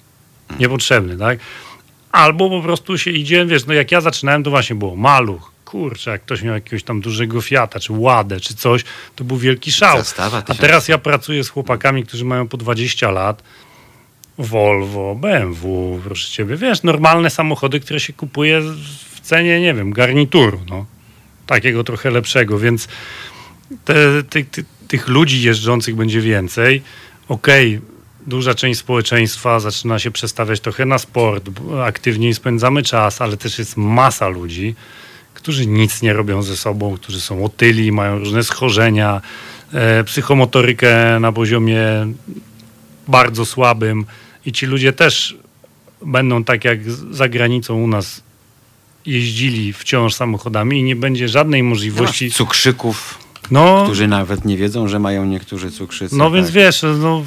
Niepotrzebny, 0.59 1.17
tak? 1.17 1.39
Albo 2.13 2.51
po 2.51 2.63
prostu 2.63 2.99
się 2.99 3.11
idzie, 3.11 3.47
wiesz, 3.47 3.67
no 3.67 3.75
jak 3.75 3.93
ja 3.93 4.01
zaczynałem, 4.01 4.43
to 4.43 4.51
właśnie 4.51 4.77
było 4.77 4.97
maluch. 4.97 5.53
Kurczę, 5.65 6.11
jak 6.11 6.23
ktoś 6.23 6.43
miał 6.43 6.55
jakiegoś 6.55 6.83
tam 6.83 7.01
dużego 7.01 7.41
Fiata, 7.41 7.81
czy 7.81 7.93
Ładę, 7.93 8.41
czy 8.41 8.55
coś, 8.55 8.85
to 9.17 9.25
był 9.25 9.37
wielki 9.37 9.73
szał. 9.73 9.99
A 10.49 10.55
teraz 10.55 10.89
ja 10.89 10.99
pracuję 10.99 11.45
z 11.45 11.49
chłopakami, 11.49 12.05
którzy 12.07 12.25
mają 12.25 12.49
po 12.49 12.57
20 12.57 13.11
lat. 13.11 13.43
Volvo, 14.39 15.15
BMW, 15.15 16.01
proszę 16.05 16.31
ciebie. 16.31 16.57
Wiesz, 16.57 16.83
normalne 16.83 17.31
samochody, 17.31 17.81
które 17.81 18.01
się 18.01 18.13
kupuje 18.13 18.61
w 19.15 19.21
cenie, 19.21 19.61
nie 19.61 19.75
wiem, 19.75 19.93
garnituru, 19.93 20.61
no. 20.69 20.87
Takiego 21.47 21.85
trochę 21.85 22.11
lepszego, 22.11 22.59
więc 22.59 22.89
te, 23.85 23.95
ty, 24.31 24.45
ty, 24.45 24.65
tych 24.89 25.09
ludzi 25.09 25.43
jeżdżących 25.43 25.97
będzie 25.97 26.21
więcej. 26.21 26.83
Okej, 27.29 27.81
duża 28.29 28.55
część 28.55 28.81
społeczeństwa 28.81 29.61
zaczyna 29.61 29.99
się 29.99 30.11
przestawiać 30.11 30.61
trochę 30.61 30.87
na 30.87 30.99
sport, 30.99 31.51
aktywniej 31.85 32.35
spędzamy 32.35 32.83
czas, 32.83 33.21
ale 33.21 33.37
też 33.37 33.59
jest 33.59 33.77
masa 33.77 34.29
ludzi, 34.29 34.75
którzy 35.35 35.67
nic 35.67 36.03
nie 36.03 36.13
robią 36.13 36.43
ze 36.43 36.57
sobą, 36.57 36.95
którzy 36.97 37.21
są 37.21 37.45
otyli, 37.45 37.93
mają 37.93 38.19
różne 38.19 38.43
schorzenia, 38.43 39.21
e, 39.73 40.05
psychomotorykę 40.05 41.21
na 41.21 41.33
poziomie 41.33 41.83
bardzo 43.09 43.47
słabym 43.47 44.07
i 44.47 44.53
ci 44.53 44.67
ludzie 44.67 44.93
też 44.93 45.37
będą 46.07 46.45
tak 46.45 46.65
jak 46.65 46.91
za 47.11 47.29
granicą 47.29 47.75
u 47.75 47.87
nas 47.87 48.23
jeździli 49.07 49.73
wciąż 49.73 50.15
samochodami 50.15 50.81
i 50.81 50.83
nie 50.83 50.97
będzie 50.97 51.29
żadnej 51.29 51.63
możliwości. 51.63 52.31
Cukrzyków, 52.31 53.19
No, 53.51 53.83
którzy 53.85 54.09
nawet 54.09 54.45
nie 54.45 54.57
wiedzą, 54.57 54.89
że 54.89 54.99
mają 54.99 55.25
niektórzy 55.25 55.71
cukrzycy. 55.71 56.17
no 56.17 56.31
więc 56.31 56.47
tak. 56.47 56.55
wiesz, 56.55 56.85
no, 56.99 57.25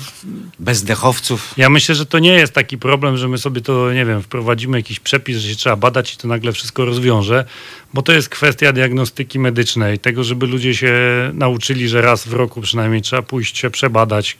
Bezdechowców. 0.59 1.53
ja 1.57 1.69
myślę, 1.69 1.95
że 1.95 2.05
to 2.05 2.19
nie 2.19 2.33
jest 2.33 2.53
taki 2.53 2.77
problem, 2.77 3.17
że 3.17 3.27
my 3.27 3.37
sobie 3.37 3.61
to, 3.61 3.93
nie 3.93 4.05
wiem, 4.05 4.21
wprowadzimy 4.21 4.77
jakiś 4.77 4.99
przepis, 4.99 5.37
że 5.37 5.49
się 5.49 5.55
trzeba 5.55 5.75
badać 5.75 6.13
i 6.13 6.17
to 6.17 6.27
nagle 6.27 6.51
wszystko 6.51 6.85
rozwiąże, 6.85 7.45
bo 7.93 8.01
to 8.01 8.13
jest 8.13 8.29
kwestia 8.29 8.73
diagnostyki 8.73 9.39
medycznej, 9.39 9.99
tego, 9.99 10.23
żeby 10.23 10.47
ludzie 10.47 10.75
się 10.75 10.93
nauczyli, 11.33 11.89
że 11.89 12.01
raz 12.01 12.27
w 12.27 12.33
roku 12.33 12.61
przynajmniej 12.61 13.01
trzeba 13.01 13.21
pójść 13.21 13.57
się 13.57 13.69
przebadać 13.69 14.37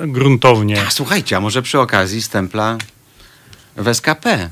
e, 0.00 0.06
gruntownie. 0.06 0.82
A, 0.86 0.90
słuchajcie, 0.90 1.36
a 1.36 1.40
może 1.40 1.62
przy 1.62 1.78
okazji 1.80 2.22
stempla 2.22 2.78
w 3.76 3.88
SKP? 3.94 4.50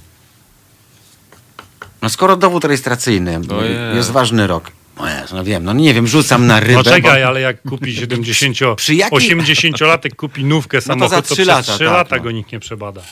No 2.03 2.09
skoro 2.09 2.37
dowód 2.37 2.64
rejestracyjny, 2.64 3.41
Ojej. 3.59 3.97
jest 3.97 4.11
ważny 4.11 4.47
rok. 4.47 4.78
O 4.99 5.09
Jezu, 5.09 5.37
no 5.37 5.45
wiem, 5.45 5.65
no 5.65 5.73
nie 5.73 5.95
wiem, 5.95 6.07
rzucam 6.07 6.47
na 6.47 6.61
rybę. 6.61 6.73
No 6.73 6.85
czekaj, 6.85 7.21
bo... 7.23 7.29
ale 7.29 7.41
jak 7.41 7.63
kupi 7.63 7.95
70, 7.95 8.57
Przy 8.77 8.95
jakiej- 8.95 9.37
80-latek 9.37 10.15
kupi 10.17 10.45
nówkę 10.45 10.77
No 10.77 10.81
to 10.81 10.87
samochód, 10.87 11.11
za 11.11 11.17
to, 11.17 11.23
trzy 11.23 11.35
przez 11.35 11.47
lata, 11.47 11.63
3 11.63 11.79
tak, 11.79 11.81
lata 11.81 12.17
no. 12.17 12.23
go 12.23 12.31
nikt 12.31 12.53
nie 12.53 12.61
przebada. 12.61 13.03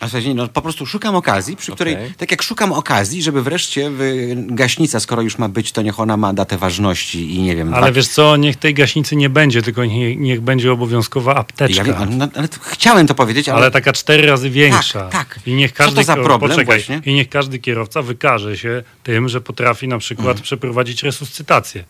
A 0.00 0.06
zasadzie, 0.06 0.34
no, 0.34 0.48
po 0.48 0.62
prostu 0.62 0.86
szukam 0.86 1.16
okazji, 1.16 1.56
przy 1.56 1.72
której, 1.72 1.94
Okej. 1.94 2.12
tak 2.16 2.30
jak 2.30 2.42
szukam 2.42 2.72
okazji, 2.72 3.22
żeby 3.22 3.42
wreszcie 3.42 3.90
wy, 3.90 4.34
gaśnica, 4.36 5.00
skoro 5.00 5.22
już 5.22 5.38
ma 5.38 5.48
być, 5.48 5.72
to 5.72 5.82
niech 5.82 6.00
ona 6.00 6.16
ma 6.16 6.32
datę 6.32 6.58
ważności 6.58 7.34
i 7.34 7.42
nie 7.42 7.56
wiem. 7.56 7.74
Ale 7.74 7.86
dwa- 7.86 7.96
wiesz 7.96 8.08
co, 8.08 8.36
niech 8.36 8.56
tej 8.56 8.74
gaśnicy 8.74 9.16
nie 9.16 9.30
będzie, 9.30 9.62
tylko 9.62 9.84
niech, 9.84 10.18
niech 10.18 10.40
będzie 10.40 10.72
obowiązkowa 10.72 11.34
apteczka. 11.34 11.86
ja 11.86 12.06
no, 12.10 12.28
ale 12.34 12.48
chciałem 12.62 13.06
to 13.06 13.14
powiedzieć, 13.14 13.48
ale, 13.48 13.58
Ale 13.58 13.70
taka 13.70 13.92
cztery 13.92 14.26
razy 14.26 14.50
większa. 14.50 15.00
Tak, 15.08 15.34
tak. 15.34 15.46
I 15.46 15.54
niech 15.54 15.72
Co 15.72 15.76
to 15.78 15.84
każdy, 15.84 16.04
za 16.04 16.14
problem 16.14 16.50
poczekaj, 16.50 16.64
właśnie? 16.64 17.00
I 17.06 17.14
niech 17.14 17.28
każdy 17.28 17.58
kierowca 17.58 18.02
wykaże 18.02 18.56
się 18.56 18.82
tym, 19.02 19.28
że 19.28 19.40
potrafi 19.40 19.88
na 19.88 19.98
przykład 19.98 20.40
przeprowadzić 20.40 21.02
resuscytację. 21.02 21.84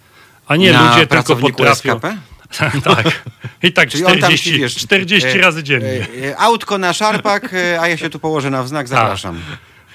A 0.47 0.57
nie 0.57 0.73
na 0.73 0.91
ludzie 0.91 1.07
tylko 1.07 1.37
potrafią. 1.37 1.93
SKP? 1.93 2.17
tak. 2.85 3.23
I 3.63 3.73
tak 3.73 3.91
Czyli 3.91 4.05
on 4.05 4.11
tam 4.11 4.19
40, 4.19 4.51
ci, 4.51 4.59
wiesz, 4.59 4.77
40 4.77 5.29
e, 5.29 5.41
razy 5.41 5.63
dziennie. 5.63 6.07
E, 6.23 6.29
e, 6.31 6.39
autko 6.39 6.79
na 6.79 6.93
szarpak, 6.93 7.55
a 7.81 7.89
ja 7.89 7.97
się 7.97 8.11
tu 8.11 8.19
położę 8.19 8.51
na 8.51 8.63
wznak, 8.63 8.89
zapraszam. 8.89 9.41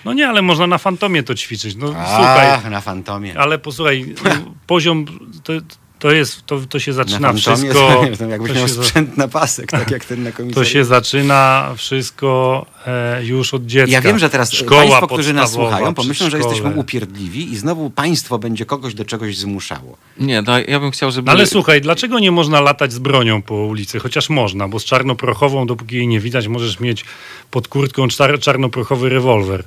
No 0.05 0.13
nie, 0.13 0.27
ale 0.27 0.41
można 0.41 0.67
na 0.67 0.77
fantomie 0.77 1.23
to 1.23 1.35
ćwiczyć. 1.35 1.75
No 1.75 1.95
A, 1.97 2.15
słuchaj, 2.15 2.71
na 2.71 2.81
fantomie. 2.81 3.39
ale 3.39 3.59
posłuchaj, 3.59 4.15
poziom 4.67 5.05
to, 5.43 5.53
to 6.03 6.11
jest, 6.11 6.45
to, 6.45 6.59
to 6.69 6.79
się 6.79 6.91
na 6.91 6.95
zaczyna 6.95 7.27
fantomie, 7.27 7.55
wszystko. 7.57 8.05
to 8.19 8.25
jakbyś 8.25 8.51
to 8.51 8.57
miał 8.57 8.67
sprzęt 8.67 9.17
na 9.17 9.27
pasek, 9.27 9.71
tak 9.71 9.91
jak 9.91 10.05
ten 10.05 10.23
na 10.23 10.31
To 10.31 10.37
komisariacie. 10.37 10.71
się 10.71 10.85
zaczyna 10.85 11.71
wszystko 11.77 12.65
e, 12.87 13.25
już 13.25 13.53
od 13.53 13.65
dziecka. 13.65 13.91
Ja 13.91 14.01
wiem, 14.01 14.19
że 14.19 14.29
teraz 14.29 14.51
Szkoła 14.51 14.81
państwo, 14.81 15.07
którzy 15.07 15.33
nas 15.33 15.51
słuchają, 15.51 15.93
pomyślą, 15.93 16.29
że 16.29 16.37
jesteśmy 16.37 16.69
upierdliwi 16.69 17.53
i 17.53 17.57
znowu 17.57 17.89
państwo 17.89 18.39
będzie 18.39 18.65
kogoś 18.65 18.93
do 18.93 19.05
czegoś 19.05 19.37
zmuszało. 19.37 19.97
Nie, 20.17 20.43
daj, 20.43 20.65
ja 20.67 20.79
bym 20.79 20.91
chciał, 20.91 21.11
żeby... 21.11 21.25
No 21.25 21.31
ale 21.31 21.47
słuchaj, 21.47 21.81
dlaczego 21.81 22.19
nie 22.19 22.31
można 22.31 22.61
latać 22.61 22.93
z 22.93 22.99
bronią 22.99 23.41
po 23.41 23.55
ulicy? 23.55 23.99
Chociaż 23.99 24.29
można, 24.29 24.67
bo 24.67 24.79
z 24.79 24.85
czarnoprochową, 24.85 25.67
dopóki 25.67 25.95
jej 25.95 26.07
nie 26.07 26.19
widać, 26.19 26.47
możesz 26.47 26.79
mieć 26.79 27.05
pod 27.51 27.67
kurtką 27.67 28.07
czar 28.07 28.39
czarnoprochowy 28.39 29.09
rewolwer. 29.09 29.63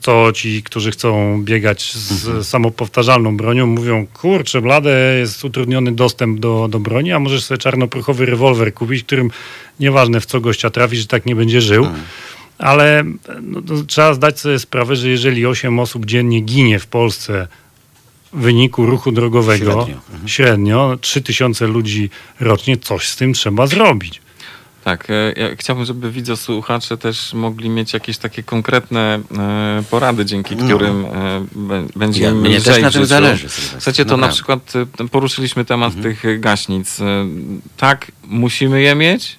To 0.00 0.32
ci, 0.32 0.62
którzy 0.62 0.90
chcą 0.90 1.42
biegać 1.44 1.92
z 1.92 2.26
Mhm. 2.26 2.44
samopowtarzalną 2.44 3.36
bronią, 3.36 3.66
mówią, 3.66 4.06
kurczę, 4.14 4.60
blade, 4.60 5.18
jest 5.18 5.44
utrudniony 5.44 5.92
dostęp 5.92 6.40
do, 6.40 6.68
do 6.70 6.80
broni, 6.80 7.12
a 7.12 7.18
możesz 7.18 7.44
sobie 7.44 7.58
czarnoprochowy 7.58 8.26
rewolwer 8.26 8.74
kupić, 8.74 9.04
którym 9.04 9.30
nieważne 9.80 10.20
w 10.20 10.26
co 10.26 10.40
gościa 10.40 10.70
trafi, 10.70 10.96
że 10.96 11.06
tak 11.06 11.26
nie 11.26 11.36
będzie 11.36 11.60
żył. 11.60 11.84
Mhm. 11.84 12.02
Ale 12.58 13.04
no, 13.42 13.62
trzeba 13.86 14.14
zdać 14.14 14.40
sobie 14.40 14.58
sprawę, 14.58 14.96
że 14.96 15.08
jeżeli 15.08 15.46
8 15.46 15.78
osób 15.80 16.06
dziennie 16.06 16.40
ginie 16.40 16.78
w 16.78 16.86
Polsce 16.86 17.48
w 18.32 18.40
wyniku 18.40 18.86
ruchu 18.86 19.12
drogowego, 19.12 19.64
Średnio. 19.72 19.98
Mhm. 20.12 20.28
średnio 20.28 20.98
3000 21.00 21.66
ludzi 21.66 22.10
rocznie, 22.40 22.76
coś 22.76 23.08
z 23.08 23.16
tym 23.16 23.32
trzeba 23.32 23.66
zrobić. 23.66 24.21
Tak, 24.84 25.10
e, 25.10 25.32
ja 25.36 25.56
chciałbym, 25.56 25.84
żeby 25.84 26.10
widzosłuchacze 26.10 26.98
też 26.98 27.34
mogli 27.34 27.68
mieć 27.70 27.92
jakieś 27.92 28.18
takie 28.18 28.42
konkretne 28.42 29.20
e, 29.38 29.82
porady, 29.90 30.24
dzięki 30.24 30.56
No. 30.56 30.64
którym 30.64 31.04
e, 31.04 31.46
będzie 31.96 32.22
Ja- 32.22 32.34
mnie 32.34 32.60
też 32.60 32.82
na 32.82 32.90
tym 32.90 33.06
zależy, 33.06 33.48
Słuchajcie, 33.48 34.04
to 34.04 34.16
na 34.16 34.28
przykład 34.28 34.72
poruszyliśmy 35.10 35.64
temat 35.64 35.94
Mhm. 35.96 36.14
tych 36.14 36.40
gaśnic. 36.40 36.98
Tak, 37.76 38.12
musimy 38.24 38.82
je 38.82 38.94
mieć. 38.94 39.38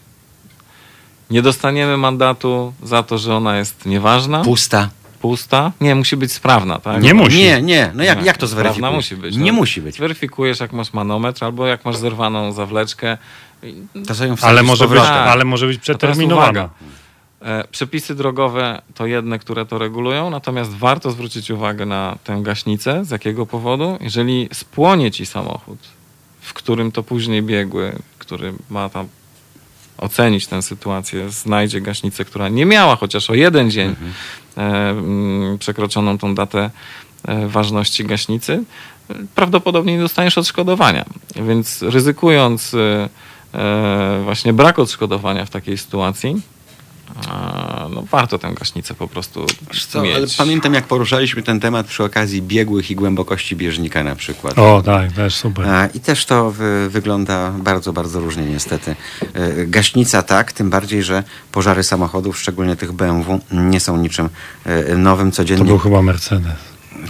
Nie 1.29 1.41
dostaniemy 1.41 1.97
mandatu 1.97 2.73
za 2.83 3.03
to, 3.03 3.17
że 3.17 3.35
ona 3.35 3.57
jest 3.57 3.85
nieważna, 3.85 4.43
Pusta. 4.43 4.89
pusta. 5.21 5.71
Nie, 5.81 5.95
musi 5.95 6.17
być 6.17 6.33
sprawna, 6.33 6.79
tak? 6.79 7.03
Nie 7.03 7.13
musi. 7.13 7.37
Nie, 7.37 7.61
nie. 7.61 7.91
No 7.95 8.03
jak, 8.03 8.19
Nie, 8.19 8.25
jak 8.25 8.37
to 8.37 8.47
sprawna 8.47 8.71
zweryfikujesz? 8.71 8.95
musi 8.95 9.15
być. 9.15 9.35
Nie 9.37 9.51
no. 9.51 9.57
musi 9.57 9.81
być. 9.81 9.95
Zweryfikujesz, 9.95 10.59
jak 10.59 10.73
masz 10.73 10.93
manometr, 10.93 11.43
albo 11.45 11.67
jak 11.67 11.85
masz 11.85 11.95
zerwaną 11.97 12.51
zawleczkę. 12.51 13.17
Ale 14.41 14.63
może, 14.63 14.87
być. 14.87 14.99
Tak. 14.99 15.27
ale 15.27 15.45
może 15.45 15.67
być 15.67 15.77
przeterminowana. 15.77 16.69
E, 17.41 17.63
Przepisy 17.71 18.15
drogowe 18.15 18.81
to 18.95 19.05
jedne, 19.05 19.39
które 19.39 19.65
to 19.65 19.77
regulują, 19.77 20.29
natomiast 20.29 20.71
warto 20.71 21.11
zwrócić 21.11 21.51
uwagę 21.51 21.85
na 21.85 22.17
tę 22.23 22.39
gaśnicę. 22.41 23.05
Z 23.05 23.11
jakiego 23.11 23.45
powodu? 23.45 23.97
Jeżeli 24.01 24.49
spłonie 24.53 25.11
ci 25.11 25.25
samochód, 25.25 25.79
w 26.41 26.53
którym 26.53 26.91
to 26.91 27.03
później 27.03 27.43
biegły, 27.43 27.95
który 28.19 28.53
ma 28.69 28.89
tam 28.89 29.07
ocenić 29.97 30.47
tę 30.47 30.61
sytuację, 30.61 31.29
znajdzie 31.29 31.81
gaśnicę, 31.81 32.25
która 32.25 32.49
nie 32.49 32.65
miała 32.65 32.95
chociaż 32.95 33.29
o 33.29 33.33
jeden 33.33 33.71
dzień 33.71 33.95
e, 34.57 34.61
mm, 34.61 35.57
przekroczoną 35.57 36.17
tą 36.17 36.35
datę 36.35 36.69
e, 37.27 37.47
ważności 37.47 38.05
gaśnicy, 38.05 38.63
prawdopodobnie 39.35 39.93
nie 39.93 39.99
dostaniesz 39.99 40.37
odszkodowania. 40.37 41.05
Więc 41.35 41.81
ryzykując 41.81 42.75
właśnie 44.23 44.53
brak 44.53 44.79
odszkodowania 44.79 45.45
w 45.45 45.49
takiej 45.49 45.77
sytuacji, 45.77 46.41
a, 47.27 47.87
no 47.95 48.03
warto 48.11 48.39
tę 48.39 48.53
gaśnicę 48.59 48.93
po 48.93 49.07
prostu 49.07 49.45
co, 49.89 50.01
mieć. 50.01 50.15
ale 50.15 50.27
pamiętam 50.37 50.73
jak 50.73 50.87
poruszaliśmy 50.87 51.43
ten 51.43 51.59
temat 51.59 51.87
przy 51.87 52.03
okazji 52.03 52.41
biegłych 52.41 52.91
i 52.91 52.95
głębokości 52.95 53.55
bieżnika 53.55 54.03
na 54.03 54.15
przykład. 54.15 54.59
O, 54.59 54.81
tak, 54.85 55.11
też 55.11 55.35
super. 55.35 55.67
A, 55.69 55.85
I 55.87 55.99
też 55.99 56.25
to 56.25 56.51
wy, 56.51 56.89
wygląda 56.89 57.51
bardzo, 57.51 57.93
bardzo 57.93 58.19
różnie 58.19 58.43
niestety. 58.45 58.95
E, 59.33 59.65
Gaśnica 59.67 60.23
tak, 60.23 60.51
tym 60.51 60.69
bardziej, 60.69 61.03
że 61.03 61.23
pożary 61.51 61.83
samochodów, 61.83 62.39
szczególnie 62.39 62.75
tych 62.75 62.91
BMW, 62.91 63.39
nie 63.51 63.79
są 63.79 63.97
niczym 63.97 64.29
e, 64.65 64.97
nowym. 64.97 65.31
To 65.31 65.37
Codziennie, 65.37 65.65
był 65.65 65.77
chyba 65.79 66.01
Mercedes. 66.01 66.53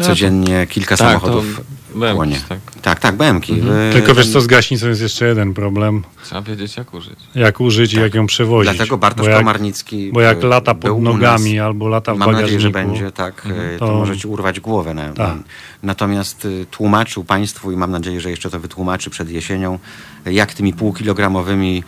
codziennie 0.02 0.68
kilka 0.68 0.98
Tak, 0.98 1.08
samochodów 1.08 1.56
to 1.58 1.62
płonie. 1.94 2.42
tak. 2.50 2.60
Tak, 2.82 3.00
tak, 3.00 3.16
BMki. 3.16 3.54
E, 3.90 3.94
Tylko 3.94 4.16
wiesz 4.16 4.30
co, 4.34 4.42
z 4.42 4.48
gaśnicą 4.48 4.88
jest 4.88 5.02
jeszcze 5.02 5.26
jeden 5.28 5.54
problem. 5.54 6.04
Trzeba 6.24 6.42
wiedzieć, 6.42 6.78
jak 6.78 6.94
użyć. 6.94 7.20
Jak 7.36 7.62
użyć 7.62 7.94
i 7.94 7.98
jak 8.00 8.14
ją 8.14 8.26
przewozić. 8.26 8.68
Tak. 8.68 8.76
Dlatego 8.78 8.98
Bartosz 8.98 9.26
bo 9.26 9.30
jak, 9.30 9.40
Komarnicki 9.40 10.12
bo 10.14 10.22
jak 10.22 10.44
e, 10.44 10.48
lata 10.48 10.74
pod 10.76 11.02
nogami 11.02 11.60
albo 11.60 11.88
lata 11.88 12.14
w 12.14 12.18
Mam 12.18 12.26
bagażniku. 12.30 12.42
nadzieję, 12.42 12.60
że 12.62 12.70
będzie 12.70 13.12
tak, 13.12 13.48
e, 13.76 13.78
to, 13.80 13.88
To- 13.88 13.94
może 13.94 14.18
ci 14.18 14.28
urwać 14.28 14.60
głowę. 14.60 14.94
Na, 14.94 15.14
Tak. 15.14 15.36
Natomiast 15.84 16.46
y, 16.46 16.66
tłumaczył 16.72 17.24
Państwu 17.24 17.72
i 17.72 17.76
mam 17.78 17.92
nadzieję, 17.92 18.22
że 18.22 18.30
jeszcze 18.30 18.50
to 18.50 18.60
wytłumaczy 18.60 19.10
przed 19.10 19.30
jesienią, 19.30 19.80
jak 20.26 20.54
tymi 20.54 20.74
półkilogramowymi 20.74 21.84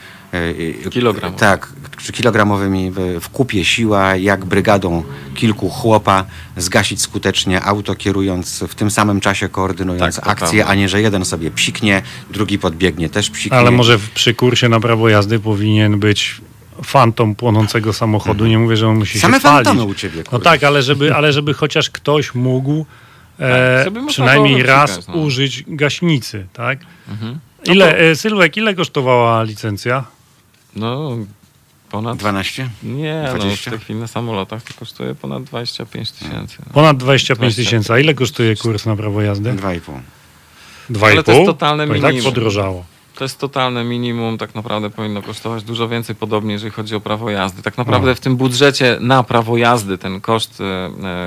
Kilogramowymi. 0.91 1.39
tak, 1.39 1.69
czy 1.97 2.13
kilogramowymi 2.13 2.91
w- 3.19 3.29
kupie 3.29 3.65
siła, 3.65 4.15
jak 4.15 4.45
brygadą 4.45 5.03
kilku 5.35 5.69
chłopa 5.69 6.25
zgasić 6.57 7.01
skutecznie 7.01 7.61
auto, 7.61 7.95
kierując 7.95 8.63
w 8.67 8.75
tym 8.75 8.91
samym 8.91 9.21
czasie, 9.21 9.49
koordynując 9.49 10.15
Tak, 10.15 10.25
to 10.25 10.31
akcję, 10.31 10.47
prawda. 10.59 10.71
a 10.71 10.75
nie, 10.75 10.89
że 10.89 11.01
jeden 11.01 11.25
sobie 11.25 11.51
psiknie, 11.51 12.01
drugi 12.31 12.59
podbiegnie, 12.59 13.09
też 13.09 13.29
psiknie. 13.29 13.57
Ale 13.57 13.71
może 13.71 13.97
w, 13.97 14.09
przy 14.11 14.33
kursie 14.33 14.69
na 14.69 14.79
prawo 14.79 15.09
jazdy 15.09 15.39
powinien 15.39 15.99
być 15.99 16.41
fantom 16.83 17.35
płonącego 17.35 17.93
samochodu. 17.93 18.45
Nie 18.45 18.57
mówię, 18.59 18.77
że 18.77 18.87
on 18.87 18.95
musi 18.97 19.17
Mhm. 19.17 19.31
Same 19.31 19.39
się 19.41 19.43
palić. 19.43 19.67
fantomy 19.67 19.89
u 19.91 19.93
ciebie, 19.95 20.17
No 20.17 20.23
kurde. 20.29 20.43
tak, 20.43 20.63
ale 20.63 20.83
żeby, 20.83 21.15
ale 21.15 21.33
żeby 21.33 21.53
chociaż 21.53 21.89
ktoś 21.89 22.35
mógł 22.35 22.85
e, 23.39 23.85
Tak, 23.93 24.05
przynajmniej 24.07 24.63
raz 24.63 25.07
no. 25.07 25.13
użyć 25.13 25.63
gaśnicy, 25.67 26.47
tak? 26.53 26.79
Mhm. 27.09 27.39
Ile, 27.65 27.97
e, 27.97 28.15
Sylwek, 28.15 28.57
ile 28.57 28.73
kosztowała 28.75 29.43
licencja? 29.43 30.03
No, 30.75 31.11
ponad... 31.91 32.17
12? 32.17 32.69
Nie, 32.83 33.23
no, 33.27 33.33
w 33.35 33.39
20? 33.39 33.71
tej 33.71 33.79
chwili 33.79 33.99
na 33.99 34.07
samolotach 34.07 34.63
to 34.63 34.73
kosztuje 34.79 35.15
ponad 35.15 35.43
25 35.43 36.11
tysięcy. 36.11 36.57
No. 36.67 36.73
Ponad 36.73 36.97
25 36.97 37.37
20. 37.39 37.61
tysięcy. 37.63 37.93
A 37.93 37.99
ile 37.99 38.13
kosztuje 38.13 38.55
kurs 38.55 38.85
na 38.85 38.95
prawo 38.95 39.21
jazdy? 39.21 39.53
2,5. 39.53 39.79
2,5? 40.89 41.05
Ale 41.11 41.23
to 41.23 41.31
jest 41.31 41.45
totalne 41.45 41.87
To 41.87 41.93
tak 41.93 42.01
minimum. 42.03 42.23
podrożało. 42.23 42.85
To 43.15 43.23
jest 43.23 43.39
totalne 43.39 43.83
minimum, 43.83 44.37
tak 44.37 44.55
naprawdę 44.55 44.89
powinno 44.89 45.21
kosztować 45.21 45.63
dużo 45.63 45.87
więcej, 45.87 46.15
podobnie 46.15 46.53
jeżeli 46.53 46.71
chodzi 46.71 46.95
o 46.95 46.99
prawo 46.99 47.29
jazdy. 47.29 47.61
Tak 47.61 47.77
naprawdę 47.77 48.07
No. 48.09 48.15
w 48.15 48.19
tym 48.19 48.35
budżecie 48.35 48.97
na 49.01 49.23
prawo 49.23 49.57
jazdy, 49.57 49.97
ten 49.97 50.21
koszt 50.21 50.61
e, 50.61 50.63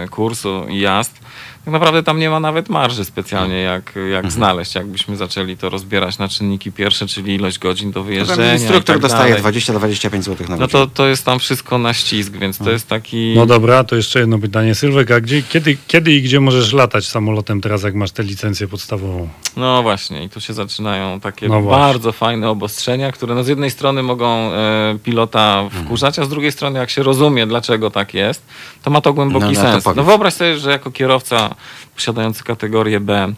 e, 0.03 0.09
kursu 0.09 0.64
i 0.68 0.80
jazd, 0.80 1.20
tak 1.69 1.73
naprawdę 1.73 2.03
tam 2.03 2.19
nie 2.19 2.31
ma 2.31 2.41
nawet 2.41 2.69
marży 2.69 3.05
specjalnie, 3.05 3.61
jak, 3.61 3.87
jak 3.97 4.25
Mhm. 4.25 4.31
znaleźć, 4.31 4.75
jakbyśmy 4.75 5.16
zaczęli 5.16 5.57
to 5.57 5.69
rozbierać 5.71 6.19
na 6.19 6.29
czynniki 6.29 6.73
pierwsze, 6.73 7.07
czyli 7.07 7.35
ilość 7.35 7.59
godzin 7.59 7.93
do 7.93 8.01
No, 8.01 8.05
wyjeżdżenia. 8.05 8.53
instruktor 8.55 8.85
tak 8.85 8.99
dostaje 8.99 9.35
dalej. 9.35 9.61
20-25 9.61 10.23
zł 10.23 10.47
na 10.49 10.57
No 10.57 10.69
to, 10.69 10.87
to 10.87 11.07
jest 11.07 11.25
tam 11.25 11.39
wszystko 11.39 11.79
na 11.79 11.95
ścisk, 11.95 12.33
więc 12.33 12.59
to 12.59 12.71
jest 12.71 12.89
taki... 12.89 13.33
No 13.37 13.47
dobra, 13.47 13.85
to 13.85 13.97
jeszcze 13.97 14.21
jedno 14.21 14.39
pytanie. 14.39 14.75
Sylwek, 14.75 15.11
a 15.11 15.21
gdzie, 15.21 15.43
kiedy, 15.43 15.77
kiedy 15.87 16.12
i 16.12 16.23
gdzie 16.23 16.41
możesz 16.41 16.73
latać 16.73 17.07
samolotem 17.09 17.61
teraz, 17.61 17.83
jak 17.83 17.95
masz 17.95 18.11
tę 18.11 18.23
licencję 18.23 18.69
podstawową? 18.69 19.29
No 19.57 19.83
właśnie, 19.83 20.25
i 20.25 20.29
tu 20.29 20.41
się 20.41 20.55
zaczynają 20.55 21.21
takie 21.21 21.49
No 21.49 21.62
bardzo 21.62 22.12
fajne 22.12 22.51
obostrzenia, 22.51 23.12
które 23.12 23.35
no 23.35 23.45
z 23.45 23.49
jednej 23.49 23.71
strony 23.71 24.03
mogą 24.03 24.53
e, 24.53 24.99
pilota 25.05 25.64
wkurzać, 25.85 26.19
a 26.19 26.25
z 26.25 26.29
drugiej 26.29 26.53
strony 26.53 26.79
jak 26.79 26.91
się 26.91 27.03
rozumie, 27.03 27.47
dlaczego 27.47 27.91
tak 27.91 28.14
jest, 28.14 28.43
to 28.83 28.91
ma 28.91 29.01
to 29.01 29.12
głęboki 29.12 29.45
No, 29.45 29.51
no 29.53 29.57
to 29.62 29.73
sens. 29.73 29.85
powiedz. 29.85 29.97
No 29.97 30.03
wyobraź 30.05 30.35
sobie, 30.35 30.59
że 30.59 30.71
jako 30.71 30.91
kierowca 30.91 31.55
posiadający 31.95 32.45
kategorię 32.45 33.01
B 33.01 33.33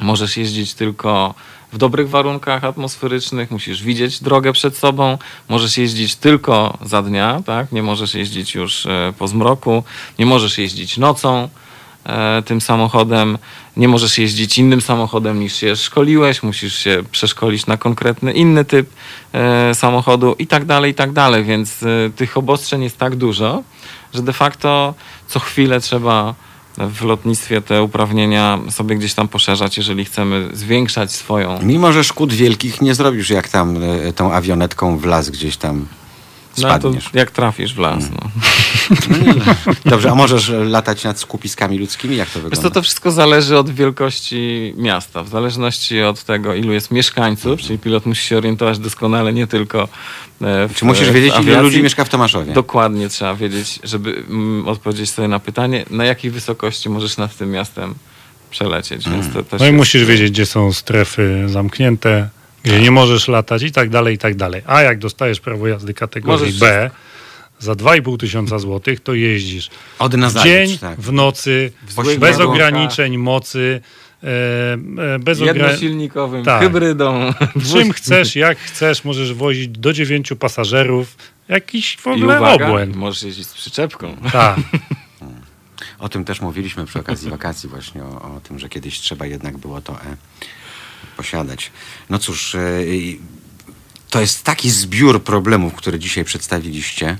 możesz 0.00 0.36
jeździć 0.36 0.74
tylko 0.74 1.34
w 1.72 1.78
dobrych 1.78 2.10
warunkach 2.10 2.64
atmosferycznych, 2.64 3.50
musisz 3.50 3.82
widzieć 3.82 4.22
drogę 4.22 4.52
przed 4.52 4.76
sobą, 4.76 5.18
możesz 5.48 5.78
jeździć 5.78 6.16
tylko 6.16 6.78
za 6.82 7.02
dnia, 7.02 7.42
tak? 7.46 7.72
nie 7.72 7.82
możesz 7.82 8.14
jeździć 8.14 8.54
już 8.54 8.86
e, 8.86 9.12
po 9.18 9.28
zmroku, 9.28 9.84
nie 10.18 10.26
możesz 10.26 10.58
jeździć 10.58 10.98
nocą. 10.98 11.48
e, 12.04 12.42
tym 12.42 12.60
samochodem, 12.60 13.38
nie 13.76 13.88
możesz 13.88 14.18
jeździć 14.18 14.58
innym 14.58 14.80
samochodem 14.80 15.40
niż 15.40 15.56
się 15.56 15.76
szkoliłeś, 15.76 16.42
musisz 16.42 16.74
się 16.74 17.02
przeszkolić 17.10 17.66
na 17.66 17.76
konkretny 17.76 18.32
inny 18.32 18.64
typ 18.64 18.90
e, 19.32 19.74
samochodu 19.74 20.36
i 20.38 20.46
tak 20.46 20.64
dalej, 20.64 20.90
i 20.92 20.94
tak 20.94 21.12
dalej. 21.12 21.44
Więc 21.44 21.84
tych 22.16 22.36
obostrzeń 22.36 22.82
jest 22.82 22.98
tak 22.98 23.16
dużo, 23.16 23.62
że 24.14 24.22
de 24.22 24.32
facto 24.32 24.94
co 25.26 25.40
chwilę 25.40 25.80
trzeba 25.80 26.34
w 26.78 27.02
lotnictwie 27.02 27.60
te 27.60 27.82
uprawnienia 27.82 28.58
sobie 28.70 28.96
gdzieś 28.96 29.14
tam 29.14 29.28
poszerzać, 29.28 29.76
jeżeli 29.76 30.04
chcemy 30.04 30.48
zwiększać 30.52 31.12
swoją. 31.12 31.62
Mimo, 31.62 31.92
że 31.92 32.04
szkód 32.04 32.32
wielkich 32.32 32.80
nie 32.80 32.94
zrobisz, 32.94 33.30
jak 33.30 33.48
tam 33.48 33.76
e, 33.82 34.12
tą 34.12 34.32
awionetką 34.32 34.98
w 34.98 35.04
las 35.04 35.30
gdzieś 35.30 35.56
tam 35.56 35.86
No, 36.58 36.68
to 36.68 36.78
spadniesz. 36.78 37.04
jak 37.14 37.30
trafisz 37.30 37.74
w 37.74 37.78
las. 37.78 38.04
No. 38.10 38.30
Dobrze, 39.90 40.10
a 40.10 40.14
możesz 40.14 40.48
latać 40.48 41.04
nad 41.04 41.18
skupiskami 41.18 41.78
ludzkimi? 41.78 42.16
Jak 42.16 42.28
to 42.28 42.34
Wiesz 42.34 42.42
wygląda? 42.42 42.68
co, 42.68 42.74
to 42.74 42.82
wszystko 42.82 43.10
zależy 43.10 43.58
od 43.58 43.70
wielkości 43.70 44.74
miasta, 44.76 45.22
w 45.22 45.28
zależności 45.28 46.02
od 46.02 46.24
tego, 46.24 46.54
ilu 46.54 46.72
jest 46.72 46.90
mieszkańców, 46.90 47.60
czyli 47.60 47.78
pilot 47.78 48.06
musi 48.06 48.26
się 48.26 48.38
orientować 48.38 48.78
doskonale 48.78 49.32
nie 49.32 49.46
tylko 49.46 49.82
e, 50.42 50.68
w 50.68 50.74
Czy 50.74 50.84
musisz 50.84 51.10
wiedzieć, 51.10 51.34
ile 51.42 51.62
ludzi 51.62 51.82
mieszka 51.82 52.04
w 52.04 52.08
Tomaszowie? 52.08 52.52
Dokładnie 52.52 53.08
trzeba 53.08 53.34
wiedzieć, 53.34 53.80
żeby 53.84 54.24
mm, 54.28 54.68
odpowiedzieć 54.68 55.10
sobie 55.10 55.28
na 55.28 55.38
pytanie, 55.38 55.84
na 55.90 56.04
jakiej 56.04 56.30
wysokości 56.30 56.88
możesz 56.88 57.16
nad 57.16 57.36
tym 57.36 57.50
miastem 57.50 57.94
przelecieć. 58.50 59.08
Więc 59.08 59.32
to 59.32 59.42
też 59.42 59.60
No 59.60 59.66
i 59.66 59.72
musisz 59.72 60.04
wiedzieć, 60.04 60.30
gdzie 60.30 60.46
są 60.46 60.72
strefy 60.72 61.44
zamknięte, 61.48 62.28
gdzie 62.62 62.80
nie 62.80 62.90
możesz 62.90 63.28
latać 63.28 63.62
i 63.62 63.72
tak 63.72 63.90
dalej, 63.90 64.14
i 64.14 64.18
tak 64.18 64.34
dalej. 64.34 64.62
A 64.66 64.82
jak 64.82 64.98
dostajesz 64.98 65.40
prawo 65.40 65.68
jazdy 65.68 65.94
kategorii 65.94 66.40
Możesz 66.44 66.60
B 66.60 66.90
za 67.58 67.72
2,5 67.72 68.16
tysiąca 68.18 68.58
złotych, 68.58 69.00
to 69.00 69.14
jeździsz 69.14 69.70
Od 69.98 70.14
na 70.14 70.30
w 70.30 70.42
dzień, 70.42 70.78
tak. 70.78 71.00
w 71.00 71.12
nocy, 71.12 71.72
złych 71.88 72.18
bez 72.18 72.40
ograniczeń 72.40 73.18
mocy, 73.18 73.80
e, 74.24 74.26
e, 75.14 75.18
bez 75.18 75.38
ograniczeń. 75.40 75.66
Jednosilnikowym, 75.66 76.44
Tak. 76.44 76.62
hybrydą. 76.62 77.32
Czym 77.72 77.92
chcesz, 77.92 78.36
jak 78.36 78.58
chcesz, 78.58 79.04
możesz 79.04 79.34
wozić 79.34 79.68
do 79.68 79.92
dziewięciu 79.92 80.36
pasażerów. 80.36 81.16
Jakiś 81.48 81.96
w 81.96 82.06
I 82.06 82.10
ogóle 82.10 82.38
uwaga, 82.38 82.66
obłęd. 82.66 82.96
możesz 82.96 83.22
jeździć 83.22 83.46
z 83.46 83.54
przyczepką. 83.54 84.16
Tak. 84.32 84.56
O 85.98 86.08
tym 86.08 86.24
też 86.24 86.40
mówiliśmy 86.40 86.86
przy 86.86 86.98
okazji 86.98 87.30
wakacji 87.30 87.68
właśnie, 87.68 88.04
o, 88.04 88.34
o 88.36 88.40
tym, 88.40 88.58
że 88.58 88.68
kiedyś 88.68 88.98
trzeba 88.98 89.26
jednak 89.26 89.58
było 89.58 89.80
to 89.80 89.92
e, 89.92 90.16
posiadać. 91.16 91.70
No 92.10 92.18
cóż, 92.18 92.54
e, 92.54 92.58
to 94.10 94.20
jest 94.20 94.44
taki 94.44 94.70
zbiór 94.70 95.22
problemów, 95.22 95.74
które 95.74 95.98
dzisiaj 95.98 96.24
przedstawiliście, 96.24 97.18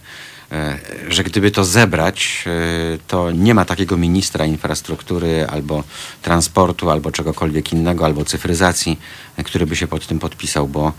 e, 0.53 0.79
że 1.09 1.25
gdyby 1.25 1.51
to 1.51 1.65
zebrać, 1.65 2.45
e, 2.47 2.99
to 3.07 3.31
nie 3.31 3.55
ma 3.55 3.65
takiego 3.65 3.97
ministra 3.97 4.47
infrastruktury 4.47 5.47
albo 5.47 5.85
transportu, 6.23 6.91
albo 6.91 7.13
czegokolwiek 7.13 7.73
innego, 7.73 8.05
albo 8.05 8.25
cyfryzacji, 8.25 8.99
który 9.45 9.67
by 9.67 9.77
się 9.77 9.87
pod 9.87 10.07
tym 10.07 10.19
podpisał, 10.19 10.69
bo 10.69 10.93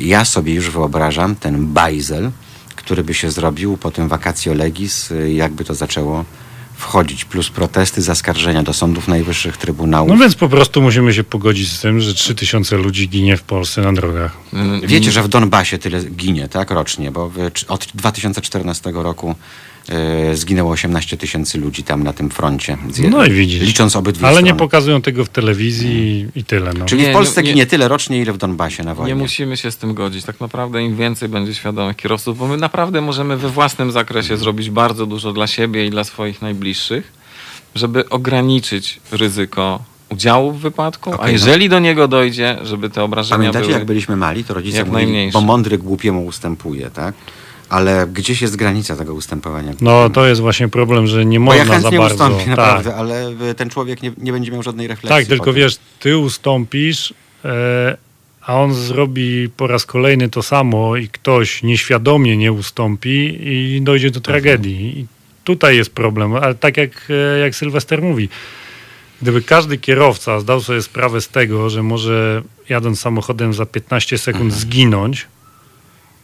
ja 0.00 0.24
sobie 0.24 0.54
już 0.54 0.70
wyobrażam 0.70 1.36
ten 1.36 1.66
bajzel, 1.66 2.30
który 2.76 3.04
by 3.04 3.14
się 3.14 3.30
zrobił 3.30 3.76
po 3.76 3.90
tym 3.90 4.08
vacatio 4.08 4.54
legis, 4.54 5.12
jakby 5.28 5.64
to 5.64 5.74
zaczęło 5.74 6.24
wchodzić, 6.76 7.24
plus 7.24 7.50
protesty, 7.50 8.02
zaskarżenia 8.02 8.62
do 8.62 8.72
sądów 8.72 9.08
najwyższych, 9.08 9.56
trybunałów. 9.56 10.10
No 10.10 10.16
więc 10.16 10.34
po 10.34 10.48
prostu 10.48 10.82
musimy 10.82 11.14
się 11.14 11.24
pogodzić 11.24 11.72
z 11.72 11.80
tym, 11.80 12.00
że 12.00 12.14
3000 12.14 12.76
ludzi 12.76 13.08
ginie 13.08 13.36
w 13.36 13.42
Polsce 13.42 13.80
na 13.80 13.92
drogach. 13.92 14.36
Wiecie, 14.82 15.12
że 15.12 15.22
w 15.22 15.28
Donbasie 15.28 15.78
tyle 15.78 16.04
ginie, 16.04 16.48
tak, 16.48 16.70
rocznie, 16.70 17.10
bo 17.10 17.30
od 17.68 17.88
2014 17.94 18.90
roku 18.94 19.34
zginęło 20.34 20.70
18 20.70 21.16
tysięcy 21.16 21.58
ludzi 21.58 21.82
tam 21.82 22.02
na 22.02 22.12
tym 22.12 22.30
froncie. 22.30 22.78
No 23.10 23.24
i 23.24 23.30
widzisz. 23.30 23.62
Licząc 23.62 23.96
obydwie 23.96 24.26
Ale 24.26 24.42
nie 24.42 24.48
strony. 24.48 24.58
pokazują 24.58 25.02
tego 25.02 25.24
w 25.24 25.28
telewizji 25.28 26.26
i 26.34 26.44
tyle. 26.44 26.72
No. 26.78 26.84
Czyli 26.84 27.02
Nie, 27.02 27.10
w 27.10 27.12
Polsce 27.12 27.42
nie- 27.42 27.46
nie- 27.48 27.52
ginie 27.54 27.66
tyle 27.66 27.88
rocznie, 27.88 28.20
ile 28.20 28.32
w 28.32 28.38
Donbasie 28.38 28.82
na 28.84 28.94
wojnie. 28.94 29.14
Nie 29.14 29.18
musimy 29.20 29.56
się 29.56 29.70
z 29.70 29.76
tym 29.76 29.94
godzić. 29.94 30.24
Tak 30.24 30.40
naprawdę 30.40 30.82
im 30.82 30.96
więcej 30.96 31.28
będzie 31.28 31.54
świadomych 31.54 31.96
kierowców, 31.96 32.38
bo 32.38 32.46
my 32.48 32.56
naprawdę 32.56 33.00
możemy 33.00 33.36
we 33.36 33.48
własnym 33.48 33.92
zakresie 33.92 34.36
zrobić 34.36 34.70
bardzo 34.70 35.06
dużo 35.06 35.32
dla 35.32 35.46
siebie 35.46 35.86
i 35.86 35.90
dla 35.90 36.04
swoich 36.04 36.42
najbliższych, 36.42 37.12
żeby 37.74 38.08
ograniczyć 38.08 39.00
ryzyko 39.12 39.82
udziału 40.08 40.52
w 40.52 40.58
wypadku, 40.60 41.10
Okej, 41.10 41.20
a 41.22 41.26
no. 41.26 41.32
jeżeli 41.32 41.68
do 41.68 41.78
niego 41.78 42.08
dojdzie, 42.08 42.58
żeby 42.62 42.90
te 42.90 43.02
obrażenia 43.02 43.36
Pamiętacie, 43.38 43.66
były... 43.66 43.78
jak 43.78 43.84
byliśmy 43.84 44.16
mali, 44.16 44.44
to 44.44 44.54
rodzice 44.54 44.78
jak 44.78 44.86
mówili, 44.86 45.02
najmniejsze. 45.04 45.38
bo 45.38 45.44
mądry 45.44 45.78
głupiemu 45.78 46.26
ustępuje, 46.26 46.90
tak? 46.90 47.14
Ale 47.68 48.06
gdzieś 48.12 48.42
jest 48.42 48.56
granica 48.56 48.96
tego 48.96 49.14
ustępowania. 49.14 49.72
no 49.80 50.10
to 50.10 50.26
jest 50.26 50.40
właśnie 50.40 50.68
problem, 50.68 51.06
że 51.06 51.24
nie 51.24 51.40
Bo 51.40 51.54
ja 51.54 51.58
można 51.58 51.74
za 51.74 51.80
chętnie 51.80 51.98
bardzo. 51.98 52.14
ustąpię, 52.14 52.38
tak. 52.38 52.48
naprawdę, 52.48 52.94
ale 52.94 53.30
y, 53.50 53.54
ten 53.54 53.70
człowiek 53.70 54.02
nie, 54.02 54.12
nie 54.18 54.32
będzie 54.32 54.52
miał 54.52 54.62
żadnej 54.62 54.86
refleksji. 54.86 55.08
tak, 55.18 55.26
tylko 55.26 55.44
potem. 55.44 55.54
wiesz, 55.54 55.76
ty 56.00 56.16
ustąpisz, 56.18 57.14
e, 57.44 57.96
a 58.42 58.54
on 58.54 58.74
zrobi 58.74 59.48
po 59.56 59.66
raz 59.66 59.86
kolejny 59.86 60.28
to 60.28 60.42
samo 60.42 60.96
i 60.96 61.08
ktoś 61.08 61.62
nieświadomie 61.62 62.36
nie 62.36 62.52
ustąpi 62.52 63.38
i 63.40 63.80
dojdzie 63.82 64.10
do 64.10 64.20
tragedii. 64.20 64.98
I 65.00 65.06
tutaj 65.44 65.76
jest 65.76 65.90
problem, 65.94 66.34
ale 66.34 66.54
tak 66.54 66.76
jak, 66.76 66.90
e, 67.10 67.38
jak 67.38 67.54
Sylwester 67.56 68.02
mówi, 68.02 68.28
gdyby 69.22 69.42
każdy 69.42 69.78
kierowca 69.78 70.40
zdał 70.40 70.60
sobie 70.60 70.82
sprawę 70.82 71.20
z 71.20 71.28
tego, 71.28 71.70
że 71.70 71.82
może 71.82 72.42
jadąc 72.68 73.00
samochodem 73.00 73.54
za 73.54 73.66
15 73.66 74.18
sekund 74.18 74.52
zginąć, 74.52 75.26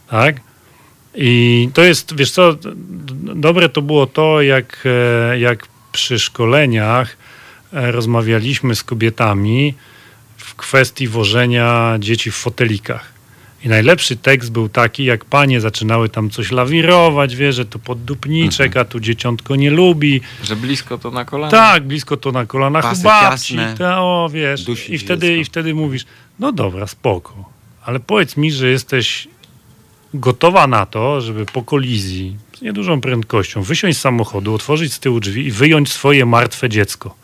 tak? 0.09 0.35
I 1.15 1.69
to 1.73 1.83
jest, 1.83 2.15
wiesz 2.15 2.31
co, 2.31 2.55
dobre 3.35 3.69
to 3.69 3.81
było 3.81 4.07
to, 4.07 4.41
jak, 4.41 4.83
e, 4.85 5.39
jak 5.39 5.67
przy 5.91 6.19
szkoleniach 6.19 7.17
e, 7.73 7.91
rozmawialiśmy 7.91 8.75
z 8.75 8.83
kobietami 8.83 9.73
w 10.37 10.55
kwestii 10.55 11.07
wożenia 11.07 11.95
dzieci 11.99 12.31
w 12.31 12.35
fotelikach. 12.35 13.13
I 13.63 13.69
najlepszy 13.69 14.15
tekst 14.15 14.51
był 14.51 14.69
taki, 14.69 15.05
jak 15.05 15.25
panie 15.25 15.61
zaczynały 15.61 16.09
tam 16.09 16.29
coś 16.29 16.51
lawirować, 16.51 17.35
wie, 17.35 17.53
że 17.53 17.65
to 17.65 17.79
poddupniczek, 17.79 18.77
a 18.77 18.85
tu 18.85 18.99
dzieciątko 18.99 19.55
nie 19.55 19.71
lubi. 19.71 20.21
Że 20.43 20.55
blisko 20.55 20.97
to 20.97 21.11
na 21.11 21.25
kolana. 21.25 21.51
Tak, 21.51 21.83
blisko 21.83 22.17
to 22.17 22.31
na 22.31 22.45
kolanach 22.45 22.83
Pasy 22.83 23.03
babci. 23.03 23.57
Ta, 23.77 24.01
o, 24.01 24.29
wiesz. 24.33 24.65
I 24.89 24.97
wtedy, 24.97 25.27
dziecko. 25.27 25.41
I 25.41 25.45
wtedy 25.45 25.73
mówisz, 25.73 26.05
no 26.39 26.51
dobra, 26.51 26.87
spoko. 26.87 27.49
Ale 27.85 27.99
powiedz 27.99 28.37
mi, 28.37 28.51
że 28.51 28.69
jesteś 28.69 29.27
gotowa 30.13 30.67
na 30.67 30.85
to, 30.85 31.21
żeby 31.21 31.45
po 31.45 31.63
kolizji 31.63 32.35
z 32.57 32.61
niedużą 32.61 33.01
prędkością 33.01 33.61
wysiąść 33.63 33.97
z 33.97 34.01
samochodu, 34.01 34.53
otworzyć 34.53 34.93
z 34.93 34.99
tyłu 34.99 35.19
drzwi 35.19 35.45
i 35.45 35.51
wyjąć 35.51 35.91
swoje 35.91 36.25
martwe 36.25 36.69
dziecko. 36.69 37.15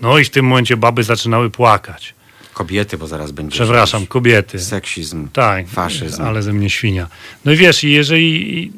No 0.00 0.18
i 0.18 0.24
w 0.24 0.30
tym 0.30 0.46
momencie 0.46 0.76
baby 0.76 1.02
zaczynały 1.04 1.50
płakać. 1.50 2.14
Kobiety, 2.54 2.98
bo 2.98 3.06
zaraz 3.06 3.32
będzie... 3.32 3.52
Przepraszam, 3.54 4.06
kobiety. 4.06 4.58
Seksizm, 4.58 5.28
Tak, 5.28 5.68
faszyzm. 5.68 6.22
ale 6.22 6.42
ze 6.42 6.52
mnie 6.52 6.70
świnia. 6.70 7.08
No 7.44 7.52
i 7.52 7.56
wiesz, 7.56 7.84
i 7.84 7.90
jeżeli 7.90 8.72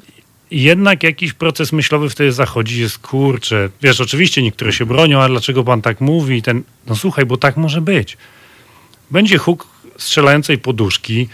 jednak 0.50 1.02
jakiś 1.02 1.32
proces 1.32 1.72
myślowy 1.72 2.10
wtedy 2.10 2.32
zachodzi, 2.32 2.80
jest 2.80 2.98
kurczę. 2.98 3.68
Wiesz, 3.82 4.00
oczywiście 4.00 4.42
niektóre 4.42 4.72
się 4.72 4.86
bronią, 4.86 5.22
a 5.22 5.28
dlaczego 5.28 5.64
pan 5.64 5.82
tak 5.82 6.00
mówi? 6.00 6.42
Ten, 6.42 6.62
no 6.86 6.96
słuchaj, 6.96 7.26
bo 7.26 7.36
tak 7.36 7.56
może 7.56 7.80
być. 7.80 8.16
Będzie 9.10 9.38
huk 9.38 9.66
strzelającej 9.98 10.58
poduszki, 10.58 11.28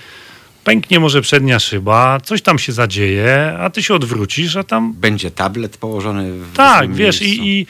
pęknie 0.64 1.00
może 1.00 1.22
przednia 1.22 1.58
szyba, 1.58 2.20
coś 2.20 2.42
tam 2.42 2.58
się 2.58 2.72
zadzieje, 2.72 3.56
a 3.60 3.70
ty 3.70 3.82
się 3.82 3.94
odwrócisz, 3.94 4.56
a 4.56 4.64
tam 4.64 4.92
Będzie 4.92 5.30
tablet 5.30 5.76
położony 5.76 6.32
w 6.32 6.56
tak, 6.56 6.94
wiesz, 6.94 7.20
miejscu. 7.20 7.44
i, 7.44 7.66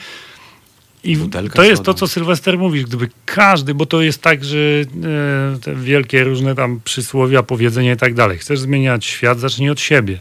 i, 1.03 1.11
i 1.11 1.17
Butelka 1.17 1.55
to 1.55 1.63
jest 1.63 1.83
to, 1.83 1.93
co 1.93 2.07
Sylwester 2.07 2.57
mówi, 2.57 2.83
gdyby 2.83 3.09
każdy, 3.25 3.73
bo 3.73 3.85
to 3.85 4.01
jest 4.01 4.21
tak, 4.21 4.43
że 4.43 4.57
e, 4.57 5.59
te 5.61 5.75
wielkie 5.75 6.23
różne 6.23 6.55
tam 6.55 6.79
przysłowia, 6.83 7.43
powiedzenia 7.43 7.93
i 7.93 7.97
tak 7.97 8.13
dalej. 8.13 8.37
Chcesz 8.37 8.59
zmieniać 8.59 9.05
świat, 9.05 9.39
zacznij 9.39 9.69
od 9.69 9.79
siebie. 9.79 10.19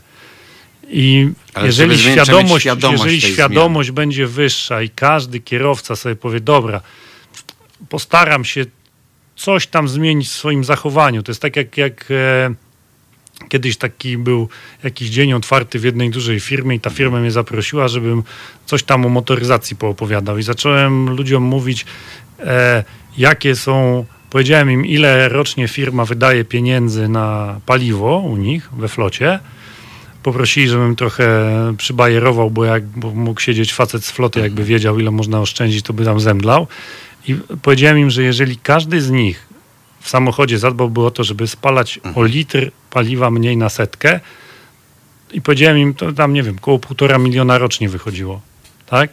I 0.88 1.28
Ale 1.54 1.66
jeżeli 1.66 1.98
świadomość, 1.98 2.62
świadomość 2.62 3.04
jeżeli 3.04 3.20
świadomość 3.20 3.90
będzie 3.90 4.26
wyższa 4.26 4.82
i 4.82 4.90
każdy 4.90 5.40
kierowca 5.40 5.96
sobie 5.96 6.16
powie, 6.16 6.40
dobra, 6.40 6.80
postaram 7.88 8.44
się 8.44 8.64
coś 9.36 9.66
tam 9.66 9.88
zmienić 9.88 10.28
w 10.28 10.32
swoim 10.32 10.64
zachowaniu. 10.64 11.22
To 11.22 11.32
jest 11.32 11.42
tak 11.42 11.56
jak, 11.56 11.76
jak 11.76 12.06
e, 12.10 12.54
kiedyś 13.52 13.76
taki 13.76 14.18
był 14.18 14.48
jakiś 14.84 15.10
dzień 15.10 15.32
otwarty 15.32 15.78
w 15.78 15.84
jednej 15.84 16.10
dużej 16.10 16.40
firmie 16.40 16.76
i 16.76 16.80
ta 16.80 16.90
firma 16.90 17.20
mnie 17.20 17.30
zaprosiła, 17.30 17.88
żebym 17.88 18.22
coś 18.66 18.82
tam 18.82 19.06
o 19.06 19.08
motoryzacji 19.08 19.76
poopowiadał 19.76 20.38
i 20.38 20.42
zacząłem 20.42 21.10
ludziom 21.10 21.42
mówić, 21.42 21.86
e, 22.40 22.84
jakie 23.18 23.56
są, 23.56 24.04
powiedziałem 24.30 24.70
im, 24.70 24.86
ile 24.86 25.28
rocznie 25.28 25.68
firma 25.68 26.04
wydaje 26.04 26.44
pieniędzy 26.44 27.08
na 27.08 27.60
paliwo 27.66 28.18
u 28.18 28.36
nich 28.36 28.68
we 28.72 28.88
flocie. 28.88 29.38
Poprosili, 30.22 30.68
żebym 30.68 30.96
trochę 30.96 31.26
przybajerował, 31.76 32.50
bo 32.50 32.64
jak 32.64 32.82
mógł 33.14 33.40
siedzieć 33.40 33.74
facet 33.74 34.04
z 34.04 34.10
floty, 34.10 34.40
jakby 34.40 34.64
wiedział, 34.64 34.98
ile 34.98 35.10
można 35.10 35.40
oszczędzić, 35.40 35.82
to 35.82 35.92
by 35.92 36.04
tam 36.04 36.20
zemdlał. 36.20 36.66
I 37.28 37.34
powiedziałem 37.62 37.98
im, 37.98 38.10
że 38.10 38.22
jeżeli 38.22 38.56
każdy 38.56 39.00
z 39.00 39.10
nich 39.10 39.51
w 40.02 40.08
samochodzie 40.08 40.58
zadbałby 40.58 41.00
o 41.00 41.10
to, 41.10 41.24
żeby 41.24 41.46
spalać 41.46 42.00
o 42.14 42.24
litr 42.24 42.70
paliwa 42.90 43.30
mniej 43.30 43.56
na 43.56 43.68
setkę 43.68 44.20
i 45.32 45.42
powiedziałem 45.42 45.78
im, 45.78 45.94
to 45.94 46.12
tam 46.12 46.32
nie 46.32 46.42
wiem, 46.42 46.56
około 46.58 46.78
półtora 46.78 47.18
miliona 47.18 47.58
rocznie 47.58 47.88
wychodziło, 47.88 48.40
tak? 48.86 49.10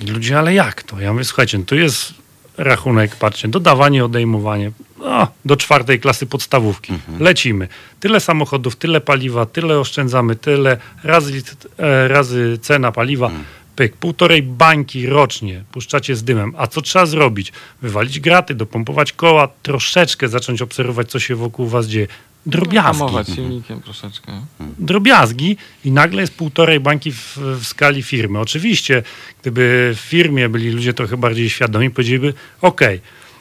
I 0.00 0.06
ludzie, 0.06 0.38
ale 0.38 0.54
jak 0.54 0.82
to? 0.82 1.00
Ja 1.00 1.12
mówię, 1.12 1.24
słuchajcie, 1.24 1.58
no 1.58 1.64
tu 1.64 1.76
jest 1.76 2.14
rachunek, 2.58 3.16
patrzcie, 3.16 3.48
dodawanie, 3.48 4.04
odejmowanie, 4.04 4.72
no, 4.98 5.28
do 5.44 5.56
czwartej 5.56 6.00
klasy 6.00 6.26
podstawówki. 6.26 6.92
Lecimy. 7.20 7.68
Tyle 8.00 8.20
samochodów, 8.20 8.76
tyle 8.76 9.00
paliwa, 9.00 9.46
tyle 9.46 9.78
oszczędzamy, 9.78 10.36
tyle 10.36 10.76
razy, 11.04 11.42
e, 11.78 12.08
razy 12.08 12.58
cena 12.62 12.92
paliwa. 12.92 13.30
Pyk, 13.76 13.96
półtorej 13.96 14.42
bańki 14.42 15.06
rocznie 15.06 15.64
puszczacie 15.72 16.16
z 16.16 16.24
dymem. 16.24 16.52
A 16.56 16.66
co 16.66 16.82
trzeba 16.82 17.06
zrobić? 17.06 17.52
Wywalić 17.82 18.20
graty, 18.20 18.54
dopompować 18.54 19.12
koła, 19.12 19.48
troszeczkę 19.62 20.28
zacząć 20.28 20.62
obserwować, 20.62 21.10
co 21.10 21.20
się 21.20 21.36
wokół 21.36 21.66
was 21.66 21.86
dzieje. 21.86 22.06
Drobiazgi 22.46 22.98
Hamować 22.98 23.26
silnikiem 23.26 23.82
troszeczkę. 23.82 24.32
drobiazgi 24.78 25.56
i 25.84 25.90
nagle 25.90 26.20
jest 26.20 26.34
półtorej 26.34 26.80
bańki 26.80 27.12
w, 27.12 27.36
w 27.36 27.66
skali 27.66 28.02
firmy. 28.02 28.38
Oczywiście, 28.38 29.02
gdyby 29.40 29.94
w 29.96 30.00
firmie 30.00 30.48
byli 30.48 30.70
ludzie 30.70 30.94
trochę 30.94 31.16
bardziej 31.16 31.50
świadomi, 31.50 31.90
powiedzieliby, 31.90 32.34
ok, 32.60 32.80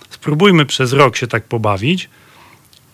spróbujmy 0.09 0.65
przez 0.65 0.93
rok 0.93 1.17
się 1.17 1.27
tak 1.27 1.43
pobawić 1.43 2.09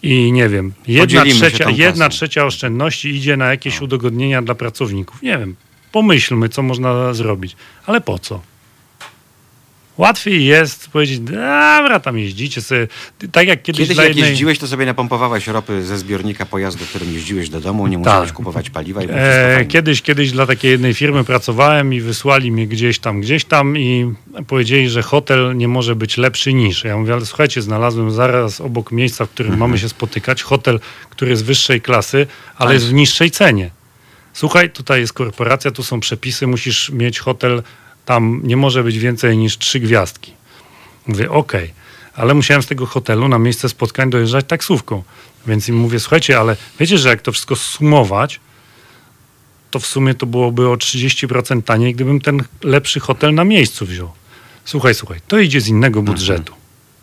i 0.03 0.31
nie 0.31 0.49
wiem, 0.49 0.73
jedna 0.87 1.03
Podzielimy 1.03 1.35
trzecia, 1.35 1.69
jedna 1.69 2.09
trzecia 2.09 2.45
oszczędności 2.45 3.09
idzie 3.09 3.37
na 3.37 3.45
jakieś 3.45 3.81
udogodnienia 3.81 4.41
dla 4.41 4.55
pracowników. 4.55 5.21
Nie 5.21 5.37
wiem, 5.37 5.55
pomyślmy, 5.97 6.49
co 6.49 6.61
można 6.61 7.13
zrobić, 7.13 7.55
ale 7.85 8.01
po 8.01 8.19
co? 8.19 8.41
Łatwiej 9.97 10.45
jest 10.45 10.89
powiedzieć, 10.89 11.19
dobra, 11.19 11.99
tam 11.99 12.17
jeździcie 12.17 12.61
sobie, 12.61 12.87
tak 13.31 13.47
jak 13.47 13.63
kiedyś, 13.63 13.81
Kiedyś 13.81 13.97
jak 13.97 14.07
jednej... 14.07 14.29
jeździłeś, 14.29 14.59
to 14.59 14.67
sobie 14.67 14.85
napompowałeś 14.85 15.47
ropy 15.47 15.83
ze 15.83 15.97
zbiornika 15.97 16.45
pojazdu, 16.45 16.85
którym 16.85 17.13
jeździłeś 17.13 17.49
do 17.49 17.61
domu, 17.61 17.87
nie 17.87 17.97
musiałeś 17.97 18.31
kupować 18.31 18.69
paliwa 18.69 19.03
i 19.03 19.07
Tak. 19.07 19.17
E, 19.17 19.65
kiedyś, 19.65 20.01
kiedyś 20.01 20.31
dla 20.31 20.45
takiej 20.45 20.71
jednej 20.71 20.93
firmy 20.93 21.23
pracowałem 21.23 21.93
i 21.93 22.01
wysłali 22.01 22.51
mnie 22.51 22.67
gdzieś 22.67 22.99
tam, 22.99 23.21
gdzieś 23.21 23.45
tam 23.45 23.77
i 23.77 24.13
powiedzieli, 24.47 24.89
że 24.89 25.01
hotel 25.01 25.57
nie 25.57 25.67
może 25.67 25.95
być 25.95 26.17
lepszy 26.17 26.53
niż. 26.53 26.83
Ja 26.83 26.97
mówię, 26.97 27.13
ale 27.13 27.25
słuchajcie, 27.25 27.61
znalazłem 27.61 28.11
zaraz 28.11 28.61
obok 28.61 28.91
miejsca, 28.91 29.25
w 29.25 29.29
którym 29.29 29.57
mamy 29.57 29.79
się 29.79 29.89
spotykać, 29.89 30.43
hotel, 30.43 30.79
który 31.09 31.31
jest 31.31 31.45
wyższej 31.45 31.81
klasy, 31.81 32.27
ale 32.55 32.73
jest 32.73 32.87
w 32.87 32.93
niższej 32.93 33.31
cenie. 33.31 33.76
Słuchaj, 34.37 34.69
tutaj 34.69 35.01
jest 35.01 35.13
korporacja, 35.13 35.71
tu 35.71 35.83
są 35.83 35.99
przepisy, 35.99 36.47
musisz 36.47 36.89
mieć 36.89 37.19
hotel, 37.19 37.63
tam 38.05 38.41
nie 38.43 38.57
może 38.57 38.83
być 38.83 38.99
więcej 38.99 39.37
niż 39.37 39.57
trzy 39.57 39.79
gwiazdki. 39.79 40.33
Mówię, 41.07 41.31
okej, 41.31 41.73
ale 42.15 42.33
musiałem 42.33 42.63
z 42.63 42.67
tego 42.67 42.85
hotelu 42.85 43.27
na 43.27 43.39
miejsce 43.39 43.69
spotkań 43.69 44.09
dojeżdżać 44.09 44.45
taksówką. 44.45 45.03
Więc 45.47 45.69
im 45.69 45.75
mówię, 45.75 45.99
słuchajcie, 45.99 46.39
ale 46.39 46.57
wiecie, 46.79 46.97
że 46.97 47.09
jak 47.09 47.21
to 47.21 47.31
wszystko 47.31 47.55
sumować, 47.55 48.39
to 49.71 49.79
w 49.79 49.85
sumie 49.85 50.13
to 50.13 50.25
byłoby 50.25 50.69
o 50.69 50.75
30% 50.75 51.61
taniej, 51.61 51.95
gdybym 51.95 52.21
ten 52.21 52.43
lepszy 52.63 52.99
hotel 52.99 53.33
na 53.33 53.43
miejscu 53.43 53.85
wziął. 53.85 54.11
Słuchaj, 54.65 54.95
słuchaj, 54.95 55.19
to 55.27 55.39
idzie 55.39 55.61
z 55.61 55.67
innego 55.67 56.01
budżetu. 56.01 56.53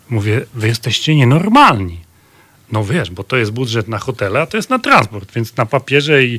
Mówię, 0.09 0.45
wy 0.53 0.67
jesteście 0.67 1.15
nienormalni. 1.15 2.04
No 2.75 2.83
wiesz, 2.83 3.11
bo 3.11 3.23
to 3.23 3.37
jest 3.37 3.51
budżet 3.51 3.87
na 3.87 3.99
hotele, 3.99 4.41
a 4.41 4.45
to 4.45 4.57
jest 4.57 4.69
na 4.69 4.79
transport, 4.79 5.33
więc 5.33 5.57
na 5.57 5.65
papierze 5.65 6.23
i 6.23 6.35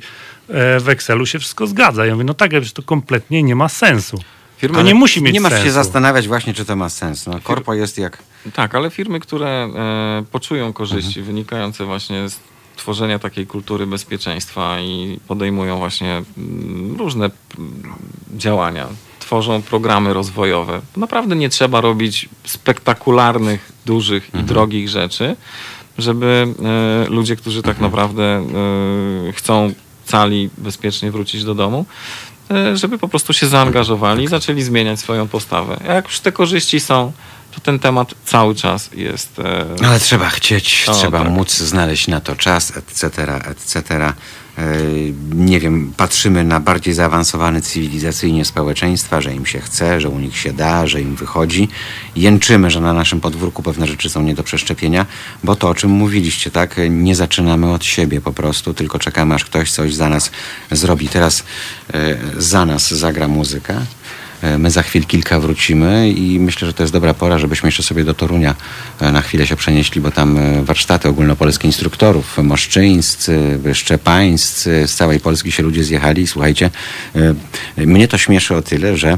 e, 0.49 0.81
w 0.81 0.89
Excelu 0.89 1.27
się 1.27 1.39
wszystko 1.39 1.67
zgadza. 1.67 2.07
Ja 2.07 2.13
mówię, 2.13 2.25
no 2.25 2.35
tak, 2.35 2.55
ale 2.55 2.63
to 2.67 2.83
kompletnie 2.83 3.43
nie 3.43 3.57
ma 3.57 3.69
sensu. 3.69 4.19
Firmy, 4.59 4.77
To 4.79 4.83
nie 4.83 4.95
musi 4.95 5.23
mieć 5.23 5.35
Nie 5.35 5.41
masz 5.41 5.53
sensu. 5.53 5.67
się 5.67 5.73
zastanawiać 5.73 6.29
właśnie, 6.29 6.55
czy 6.55 6.65
to 6.65 6.77
ma 6.77 6.89
sens. 6.89 7.27
No, 7.27 7.41
korpo 7.43 7.75
jest 7.75 7.99
jak... 7.99 8.19
Tak, 8.55 8.75
ale 8.75 8.91
firmy, 8.91 9.21
które 9.21 9.49
e, 9.49 10.25
poczują 10.33 10.73
korzyści 10.73 11.23
wynikające 11.23 11.85
właśnie 11.85 12.29
z 12.29 12.39
tworzenia 12.77 13.19
takiej 13.19 13.47
kultury 13.47 13.87
bezpieczeństwa 13.87 14.81
i 14.81 15.21
podejmują 15.29 15.79
właśnie 15.79 16.23
mm, 16.39 16.97
różne 16.99 17.31
mm, 17.59 17.95
działania, 18.37 18.87
tworzą 19.19 19.63
programy 19.63 20.15
rozwojowe. 20.15 20.81
Naprawdę 20.97 21.37
nie 21.37 21.49
trzeba 21.49 21.81
robić 21.81 22.29
spektakularnych, 22.45 23.73
dużych 23.87 24.35
i 24.35 24.39
drogich 24.39 24.89
rzeczy, 24.89 25.37
żeby 25.99 26.47
e, 27.07 27.11
ludzie, 27.11 27.37
którzy 27.37 27.63
tak 27.63 27.81
naprawdę 27.81 28.23
e, 28.25 29.33
chcą 29.33 29.73
cali 30.05 30.51
bezpiecznie 30.59 31.11
wrócić 31.11 31.45
do 31.45 31.55
domu, 31.55 31.87
e, 32.51 32.77
żeby 32.77 32.99
po 32.99 33.09
prostu 33.09 33.33
się 33.33 33.47
zaangażowali 33.47 34.25
i 34.25 34.29
zaczęli 34.29 34.63
zmieniać 34.63 35.01
swoją 35.01 35.29
postawę. 35.29 35.81
A 35.89 35.93
jak 35.93 36.05
już 36.05 36.21
te 36.21 36.33
korzyści 36.33 36.81
są, 36.81 37.13
to 37.57 37.61
ten 37.61 37.79
temat 37.79 38.15
cały 38.25 38.55
czas 38.55 38.91
jest. 38.95 39.39
e, 39.39 39.67
Ale 39.87 40.01
trzeba 40.01 40.29
chcieć, 40.31 40.85
O, 40.89 40.95
trzeba 40.95 41.23
tak. 41.23 41.33
móc 41.33 41.57
znaleźć 41.57 42.09
na 42.09 42.21
to 42.21 42.37
czas, 42.37 42.77
etc., 42.77 43.09
etc. 43.51 44.13
Yy, 44.59 45.15
Nie 45.35 45.61
wiem, 45.61 45.93
patrzymy 45.97 46.45
na 46.45 46.61
bardziej 46.61 46.95
zaawansowane 46.95 47.63
cywilizacyjnie 47.63 48.45
społeczeństwa, 48.45 49.21
że 49.21 49.35
im 49.35 49.47
się 49.47 49.61
chce, 49.61 50.01
że 50.01 50.09
u 50.09 50.19
nich 50.19 50.37
się 50.39 50.53
da, 50.53 50.87
że 50.87 51.01
im 51.01 51.17
wychodzi. 51.17 51.69
Jęczymy, 52.17 52.71
że 52.71 52.81
na 52.81 52.93
naszym 52.93 53.21
podwórku 53.21 53.63
pewne 53.63 53.87
rzeczy 53.87 54.11
są 54.11 54.23
nie 54.23 54.35
do 54.35 54.43
przeszczepienia, 54.43 55.07
bo 55.45 55.57
to, 55.57 55.69
o 55.69 55.75
czym 55.75 55.91
mówiliście, 55.91 56.51
tak? 56.51 56.77
Nie 56.91 57.17
zaczynamy 57.17 57.73
od 57.73 57.85
siebie 57.85 58.21
po 58.21 58.33
prostu, 58.33 58.75
tylko 58.75 58.99
czekamy, 58.99 59.35
aż 59.35 59.45
ktoś 59.45 59.71
coś 59.73 59.95
za 59.95 60.09
nas 60.09 60.31
zrobi. 60.71 61.09
Teraz 61.09 61.45
yy, 61.95 62.19
za 62.37 62.65
nas 62.67 62.95
zagra 62.95 63.29
muzyka. 63.29 63.75
E, 64.43 64.59
My 64.59 64.71
za 64.71 64.83
chwil 64.83 65.05
kilka 65.05 65.41
wrócimy 65.41 66.11
i 66.11 66.41
myślę, 66.41 66.67
że 66.67 66.75
to 66.75 66.83
jest 66.83 66.93
dobra 66.93 67.15
pora, 67.15 67.39
żebyśmy 67.39 67.67
jeszcze 67.67 67.83
sobie 67.83 68.05
do 68.05 68.15
Torunia 68.15 68.55
e, 69.01 69.13
na 69.13 69.23
chwilę 69.23 69.47
się 69.47 69.57
przenieśli, 69.57 70.01
bo 70.01 70.11
tam 70.11 70.39
e, 70.39 70.63
warsztaty 70.63 71.09
ogólnopolskie 71.09 71.69
instruktorów, 71.69 72.39
moszczyńscy, 72.39 73.59
szczepańscy, 73.73 74.87
z 74.87 74.95
całej 74.95 75.21
Polski 75.21 75.53
się 75.53 75.63
ludzie 75.63 75.85
zjechali. 75.85 76.23
I 76.23 76.27
Słuchajcie, 76.27 76.71
mnie 77.77 78.09
to 78.09 78.19
śmieszy 78.19 78.57
o 78.57 78.63
tyle, 78.63 78.97
że 78.97 79.17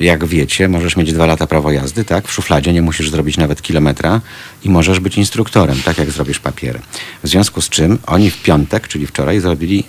jak 0.00 0.24
wiecie, 0.24 0.68
możesz 0.68 0.96
mieć 0.96 1.12
dwa 1.12 1.26
lata 1.26 1.46
prawo 1.46 1.72
jazdy, 1.72 2.04
tak? 2.04 2.28
W 2.28 2.32
szufladzie 2.32 2.72
nie 2.72 2.82
musisz 2.82 3.10
zrobić 3.10 3.36
nawet 3.36 3.62
kilometra 3.62 4.20
i 4.64 4.70
możesz 4.70 5.00
być 5.00 5.18
instruktorem, 5.18 5.82
tak 5.84 5.98
jak 5.98 6.10
zrobisz 6.10 6.38
papiery. 6.38 6.80
W 7.22 7.28
związku 7.28 7.60
z 7.60 7.68
czym 7.68 7.98
oni 8.06 8.30
w 8.30 8.42
piątek, 8.42 8.88
czyli 8.88 9.06
wczoraj, 9.06 9.40
zrobili 9.40 9.84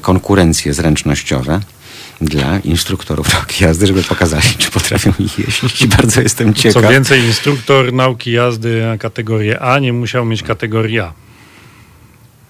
konkurencje 0.00 0.74
zręcznościowe 0.74 1.60
dla 2.24 2.58
instruktorów 2.58 3.32
nauki 3.34 3.64
jazdy, 3.64 3.86
żeby 3.86 4.02
pokazali, 4.02 4.48
czy 4.58 4.70
potrafią 4.70 5.12
jeździć. 5.18 5.82
I 5.82 5.88
bardzo 5.96 6.20
jestem 6.20 6.54
Co 6.54 6.62
ciekaw. 6.62 6.90
więcej, 6.90 7.22
instruktor 7.22 7.92
nauki 7.92 8.32
jazdy 8.32 8.82
na 8.86 8.98
kategorię 8.98 9.60
A 9.60 9.78
nie 9.78 9.92
musiał 9.92 10.24
mieć 10.24 10.42
kategorii 10.42 11.00
A. 11.00 11.12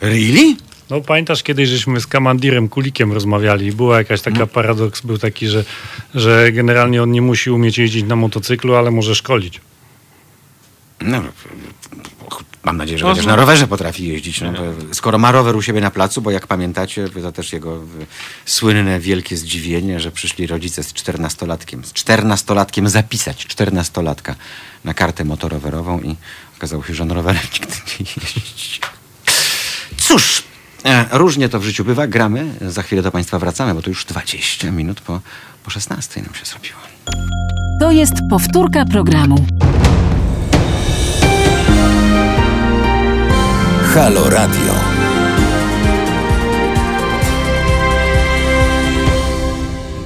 Really? 0.01 0.57
No 0.91 1.01
pamiętasz 1.01 1.43
kiedyś, 1.43 1.69
żeśmy 1.69 2.01
z 2.01 2.07
Kamandirem 2.07 2.69
Kulikiem 2.69 3.13
rozmawiali 3.13 3.67
i 3.67 3.73
była 3.73 3.99
jakaś 3.99 4.21
taka 4.21 4.47
paradoks, 4.47 5.01
był 5.01 5.19
taki, 5.19 5.49
że, 5.49 5.65
że 6.15 6.53
generalnie 6.53 7.03
on 7.03 7.13
nie 7.13 7.23
musi 7.23 7.51
umieć 7.51 7.79
jeździć 7.79 8.05
na 8.05 8.17
motocyklu, 8.17 8.75
ale 8.75 8.91
może 8.91 9.15
szkolić. 9.15 9.61
No, 11.01 11.23
mam 12.65 12.77
nadzieję, 12.77 12.99
że 12.99 13.05
Można. 13.05 13.15
chociaż 13.15 13.27
na 13.27 13.37
rowerze 13.37 13.67
potrafi 13.67 14.09
jeździć. 14.09 14.41
No, 14.41 14.53
skoro 14.93 15.19
ma 15.19 15.33
rower 15.33 15.57
u 15.57 15.63
siebie 15.63 15.81
na 15.81 15.91
placu, 15.91 16.23
bo 16.23 16.31
jak 16.31 16.47
pamiętacie, 16.47 17.09
to 17.09 17.33
też 17.33 17.53
jego 17.53 17.81
słynne 18.47 19.01
wielkie 19.01 19.37
zdziwienie, 19.37 20.01
że 20.01 20.11
przyszli 20.11 20.47
rodzice 20.47 20.83
z 20.83 20.93
czternastolatkiem, 20.93 21.85
z 21.85 21.93
czternastolatkiem 21.93 22.89
zapisać 22.89 23.47
czternastolatka 23.47 24.35
na 24.85 24.95
kartę 24.95 25.25
motorowerową 25.25 26.01
i 26.01 26.17
okazało 26.59 26.85
się, 26.85 26.95
że 26.95 27.03
on 27.03 27.11
rowerem 27.11 27.43
nigdy 27.55 27.77
nie 28.01 28.07
jeździ. 28.37 28.81
Cóż, 29.97 30.43
e, 30.85 31.07
różnie 31.13 31.49
to 31.49 31.61
w 31.61 31.65
życiu 31.65 31.85
bywa. 31.85 32.07
Gramy. 32.07 32.55
Za 32.61 32.83
chwilę 32.83 33.03
do 33.03 33.11
Państwa 33.11 33.39
wracamy, 33.39 33.75
bo 33.75 33.83
to 33.83 33.91
już 33.91 34.05
20 34.05 34.71
minut 34.71 35.01
po, 35.01 35.21
po 35.65 35.71
16 35.71 36.23
nam 36.23 36.35
się 36.35 36.45
zrobiło. 36.45 36.79
To 37.81 37.91
jest 37.91 38.15
powtórka 38.31 38.85
programu. 38.85 39.47
Halo 43.95 44.31
Radio. 44.31 44.75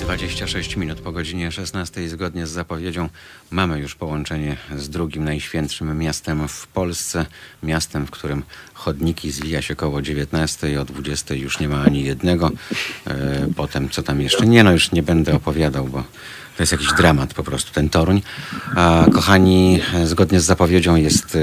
Dwa 0.00 0.16
26 0.16 0.76
minut 0.76 1.00
po 1.00 1.12
godzinie 1.12 1.52
16 1.52 2.08
zgodnie 2.08 2.46
z 2.46 2.50
zapowiedzią 2.50 3.08
mamy 3.50 3.78
już 3.78 3.94
połączenie 3.94 4.56
z 4.76 4.88
drugim 4.88 5.24
najświętszym 5.24 5.98
miastem 5.98 6.48
w 6.48 6.66
Polsce. 6.66 7.26
Miastem, 7.62 8.06
w 8.06 8.10
którym 8.10 8.42
chodniki 8.74 9.30
zwija 9.30 9.62
się 9.62 9.74
koło 9.74 10.02
19, 10.02 10.80
o 10.80 10.84
20 10.84 11.34
już 11.34 11.60
nie 11.60 11.68
ma 11.68 11.82
ani 11.82 12.04
jednego. 12.04 12.50
E, 13.06 13.48
potem 13.56 13.88
co 13.90 14.02
tam 14.02 14.20
jeszcze? 14.20 14.46
Nie 14.46 14.64
no, 14.64 14.72
już 14.72 14.92
nie 14.92 15.02
będę 15.02 15.34
opowiadał, 15.34 15.86
bo 15.86 16.04
to 16.56 16.62
jest 16.62 16.72
jakiś 16.72 16.92
dramat 16.92 17.34
po 17.34 17.42
prostu, 17.42 17.72
ten 17.72 17.88
Toruń. 17.88 18.22
A, 18.76 19.04
kochani, 19.14 19.80
zgodnie 20.04 20.40
z 20.40 20.44
zapowiedzią 20.44 20.96
jest 20.96 21.38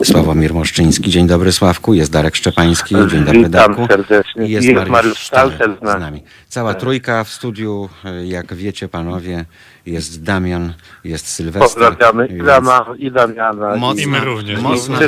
e, 0.00 0.04
Sławomir 0.04 0.54
Moszczyński. 0.54 1.10
Dzień 1.10 1.26
dobry 1.26 1.52
Sławku, 1.52 1.94
jest 1.94 2.12
Darek 2.12 2.36
Szczepański. 2.36 2.94
Dzień 2.94 3.24
dobry 3.24 3.32
Witam 3.38 3.50
Darku. 3.50 3.86
serdecznie. 3.86 4.46
I 4.46 4.50
jest, 4.50 4.66
Jest 4.66 4.76
Mariusz, 4.76 4.92
Mariusz 4.92 5.26
Stalter 5.26 5.76
z 5.82 6.00
nami. 6.00 6.22
Cała 6.48 6.74
trójka 6.74 7.24
w 7.24 7.28
studiu, 7.28 7.88
e, 8.04 8.26
jak 8.26 8.54
wiecie 8.54 8.88
panowie, 8.88 9.44
jest 9.86 10.22
Damian, 10.22 10.74
jest 11.04 11.26
Sylwester. 11.26 11.62
Pozdrawiamy 11.62 12.26
i 12.26 12.42
Dama, 12.42 12.86
i 12.98 13.10
Damiana. 13.10 13.76
Mocna, 13.76 14.02
I 14.02 14.06
my 14.06 14.20
również. 14.20 14.60
Mocna 14.60 14.98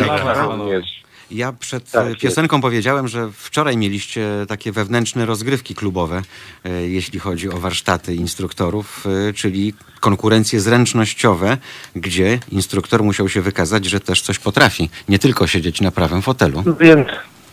również. 0.43 1.01
Ja 1.31 1.53
przed 1.53 1.91
Tak, 1.91 2.07
e, 2.07 2.09
jest. 2.09 2.21
piosenką 2.21 2.61
powiedziałem, 2.61 3.09
że 3.09 3.29
wczoraj 3.33 3.77
mieliście 3.77 4.29
takie 4.49 4.73
wewnętrzne 4.73 5.27
rozgrywki 5.27 5.75
klubowe, 5.75 6.23
e, 6.65 6.71
jeśli 6.71 7.19
chodzi 7.19 7.51
o 7.51 7.57
warsztaty 7.57 8.15
instruktorów, 8.15 9.05
e, 9.29 9.33
czyli 9.33 9.75
konkurencje 10.01 10.61
zręcznościowe, 10.61 11.57
gdzie 11.97 12.39
instruktor 12.53 13.03
musiał 13.03 13.29
się 13.29 13.41
wykazać, 13.41 13.85
że 13.85 14.01
też 14.01 14.23
coś 14.23 14.39
potrafi. 14.39 14.91
Nie 15.09 15.19
tylko 15.19 15.47
siedzieć 15.47 15.81
na 15.81 15.91
prawym 15.91 16.23
fotelu. 16.23 16.63
Więc 16.81 17.09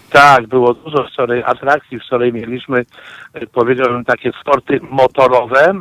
tak, 0.09 0.47
było 0.47 0.73
dużo 0.73 1.07
wczoraj 1.07 1.43
atrakcji. 1.43 1.99
Wczoraj 1.99 2.33
mieliśmy, 2.33 2.85
e, 3.33 3.47
powiedziałbym, 3.47 4.05
takie 4.05 4.31
sporty 4.41 4.79
motorowe 4.89 5.73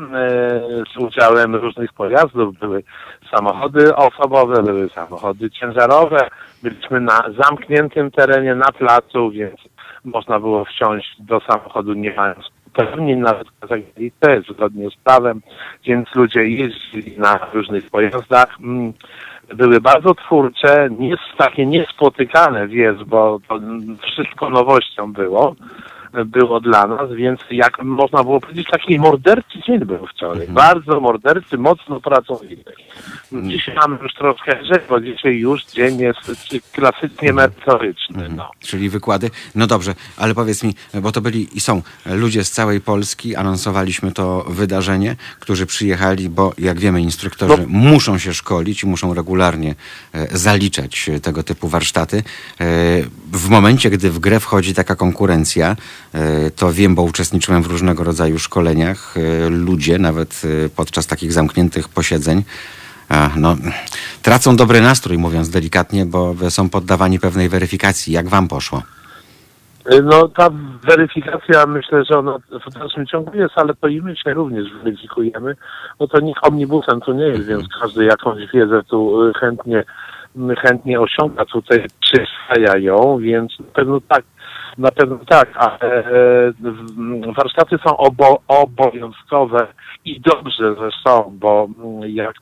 z 0.95 0.97
udziałem 0.97 1.55
różnych 1.55 1.93
pojazdów. 1.93 2.59
Były 2.59 2.83
samochody 3.31 3.97
osobowe, 3.97 4.63
były 4.63 4.89
samochody 4.89 5.51
ciężarowe. 5.51 6.29
Byliśmy 6.63 7.01
na 7.01 7.23
zamkniętym 7.39 8.11
terenie, 8.11 8.55
na 8.55 8.73
placu, 8.73 9.31
więc 9.31 9.61
można 10.05 10.41
było 10.41 10.65
wsiąść 10.65 11.17
do 11.19 11.41
samochodu 11.41 11.93
nie 11.93 12.15
mając 12.15 12.51
uprawnień, 12.67 13.19
nawet 13.19 13.49
kazaglicę, 13.61 14.43
zgodnie 14.49 14.91
z 14.91 14.97
prawem, 14.97 15.41
więc 15.85 16.15
ludzie 16.15 16.45
jeździli 16.45 17.19
na 17.19 17.39
różnych 17.53 17.91
pojazdach. 17.91 18.57
Mm, 18.61 18.93
były 19.55 19.81
bardzo 19.81 20.15
twórcze, 20.15 20.89
nie, 20.99 21.17
takie 21.39 21.67
niespotykane, 21.67 22.69
wiesz, 22.69 23.05
bo 23.05 23.39
to 23.49 23.61
wszystko 24.03 24.51
nowością 24.51 25.13
było, 25.13 25.55
było 26.25 26.61
dla 26.61 26.87
nas, 26.87 27.13
więc 27.13 27.41
jak 27.51 27.83
można 27.83 28.25
było 28.25 28.41
powiedzieć, 28.41 28.67
taki 28.71 28.99
morderczy 28.99 29.59
dzień 29.67 29.79
był 29.79 30.07
wczoraj. 30.07 30.49
Bardzo 30.49 31.01
morderczy, 31.01 31.59
mocno 31.59 32.01
pracowity. 32.01 32.73
Dzisiaj 33.33 33.75
mamy 33.75 33.99
już 34.03 34.15
troszkę 34.15 34.61
lżej, 34.61 34.79
bo 34.89 35.01
dzisiaj 35.01 35.37
już 35.37 35.65
dzień 35.65 35.99
jest 35.99 36.21
klasycznie 36.73 37.33
merytoryczny. 37.33 38.29
No. 38.29 38.51
Czyli 38.61 38.89
wykłady. 38.89 39.31
No 39.55 39.67
dobrze, 39.67 39.95
ale 40.17 40.35
powiedz 40.35 40.63
mi, 40.63 40.75
bo 40.95 41.13
to 41.13 41.21
byli 41.21 41.57
i 41.57 41.61
są 41.61 41.83
ludzie 42.07 42.45
z 42.45 42.51
całej 42.51 42.81
Polski, 42.81 43.37
anonsowaliśmy 43.37 44.13
to 44.13 44.45
wydarzenie, 44.49 45.17
którzy 45.41 45.67
przyjechali, 45.67 46.29
bo 46.29 46.53
jak 46.59 46.79
wiemy, 46.79 47.01
instruktorzy 47.01 47.55
No. 47.59 47.65
muszą 47.69 48.19
się 48.19 48.35
szkolić 48.35 48.83
i 48.83 48.87
muszą 48.87 49.15
regularnie 49.15 49.75
e, 50.13 50.39
zaliczać 50.39 51.11
tego 51.23 51.43
typu 51.43 51.69
warsztaty. 51.69 52.17
E, 52.17 52.23
w 53.33 53.49
momencie, 53.49 53.91
gdy 53.91 54.11
w 54.11 54.19
grę 54.19 54.41
wchodzi 54.41 54.75
taka 54.75 54.97
konkurencja, 54.97 55.77
to 56.57 56.73
wiem, 56.73 56.95
bo 56.95 57.03
uczestniczyłem 57.03 57.63
w 57.63 57.67
różnego 57.67 58.05
rodzaju 58.05 58.39
szkoleniach, 58.39 59.15
e, 59.17 59.49
ludzie 59.51 59.99
nawet 59.99 60.43
e, 60.45 60.69
podczas 60.69 61.07
takich 61.07 61.33
zamkniętych 61.33 61.89
posiedzeń, 61.89 62.43
no, 63.37 63.57
tracą 64.23 64.57
dobry 64.57 64.81
nastrój, 64.81 65.19
mówiąc 65.19 65.51
delikatnie, 65.51 66.07
bo 66.07 66.35
są 66.49 66.71
poddawani 66.71 67.19
pewnej 67.19 67.49
weryfikacji. 67.49 68.13
Jak 68.13 68.29
wam 68.29 68.49
poszło? 68.49 68.83
No 70.05 70.29
ta 70.29 70.51
weryfikacja 70.83 71.67
myślę, 71.67 72.05
że 72.05 72.19
ona 72.19 72.39
w 72.67 72.75
dalszym 72.75 73.07
ciągu 73.07 73.37
jest, 73.37 73.53
ale 73.57 73.75
to 73.75 73.89
i 73.89 74.03
my 74.03 74.17
się 74.17 74.35
również 74.35 74.73
weryfikujemy. 74.85 75.57
No 76.01 76.07
to 76.07 76.21
nikt 76.21 76.47
omnibusem 76.47 77.01
tu 77.01 77.13
nie 77.13 77.25
jest, 77.25 77.47
więc 77.47 77.65
każdy 77.81 78.05
jakąś 78.05 78.53
wiedzę 78.55 78.83
tu 78.83 79.19
chętnie, 79.41 79.85
chętnie 80.59 81.01
osiąga, 81.01 81.45
tutaj 81.45 81.87
przyswaja 82.01 82.79
ją, 82.79 83.19
więc 83.19 83.59
na 83.61 83.67
pewno 83.75 84.01
tak, 84.09 84.25
na 84.79 84.91
pewno 84.91 85.19
tak, 85.29 85.57
ale 85.57 86.05
e, 86.05 86.53
warsztaty 87.37 87.77
są 87.87 87.97
obo, 87.97 88.43
obowiązkowe 88.49 89.67
i 90.05 90.21
dobrze, 90.21 90.75
że 90.75 90.91
są, 91.05 91.39
bo 91.41 91.69
mm, 91.79 92.11
jak, 92.11 92.35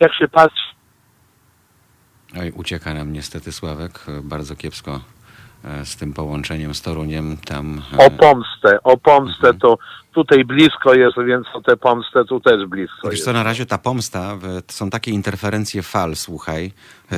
jak 0.00 0.14
się 0.14 0.28
patrzy 0.28 0.68
Oj, 2.40 2.52
ucieka 2.56 2.94
nam 2.94 3.12
niestety 3.12 3.52
Sławek, 3.52 3.92
e, 4.08 4.22
bardzo 4.22 4.56
kiepsko 4.56 5.00
z 5.84 5.96
tym 5.96 6.12
połączeniem 6.12 6.74
z 6.74 6.82
Toruniem. 6.82 7.36
Tam 7.44 7.82
e, 8.00 8.06
o 8.06 8.10
pomstę, 8.10 8.78
o 8.84 8.96
pomstę 8.96 9.54
to 9.54 9.78
tutaj 10.14 10.44
blisko 10.44 10.94
jest, 10.94 11.16
więc 11.26 11.46
o 11.54 11.60
tę 11.60 11.76
pomstę 11.76 12.24
tu 12.24 12.40
też 12.40 12.66
blisko 12.66 12.96
Wiesz 13.04 13.12
jest. 13.12 13.24
co, 13.24 13.32
na 13.32 13.42
razie 13.42 13.66
ta 13.66 13.78
pomsta, 13.78 14.36
są 14.68 14.90
takie 14.90 15.10
interferencje 15.10 15.82
fal, 15.82 16.16
słuchaj. 16.16 16.72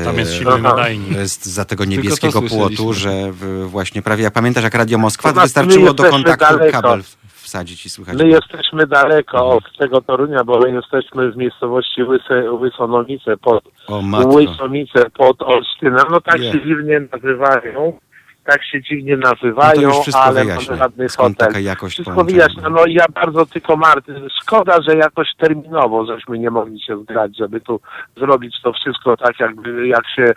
Tam 0.04 0.18
jest 0.18 0.32
E, 0.32 0.34
silny 0.36 0.58
nadajnik. 0.58 1.10
Jest 1.16 1.46
za 1.46 1.64
tego 1.64 1.84
niebieskiego 1.84 2.42
płotu, 2.42 2.92
że 2.92 3.32
właśnie 3.66 4.02
prawie, 4.02 4.24
jak 4.24 4.32
pamiętasz 4.32 4.64
jak 4.64 4.74
Radio 4.74 4.98
Moskwa, 4.98 5.28
To 5.28 5.32
znaczy, 5.32 5.46
wystarczyło 5.46 5.94
do 5.94 6.04
kontaktu 6.04 6.44
daleko. 6.58 6.82
kabel 6.82 7.02
wsadzić 7.34 7.86
i 7.86 7.90
słychać. 7.90 8.18
My 8.18 8.28
jesteśmy 8.28 8.86
daleko 8.86 9.50
od 9.50 9.76
tego 9.78 10.00
Torunia, 10.00 10.44
bo 10.44 10.58
my 10.60 10.70
jesteśmy 10.70 11.32
w 11.32 11.36
miejscowości 11.36 12.02
Łyse, 12.02 12.42
pod. 13.42 13.64
Łysomice 14.34 15.10
pod 15.10 15.42
Olsztynem. 15.42 16.04
No 16.10 16.20
tak 16.20 16.40
Nie. 16.40 16.52
się 16.52 16.58
dziwnie 16.64 17.00
nazywają. 17.12 17.98
Tak 18.50 18.64
się 18.64 18.82
dziwnie 18.82 19.16
No 19.16 19.22
to 19.22 19.34
nazywają, 19.34 19.90
wszystko 20.02 20.22
ale 20.22 20.44
wyjaśnia. 20.44 20.76
żadny 20.76 21.08
Skąd 21.08 21.36
hotel. 21.36 21.48
taka 21.48 21.60
jakość 21.60 21.94
Wszystko 21.94 22.24
wyjaśnia. 22.24 22.68
No 22.68 22.84
ja 22.88 23.04
bardzo 23.14 23.46
tylko 23.46 23.76
Marty, 23.76 24.14
szkoda, 24.42 24.82
że 24.88 24.96
jakoś 24.96 25.28
terminowo 25.38 26.06
żeśmy 26.06 26.38
nie 26.38 26.50
mogli 26.50 26.80
się 26.82 27.02
zgrać, 27.02 27.36
żeby 27.36 27.60
tu 27.60 27.80
zrobić 28.16 28.54
to 28.62 28.72
wszystko 28.72 29.16
tak, 29.16 29.40
jakby 29.40 29.86
jak 29.88 30.02
się 30.16 30.32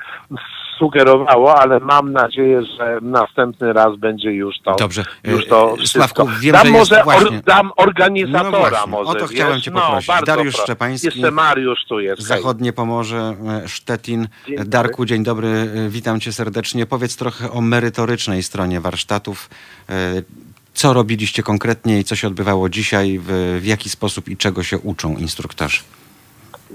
sugerowało, 0.80 1.56
ale 1.62 1.80
mam 1.80 2.12
nadzieję, 2.12 2.62
że 2.78 2.98
następny 3.02 3.74
raz 3.74 3.98
będzie 3.98 4.32
już 4.32 4.56
to. 4.66 4.76
Dobrze. 4.76 5.06
Już 5.24 5.48
to 5.48 5.76
E. 5.84 5.88
Sławku, 5.88 6.28
wiem, 6.42 6.54
dam 6.54 6.68
że 6.68 6.72
jest 6.74 6.92
może 6.92 7.04
właśnie- 7.04 7.38
or, 7.38 7.44
dam 7.44 7.72
organizatora 7.78 8.52
No 8.52 8.60
właśnie, 8.60 8.92
może. 8.92 9.10
o 9.10 9.14
to 9.14 9.20
wiesz? 9.20 9.30
chciałem 9.32 9.62
cię 9.62 9.72
no, 9.72 9.82
poprosić. 9.82 10.08
bardzo 10.08 10.26
Dariusz 10.26 10.54
proszę. 10.54 10.64
Szczepański. 10.64 11.08
Jeszcze 11.08 11.32
Mariusz 11.32 11.80
tu 11.90 12.00
jest. 12.00 12.22
Zachodnie 12.22 12.74
Pomorze, 12.74 13.36
e, 13.64 13.68
Szczecin. 13.68 14.28
Dzień. 14.48 14.58
Darku, 14.66 15.06
dzień 15.06 15.24
dobry, 15.24 15.48
e, 15.48 15.90
witam 15.90 16.20
cię 16.20 16.34
serdecznie. 16.34 16.86
Powiedz 16.86 17.16
trochę 17.16 17.52
o 17.52 17.62
merytorycznej 17.62 18.44
stronie 18.44 18.82
warsztatów. 18.82 19.50
Co 20.74 20.94
robiliście 20.94 21.44
konkretnie 21.44 22.00
i 22.00 22.04
co 22.04 22.16
się 22.16 22.28
odbywało 22.28 22.70
dzisiaj, 22.70 23.20
w, 23.24 23.60
w 23.62 23.66
jaki 23.66 23.90
sposób 23.90 24.30
i 24.30 24.38
czego 24.38 24.64
się 24.64 24.78
uczą 24.80 25.16
instruktorzy? 25.18 25.80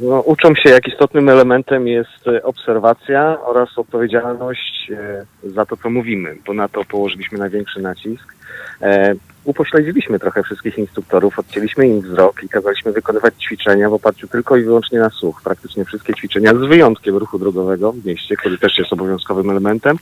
No, 0.00 0.20
uczą 0.20 0.54
się, 0.54 0.70
jak 0.70 0.88
istotnym 0.88 1.28
elementem 1.28 1.88
jest 1.88 2.28
e, 2.28 2.42
obserwacja 2.42 3.38
oraz 3.40 3.78
odpowiedzialność 3.78 4.90
e, 4.90 5.26
za 5.50 5.66
to, 5.66 5.76
co 5.76 5.90
mówimy, 5.90 6.36
bo 6.46 6.54
na 6.54 6.68
to 6.68 6.84
położyliśmy 6.84 7.38
największy 7.38 7.80
nacisk. 7.80 8.34
E, 8.82 9.14
upośledziliśmy 9.44 10.18
trochę 10.18 10.42
wszystkich 10.42 10.78
instruktorów, 10.78 11.38
odcięliśmy 11.38 11.88
im 11.88 12.00
wzrok 12.00 12.42
i 12.42 12.48
kazaliśmy 12.48 12.92
wykonywać 12.92 13.34
ćwiczenia 13.44 13.90
w 13.90 13.92
oparciu 13.92 14.28
tylko 14.28 14.56
i 14.56 14.64
wyłącznie 14.64 14.98
na 14.98 15.10
słuch. 15.10 15.40
Praktycznie 15.44 15.84
wszystkie 15.84 16.14
ćwiczenia, 16.14 16.54
z 16.54 16.68
wyjątkiem 16.68 17.16
ruchu 17.16 17.38
drogowego 17.38 17.92
w 17.92 18.06
mieście, 18.06 18.36
który 18.36 18.58
też 18.58 18.78
jest 18.78 18.92
obowiązkowym 18.92 19.50
elementem, 19.50 19.96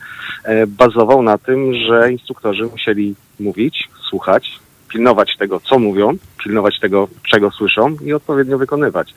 bazował 0.66 1.22
na 1.22 1.38
tym, 1.38 1.74
że 1.74 2.12
instruktorzy 2.12 2.64
musieli 2.64 3.14
mówić, 3.40 3.88
słuchać, 4.08 4.60
pilnować 4.88 5.36
tego, 5.36 5.60
co 5.60 5.78
mówią, 5.78 6.16
pilnować 6.44 6.80
tego, 6.80 7.08
czego 7.30 7.50
słyszą 7.50 7.96
i 8.04 8.12
odpowiednio 8.12 8.58
wykonywać. 8.58 9.14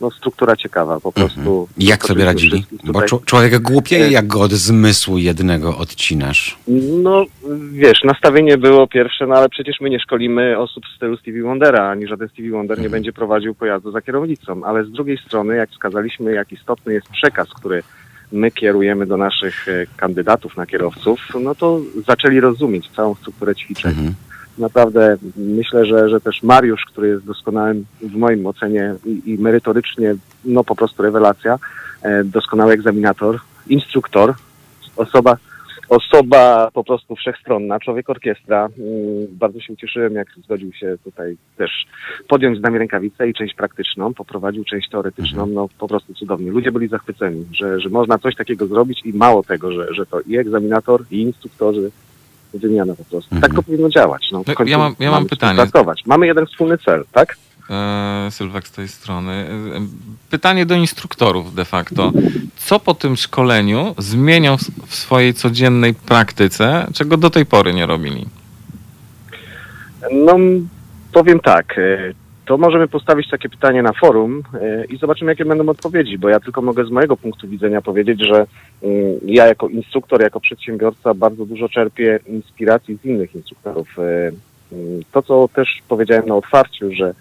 No 0.00 0.10
struktura 0.10 0.56
ciekawa, 0.56 1.00
po 1.00 1.12
prostu. 1.12 1.68
I 1.78 1.84
Jak 1.84 2.04
sobie 2.04 2.24
radzili? 2.24 2.64
Bo 2.84 3.02
człowiek 3.24 3.58
głupieje, 3.58 4.10
jak 4.10 4.26
go 4.26 4.40
od 4.40 4.52
zmysłu 4.52 5.18
jednego 5.18 5.78
odcinasz. 5.78 6.58
No, 7.02 7.24
wiesz, 7.72 8.04
nastawienie 8.04 8.58
było 8.58 8.86
pierwsze, 8.86 9.26
no 9.26 9.34
ale 9.34 9.48
przecież 9.48 9.80
my 9.80 9.90
nie 9.90 10.00
szkolimy 10.00 10.58
osób 10.58 10.84
w 10.86 10.96
stylu 10.96 11.16
Stevie 11.16 11.42
Wondera, 11.42 11.90
ani 11.90 12.06
żaden 12.06 12.28
Stevie 12.28 12.50
Wonder 12.50 12.80
nie 12.80 12.90
będzie 12.90 13.12
prowadził 13.12 13.54
pojazdu 13.54 13.90
za 13.90 14.00
kierownicą, 14.00 14.64
ale 14.64 14.84
z 14.84 14.90
drugiej 14.90 15.18
strony, 15.18 15.56
jak 15.56 15.70
wskazaliśmy, 15.70 16.32
jak 16.32 16.52
istotny 16.52 16.92
jest 16.94 17.08
przekaz, 17.08 17.48
który 17.48 17.82
my 18.32 18.50
kierujemy 18.50 19.06
do 19.06 19.16
naszych 19.16 19.68
e, 19.68 19.86
kandydatów 19.96 20.56
na 20.56 20.66
kierowców, 20.66 21.20
no 21.40 21.54
to 21.54 21.80
zaczęli 22.06 22.40
rozumieć 22.40 22.88
całą 22.88 23.14
strukturę 23.14 23.54
ćwiczeń. 23.54 23.90
Mhm. 23.90 24.14
Naprawdę 24.58 25.16
myślę, 25.36 25.86
że, 25.86 26.08
że 26.08 26.20
też 26.20 26.42
Mariusz, 26.42 26.84
który 26.84 27.08
jest 27.08 27.24
doskonałym 27.24 27.84
w 28.02 28.14
moim 28.14 28.46
ocenie 28.46 28.94
i, 29.04 29.30
i 29.30 29.38
merytorycznie, 29.38 30.14
no 30.44 30.64
po 30.64 30.76
prostu 30.76 31.02
rewelacja, 31.02 31.58
e, 32.02 32.24
doskonały 32.24 32.72
egzaminator, 32.72 33.40
instruktor, 33.66 34.34
osoba, 34.96 35.36
osoba 35.88 36.70
po 36.72 36.84
prostu 36.84 37.16
wszechstronna, 37.16 37.80
człowiek 37.80 38.10
orkiestra. 38.10 38.68
Mm, 38.78 39.26
Bardzo 39.30 39.60
się 39.60 39.72
ucieszyłem, 39.72 40.14
jak 40.14 40.28
zgodził 40.44 40.72
się 40.72 40.96
tutaj 41.04 41.36
też 41.56 41.70
podjąć 42.28 42.58
z 42.58 42.62
nami 42.62 42.78
rękawicę 42.78 43.28
i 43.28 43.34
część 43.34 43.54
praktyczną, 43.54 44.14
poprowadził 44.14 44.64
część 44.64 44.90
teoretyczną, 44.90 45.46
no 45.46 45.68
po 45.78 45.88
prostu 45.88 46.14
cudownie. 46.14 46.50
Ludzie 46.50 46.72
byli 46.72 46.88
zachwyceni, 46.88 47.46
że, 47.52 47.80
że 47.80 47.88
można 47.88 48.18
coś 48.18 48.36
takiego 48.36 48.66
zrobić 48.66 49.00
i 49.04 49.12
mało 49.12 49.42
tego, 49.42 49.72
że, 49.72 49.94
że 49.94 50.06
to 50.06 50.20
i 50.20 50.36
egzaminator, 50.36 51.04
i 51.10 51.22
instruktorzy, 51.22 51.90
wymiana 52.58 52.94
po 52.94 53.04
prostu. 53.04 53.40
Tak 53.40 53.54
to 53.54 53.62
powinno 53.62 53.88
działać. 53.88 54.28
No, 54.32 54.42
No, 54.58 54.64
ja 54.66 54.78
mam- 54.78 54.94
ja 54.98 55.10
mam 55.10 55.26
pytanie. 55.26 55.58
współpracować. 55.58 56.02
Mamy 56.06 56.26
jeden 56.26 56.46
wspólny 56.46 56.78
cel, 56.78 57.04
tak? 57.12 57.36
e, 57.70 58.28
Sylwek 58.30 58.68
z 58.68 58.70
tej 58.70 58.88
strony. 58.88 59.32
E, 59.32 59.80
Pytanie 60.30 60.66
do 60.66 60.74
instruktorów 60.74 61.54
de 61.54 61.64
facto. 61.64 62.12
Co 62.56 62.80
po 62.80 62.94
tym 62.94 63.16
szkoleniu 63.16 63.94
zmienią 63.98 64.56
w- 64.56 64.86
w 64.86 64.94
swojej 64.94 65.34
codziennej 65.34 65.94
praktyce, 65.94 66.86
czego 66.94 67.16
do 67.16 67.30
tej 67.30 67.46
pory 67.46 67.74
nie 67.74 67.86
robili? 67.86 68.26
No, 70.12 70.36
powiem 71.12 71.40
tak. 71.40 71.74
To 72.46 72.58
możemy 72.58 72.88
postawić 72.88 73.30
takie 73.30 73.48
pytanie 73.48 73.82
na 73.82 73.92
forum 73.92 74.42
e, 74.54 74.84
i 74.84 74.98
zobaczymy, 74.98 75.32
jakie 75.32 75.44
będą 75.44 75.68
odpowiedzi, 75.68 76.18
bo 76.18 76.28
ja 76.28 76.40
tylko 76.40 76.62
mogę 76.62 76.84
z 76.84 76.90
mojego 76.90 77.16
punktu 77.16 77.48
widzenia 77.48 77.82
powiedzieć, 77.82 78.26
że 78.26 78.46
mm, 78.82 79.18
ja 79.24 79.46
jako 79.46 79.68
instruktor, 79.68 80.22
jako 80.22 80.40
przedsiębiorca 80.40 81.14
bardzo 81.14 81.46
dużo 81.46 81.68
czerpię 81.68 82.20
inspiracji 82.26 82.96
z 82.96 83.04
innych 83.04 83.34
instruktorów. 83.34 83.98
E, 83.98 84.32
mm, 84.72 85.02
To, 85.12 85.22
co 85.22 85.48
też 85.54 85.82
powiedziałem 85.88 86.26
na 86.26 86.36
otwarciu, 86.36 86.92
że 86.92 87.14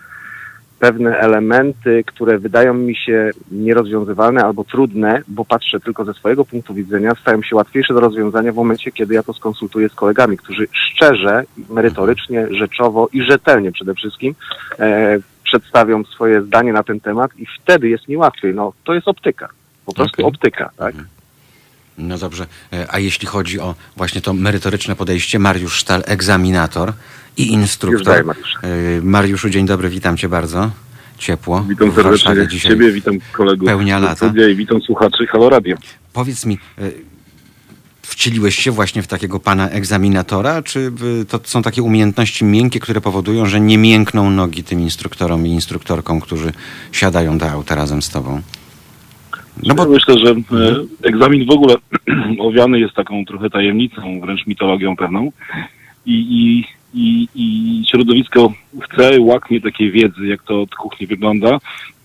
pewne 0.81 1.17
elementy, 1.17 2.03
które 2.07 2.39
wydają 2.39 2.73
mi 2.73 2.95
się 2.95 3.29
nierozwiązywalne 3.51 4.43
albo 4.43 4.63
trudne, 4.63 5.21
bo 5.27 5.45
patrzę 5.45 5.79
tylko 5.79 6.05
ze 6.05 6.13
swojego 6.13 6.45
punktu 6.45 6.73
widzenia, 6.73 7.15
stają 7.21 7.41
się 7.41 7.55
łatwiejsze 7.55 7.93
do 7.93 7.99
rozwiązania 7.99 8.51
w 8.51 8.55
momencie, 8.55 8.91
kiedy 8.91 9.13
ja 9.13 9.23
to 9.23 9.33
skonsultuję 9.33 9.89
z 9.89 9.93
kolegami, 9.95 10.37
którzy 10.37 10.67
szczerze, 10.71 11.43
merytorycznie, 11.69 12.47
rzeczowo 12.51 13.09
i 13.13 13.23
rzetelnie 13.23 13.71
przede 13.71 13.93
wszystkim 13.93 14.35
e, 14.79 15.19
przedstawią 15.43 16.03
swoje 16.03 16.41
zdanie 16.41 16.73
na 16.73 16.83
ten 16.83 16.99
temat 16.99 17.31
i 17.37 17.45
wtedy 17.61 17.89
jest 17.89 18.07
mi 18.07 18.17
łatwiej. 18.17 18.55
No, 18.55 18.73
to 18.83 18.93
jest 18.93 19.07
optyka. 19.07 19.49
Po 19.85 19.93
prostu 19.93 20.15
Okej. 20.15 20.25
optyka, 20.25 20.69
tak? 20.77 20.95
No 21.97 22.17
dobrze. 22.17 22.45
E, 22.73 22.87
A 22.89 22.99
jeśli 22.99 23.27
chodzi 23.27 23.59
o 23.59 23.75
właśnie 23.97 24.21
to 24.21 24.33
merytoryczne 24.33 24.95
podejście, 24.95 25.39
Mariusz 25.39 25.75
Sztal, 25.75 26.03
egzaminator 26.07 26.93
i 27.37 27.51
instruktor. 27.51 28.23
E, 28.63 29.01
Mariuszu, 29.01 29.49
dzień 29.49 29.65
dobry, 29.65 29.89
witam 29.89 30.17
cię 30.17 30.29
bardzo. 30.29 30.71
Ciepło. 31.17 31.65
Witam 31.69 31.91
serdecznie 31.91 32.47
dzisiaj. 32.47 32.71
Ciebie, 32.71 32.91
witam 32.91 33.17
kolegów 33.31 33.67
pełnia 33.67 33.99
lata. 33.99 34.33
i 34.51 34.55
witam 34.55 34.81
słuchaczy 34.81 35.27
Halo 35.27 35.49
Radio. 35.49 35.75
Powiedz 36.13 36.45
mi, 36.45 36.57
e, 36.77 36.91
wcieliłeś 38.01 38.55
się 38.55 38.71
właśnie 38.71 39.01
w 39.01 39.07
takiego 39.07 39.39
pana 39.39 39.69
egzaminatora, 39.69 40.61
czy 40.61 40.91
e, 41.21 41.25
to 41.25 41.39
są 41.43 41.61
takie 41.61 41.83
umiejętności 41.83 42.45
miękkie, 42.45 42.79
które 42.79 43.01
powodują, 43.01 43.45
że 43.45 43.59
nie 43.59 43.77
miękną 43.77 44.31
nogi 44.31 44.63
tym 44.63 44.79
instruktorom 44.79 45.47
i 45.47 45.49
instruktorkom, 45.49 46.21
którzy 46.21 46.51
siadają 46.91 47.37
do 47.37 47.49
auta 47.49 47.75
razem 47.75 48.01
z 48.01 48.09
tobą? 48.09 48.41
No 49.63 49.75
bo 49.75 49.83
Ja 49.83 49.89
myślę, 49.89 50.15
że 50.25 50.31
e, 50.31 50.35
egzamin 51.03 51.45
w 51.45 51.51
ogóle 51.51 51.75
owiany 52.39 52.79
jest 52.79 52.93
taką 52.93 53.25
trochę 53.25 53.49
tajemnicą, 53.49 54.21
wręcz 54.21 54.47
mitologią 54.47 54.95
pewną 54.95 55.31
i, 56.05 56.13
i, 56.13 56.65
i, 56.93 57.27
i 57.35 57.83
środowisko 57.91 58.53
chce, 58.81 59.21
łaknie 59.21 59.61
takiej 59.61 59.91
wiedzy, 59.91 60.27
jak 60.27 60.43
to 60.43 60.61
od 60.61 60.75
kuchni 60.75 61.07
wygląda, 61.07 61.59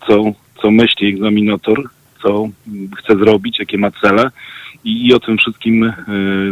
co, 0.06 0.22
co 0.62 0.70
myśli 0.70 1.08
egzaminator, 1.08 1.88
co 2.22 2.48
chce 2.98 3.16
zrobić, 3.16 3.58
jakie 3.58 3.78
ma 3.78 3.90
cele 3.90 4.30
i, 4.84 5.06
i 5.06 5.14
o 5.14 5.20
tym 5.20 5.38
wszystkim 5.38 5.84
e, 5.84 5.92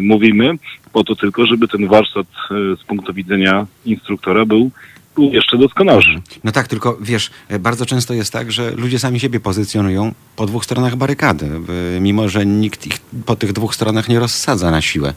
mówimy, 0.01 0.59
po 0.93 1.05
to 1.05 1.17
tylko, 1.17 1.47
żeby 1.47 1.69
ten 1.69 1.89
warsztat 1.89 2.27
e, 2.27 2.77
z 2.77 2.85
punktu 2.85 3.15
widzenia 3.15 3.67
instruktora 3.87 4.47
był, 4.47 4.71
jeszcze 5.19 5.59
doskonalszy. 5.59 6.21
No 6.45 6.53
tak, 6.53 6.69
tylko 6.69 6.99
wiesz, 7.01 7.31
e, 7.49 7.59
bardzo 7.59 7.87
często 7.87 8.15
jest 8.15 8.33
tak, 8.33 8.53
że 8.53 8.71
ludzie 8.71 8.99
sami 8.99 9.21
siebie 9.21 9.41
pozycjonują 9.41 10.15
po 10.37 10.47
dwóch 10.47 10.65
stronach 10.65 10.97
barykady, 10.97 11.51
mimo 12.01 12.29
że 12.29 12.47
nikt 12.47 12.87
ich 12.87 12.99
po 13.27 13.37
tych 13.37 13.53
dwóch 13.53 13.75
stronach 13.75 14.09
nie 14.09 14.19
rozsadza 14.19 14.71
na 14.71 14.83
siłę. 14.83 15.15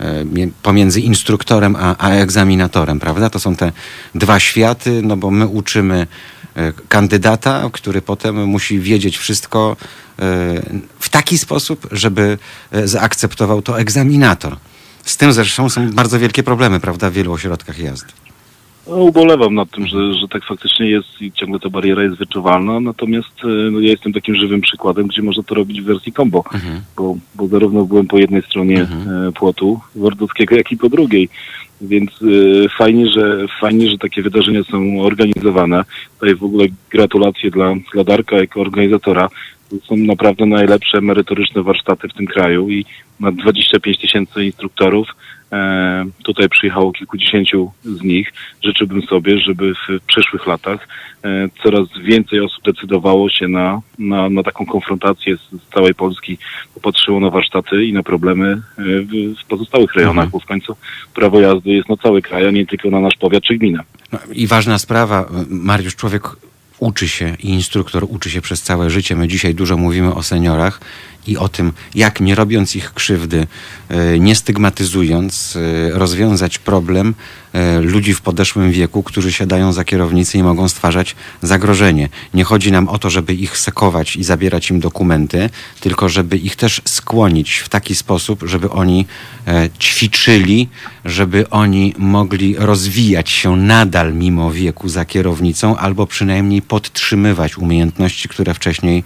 E, 0.00 0.24
Pomiędzy 0.62 1.00
instruktorem 1.00 1.76
a, 1.76 1.96
a 1.98 2.10
egzaminatorem, 2.10 3.00
prawda? 3.00 3.30
To 3.30 3.38
są 3.38 3.56
te 3.56 3.72
dwa 4.14 4.40
światy, 4.40 5.02
no 5.02 5.16
bo 5.16 5.30
my 5.30 5.46
uczymy 5.46 6.06
e, 6.56 6.72
kandydata, 6.88 7.70
który 7.72 8.02
potem 8.02 8.44
musi 8.44 8.80
wiedzieć 8.80 9.18
wszystko 9.18 9.76
e, 9.80 10.24
w 11.00 11.08
taki 11.08 11.38
sposób, 11.38 11.88
żeby 11.90 12.38
zaakceptował 12.84 13.62
to 13.62 13.80
egzaminator. 13.80 14.56
Z 15.04 15.16
tym 15.16 15.32
zresztą 15.32 15.70
są 15.70 15.90
bardzo 15.92 16.18
wielkie 16.18 16.42
problemy, 16.42 16.80
prawda, 16.80 17.10
w 17.10 17.12
wielu 17.12 17.32
ośrodkach 17.32 17.78
jazdy. 17.78 18.27
No, 18.88 18.96
ubolewam 18.96 19.54
nad 19.54 19.70
tym, 19.70 19.86
że, 19.86 20.14
że 20.14 20.28
tak 20.28 20.44
faktycznie 20.44 20.90
jest 20.90 21.22
i 21.22 21.32
ciągle 21.32 21.60
ta 21.60 21.70
bariera 21.70 22.02
jest 22.02 22.16
wyczuwalna, 22.16 22.80
natomiast 22.80 23.44
e, 23.44 23.46
no, 23.46 23.80
ja 23.80 23.90
jestem 23.90 24.12
takim 24.12 24.34
żywym 24.34 24.60
przykładem, 24.60 25.06
gdzie 25.06 25.22
można 25.22 25.42
to 25.42 25.54
robić 25.54 25.80
w 25.82 25.84
wersji 25.84 26.12
combo, 26.12 26.44
Mhm. 26.54 26.80
bo, 26.96 27.16
bo 27.34 27.46
zarówno 27.48 27.84
byłem 27.84 28.06
po 28.06 28.18
jednej 28.18 28.42
stronie 28.42 28.80
Mhm. 28.80 29.28
e, 29.28 29.32
płotu 29.32 29.80
Wordowskiego, 29.96 30.56
jak 30.56 30.72
i 30.72 30.76
po 30.76 30.88
drugiej. 30.88 31.28
Więc 31.80 32.10
e, 32.22 32.68
fajnie, 32.68 33.08
że 33.08 33.46
fajnie, 33.60 33.90
że 33.90 33.98
takie 33.98 34.22
wydarzenia 34.22 34.64
są 34.64 35.00
organizowane. 35.02 35.84
Tutaj 36.20 36.34
w 36.34 36.44
ogóle 36.44 36.66
gratulacje 36.90 37.50
dla, 37.50 37.74
dla 37.94 38.04
Darka 38.04 38.36
jako 38.36 38.60
organizatora. 38.60 39.28
To 39.70 39.76
są 39.86 39.96
naprawdę 39.96 40.46
najlepsze 40.46 41.00
merytoryczne 41.00 41.62
warsztaty 41.62 42.08
w 42.08 42.14
tym 42.14 42.26
kraju 42.26 42.68
i 42.70 42.84
na 43.20 43.32
25 43.32 43.98
tysięcy 43.98 44.44
instruktorów 44.44 45.08
tutaj 46.24 46.48
przyjechało 46.48 46.92
kilkudziesięciu 46.92 47.70
z 47.84 48.02
nich. 48.02 48.32
Życzyłbym 48.64 49.02
sobie, 49.02 49.38
żeby 49.38 49.74
w 49.74 50.00
przyszłych 50.06 50.46
latach 50.46 50.88
e, 51.24 51.48
coraz 51.62 51.88
więcej 52.02 52.40
osób 52.40 52.64
decydowało 52.64 53.30
się 53.30 53.48
na, 53.48 53.80
na, 53.98 54.30
na 54.30 54.42
taką 54.42 54.66
konfrontację 54.66 55.36
z, 55.36 55.40
z 55.40 55.74
całej 55.74 55.94
Polski, 55.94 56.38
popatrzyło 56.74 57.20
na 57.20 57.30
warsztaty 57.30 57.84
i 57.84 57.92
na 57.92 58.02
problemy 58.02 58.46
e, 58.52 58.82
w, 58.82 59.40
w 59.42 59.44
pozostałych 59.48 59.94
rejonach, 59.94 60.24
Mhm. 60.24 60.30
bo 60.30 60.38
w 60.40 60.46
końcu 60.46 60.76
prawo 61.14 61.40
jazdy 61.40 61.70
jest 61.70 61.88
na 61.88 61.96
cały 61.96 62.22
kraj, 62.22 62.46
a 62.46 62.50
nie 62.50 62.66
tylko 62.66 62.90
na 62.90 63.00
nasz 63.00 63.16
powiat 63.20 63.42
czy 63.42 63.54
gminę. 63.58 63.82
No, 64.12 64.18
I 64.32 64.46
ważna 64.46 64.78
sprawa, 64.78 65.26
Mariusz, 65.48 65.96
człowiek 65.96 66.22
uczy 66.78 67.08
się 67.08 67.36
i 67.38 67.48
instruktor 67.48 68.06
uczy 68.08 68.30
się 68.30 68.40
przez 68.40 68.62
całe 68.62 68.90
życie. 68.90 69.16
My 69.16 69.28
dzisiaj 69.28 69.54
dużo 69.54 69.76
mówimy 69.76 70.14
o 70.14 70.22
seniorach 70.22 70.80
i 71.26 71.36
o 71.36 71.48
tym, 71.48 71.72
jak 71.94 72.20
nie 72.20 72.34
robiąc 72.34 72.76
ich 72.76 72.94
krzywdy, 72.94 73.46
e, 73.88 74.18
nie 74.18 74.34
stygmatyzując, 74.34 75.56
e, 75.56 75.98
rozwiązać 75.98 76.58
problem 76.58 77.14
ludzi 77.80 78.14
w 78.14 78.20
podeszłym 78.20 78.72
wieku, 78.72 79.02
którzy 79.02 79.32
siadają 79.32 79.72
za 79.72 79.84
kierownicę 79.84 80.38
i 80.38 80.42
mogą 80.42 80.68
stwarzać 80.68 81.16
zagrożenie. 81.42 82.08
Nie 82.34 82.44
chodzi 82.44 82.72
nam 82.72 82.88
o 82.88 82.98
to, 82.98 83.10
żeby 83.10 83.34
ich 83.34 83.58
sekować 83.58 84.16
i 84.16 84.24
zabierać 84.24 84.70
im 84.70 84.80
dokumenty, 84.80 85.50
tylko 85.80 86.08
żeby 86.08 86.36
ich 86.36 86.56
też 86.56 86.82
skłonić 86.84 87.56
w 87.56 87.68
taki 87.68 87.94
sposób, 87.94 88.42
żeby 88.46 88.70
oni 88.70 89.06
e, 89.46 89.68
ćwiczyli, 89.80 90.68
żeby 91.04 91.50
oni 91.50 91.94
mogli 91.98 92.56
rozwijać 92.58 93.30
się 93.30 93.56
nadal 93.56 94.14
mimo 94.14 94.50
wieku 94.50 94.88
za 94.88 95.04
kierownicą, 95.04 95.76
albo 95.76 96.06
przynajmniej 96.06 96.62
podtrzymywać 96.62 97.58
umiejętności, 97.58 98.28
które 98.28 98.54
wcześniej 98.54 99.04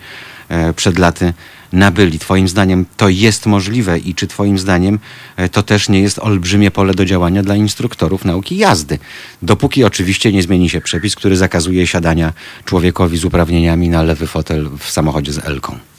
e, 0.49 0.73
przed 0.73 0.99
laty 0.99 1.33
nabyli. 1.73 2.19
Twoim 2.19 2.49
zdaniem 2.49 2.87
to 2.97 3.09
jest 3.09 3.47
możliwe 3.47 3.99
i 3.99 4.15
czy 4.15 4.27
twoim 4.27 4.59
zdaniem 4.59 4.99
e, 5.37 5.49
to 5.49 5.63
też 5.63 5.89
nie 5.89 6.01
jest 6.01 6.19
olbrzymie 6.19 6.71
pole 6.71 6.95
do 6.95 7.05
działania 7.05 7.43
dla 7.43 7.57
instruktorów 7.57 8.25
nauki 8.25 8.57
jazdy? 8.57 8.99
Dopóki 9.43 9.85
oczywiście 9.85 10.33
nie 10.33 10.43
zmieni 10.43 10.69
się 10.69 10.81
przepis, 10.81 11.17
który 11.17 11.37
zakazuje 11.37 11.87
siadania 11.87 12.33
człowiekowi 12.65 13.19
z 13.19 13.25
uprawnieniami 13.25 13.89
na 13.89 14.03
lewy 14.03 14.27
fotel 14.27 14.71
w 14.79 14.91
samochodzie 14.91 15.33
z 15.33 15.39
Elką. 15.39 15.92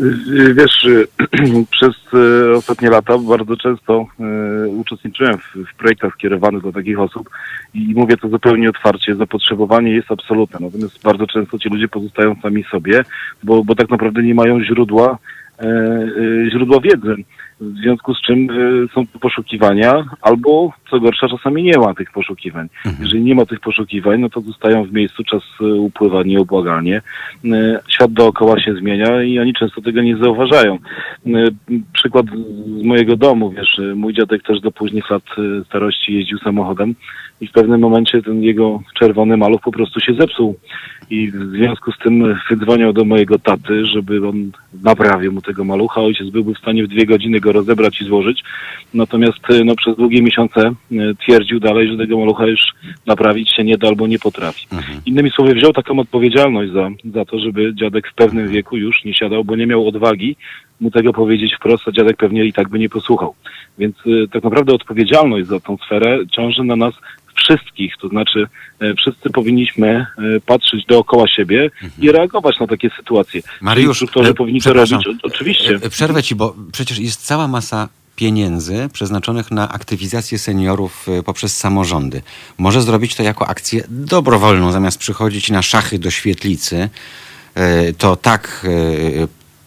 Y, 0.00 0.54
Wiesz, 0.54 0.84
y, 0.84 1.06
przez 1.70 1.94
y, 2.14 2.56
ostatnie 2.56 2.90
lata 2.90 3.18
bardzo 3.18 3.56
często 3.56 4.06
uczestniczyłem 4.66 5.38
w, 5.38 5.54
w 5.72 5.74
projektach 5.74 6.14
skierowanych 6.14 6.62
do 6.62 6.72
takich 6.72 7.00
osób 7.00 7.30
i 7.74 7.94
mówię 7.94 8.16
to 8.16 8.28
zupełnie 8.28 8.68
otwarcie, 8.68 9.14
zapotrzebowanie 9.14 9.92
jest 9.92 10.10
absolutne, 10.10 10.58
natomiast 10.60 11.02
bardzo 11.02 11.26
często 11.26 11.58
ci 11.58 11.68
ludzie 11.68 11.88
pozostają 11.88 12.36
sami 12.42 12.64
sobie, 12.64 13.04
bo, 13.42 13.64
bo 13.64 13.74
tak 13.74 13.90
naprawdę 13.90 14.22
nie 14.22 14.34
mają 14.34 14.64
źródła, 14.64 15.18
e, 15.58 15.64
e, 15.64 16.50
źródła 16.50 16.80
wiedzy. 16.80 17.14
W 17.60 17.76
związku 17.76 18.14
z 18.14 18.20
czym 18.20 18.48
e, 18.50 18.54
są 18.94 19.06
poszukiwania, 19.20 20.04
albo 20.22 20.72
co 20.90 21.00
gorsza, 21.00 21.28
czasami 21.28 21.62
nie 21.62 21.78
ma 21.78 21.94
tych 21.94 22.10
poszukiwań. 22.10 22.68
Jeżeli 23.00 23.22
nie 23.22 23.34
ma 23.34 23.46
tych 23.46 23.60
poszukiwań, 23.60 24.20
no 24.20 24.28
to 24.28 24.40
zostają 24.40 24.84
w 24.84 24.92
miejscu, 24.92 25.24
czas 25.24 25.42
e, 25.60 25.64
upływa 25.64 26.22
nieubłagalnie. 26.22 27.02
E, 27.44 27.80
Świat 27.88 28.12
dookoła 28.12 28.60
się 28.60 28.74
zmienia 28.74 29.22
i 29.22 29.38
oni 29.38 29.54
często 29.54 29.80
tego 29.80 30.02
nie 30.02 30.16
zauważają. 30.16 30.78
Przykład 31.92 32.26
z 32.80 32.84
mojego 32.84 33.16
domu, 33.16 33.50
wiesz, 33.50 33.80
mój 33.94 34.14
dziadek 34.14 34.42
też 34.42 34.60
do 34.60 34.70
późnych 34.70 35.10
lat 35.10 35.22
starości 35.66 36.14
jeździł 36.14 36.38
samochodem 36.38 36.94
i 37.40 37.46
w 37.46 37.52
pewnym 37.52 37.80
momencie 37.80 38.22
ten 38.22 38.42
jego 38.42 38.82
czerwony 38.98 39.36
maluch 39.36 39.60
po 39.60 39.72
prostu 39.72 40.00
się 40.00 40.14
zepsuł. 40.14 40.56
I 41.10 41.30
w 41.30 41.50
związku 41.50 41.92
z 41.92 41.98
tym 41.98 42.36
wydzwoniał 42.50 42.92
do 42.92 43.04
mojego 43.04 43.38
taty, 43.38 43.86
żeby 43.86 44.28
on 44.28 44.50
naprawił 44.82 45.32
mu 45.32 45.42
tego 45.42 45.64
malucha. 45.64 46.00
Ojciec 46.00 46.30
byłby 46.30 46.54
w 46.54 46.58
stanie 46.58 46.84
w 46.84 46.88
dwie 46.88 47.06
godziny 47.06 47.40
go 47.40 47.52
rozebrać 47.52 48.00
i 48.00 48.04
złożyć. 48.04 48.42
Natomiast 48.94 49.50
e, 49.50 49.64
no, 49.64 49.74
przez 49.74 49.96
długie 49.96 50.22
miesiące 50.22 50.60
e, 50.60 50.74
twierdził 51.14 51.60
dalej, 51.60 51.88
że 51.88 51.96
tego 51.96 52.18
malucha 52.18 52.46
już 52.46 52.60
naprawić 53.06 53.50
się 53.56 53.64
nie 53.64 53.78
da 53.78 53.88
albo 53.88 54.06
nie 54.06 54.18
potrafi. 54.18 54.66
Innymi 55.06 55.30
słowy, 55.30 55.54
wziął 55.54 55.72
taką 55.72 55.98
odpowiedzialność 55.98 56.72
za, 56.72 56.90
za 57.14 57.24
to, 57.24 57.38
żeby 57.38 57.74
dziadek 57.74 58.08
w 58.08 58.14
pewnym 58.14 58.48
wieku 58.48 58.76
już 58.76 59.04
nie 59.04 59.14
siadał, 59.14 59.44
bo 59.44 59.56
nie 59.56 59.66
miał 59.66 59.88
odwagi 59.88 60.36
mu 60.80 60.90
tego 60.90 61.12
powiedzieć 61.12 61.54
wprost, 61.54 61.88
a 61.88 61.92
dziadek 61.92 62.16
pewnie 62.16 62.44
i 62.44 62.52
tak 62.52 62.68
by 62.68 62.78
nie 62.78 62.88
posłuchał. 62.88 63.34
Więc 63.78 63.96
e, 63.96 64.28
tak 64.32 64.42
naprawdę 64.42 64.72
odpowiedzialność 64.72 65.46
za 65.46 65.60
tą 65.60 65.76
sferę 65.76 66.18
ciąży 66.30 66.64
na 66.64 66.76
nas 66.76 66.94
wszystkich, 67.34 67.94
to 68.00 68.08
znaczy 68.08 68.46
e, 68.80 68.94
wszyscy 68.94 69.30
powinniśmy 69.30 69.88
e, 69.88 70.06
patrzeć 70.46 70.86
dookoła 70.86 71.28
siebie 71.28 71.70
i 71.98 72.12
reagować 72.12 72.60
na 72.60 72.66
takie 72.66 72.90
sytuacje. 72.96 73.42
Mariusz, 73.60 73.88
Instruktorzy 73.88 74.30
e, 74.30 74.34
powinni 74.34 74.60
to 74.60 74.72
robić, 74.72 74.92
o- 74.92 74.98
oczywiście. 75.22 75.74
E, 75.82 75.90
Przerwę 75.90 76.22
ci, 76.22 76.34
bo 76.34 76.54
przecież 76.72 76.98
jest 76.98 77.26
cała 77.26 77.48
masa 77.48 77.88
pieniędzy 78.16 78.88
przeznaczonych 78.92 79.50
na 79.50 79.68
aktywizację 79.72 80.38
seniorów 80.38 81.06
poprzez 81.24 81.56
samorządy. 81.56 82.22
Może 82.58 82.82
zrobić 82.82 83.14
to 83.14 83.22
jako 83.22 83.48
akcję 83.48 83.84
dobrowolną, 83.88 84.72
zamiast 84.72 84.98
przychodzić 84.98 85.50
na 85.50 85.62
szachy 85.62 85.98
do 85.98 86.10
świetlicy, 86.10 86.88
to 87.98 88.16
tak 88.16 88.66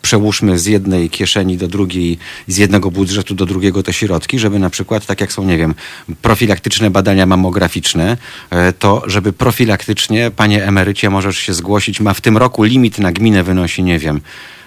przełóżmy 0.04 0.60
z 0.60 0.66
jednej 0.66 1.10
kieszeni 1.10 1.58
do 1.58 1.68
drugiej, 1.68 2.18
z 2.48 2.58
jednego 2.58 2.92
budżetu 2.92 3.36
do 3.36 3.46
drugiego 3.46 3.84
te 3.84 3.94
środki, 3.94 4.40
żeby 4.40 4.60
na 4.60 4.70
przykład, 4.70 5.06
tak 5.06 5.22
jak 5.22 5.34
są, 5.34 5.46
nie 5.46 5.58
wiem, 5.58 5.76
profilaktyczne 6.22 6.90
badania 6.90 7.26
mamograficzne, 7.26 8.18
e, 8.50 8.74
to 8.74 9.04
żeby 9.08 9.34
profilaktycznie, 9.34 10.32
panie 10.36 10.66
emerycie, 10.66 11.10
możesz 11.10 11.38
się 11.38 11.54
zgłosić, 11.54 12.00
ma 12.00 12.14
w 12.14 12.22
tym 12.22 12.38
roku 12.38 12.64
limit 12.64 13.00
na 13.00 13.12
gminę 13.12 13.44
wynosi, 13.44 13.84
nie 13.84 14.00
wiem, 14.00 14.22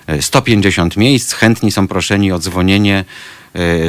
e, 0.06 0.22
150 0.22 0.96
miejsc, 0.96 1.32
chętni 1.32 1.72
są 1.72 1.88
proszeni 1.88 2.32
o 2.32 2.38
dzwonienie 2.38 2.98
e, 2.98 3.04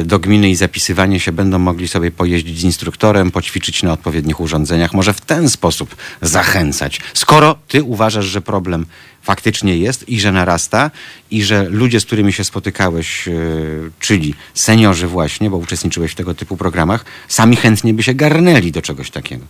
do 0.04 0.18
gminy 0.18 0.50
i 0.50 0.54
zapisywanie 0.54 1.20
się, 1.20 1.32
będą 1.32 1.58
mogli 1.58 1.88
sobie 1.88 2.10
pojeździć 2.10 2.58
z 2.58 2.64
instruktorem, 2.64 3.30
poćwiczyć 3.30 3.82
na 3.82 3.92
odpowiednich 3.92 4.40
urządzeniach. 4.40 4.94
Może 4.94 5.12
w 5.12 5.20
ten 5.20 5.48
sposób 5.48 5.96
zachęcać. 6.22 7.00
Skoro 7.14 7.56
ty 7.68 7.82
uważasz, 7.82 8.24
że 8.24 8.40
problem 8.40 8.86
faktycznie 9.22 9.76
jest 9.76 10.08
i 10.08 10.20
że 10.20 10.32
narasta 10.32 10.90
i 11.30 11.42
że 11.42 11.68
ludzie, 11.70 12.00
z 12.00 12.06
którymi 12.06 12.32
się 12.32 12.44
spotykałeś, 12.44 13.28
e, 13.28 13.32
czyli 14.00 14.34
seniorzy 14.54 15.06
właśnie, 15.06 15.50
bo 15.50 15.56
uczestniczyłeś 15.56 16.12
w 16.12 16.14
tego 16.14 16.34
typu 16.34 16.56
programach, 16.56 17.04
sami 17.28 17.56
chętnie 17.56 17.94
by 17.94 18.02
się 18.02 18.14
garnęli 18.14 18.72
do 18.72 18.82
czegoś 18.82 19.10
takiego. 19.10 19.44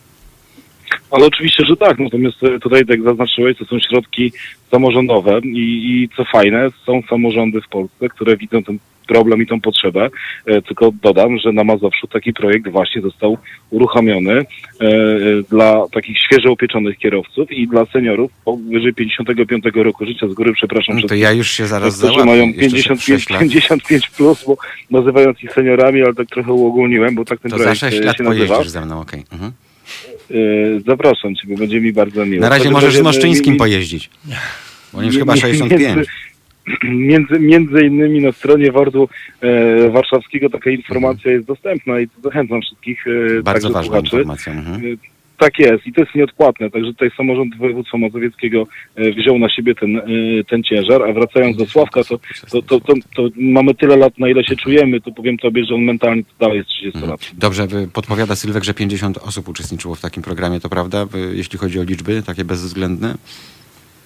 Ale 1.10 1.26
oczywiście, 1.26 1.64
że 1.66 1.76
tak. 1.76 1.98
Natomiast 1.98 2.42
e, 2.42 2.58
tutaj, 2.58 2.80
tak 2.80 2.88
jak 2.88 3.02
zaznaczyłeś, 3.02 3.58
to 3.58 3.64
są 3.64 3.78
środki 3.78 4.32
samorządowe 4.70 5.40
i, 5.44 5.64
i 5.92 6.08
co 6.16 6.24
fajne, 6.24 6.70
są 6.86 7.02
samorządy 7.10 7.60
w 7.60 7.68
Polsce, 7.68 8.08
które 8.08 8.36
widzą 8.36 8.62
ten 8.62 8.78
problem 9.08 9.42
i 9.42 9.46
tą 9.46 9.60
potrzebę. 9.60 10.08
E, 10.46 10.62
tylko 10.62 10.90
dodam, 11.02 11.38
że 11.38 11.52
na 11.52 11.64
Mazowszu 11.64 12.06
taki 12.06 12.32
projekt 12.32 12.68
właśnie 12.68 13.02
został 13.02 13.38
uruchomiony 13.70 14.32
e, 14.32 14.44
dla 15.50 15.84
takich 15.92 16.18
świeżo 16.18 16.52
upieczonych 16.52 16.98
kierowców 16.98 17.52
i 17.52 17.68
dla 17.68 17.86
seniorów 17.86 18.30
powyżej 18.44 18.94
55 18.94 19.64
roku 19.74 20.06
życia. 20.06 20.28
Z 20.28 20.34
góry 20.34 20.52
przepraszam. 20.52 21.00
No 21.00 21.08
to 21.08 21.14
ja 21.14 21.32
już 21.32 21.50
się 21.50 21.66
zaraz 21.66 21.96
załatwię. 21.96 22.24
mają 22.24 22.46
Jeszcze 22.46 22.60
55, 22.60 23.02
6 23.20 23.30
lat. 23.30 23.40
55 23.40 24.08
plus, 24.10 24.44
bo 24.46 24.56
nazywając 24.90 25.42
ich 25.42 25.52
seniorami, 25.52 26.02
ale 26.02 26.14
tak 26.14 26.28
trochę 26.28 26.52
uogólniłem, 26.52 27.14
bo 27.14 27.24
tak 27.24 27.40
ten 27.40 27.50
To 27.50 27.56
za 27.58 27.62
projekt 27.64 27.80
6 27.80 27.96
e, 27.96 28.00
lat 28.00 28.16
się 28.16 28.22
nazywa. 28.22 28.62
ze 28.64 28.80
mną, 28.80 29.00
okej. 29.00 29.24
Mhm. 29.32 29.52
E, 30.30 30.34
Zapraszam 30.86 31.34
Cię, 31.34 31.42
bo 31.48 31.56
będzie 31.56 31.80
mi 31.80 31.92
bardzo 31.92 32.26
miło. 32.26 32.40
Na 32.42 32.48
razie 32.48 32.70
możesz 32.70 32.96
z 32.96 33.00
Moszczyńskim 33.00 33.52
mi- 33.52 33.58
pojeździć. 33.58 34.10
Bo 34.92 34.98
on 34.98 35.06
już 35.06 35.18
chyba 35.18 35.34
mi- 35.34 35.40
65. 35.40 36.06
Między, 37.12 37.40
między, 37.40 37.86
innymi 37.86 38.20
na 38.20 38.32
stronie 38.32 38.72
Wordu 38.72 39.08
e, 39.40 39.90
Warszawskiego 39.90 40.50
taka 40.50 40.70
informacja 40.70 41.30
jest 41.30 41.46
dostępna 41.46 42.00
i 42.00 42.08
zachęcam 42.24 42.60
wszystkich 42.62 43.04
e, 43.06 43.42
Bardzo 43.42 43.70
ważna 43.70 43.82
słuchaczy. 43.82 44.16
informacja. 44.16 44.52
Mhm. 44.52 44.96
Tak 45.38 45.58
jest 45.58 45.86
i 45.86 45.92
to 45.92 46.00
jest 46.00 46.14
nieodpłatne, 46.14 46.70
także 46.70 46.92
tutaj 46.92 47.10
samorząd 47.16 47.56
województwa 47.56 47.98
mazowieckiego 47.98 48.66
e, 48.96 49.12
wziął 49.12 49.38
na 49.38 49.48
siebie 49.48 49.74
ten, 49.74 49.96
e, 49.96 50.02
ten 50.48 50.62
ciężar, 50.62 51.02
a 51.02 51.12
wracając 51.12 51.56
do 51.56 51.66
Sławka, 51.66 52.04
to, 52.04 52.18
to, 52.62 52.62
to, 52.62 52.94
to, 53.16 53.28
mamy 53.36 53.74
tyle 53.74 53.96
lat, 53.96 54.18
na 54.18 54.28
ile 54.28 54.44
się 54.44 54.56
czujemy, 54.56 55.00
to 55.00 55.12
powiem 55.12 55.38
Tobie, 55.38 55.64
że 55.64 55.74
on 55.74 55.82
mentalnie 55.82 56.24
to 56.24 56.30
dalej 56.38 56.58
jest 56.58 56.68
30 56.68 57.00
lat. 57.00 57.30
Dobrze, 57.34 57.66
podpowiada 57.92 58.36
Sylwek, 58.36 58.64
że 58.64 58.74
50 58.74 59.18
osób 59.18 59.48
uczestniczyło 59.48 59.94
w 59.94 60.00
takim 60.00 60.22
programie, 60.22 60.60
to 60.60 60.68
prawda? 60.68 61.06
Jeśli 61.32 61.58
chodzi 61.58 61.80
o 61.80 61.82
liczby 61.82 62.22
takie 62.26 62.44
bezwzględne? 62.44 63.14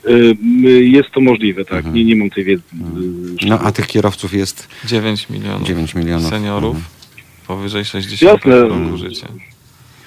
E, 0.05 0.69
Jest 0.69 1.11
to 1.11 1.21
możliwe, 1.21 1.65
tak, 1.65 1.93
nie, 1.95 2.05
nie 2.05 2.17
mam 2.17 2.31
tej 2.31 2.45
wiedzy. 2.45 2.63
e, 3.43 3.47
No 3.49 3.59
a 3.61 3.73
tych 3.73 3.87
kierowców 3.87 4.35
jest 4.35 4.69
9 4.85 5.31
milionów 5.31 5.67
9 5.69 5.95
milionów. 5.95 6.31
seniorów 6.31 6.77
Mhm. 6.77 6.93
powyżej 7.47 7.85
60 7.85 8.33
Jasne. 8.33 8.61
roku 8.61 8.97
życia. 8.99 9.29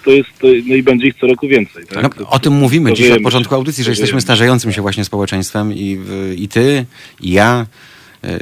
To 0.05 0.11
jest, 0.11 0.29
to, 0.41 0.47
no 0.67 0.75
i 0.75 0.83
będzie 0.83 1.07
ich 1.07 1.15
co 1.21 1.27
roku 1.27 1.47
więcej. 1.47 1.85
Tak? 1.85 2.03
No, 2.03 2.09
To- 2.25 2.29
o 2.29 2.39
tym 2.39 2.53
mówimy 2.53 2.93
dziś 2.93 3.05
od 3.05 3.11
wiemy. 3.11 3.23
początku 3.23 3.55
audycji, 3.55 3.83
że 3.83 3.89
jesteśmy 3.91 4.21
starzejącym 4.21 4.71
się 4.71 4.81
właśnie 4.81 5.05
społeczeństwem 5.05 5.73
i, 5.73 5.97
i 6.37 6.47
ty, 6.47 6.85
i 7.21 7.31
ja. 7.31 7.65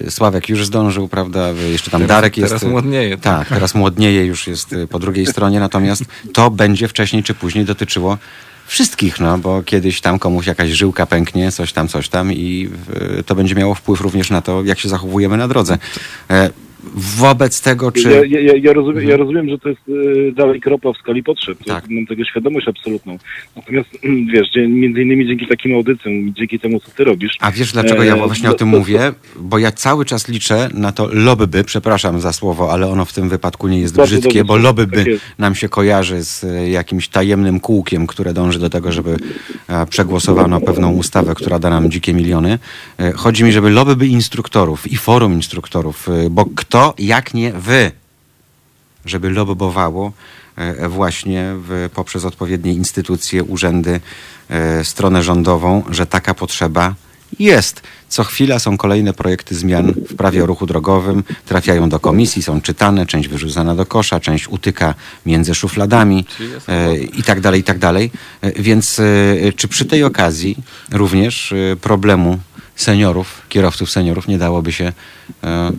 y, 0.07 0.11
Sławek 0.11 0.49
już 0.49 0.65
zdążył, 0.65 1.07
prawda? 1.07 1.51
y, 1.67 1.71
Jeszcze 1.71 1.91
tam 1.91 2.01
Teraz- 2.01 2.07
Darek 2.17 2.37
jest. 2.37 2.49
teraz 2.49 2.63
y, 2.63 2.67
młodnieje, 2.67 3.17
Tak, 3.17 3.47
teraz 3.49 3.75
młodnieje, 3.75 4.25
już 4.25 4.47
jest 4.47 4.73
y, 4.73 4.87
po 4.87 4.99
drugiej 4.99 5.25
stronie, 5.25 5.59
natomiast 5.59 6.05
to 6.33 6.49
będzie 6.51 6.87
wcześniej 6.87 7.23
czy 7.23 7.33
później 7.33 7.65
dotyczyło 7.65 8.17
wszystkich, 8.65 9.19
no 9.19 9.37
bo 9.37 9.63
kiedyś 9.63 10.01
tam 10.01 10.19
komuś 10.19 10.47
jakaś 10.47 10.69
żyłka 10.69 11.05
pęknie, 11.05 11.51
coś 11.51 11.73
tam, 11.73 11.87
coś 11.87 12.09
tam 12.09 12.33
i 12.33 12.69
y, 13.19 13.23
to 13.23 13.35
będzie 13.35 13.55
miało 13.55 13.75
wpływ 13.75 14.01
również 14.01 14.29
na 14.29 14.41
to, 14.41 14.63
jak 14.63 14.79
się 14.79 14.89
zachowujemy 14.89 15.37
na 15.37 15.47
drodze. 15.47 15.77
Wobec 16.95 17.61
tego, 17.61 17.91
czy... 17.91 18.25
Ja, 18.27 18.39
ja, 18.41 18.53
ja, 18.61 18.73
rozumiem, 18.73 19.09
ja 19.09 19.17
rozumiem, 19.17 19.49
że 19.49 19.57
to 19.57 19.69
jest 19.69 19.81
e, 19.89 20.31
dalej 20.31 20.61
kropla 20.61 20.93
w 20.93 20.97
skali 20.97 21.23
potrzeb. 21.23 21.57
Tak. 21.65 21.89
Mam 21.89 22.05
tego 22.05 22.25
świadomość 22.25 22.67
absolutną. 22.67 23.17
Natomiast 23.55 23.89
wiesz, 24.33 24.51
dzie- 24.51 24.67
między 24.67 25.01
innymi 25.01 25.27
dzięki 25.27 25.47
takim 25.47 25.75
audycjom, 25.75 26.33
dzięki 26.33 26.59
temu, 26.59 26.79
co 26.79 26.91
ty 26.91 27.03
robisz. 27.03 27.37
A 27.39 27.51
wiesz 27.51 27.71
dlaczego 27.71 28.03
ja 28.03 28.15
e, 28.15 28.17
właśnie 28.17 28.49
o 28.49 28.53
tym 28.53 28.71
to- 28.71 28.77
mówię? 28.77 29.13
Bo 29.35 29.57
ja 29.57 29.71
cały 29.71 30.05
czas 30.05 30.27
liczę 30.27 30.69
na 30.73 30.91
to 30.91 31.09
lobby, 31.13 31.63
przepraszam 31.63 32.21
za 32.21 32.33
słowo, 32.33 32.71
ale 32.71 32.87
ono 32.87 33.05
w 33.05 33.13
tym 33.13 33.29
wypadku 33.29 33.67
nie 33.67 33.79
jest 33.79 33.95
Bardzo 33.95 34.17
brzydkie, 34.19 34.43
bo 34.43 34.57
lobby 34.57 34.87
tak 34.87 35.05
nam 35.37 35.55
się 35.55 35.69
kojarzy 35.69 36.23
z 36.23 36.43
e, 36.43 36.69
jakimś 36.69 37.07
tajemnym 37.07 37.59
kółkiem, 37.59 38.07
które 38.07 38.33
dąży 38.33 38.59
do 38.59 38.69
tego, 38.69 38.91
żeby 38.91 39.17
e, 39.67 39.85
przegłosowano 39.85 40.61
pewną 40.61 40.91
ustawę, 40.91 41.35
która 41.35 41.59
da 41.59 41.69
nam 41.69 41.91
dzikie 41.91 42.13
miliony. 42.13 42.59
Chodzi 43.15 43.43
mi, 43.43 43.51
żeby 43.51 43.69
lobby 43.69 44.07
instruktorów 44.07 44.91
i 44.91 44.95
forum 44.95 45.33
instruktorów, 45.33 46.07
bo 46.29 46.45
kto 46.55 46.72
jak 46.97 47.33
nie 47.33 47.53
wy, 47.53 47.91
żeby 49.05 49.29
lobbowało 49.29 50.11
e, 50.55 50.89
właśnie 50.89 51.53
w, 51.57 51.89
poprzez 51.93 52.25
odpowiednie 52.25 52.73
instytucje, 52.73 53.43
urzędy, 53.43 53.99
e, 54.49 54.83
stronę 54.83 55.23
rządową, 55.23 55.83
że 55.89 56.05
taka 56.05 56.33
potrzeba 56.33 56.95
jest. 57.39 57.81
Co 58.09 58.23
chwila 58.23 58.59
są 58.59 58.77
kolejne 58.77 59.13
projekty 59.13 59.55
zmian 59.55 59.93
w 60.09 60.15
prawie 60.15 60.43
o 60.43 60.45
ruchu 60.45 60.65
drogowym, 60.65 61.23
trafiają 61.45 61.89
do 61.89 61.99
komisji, 61.99 62.43
są 62.43 62.61
czytane, 62.61 63.05
część 63.05 63.29
wyrzucana 63.29 63.75
do 63.75 63.85
kosza, 63.85 64.19
część 64.19 64.47
utyka 64.47 64.93
między 65.25 65.55
szufladami 65.55 66.25
e, 66.67 66.97
i 66.97 67.23
tak 67.23 67.41
dalej, 67.41 67.61
i 67.61 67.63
tak 67.63 67.79
dalej. 67.79 68.11
E, 68.41 68.51
Więc 68.51 68.99
e, 68.99 69.03
czy 69.55 69.67
przy 69.67 69.85
tej 69.85 70.03
okazji 70.03 70.57
również 70.91 71.53
e, 71.53 71.75
problemu 71.75 72.39
seniorów, 72.75 73.41
kierowców 73.49 73.91
seniorów 73.91 74.27
nie 74.27 74.37
dałoby 74.37 74.71
się 74.71 74.93
e, 75.43 75.71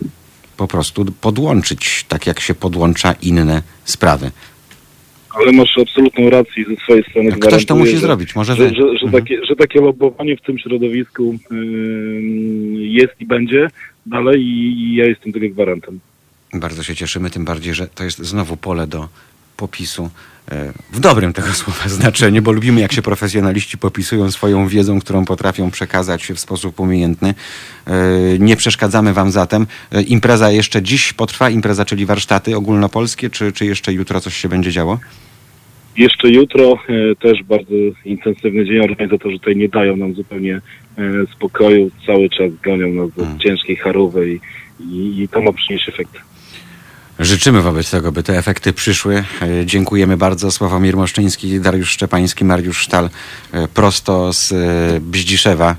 prostu 0.67 1.05
podłączyć, 1.21 2.05
tak 2.07 2.27
jak 2.27 2.39
się 2.39 2.53
podłącza 2.53 3.15
inne 3.21 3.61
sprawy. 3.83 4.31
Ale 5.29 5.51
masz 5.51 5.77
absolutną 5.81 6.29
rację 6.29 6.65
ze 6.69 6.75
swojej 6.75 7.03
strony. 7.03 7.31
Ktoś 7.31 7.65
to 7.65 7.75
musi 7.75 7.91
że, 7.91 7.97
zrobić, 7.97 8.35
może 8.35 8.55
Że, 8.55 8.69
że, 8.69 8.75
że, 8.75 9.05
Mhm. 9.05 9.11
takie, 9.11 9.45
że 9.45 9.55
takie 9.55 9.81
lobbowanie 9.81 10.37
w 10.37 10.41
tym 10.41 10.59
środowisku 10.59 11.35
ym, 11.51 12.75
jest 12.75 13.13
i 13.19 13.25
będzie 13.25 13.67
dalej 14.05 14.41
i, 14.41 14.83
i 14.83 14.95
ja 14.95 15.05
jestem 15.05 15.33
tego 15.33 15.49
gwarantem. 15.49 15.99
Bardzo 16.53 16.83
się 16.83 16.95
cieszymy, 16.95 17.29
tym 17.29 17.45
bardziej, 17.45 17.73
że 17.73 17.87
to 17.87 18.03
jest 18.03 18.17
znowu 18.17 18.57
pole 18.57 18.87
do 18.87 19.07
popisu. 19.57 20.09
e, 20.51 20.73
W 20.93 20.99
dobrym 20.99 21.33
tego 21.33 21.47
słowa 21.63 21.89
znaczeniu, 21.89 22.41
bo 22.41 22.51
lubimy, 22.51 22.81
jak 22.81 22.93
się 22.93 23.01
profesjonaliści 23.01 23.77
popisują 23.77 24.31
swoją 24.31 24.67
wiedzą, 24.67 24.99
którą 24.99 25.25
potrafią 25.25 25.71
przekazać 25.71 26.23
w 26.27 26.39
sposób 26.39 26.79
umiejętny. 26.79 27.33
E, 27.87 27.93
Nie 28.39 28.55
przeszkadzamy 28.55 29.13
Wam 29.13 29.31
zatem. 29.31 29.67
E, 29.91 30.01
Impreza 30.01 30.51
jeszcze 30.51 30.81
dziś 30.81 31.13
potrwa, 31.13 31.49
impreza, 31.49 31.85
czyli 31.85 32.05
warsztaty 32.05 32.55
ogólnopolskie, 32.57 33.29
czy, 33.29 33.51
czy 33.51 33.65
jeszcze 33.65 33.93
jutro 33.93 34.21
coś 34.21 34.37
się 34.37 34.49
będzie 34.49 34.71
działo? 34.71 34.99
Jeszcze 35.97 36.29
jutro 36.29 36.73
też 37.19 37.43
bardzo 37.43 37.71
intensywny 38.05 38.65
dzień. 38.65 38.79
Organizatorzy 38.79 39.39
tutaj 39.39 39.55
nie 39.55 39.69
dają 39.69 39.97
nam 39.97 40.13
zupełnie 40.15 40.61
spokoju. 41.35 41.91
Cały 42.05 42.29
czas 42.29 42.51
gonią 42.63 42.87
nas 42.87 43.13
do 43.17 43.23
Mm. 43.25 43.39
ciężkiej 43.39 43.75
charówy 43.75 44.33
i, 44.33 44.39
i, 44.95 45.21
i 45.21 45.27
to 45.27 45.41
ma 45.41 45.53
przynieść 45.53 45.89
efekt. 45.89 46.11
Życzymy 47.19 47.61
wobec 47.61 47.91
tego, 47.91 48.11
by 48.11 48.23
te 48.23 48.37
efekty 48.37 48.73
przyszły. 48.73 49.23
E, 49.41 49.65
Dziękujemy 49.65 50.17
bardzo. 50.17 50.51
Sławomir 50.51 50.97
Moszczyński, 50.97 51.59
Dariusz 51.59 51.89
Szczepański, 51.89 52.45
Mariusz 52.45 52.77
Sztal, 52.77 53.09
e, 53.51 53.67
prosto 53.67 54.33
z 54.33 54.51
e, 54.51 54.55
Bździszewa. 55.01 55.75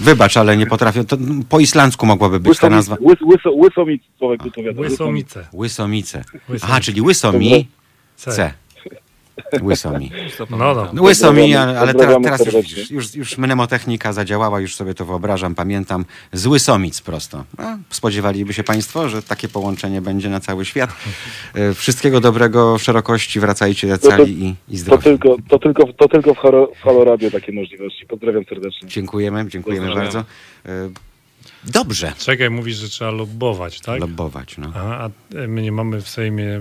Wybacz, 0.00 0.36
ale 0.36 0.56
nie 0.56 0.66
potrafię. 0.66 1.04
To 1.04 1.16
mm, 1.16 1.42
po 1.44 1.60
islandzku 1.60 2.06
mogłaby 2.06 2.40
być 2.40 2.58
ta 2.58 2.68
nazwa. 2.68 2.96
Łys, 3.00 3.20
łyso, 3.20 3.50
łysomic, 3.52 4.02
Słowek 4.18 4.42
wypowiada. 4.42 4.80
Łysomice. 4.80 5.46
Łysomice. 5.54 6.24
Łysomice. 6.48 6.66
Aha, 6.68 6.80
czyli 6.80 7.02
łysomi 7.02 7.68
C. 8.16 8.52
C. 9.50 9.62
Łysomi. 9.62 10.10
No, 10.50 10.56
no. 10.92 11.02
Łysomi, 11.02 11.40
Pozdrawiamy- 11.42 11.56
ale 11.56 11.78
ale 11.78 11.94
teraz, 11.94 12.22
teraz 12.22 12.46
już 12.46 12.54
widzisz, 12.54 12.90
już, 12.90 13.14
już 13.14 13.38
mnemotechnika 13.38 14.12
zadziałała, 14.12 14.60
już 14.60 14.74
sobie 14.74 14.94
to 14.94 15.04
wyobrażam, 15.04 15.54
pamiętam. 15.54 16.04
Z 16.32 16.46
Łysomic 16.46 17.00
prosto. 17.00 17.44
No, 17.58 17.78
spodziewaliby 17.90 18.52
się 18.54 18.64
Państwo, 18.64 19.08
że 19.08 19.22
takie 19.22 19.48
połączenie 19.48 20.00
będzie 20.00 20.28
na 20.28 20.40
cały 20.40 20.64
świat. 20.64 20.90
E, 21.54 21.74
Wszystkiego 21.74 22.20
dobrego, 22.20 22.78
szerokości, 22.78 23.40
wracajcie 23.40 23.98
to- 23.98 24.08
cali 24.08 24.32
i, 24.44 24.48
i 24.48 24.54
To 24.72 24.78
zdrowi. 24.78 25.04
tylko, 25.04 25.36
to 25.48 25.58
tylko, 25.58 25.92
to 25.92 26.08
tylko 26.08 26.34
w, 26.34 26.38
Halo, 26.38 26.70
w 26.80 26.82
Halo 26.82 27.04
Radio 27.04 27.30
takie 27.30 27.52
możliwości. 27.52 28.06
Pozdrawiam 28.06 28.44
serdecznie. 28.44 28.88
Dziękujemy, 28.88 29.48
dziękujemy 29.48 29.86
Pozdrawiam. 29.86 30.12
bardzo. 30.12 30.24
E, 31.68 31.70
Dobrze. 31.70 32.12
Czekaj, 32.18 32.50
mówisz, 32.50 32.76
że 32.76 32.88
trzeba 32.88 33.10
lobbować, 33.10 33.80
tak? 33.80 34.00
Lobbować, 34.00 34.58
no. 34.58 34.72
Aha, 34.76 34.98
a 35.00 35.36
my 35.48 35.62
nie 35.62 35.72
mamy 35.72 36.02
w 36.02 36.08
Sejmie 36.08 36.60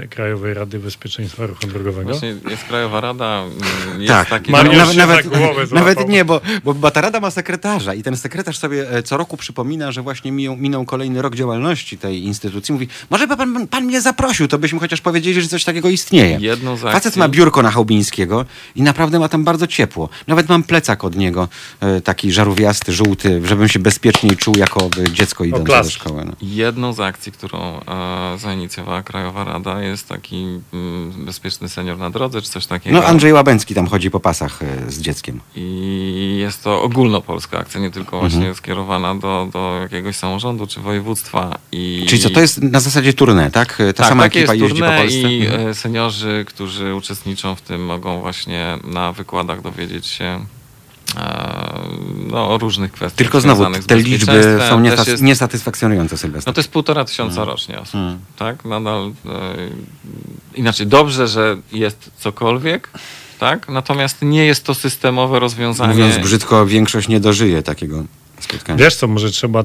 e, 0.00 0.06
Krajowej 0.08 0.54
Rady 0.54 0.78
Bezpieczeństwa 0.78 1.46
Ruchu 1.46 1.66
Drogowego? 1.66 2.10
Właśnie 2.10 2.34
jest 2.50 2.64
Krajowa 2.64 3.00
Rada, 3.00 3.42
mm, 3.42 4.02
jest 4.02 4.12
tak, 4.12 4.28
taki... 4.28 4.50
Mariusz 4.50 4.94
nawet, 4.96 5.24
się 5.24 5.74
nawet, 5.74 6.08
nie, 6.08 6.24
bo, 6.24 6.40
bo, 6.64 6.74
bo 6.74 6.90
ta 6.90 7.00
rada 7.00 7.20
ma 7.20 7.30
sekretarza 7.30 7.94
i 7.94 8.02
ten 8.02 8.16
sekretarz 8.16 8.58
sobie 8.58 8.90
e, 8.90 9.02
co 9.02 9.16
roku 9.16 9.36
przypomina, 9.36 9.92
że 9.92 10.02
właśnie 10.02 10.32
minął, 10.32 10.56
minął 10.56 10.84
kolejny 10.84 11.22
rok 11.22 11.34
działalności 11.34 11.98
tej 11.98 12.22
instytucji. 12.22 12.72
Mówi, 12.72 12.88
może 13.10 13.26
by 13.26 13.36
pan, 13.36 13.68
pan 13.68 13.84
mnie 13.84 14.00
zaprosił, 14.00 14.48
to 14.48 14.58
byśmy 14.58 14.80
chociaż 14.80 15.00
powiedzieli, 15.00 15.42
że 15.42 15.48
coś 15.48 15.64
takiego 15.64 15.88
istnieje. 15.88 16.38
Jedną 16.40 16.76
z 16.76 16.80
Facet 16.80 17.16
ma 17.16 17.28
biurko 17.28 17.62
na 17.62 17.70
Chałubińskiego 17.70 18.44
i 18.76 18.82
naprawdę 18.82 19.18
ma 19.18 19.28
tam 19.28 19.44
bardzo 19.44 19.66
ciepło. 19.66 20.08
Nawet 20.26 20.48
mam 20.48 20.62
plecak 20.62 21.04
od 21.04 21.16
niego, 21.16 21.48
e, 21.80 22.00
taki 22.00 22.32
żarówiasty, 22.32 22.92
żółty, 22.92 23.42
żebym 23.44 23.68
się 23.68 23.78
bezpieczniej 23.78 24.36
czuł 24.42 24.54
jako 24.58 24.88
e, 25.08 25.12
dziecko 25.12 25.44
idące 25.44 25.82
do 25.82 25.90
szkoły. 25.90 26.24
No. 26.24 26.32
Jedną 26.42 26.92
z 26.92 27.00
akcji, 27.00 27.32
którą 27.32 27.80
e, 27.80 28.38
zainicjowała 28.38 29.02
Krajowa 29.02 29.44
Rada 29.44 29.82
jest 29.82 30.08
taki 30.08 30.46
mm, 30.72 31.24
bezpieczny 31.24 31.68
senior 31.68 31.98
na 31.98 32.10
drodze, 32.10 32.42
czy 32.42 32.50
coś 32.50 32.66
takiego. 32.66 32.96
no 33.00 33.04
Andrzej 33.06 33.32
Łabęcki 33.32 33.74
tam 33.74 33.86
chodzi 33.86 34.10
po 34.10 34.20
pasach 34.20 34.62
e, 34.62 34.90
z 34.90 35.00
dzieckiem. 35.00 35.40
I 35.56 36.36
jest 36.40 36.62
to 36.64 36.82
ogólnopolska 36.82 37.58
akcja, 37.58 37.80
nie 37.80 37.90
tylko 37.90 38.18
właśnie 38.20 38.36
Mhm. 38.38 38.54
skierowana 38.54 39.14
do, 39.14 39.48
do 39.52 39.78
jakiegoś 39.82 40.16
samorządu 40.16 40.66
czy 40.66 40.80
województwa. 40.80 41.58
I... 41.72 42.04
Czyli 42.08 42.22
co, 42.22 42.30
to 42.30 42.40
jest 42.40 42.62
na 42.62 42.80
zasadzie 42.80 43.12
tournée, 43.12 43.50
tak? 43.50 43.76
Ta 43.76 43.92
tak, 43.92 44.08
sama 44.08 44.24
ekipa 44.24 44.54
jest 44.54 44.62
jeździ 44.64 44.80
po 44.82 44.88
Polsce? 44.88 45.16
i 45.32 45.46
Mhm. 45.46 45.68
e, 45.68 45.74
seniorzy, 45.74 46.44
którzy 46.48 46.94
uczestniczą 46.94 47.54
w 47.54 47.60
tym 47.60 47.84
mogą 47.84 48.20
właśnie 48.20 48.78
na 48.84 49.12
wykładach 49.12 49.62
dowiedzieć 49.62 50.06
się 50.06 50.24
e, 50.24 50.61
no, 52.30 52.48
o 52.50 52.58
różnych 52.58 52.92
kwestiach 52.92 53.16
Tylko 53.18 53.40
znowu, 53.40 53.64
te 53.86 53.96
liczby 53.96 54.42
są 54.68 54.80
niesat- 54.80 55.08
jest- 55.08 55.22
niesatysfakcjonujące, 55.22 56.18
Sylwester. 56.18 56.50
No 56.50 56.54
to 56.54 56.60
jest 56.60 56.70
półtora 56.70 57.04
tysiąca 57.04 57.44
rocznie 57.44 57.80
osób, 57.80 57.94
Mm. 57.94 58.18
tak? 58.36 58.64
Nadal, 58.64 59.12
e, 59.26 59.54
inaczej, 60.54 60.86
dobrze, 60.86 61.28
że 61.28 61.56
jest 61.72 62.10
cokolwiek, 62.18 62.90
tak? 63.38 63.68
Natomiast 63.68 64.22
nie 64.22 64.44
jest 64.44 64.64
to 64.64 64.74
systemowe 64.74 65.38
rozwiązanie. 65.40 65.92
Mówiąc 65.94 66.18
brzydko, 66.18 66.66
większość 66.66 67.08
nie 67.08 67.20
dożyje 67.20 67.62
takiego 67.62 68.04
spotkania. 68.40 68.78
Wiesz 68.84 68.96
co, 68.96 69.06
może 69.08 69.30
trzeba 69.30 69.60
e, 69.60 69.64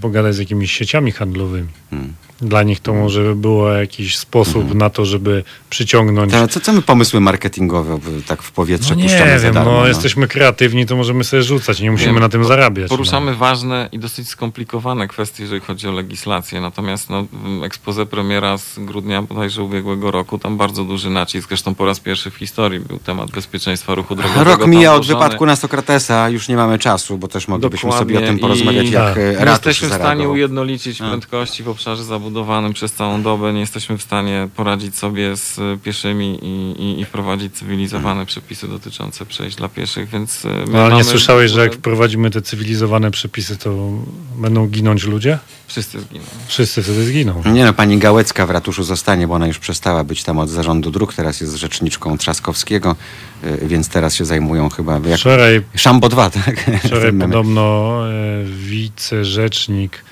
pogadać 0.00 0.34
z 0.34 0.38
jakimiś 0.38 0.72
sieciami 0.72 1.12
handlowymi. 1.12 1.68
Hmm. 1.90 2.12
Dla 2.40 2.62
nich 2.62 2.80
to 2.80 2.94
może 2.94 3.22
by 3.22 3.34
było 3.36 3.70
jakiś 3.70 4.18
sposób 4.18 4.74
na 4.74 4.90
to, 4.90 5.04
żeby 5.04 5.44
przyciągnąć... 5.70 6.32
To, 6.32 6.48
co, 6.48 6.60
co 6.60 6.72
my 6.72 6.82
pomysły 6.82 7.20
marketingowe 7.20 7.98
w- 7.98 8.24
tak 8.24 8.42
w 8.42 8.52
powietrze 8.52 8.94
No 8.94 9.00
nie 9.00 9.08
puszczamy 9.08 9.38
za 9.38 9.44
wiem, 9.44 9.54
darmo? 9.54 9.72
no, 9.72 9.86
jesteśmy 9.86 10.28
kreatywni, 10.28 10.86
to 10.86 10.96
możemy 10.96 11.24
sobie 11.24 11.42
rzucać, 11.42 11.80
nie 11.80 11.90
musimy 11.90 12.12
Wiem, 12.12 12.22
na 12.22 12.28
tym 12.28 12.40
po- 12.42 12.48
zarabiać. 12.48 12.88
Poruszamy 12.88 13.30
no. 13.30 13.36
ważne 13.36 13.88
i 13.92 13.98
dosyć 13.98 14.28
skomplikowane 14.28 15.08
kwestie, 15.08 15.42
jeżeli 15.42 15.60
chodzi 15.60 15.88
o 15.88 15.92
legislację. 15.92 16.60
Natomiast 16.60 17.10
no, 17.10 17.24
expose 17.64 18.06
premiera 18.06 18.58
z 18.58 18.78
grudnia 18.78 19.22
bodajże 19.22 19.62
ubiegłego 19.62 20.10
roku, 20.10 20.38
tam 20.38 20.56
bardzo 20.56 20.84
duży 20.84 21.10
nacisk, 21.10 21.48
zresztą 21.48 21.74
po 21.74 21.86
raz 21.86 22.00
pierwszy 22.00 22.30
w 22.30 22.34
historii 22.36 22.80
był 22.80 22.98
temat 22.98 23.30
bezpieczeństwa 23.30 23.94
ruchu 23.94 24.14
drogowego. 24.16 24.44
Rok 24.44 24.66
mija 24.66 24.94
od 24.94 25.06
wypadku 25.06 25.46
na 25.46 25.56
Sokratesa, 25.56 26.28
już 26.28 26.48
nie 26.48 26.56
mamy 26.56 26.78
czasu, 26.78 27.18
bo 27.18 27.28
też 27.28 27.48
moglibyśmy 27.48 27.90
Dokładnie. 27.90 28.14
sobie 28.14 28.24
o 28.24 28.28
tym 28.28 28.36
I- 28.38 28.40
porozmawiać, 28.40 28.90
jak 28.90 29.04
Tak. 29.14 29.16
Nie 29.44 29.50
jesteśmy 29.50 29.88
w 29.88 29.94
stanie 29.94 30.28
ujednolicić 30.28 30.98
prędkości 30.98 31.62
w 31.62 31.68
obszarze 31.68 32.04
zabudowanym 32.26 32.72
przez 32.72 32.92
całą 32.92 33.22
dobę. 33.22 33.52
Nie 33.52 33.60
jesteśmy 33.60 33.98
w 33.98 34.02
stanie 34.02 34.48
poradzić 34.56 34.96
sobie 34.96 35.36
z 35.36 35.58
e, 35.58 35.78
pieszymi 35.84 36.38
i, 36.42 36.82
i, 36.82 37.00
i 37.00 37.04
wprowadzić 37.04 37.54
cywilizowane 37.54 38.26
przepisy 38.26 38.68
dotyczące 38.68 39.26
przejść 39.26 39.56
dla 39.56 39.68
pieszych, 39.68 40.08
więc 40.08 40.44
e, 40.44 40.48
No, 40.72 40.78
ale 40.78 40.94
nie 40.94 41.04
słyszałeś, 41.04 41.50
że 41.50 41.60
jak 41.60 41.74
wprowadzimy 41.74 42.30
te 42.30 42.42
cywilizowane 42.42 43.10
przepisy, 43.10 43.56
to 43.56 43.90
będą 44.36 44.66
ginąć 44.66 45.04
ludzie? 45.04 45.38
Wszyscy 45.66 46.00
zginą. 46.00 46.24
Wszyscy 46.46 46.82
wtedy 46.82 47.04
zginą. 47.04 47.42
Nie 47.52 47.64
no, 47.64 47.72
pani 47.72 47.98
Gałecka 47.98 48.46
w 48.46 48.50
ratuszu 48.50 48.82
zostanie, 48.82 49.28
bo 49.28 49.34
ona 49.34 49.46
już 49.46 49.58
przestała 49.58 50.04
być 50.04 50.24
tam 50.24 50.38
od 50.38 50.48
zarządu 50.48 50.90
dróg, 50.90 51.14
teraz 51.14 51.40
jest 51.40 51.54
rzeczniczką 51.56 52.18
Trzaskowskiego, 52.18 52.96
e, 53.42 53.66
więc 53.66 53.88
teraz 53.88 54.14
się 54.14 54.24
zajmują 54.24 54.68
chyba 54.68 55.00
jak 55.08 55.20
Wczoraj, 55.20 55.62
Szambo 55.76 56.08
2, 56.08 56.30
tak? 56.30 56.70
wczoraj 56.84 57.12
podobno 57.22 58.00
wicerzecznik 58.46 60.02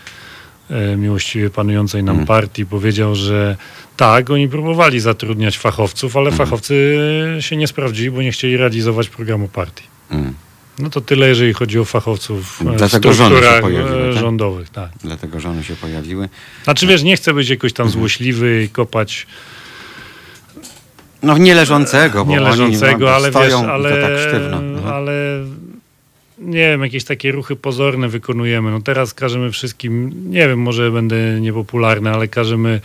miłościwie 0.97 1.51
panującej 1.51 2.03
nam 2.03 2.15
Mm. 2.17 2.27
partii 2.27 2.67
powiedział, 2.67 3.15
że 3.15 3.57
tak, 3.97 4.31
oni 4.31 4.49
próbowali 4.49 5.01
zatrudniać 5.01 5.59
fachowców, 5.59 6.17
ale 6.17 6.31
Mhm. 6.31 6.49
fachowcy 6.49 6.97
się 7.41 7.57
nie 7.57 7.67
sprawdzili, 7.67 8.11
bo 8.11 8.23
nie 8.23 8.33
chcieli 8.33 8.57
realizować 8.57 9.09
programu 9.09 9.49
partii. 9.49 9.85
Mm. 10.11 10.35
No 10.79 10.91
to 10.91 11.01
tyle, 11.01 11.29
jeżeli 11.29 11.53
chodzi 11.53 11.79
o 11.79 11.85
fachowców 11.85 12.61
e, 12.61 12.65
w 12.73 12.77
Dlatego 12.77 13.09
się 13.09 13.15
strukturach 13.15 13.61
pojawiły, 13.61 14.03
e, 14.11 14.13
tak? 14.15 14.23
rządowych. 14.23 14.71
Tak. 14.71 14.91
Dlatego 15.03 15.41
żony 15.41 15.65
się 15.65 15.77
pojawiły. 15.77 16.29
Znaczy 16.65 16.87
wiesz, 16.87 17.03
nie 17.03 17.17
chcę 17.17 17.35
być 17.35 17.49
jakoś 17.49 17.73
tam 17.73 17.87
Mhm. 17.87 18.01
złośliwy 18.01 18.63
i 18.65 18.69
kopać 18.69 19.27
No 21.23 21.39
nie 21.39 21.55
leżącego, 21.55 22.25
bo 22.25 22.31
nie 22.31 22.41
leżącego, 22.41 22.95
oni 22.95 23.05
no, 23.05 23.11
ale 23.11 23.31
stoją 23.31 23.61
wiesz, 23.61 23.71
ale, 23.71 24.03
tak 24.03 24.29
sztywno. 24.29 24.57
Mhm. 24.57 24.87
ale 24.95 25.13
nie 26.39 26.69
wiem, 26.69 26.83
jakieś 26.83 27.05
takie 27.05 27.33
ruchy 27.33 27.57
pozorne 27.57 28.09
wykonujemy. 28.09 28.71
No 28.71 28.81
teraz 28.81 29.15
każemy 29.15 29.51
wszystkim, 29.51 30.13
nie 30.31 30.49
wiem, 30.49 30.59
może 30.61 30.91
będę 30.91 31.41
niepopularny, 31.41 32.11
ale 32.11 32.29
każemy 32.29 32.81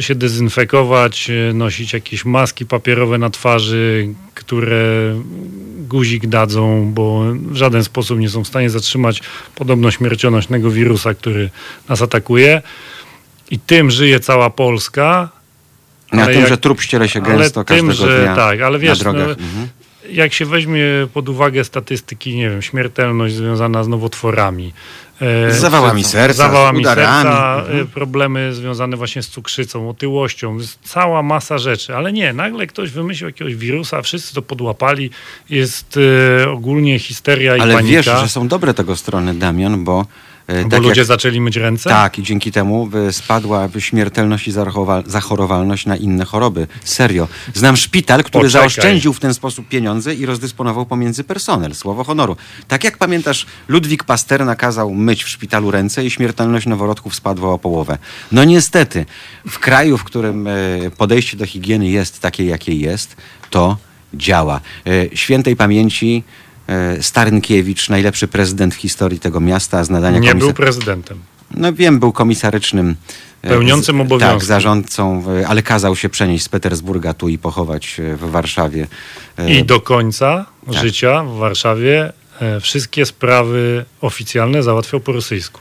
się 0.00 0.14
dezynfekować, 0.14 1.30
e, 1.30 1.52
nosić 1.52 1.92
jakieś 1.92 2.24
maski 2.24 2.66
papierowe 2.66 3.18
na 3.18 3.30
twarzy, 3.30 4.08
które 4.34 5.14
guzik 5.78 6.26
dadzą, 6.26 6.90
bo 6.94 7.24
w 7.34 7.56
żaden 7.56 7.84
sposób 7.84 8.18
nie 8.18 8.28
są 8.30 8.44
w 8.44 8.48
stanie 8.48 8.70
zatrzymać 8.70 9.22
podobno 9.54 9.90
śmiercionośnego 9.90 10.70
wirusa, 10.70 11.14
który 11.14 11.50
nas 11.88 12.02
atakuje. 12.02 12.62
I 13.50 13.58
tym 13.58 13.90
żyje 13.90 14.20
cała 14.20 14.50
Polska. 14.50 15.28
Na 16.12 16.22
ale 16.22 16.32
tym, 16.32 16.40
jak- 16.40 16.48
że 16.50 16.58
trup 16.58 16.80
ściele 16.82 17.08
się 17.08 17.22
ale 17.22 17.38
gęsto 17.38 17.64
tym, 17.64 17.86
każdego 17.88 18.10
że 18.10 18.22
dnia 18.22 18.36
tak, 18.36 18.60
ale 18.60 18.78
wiesz, 18.78 18.98
na 18.98 19.12
drogach. 19.12 19.26
no, 19.38 19.44
Mhm. 19.44 19.68
Jak 20.12 20.32
się 20.32 20.44
weźmie 20.46 20.82
pod 21.14 21.28
uwagę 21.28 21.64
statystyki, 21.64 22.36
nie 22.36 22.50
wiem, 22.50 22.62
śmiertelność 22.62 23.34
związana 23.34 23.84
z 23.84 23.88
nowotworami. 23.88 24.72
e, 25.20 25.52
Z 25.52 25.56
zawałami 25.60 26.04
serca, 26.04 26.36
zawałami 26.36 26.78
z 26.78 26.80
udarami. 26.80 27.22
serca, 27.22 27.56
Mhm. 27.58 27.86
problemy 27.86 28.54
związane 28.54 28.96
właśnie 28.96 29.22
z 29.22 29.28
cukrzycą, 29.28 29.90
otyłością, 29.90 30.58
cała 30.84 31.22
masa 31.22 31.58
rzeczy, 31.58 31.96
ale 31.96 32.12
nie, 32.12 32.32
nagle 32.32 32.66
ktoś 32.66 32.90
wymyślił 32.90 33.28
jakiegoś 33.28 33.54
wirusa, 33.54 34.02
wszyscy 34.02 34.34
to 34.34 34.42
podłapali, 34.42 35.10
jest 35.50 35.98
e, 36.44 36.50
ogólnie 36.50 36.98
histeria 36.98 37.56
i 37.56 37.60
Ale 37.60 37.74
panika, 37.74 37.92
wiesz, 37.96 38.06
że 38.20 38.28
są 38.28 38.48
dobre 38.48 38.74
tego 38.74 38.96
strony, 38.96 39.34
Damian, 39.34 39.84
bo, 39.84 40.06
bo 40.62 40.68
tak 40.68 40.82
ludzie 40.82 41.00
jak, 41.00 41.06
zaczęli 41.06 41.40
myć 41.40 41.56
ręce. 41.56 41.90
tak 41.90 42.18
i 42.18 42.22
dzięki 42.22 42.52
temu 42.52 42.90
e, 43.08 43.12
spadła 43.12 43.68
śmiertelność 43.78 44.48
i 44.48 44.52
zachorowalność 45.06 45.86
na 45.86 45.96
inne 45.96 46.24
choroby. 46.24 46.66
Serio. 46.84 47.28
Znam 47.54 47.76
szpital, 47.76 48.24
który 48.24 48.44
Poczekaj. 48.44 48.62
zaoszczędził 48.62 49.12
w 49.12 49.20
ten 49.20 49.34
sposób 49.34 49.68
pieniądze 49.68 50.14
i 50.14 50.26
rozdysponował 50.26 50.86
pomiędzy 50.86 51.24
personel. 51.24 51.74
Słowo 51.74 52.04
honoru. 52.04 52.36
Tak 52.68 52.84
jak 52.84 52.98
pamiętasz, 52.98 53.46
Ludwik 53.68 54.04
Pasteur 54.04 54.44
nakazał 54.44 54.94
myć 54.94 55.24
w 55.24 55.28
szpitalu 55.28 55.70
ręce 55.70 56.04
i 56.04 56.10
śmiertelność 56.10 56.66
noworodków 56.66 57.14
spadła 57.14 57.52
o 57.52 57.58
połowę. 57.58 57.98
No 58.32 58.44
niestety, 58.44 59.06
w 59.48 59.58
kraju, 59.58 59.98
w 59.98 60.04
którym 60.04 60.46
e, 60.46 60.50
podejście 60.96 61.36
do 61.36 61.46
higieny 61.46 61.88
jest 61.88 62.20
takie, 62.20 62.44
jakie 62.44 62.74
jest, 62.74 63.16
to 63.50 63.76
działa. 64.14 64.60
E, 64.86 65.16
Świętej 65.16 65.56
pamięci 65.56 66.22
e, 66.26 66.47
Starynkiewicz, 67.00 67.88
najlepszy 67.88 68.28
prezydent 68.28 68.74
w 68.74 68.78
historii 68.78 69.20
tego 69.20 69.40
miasta 69.40 69.84
z 69.84 69.90
nadania 69.90 70.18
Nie 70.18 70.28
komisa- 70.32 70.38
był 70.38 70.52
prezydentem. 70.52 71.18
no 71.54 71.72
wiem, 71.72 71.98
był 72.00 72.12
komisarycznym. 72.12 72.96
e, 73.42 73.48
Pełniącym 73.48 73.96
z- 73.96 74.00
obowiązki. 74.00 74.38
Tak, 74.38 74.44
zarządcą, 74.44 75.24
e, 75.40 75.48
ale 75.48 75.62
kazał 75.62 75.96
się 75.96 76.08
przenieść 76.08 76.44
z 76.44 76.48
Petersburga 76.48 77.14
tu 77.14 77.28
i 77.28 77.38
pochować 77.38 78.00
e, 78.00 78.16
w 78.16 78.30
Warszawie. 78.30 78.86
E, 79.38 79.54
I 79.54 79.64
do 79.64 79.80
końca 79.80 80.46
tak. 80.66 80.74
życia 80.74 81.22
w 81.24 81.36
Warszawie 81.38 82.12
e, 82.40 82.60
wszystkie 82.60 83.06
sprawy 83.06 83.84
oficjalne 84.00 84.62
załatwiał 84.62 85.00
po 85.00 85.12
rosyjsku. 85.12 85.60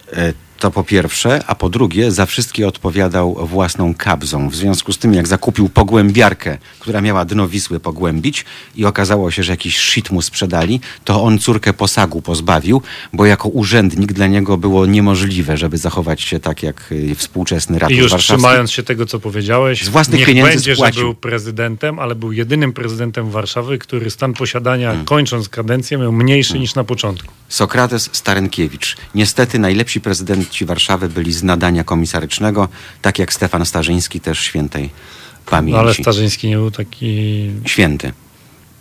To 0.60 0.72
po 0.72 0.84
pierwsze, 0.84 1.44
a 1.48 1.56
po 1.56 1.70
drugie, 1.70 2.12
za 2.12 2.26
wszystkie 2.26 2.68
odpowiadał 2.68 3.48
własną 3.48 3.94
kabzą. 3.94 4.50
W 4.50 4.56
związku 4.56 4.94
z 4.94 4.98
tym, 4.98 5.14
jak 5.14 5.28
zakupił 5.28 5.70
pogłębiarkę, 5.70 6.58
która 6.80 7.02
miała 7.02 7.26
dno 7.26 7.48
Wisły 7.48 7.80
pogłębić 7.80 8.46
i 8.76 8.86
okazało 8.86 9.32
się, 9.32 9.44
że 9.44 9.54
jakiś 9.54 9.78
shit 9.78 10.12
mu 10.12 10.22
sprzedali, 10.22 10.80
to 11.06 11.24
on 11.24 11.40
córkę 11.40 11.74
posagu 11.74 12.22
pozbawił, 12.22 12.82
bo 13.14 13.26
jako 13.26 13.50
urzędnik 13.50 14.14
dla 14.14 14.28
niego 14.28 14.58
było 14.58 14.86
niemożliwe, 14.86 15.58
żeby 15.58 15.78
zachować 15.78 16.22
się 16.22 16.40
tak 16.40 16.64
jak 16.64 16.90
e, 17.12 17.16
współczesny 17.16 17.78
I 17.78 17.80
ratusz 17.80 17.98
już 17.98 18.12
warszawski. 18.12 18.34
trzymając 18.44 18.72
się 18.72 18.84
tego, 18.84 19.06
co 19.06 19.20
powiedziałeś, 19.20 19.84
Z 19.84 19.90
własnych 19.90 20.20
niech 20.20 20.28
pieniędzy 20.28 20.52
będzie, 20.52 20.72
że 20.72 20.76
spłacił. 20.76 21.02
był 21.04 21.16
prezydentem, 21.16 22.00
ale 22.00 22.16
był 22.16 22.32
jedynym 22.32 22.74
prezydentem 22.74 23.30
Warszawy, 23.30 23.78
który 23.78 24.10
stan 24.10 24.34
posiadania, 24.34 24.88
Hmm. 24.88 25.06
kończąc 25.06 25.50
kadencję, 25.50 25.98
miał 25.98 26.12
mniejszy 26.12 26.60
niż 26.60 26.76
na 26.76 26.84
początku. 26.84 27.34
Sokrates 27.50 28.10
Starynkiewicz. 28.14 28.98
Niestety 29.16 29.60
najlepsi 29.60 30.02
prezydenci 30.48 30.66
Warszawy 30.66 31.10
byli 31.10 31.34
z 31.34 31.44
nadania 31.44 31.84
komisarycznego, 31.84 32.68
tak 33.02 33.20
jak 33.20 33.34
Stefan 33.34 33.66
Starzyński 33.66 34.20
też 34.20 34.40
świętej 34.40 34.84
No, 34.84 35.52
pamięci. 35.52 35.80
ale 35.80 35.94
Starzyński 35.94 36.48
nie 36.48 36.56
był 36.58 36.72
taki... 36.72 37.52
Święty. 37.66 38.12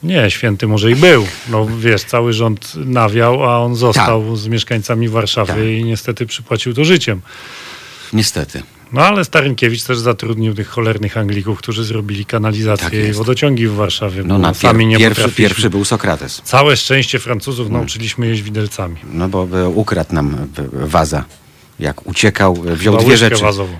Nie, 0.02 0.30
święty 0.30 0.66
może 0.66 0.90
i 0.90 0.96
był. 0.96 1.26
No 1.48 1.66
wiesz, 1.78 2.04
cały 2.04 2.32
rząd 2.32 2.74
nawiał, 2.74 3.44
a 3.44 3.58
on 3.58 3.74
został 3.76 4.36
z 4.36 4.48
mieszkańcami 4.48 5.08
Warszawy 5.08 5.52
Tak. 5.52 5.62
i 5.64 5.84
niestety 5.84 6.26
przypłacił 6.26 6.74
to 6.74 6.84
życiem. 6.84 7.20
Niestety. 8.12 8.62
No 8.92 9.00
ale 9.02 9.24
Starynkiewicz 9.24 9.82
też 9.82 9.98
zatrudnił 9.98 10.54
tych 10.54 10.68
cholernych 10.68 11.16
Anglików, 11.16 11.58
którzy 11.58 11.84
zrobili 11.84 12.24
Tak 12.24 12.30
kanalizację 12.30 13.00
i 13.02 13.06
jest. 13.06 13.18
wodociągi 13.18 13.66
w 13.68 13.74
Warszawie. 13.74 14.22
No 14.24 14.38
na 14.38 14.54
sami 14.54 14.86
nie 14.86 14.98
pierwszy, 14.98 15.28
pierwszy 15.28 15.70
był 15.70 15.84
Sokrates. 15.84 16.40
Całe 16.44 16.76
szczęście 16.76 17.18
Francuzów 17.18 17.66
Hmm. 17.66 17.80
nauczyliśmy 17.80 18.26
jeść 18.26 18.42
widelcami. 18.42 18.96
No 19.12 19.28
bo 19.28 19.48
ukradł 19.74 20.14
nam 20.14 20.36
waza. 20.72 21.24
Jak 21.80 22.06
uciekał, 22.06 22.56
e, 22.68 22.76
wziął 22.76 22.96
dwie 22.96 23.16
rzeczy. 23.16 23.42
wazową. 23.42 23.72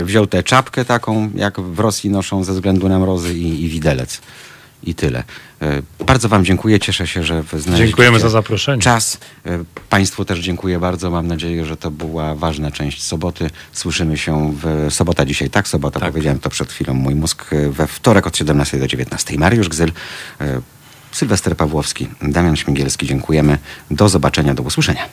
E, 0.00 0.04
Wziął 0.04 0.26
tę 0.26 0.42
czapkę 0.42 0.84
taką, 0.84 1.30
jak 1.34 1.60
w 1.60 1.78
Rosji 1.78 2.10
noszą 2.10 2.44
ze 2.44 2.52
względu 2.52 2.88
na 2.88 2.98
mrozy 2.98 3.34
i, 3.34 3.64
i 3.64 3.68
widelec. 3.68 4.20
I 4.84 4.94
tyle. 4.94 5.22
E, 5.62 5.82
Bardzo 6.06 6.28
Wam 6.28 6.44
dziękuję. 6.44 6.80
Cieszę 6.80 7.06
się, 7.06 7.22
że 7.22 7.42
znaleźliście 7.42 7.86
Dziękujemy 7.86 8.20
za 8.20 8.28
zaproszenie. 8.28 8.82
czas. 8.82 9.18
E, 9.46 9.64
Państwu 9.90 10.24
też 10.24 10.38
dziękuję 10.38 10.78
bardzo. 10.78 11.10
Mam 11.10 11.26
nadzieję, 11.26 11.64
że 11.64 11.76
to 11.76 11.90
była 11.90 12.34
ważna 12.34 12.70
część 12.70 13.02
soboty. 13.02 13.50
Słyszymy 13.72 14.18
się 14.18 14.54
w 14.62 14.86
sobota 14.94 15.24
dzisiaj. 15.26 15.50
Tak, 15.50 15.68
sobota. 15.68 16.00
Tak. 16.00 16.10
Powiedziałem 16.12 16.38
to 16.40 16.50
przed 16.50 16.72
chwilą. 16.72 16.94
Mój 16.94 17.14
mózg 17.14 17.52
e, 17.52 17.70
we 17.70 17.86
wtorek 17.86 18.26
od 18.26 18.36
17 18.36 18.78
do 18.78 18.86
19. 18.86 19.38
Mariusz 19.38 19.68
Gzyl, 19.68 19.92
e, 20.40 20.60
Sylwester 21.12 21.56
Pawłowski, 21.56 22.08
Damian 22.22 22.56
Śmigielski. 22.56 23.06
Dziękujemy. 23.06 23.58
Do 23.90 24.08
zobaczenia, 24.08 24.54
do 24.54 24.62
usłyszenia. 24.62 25.06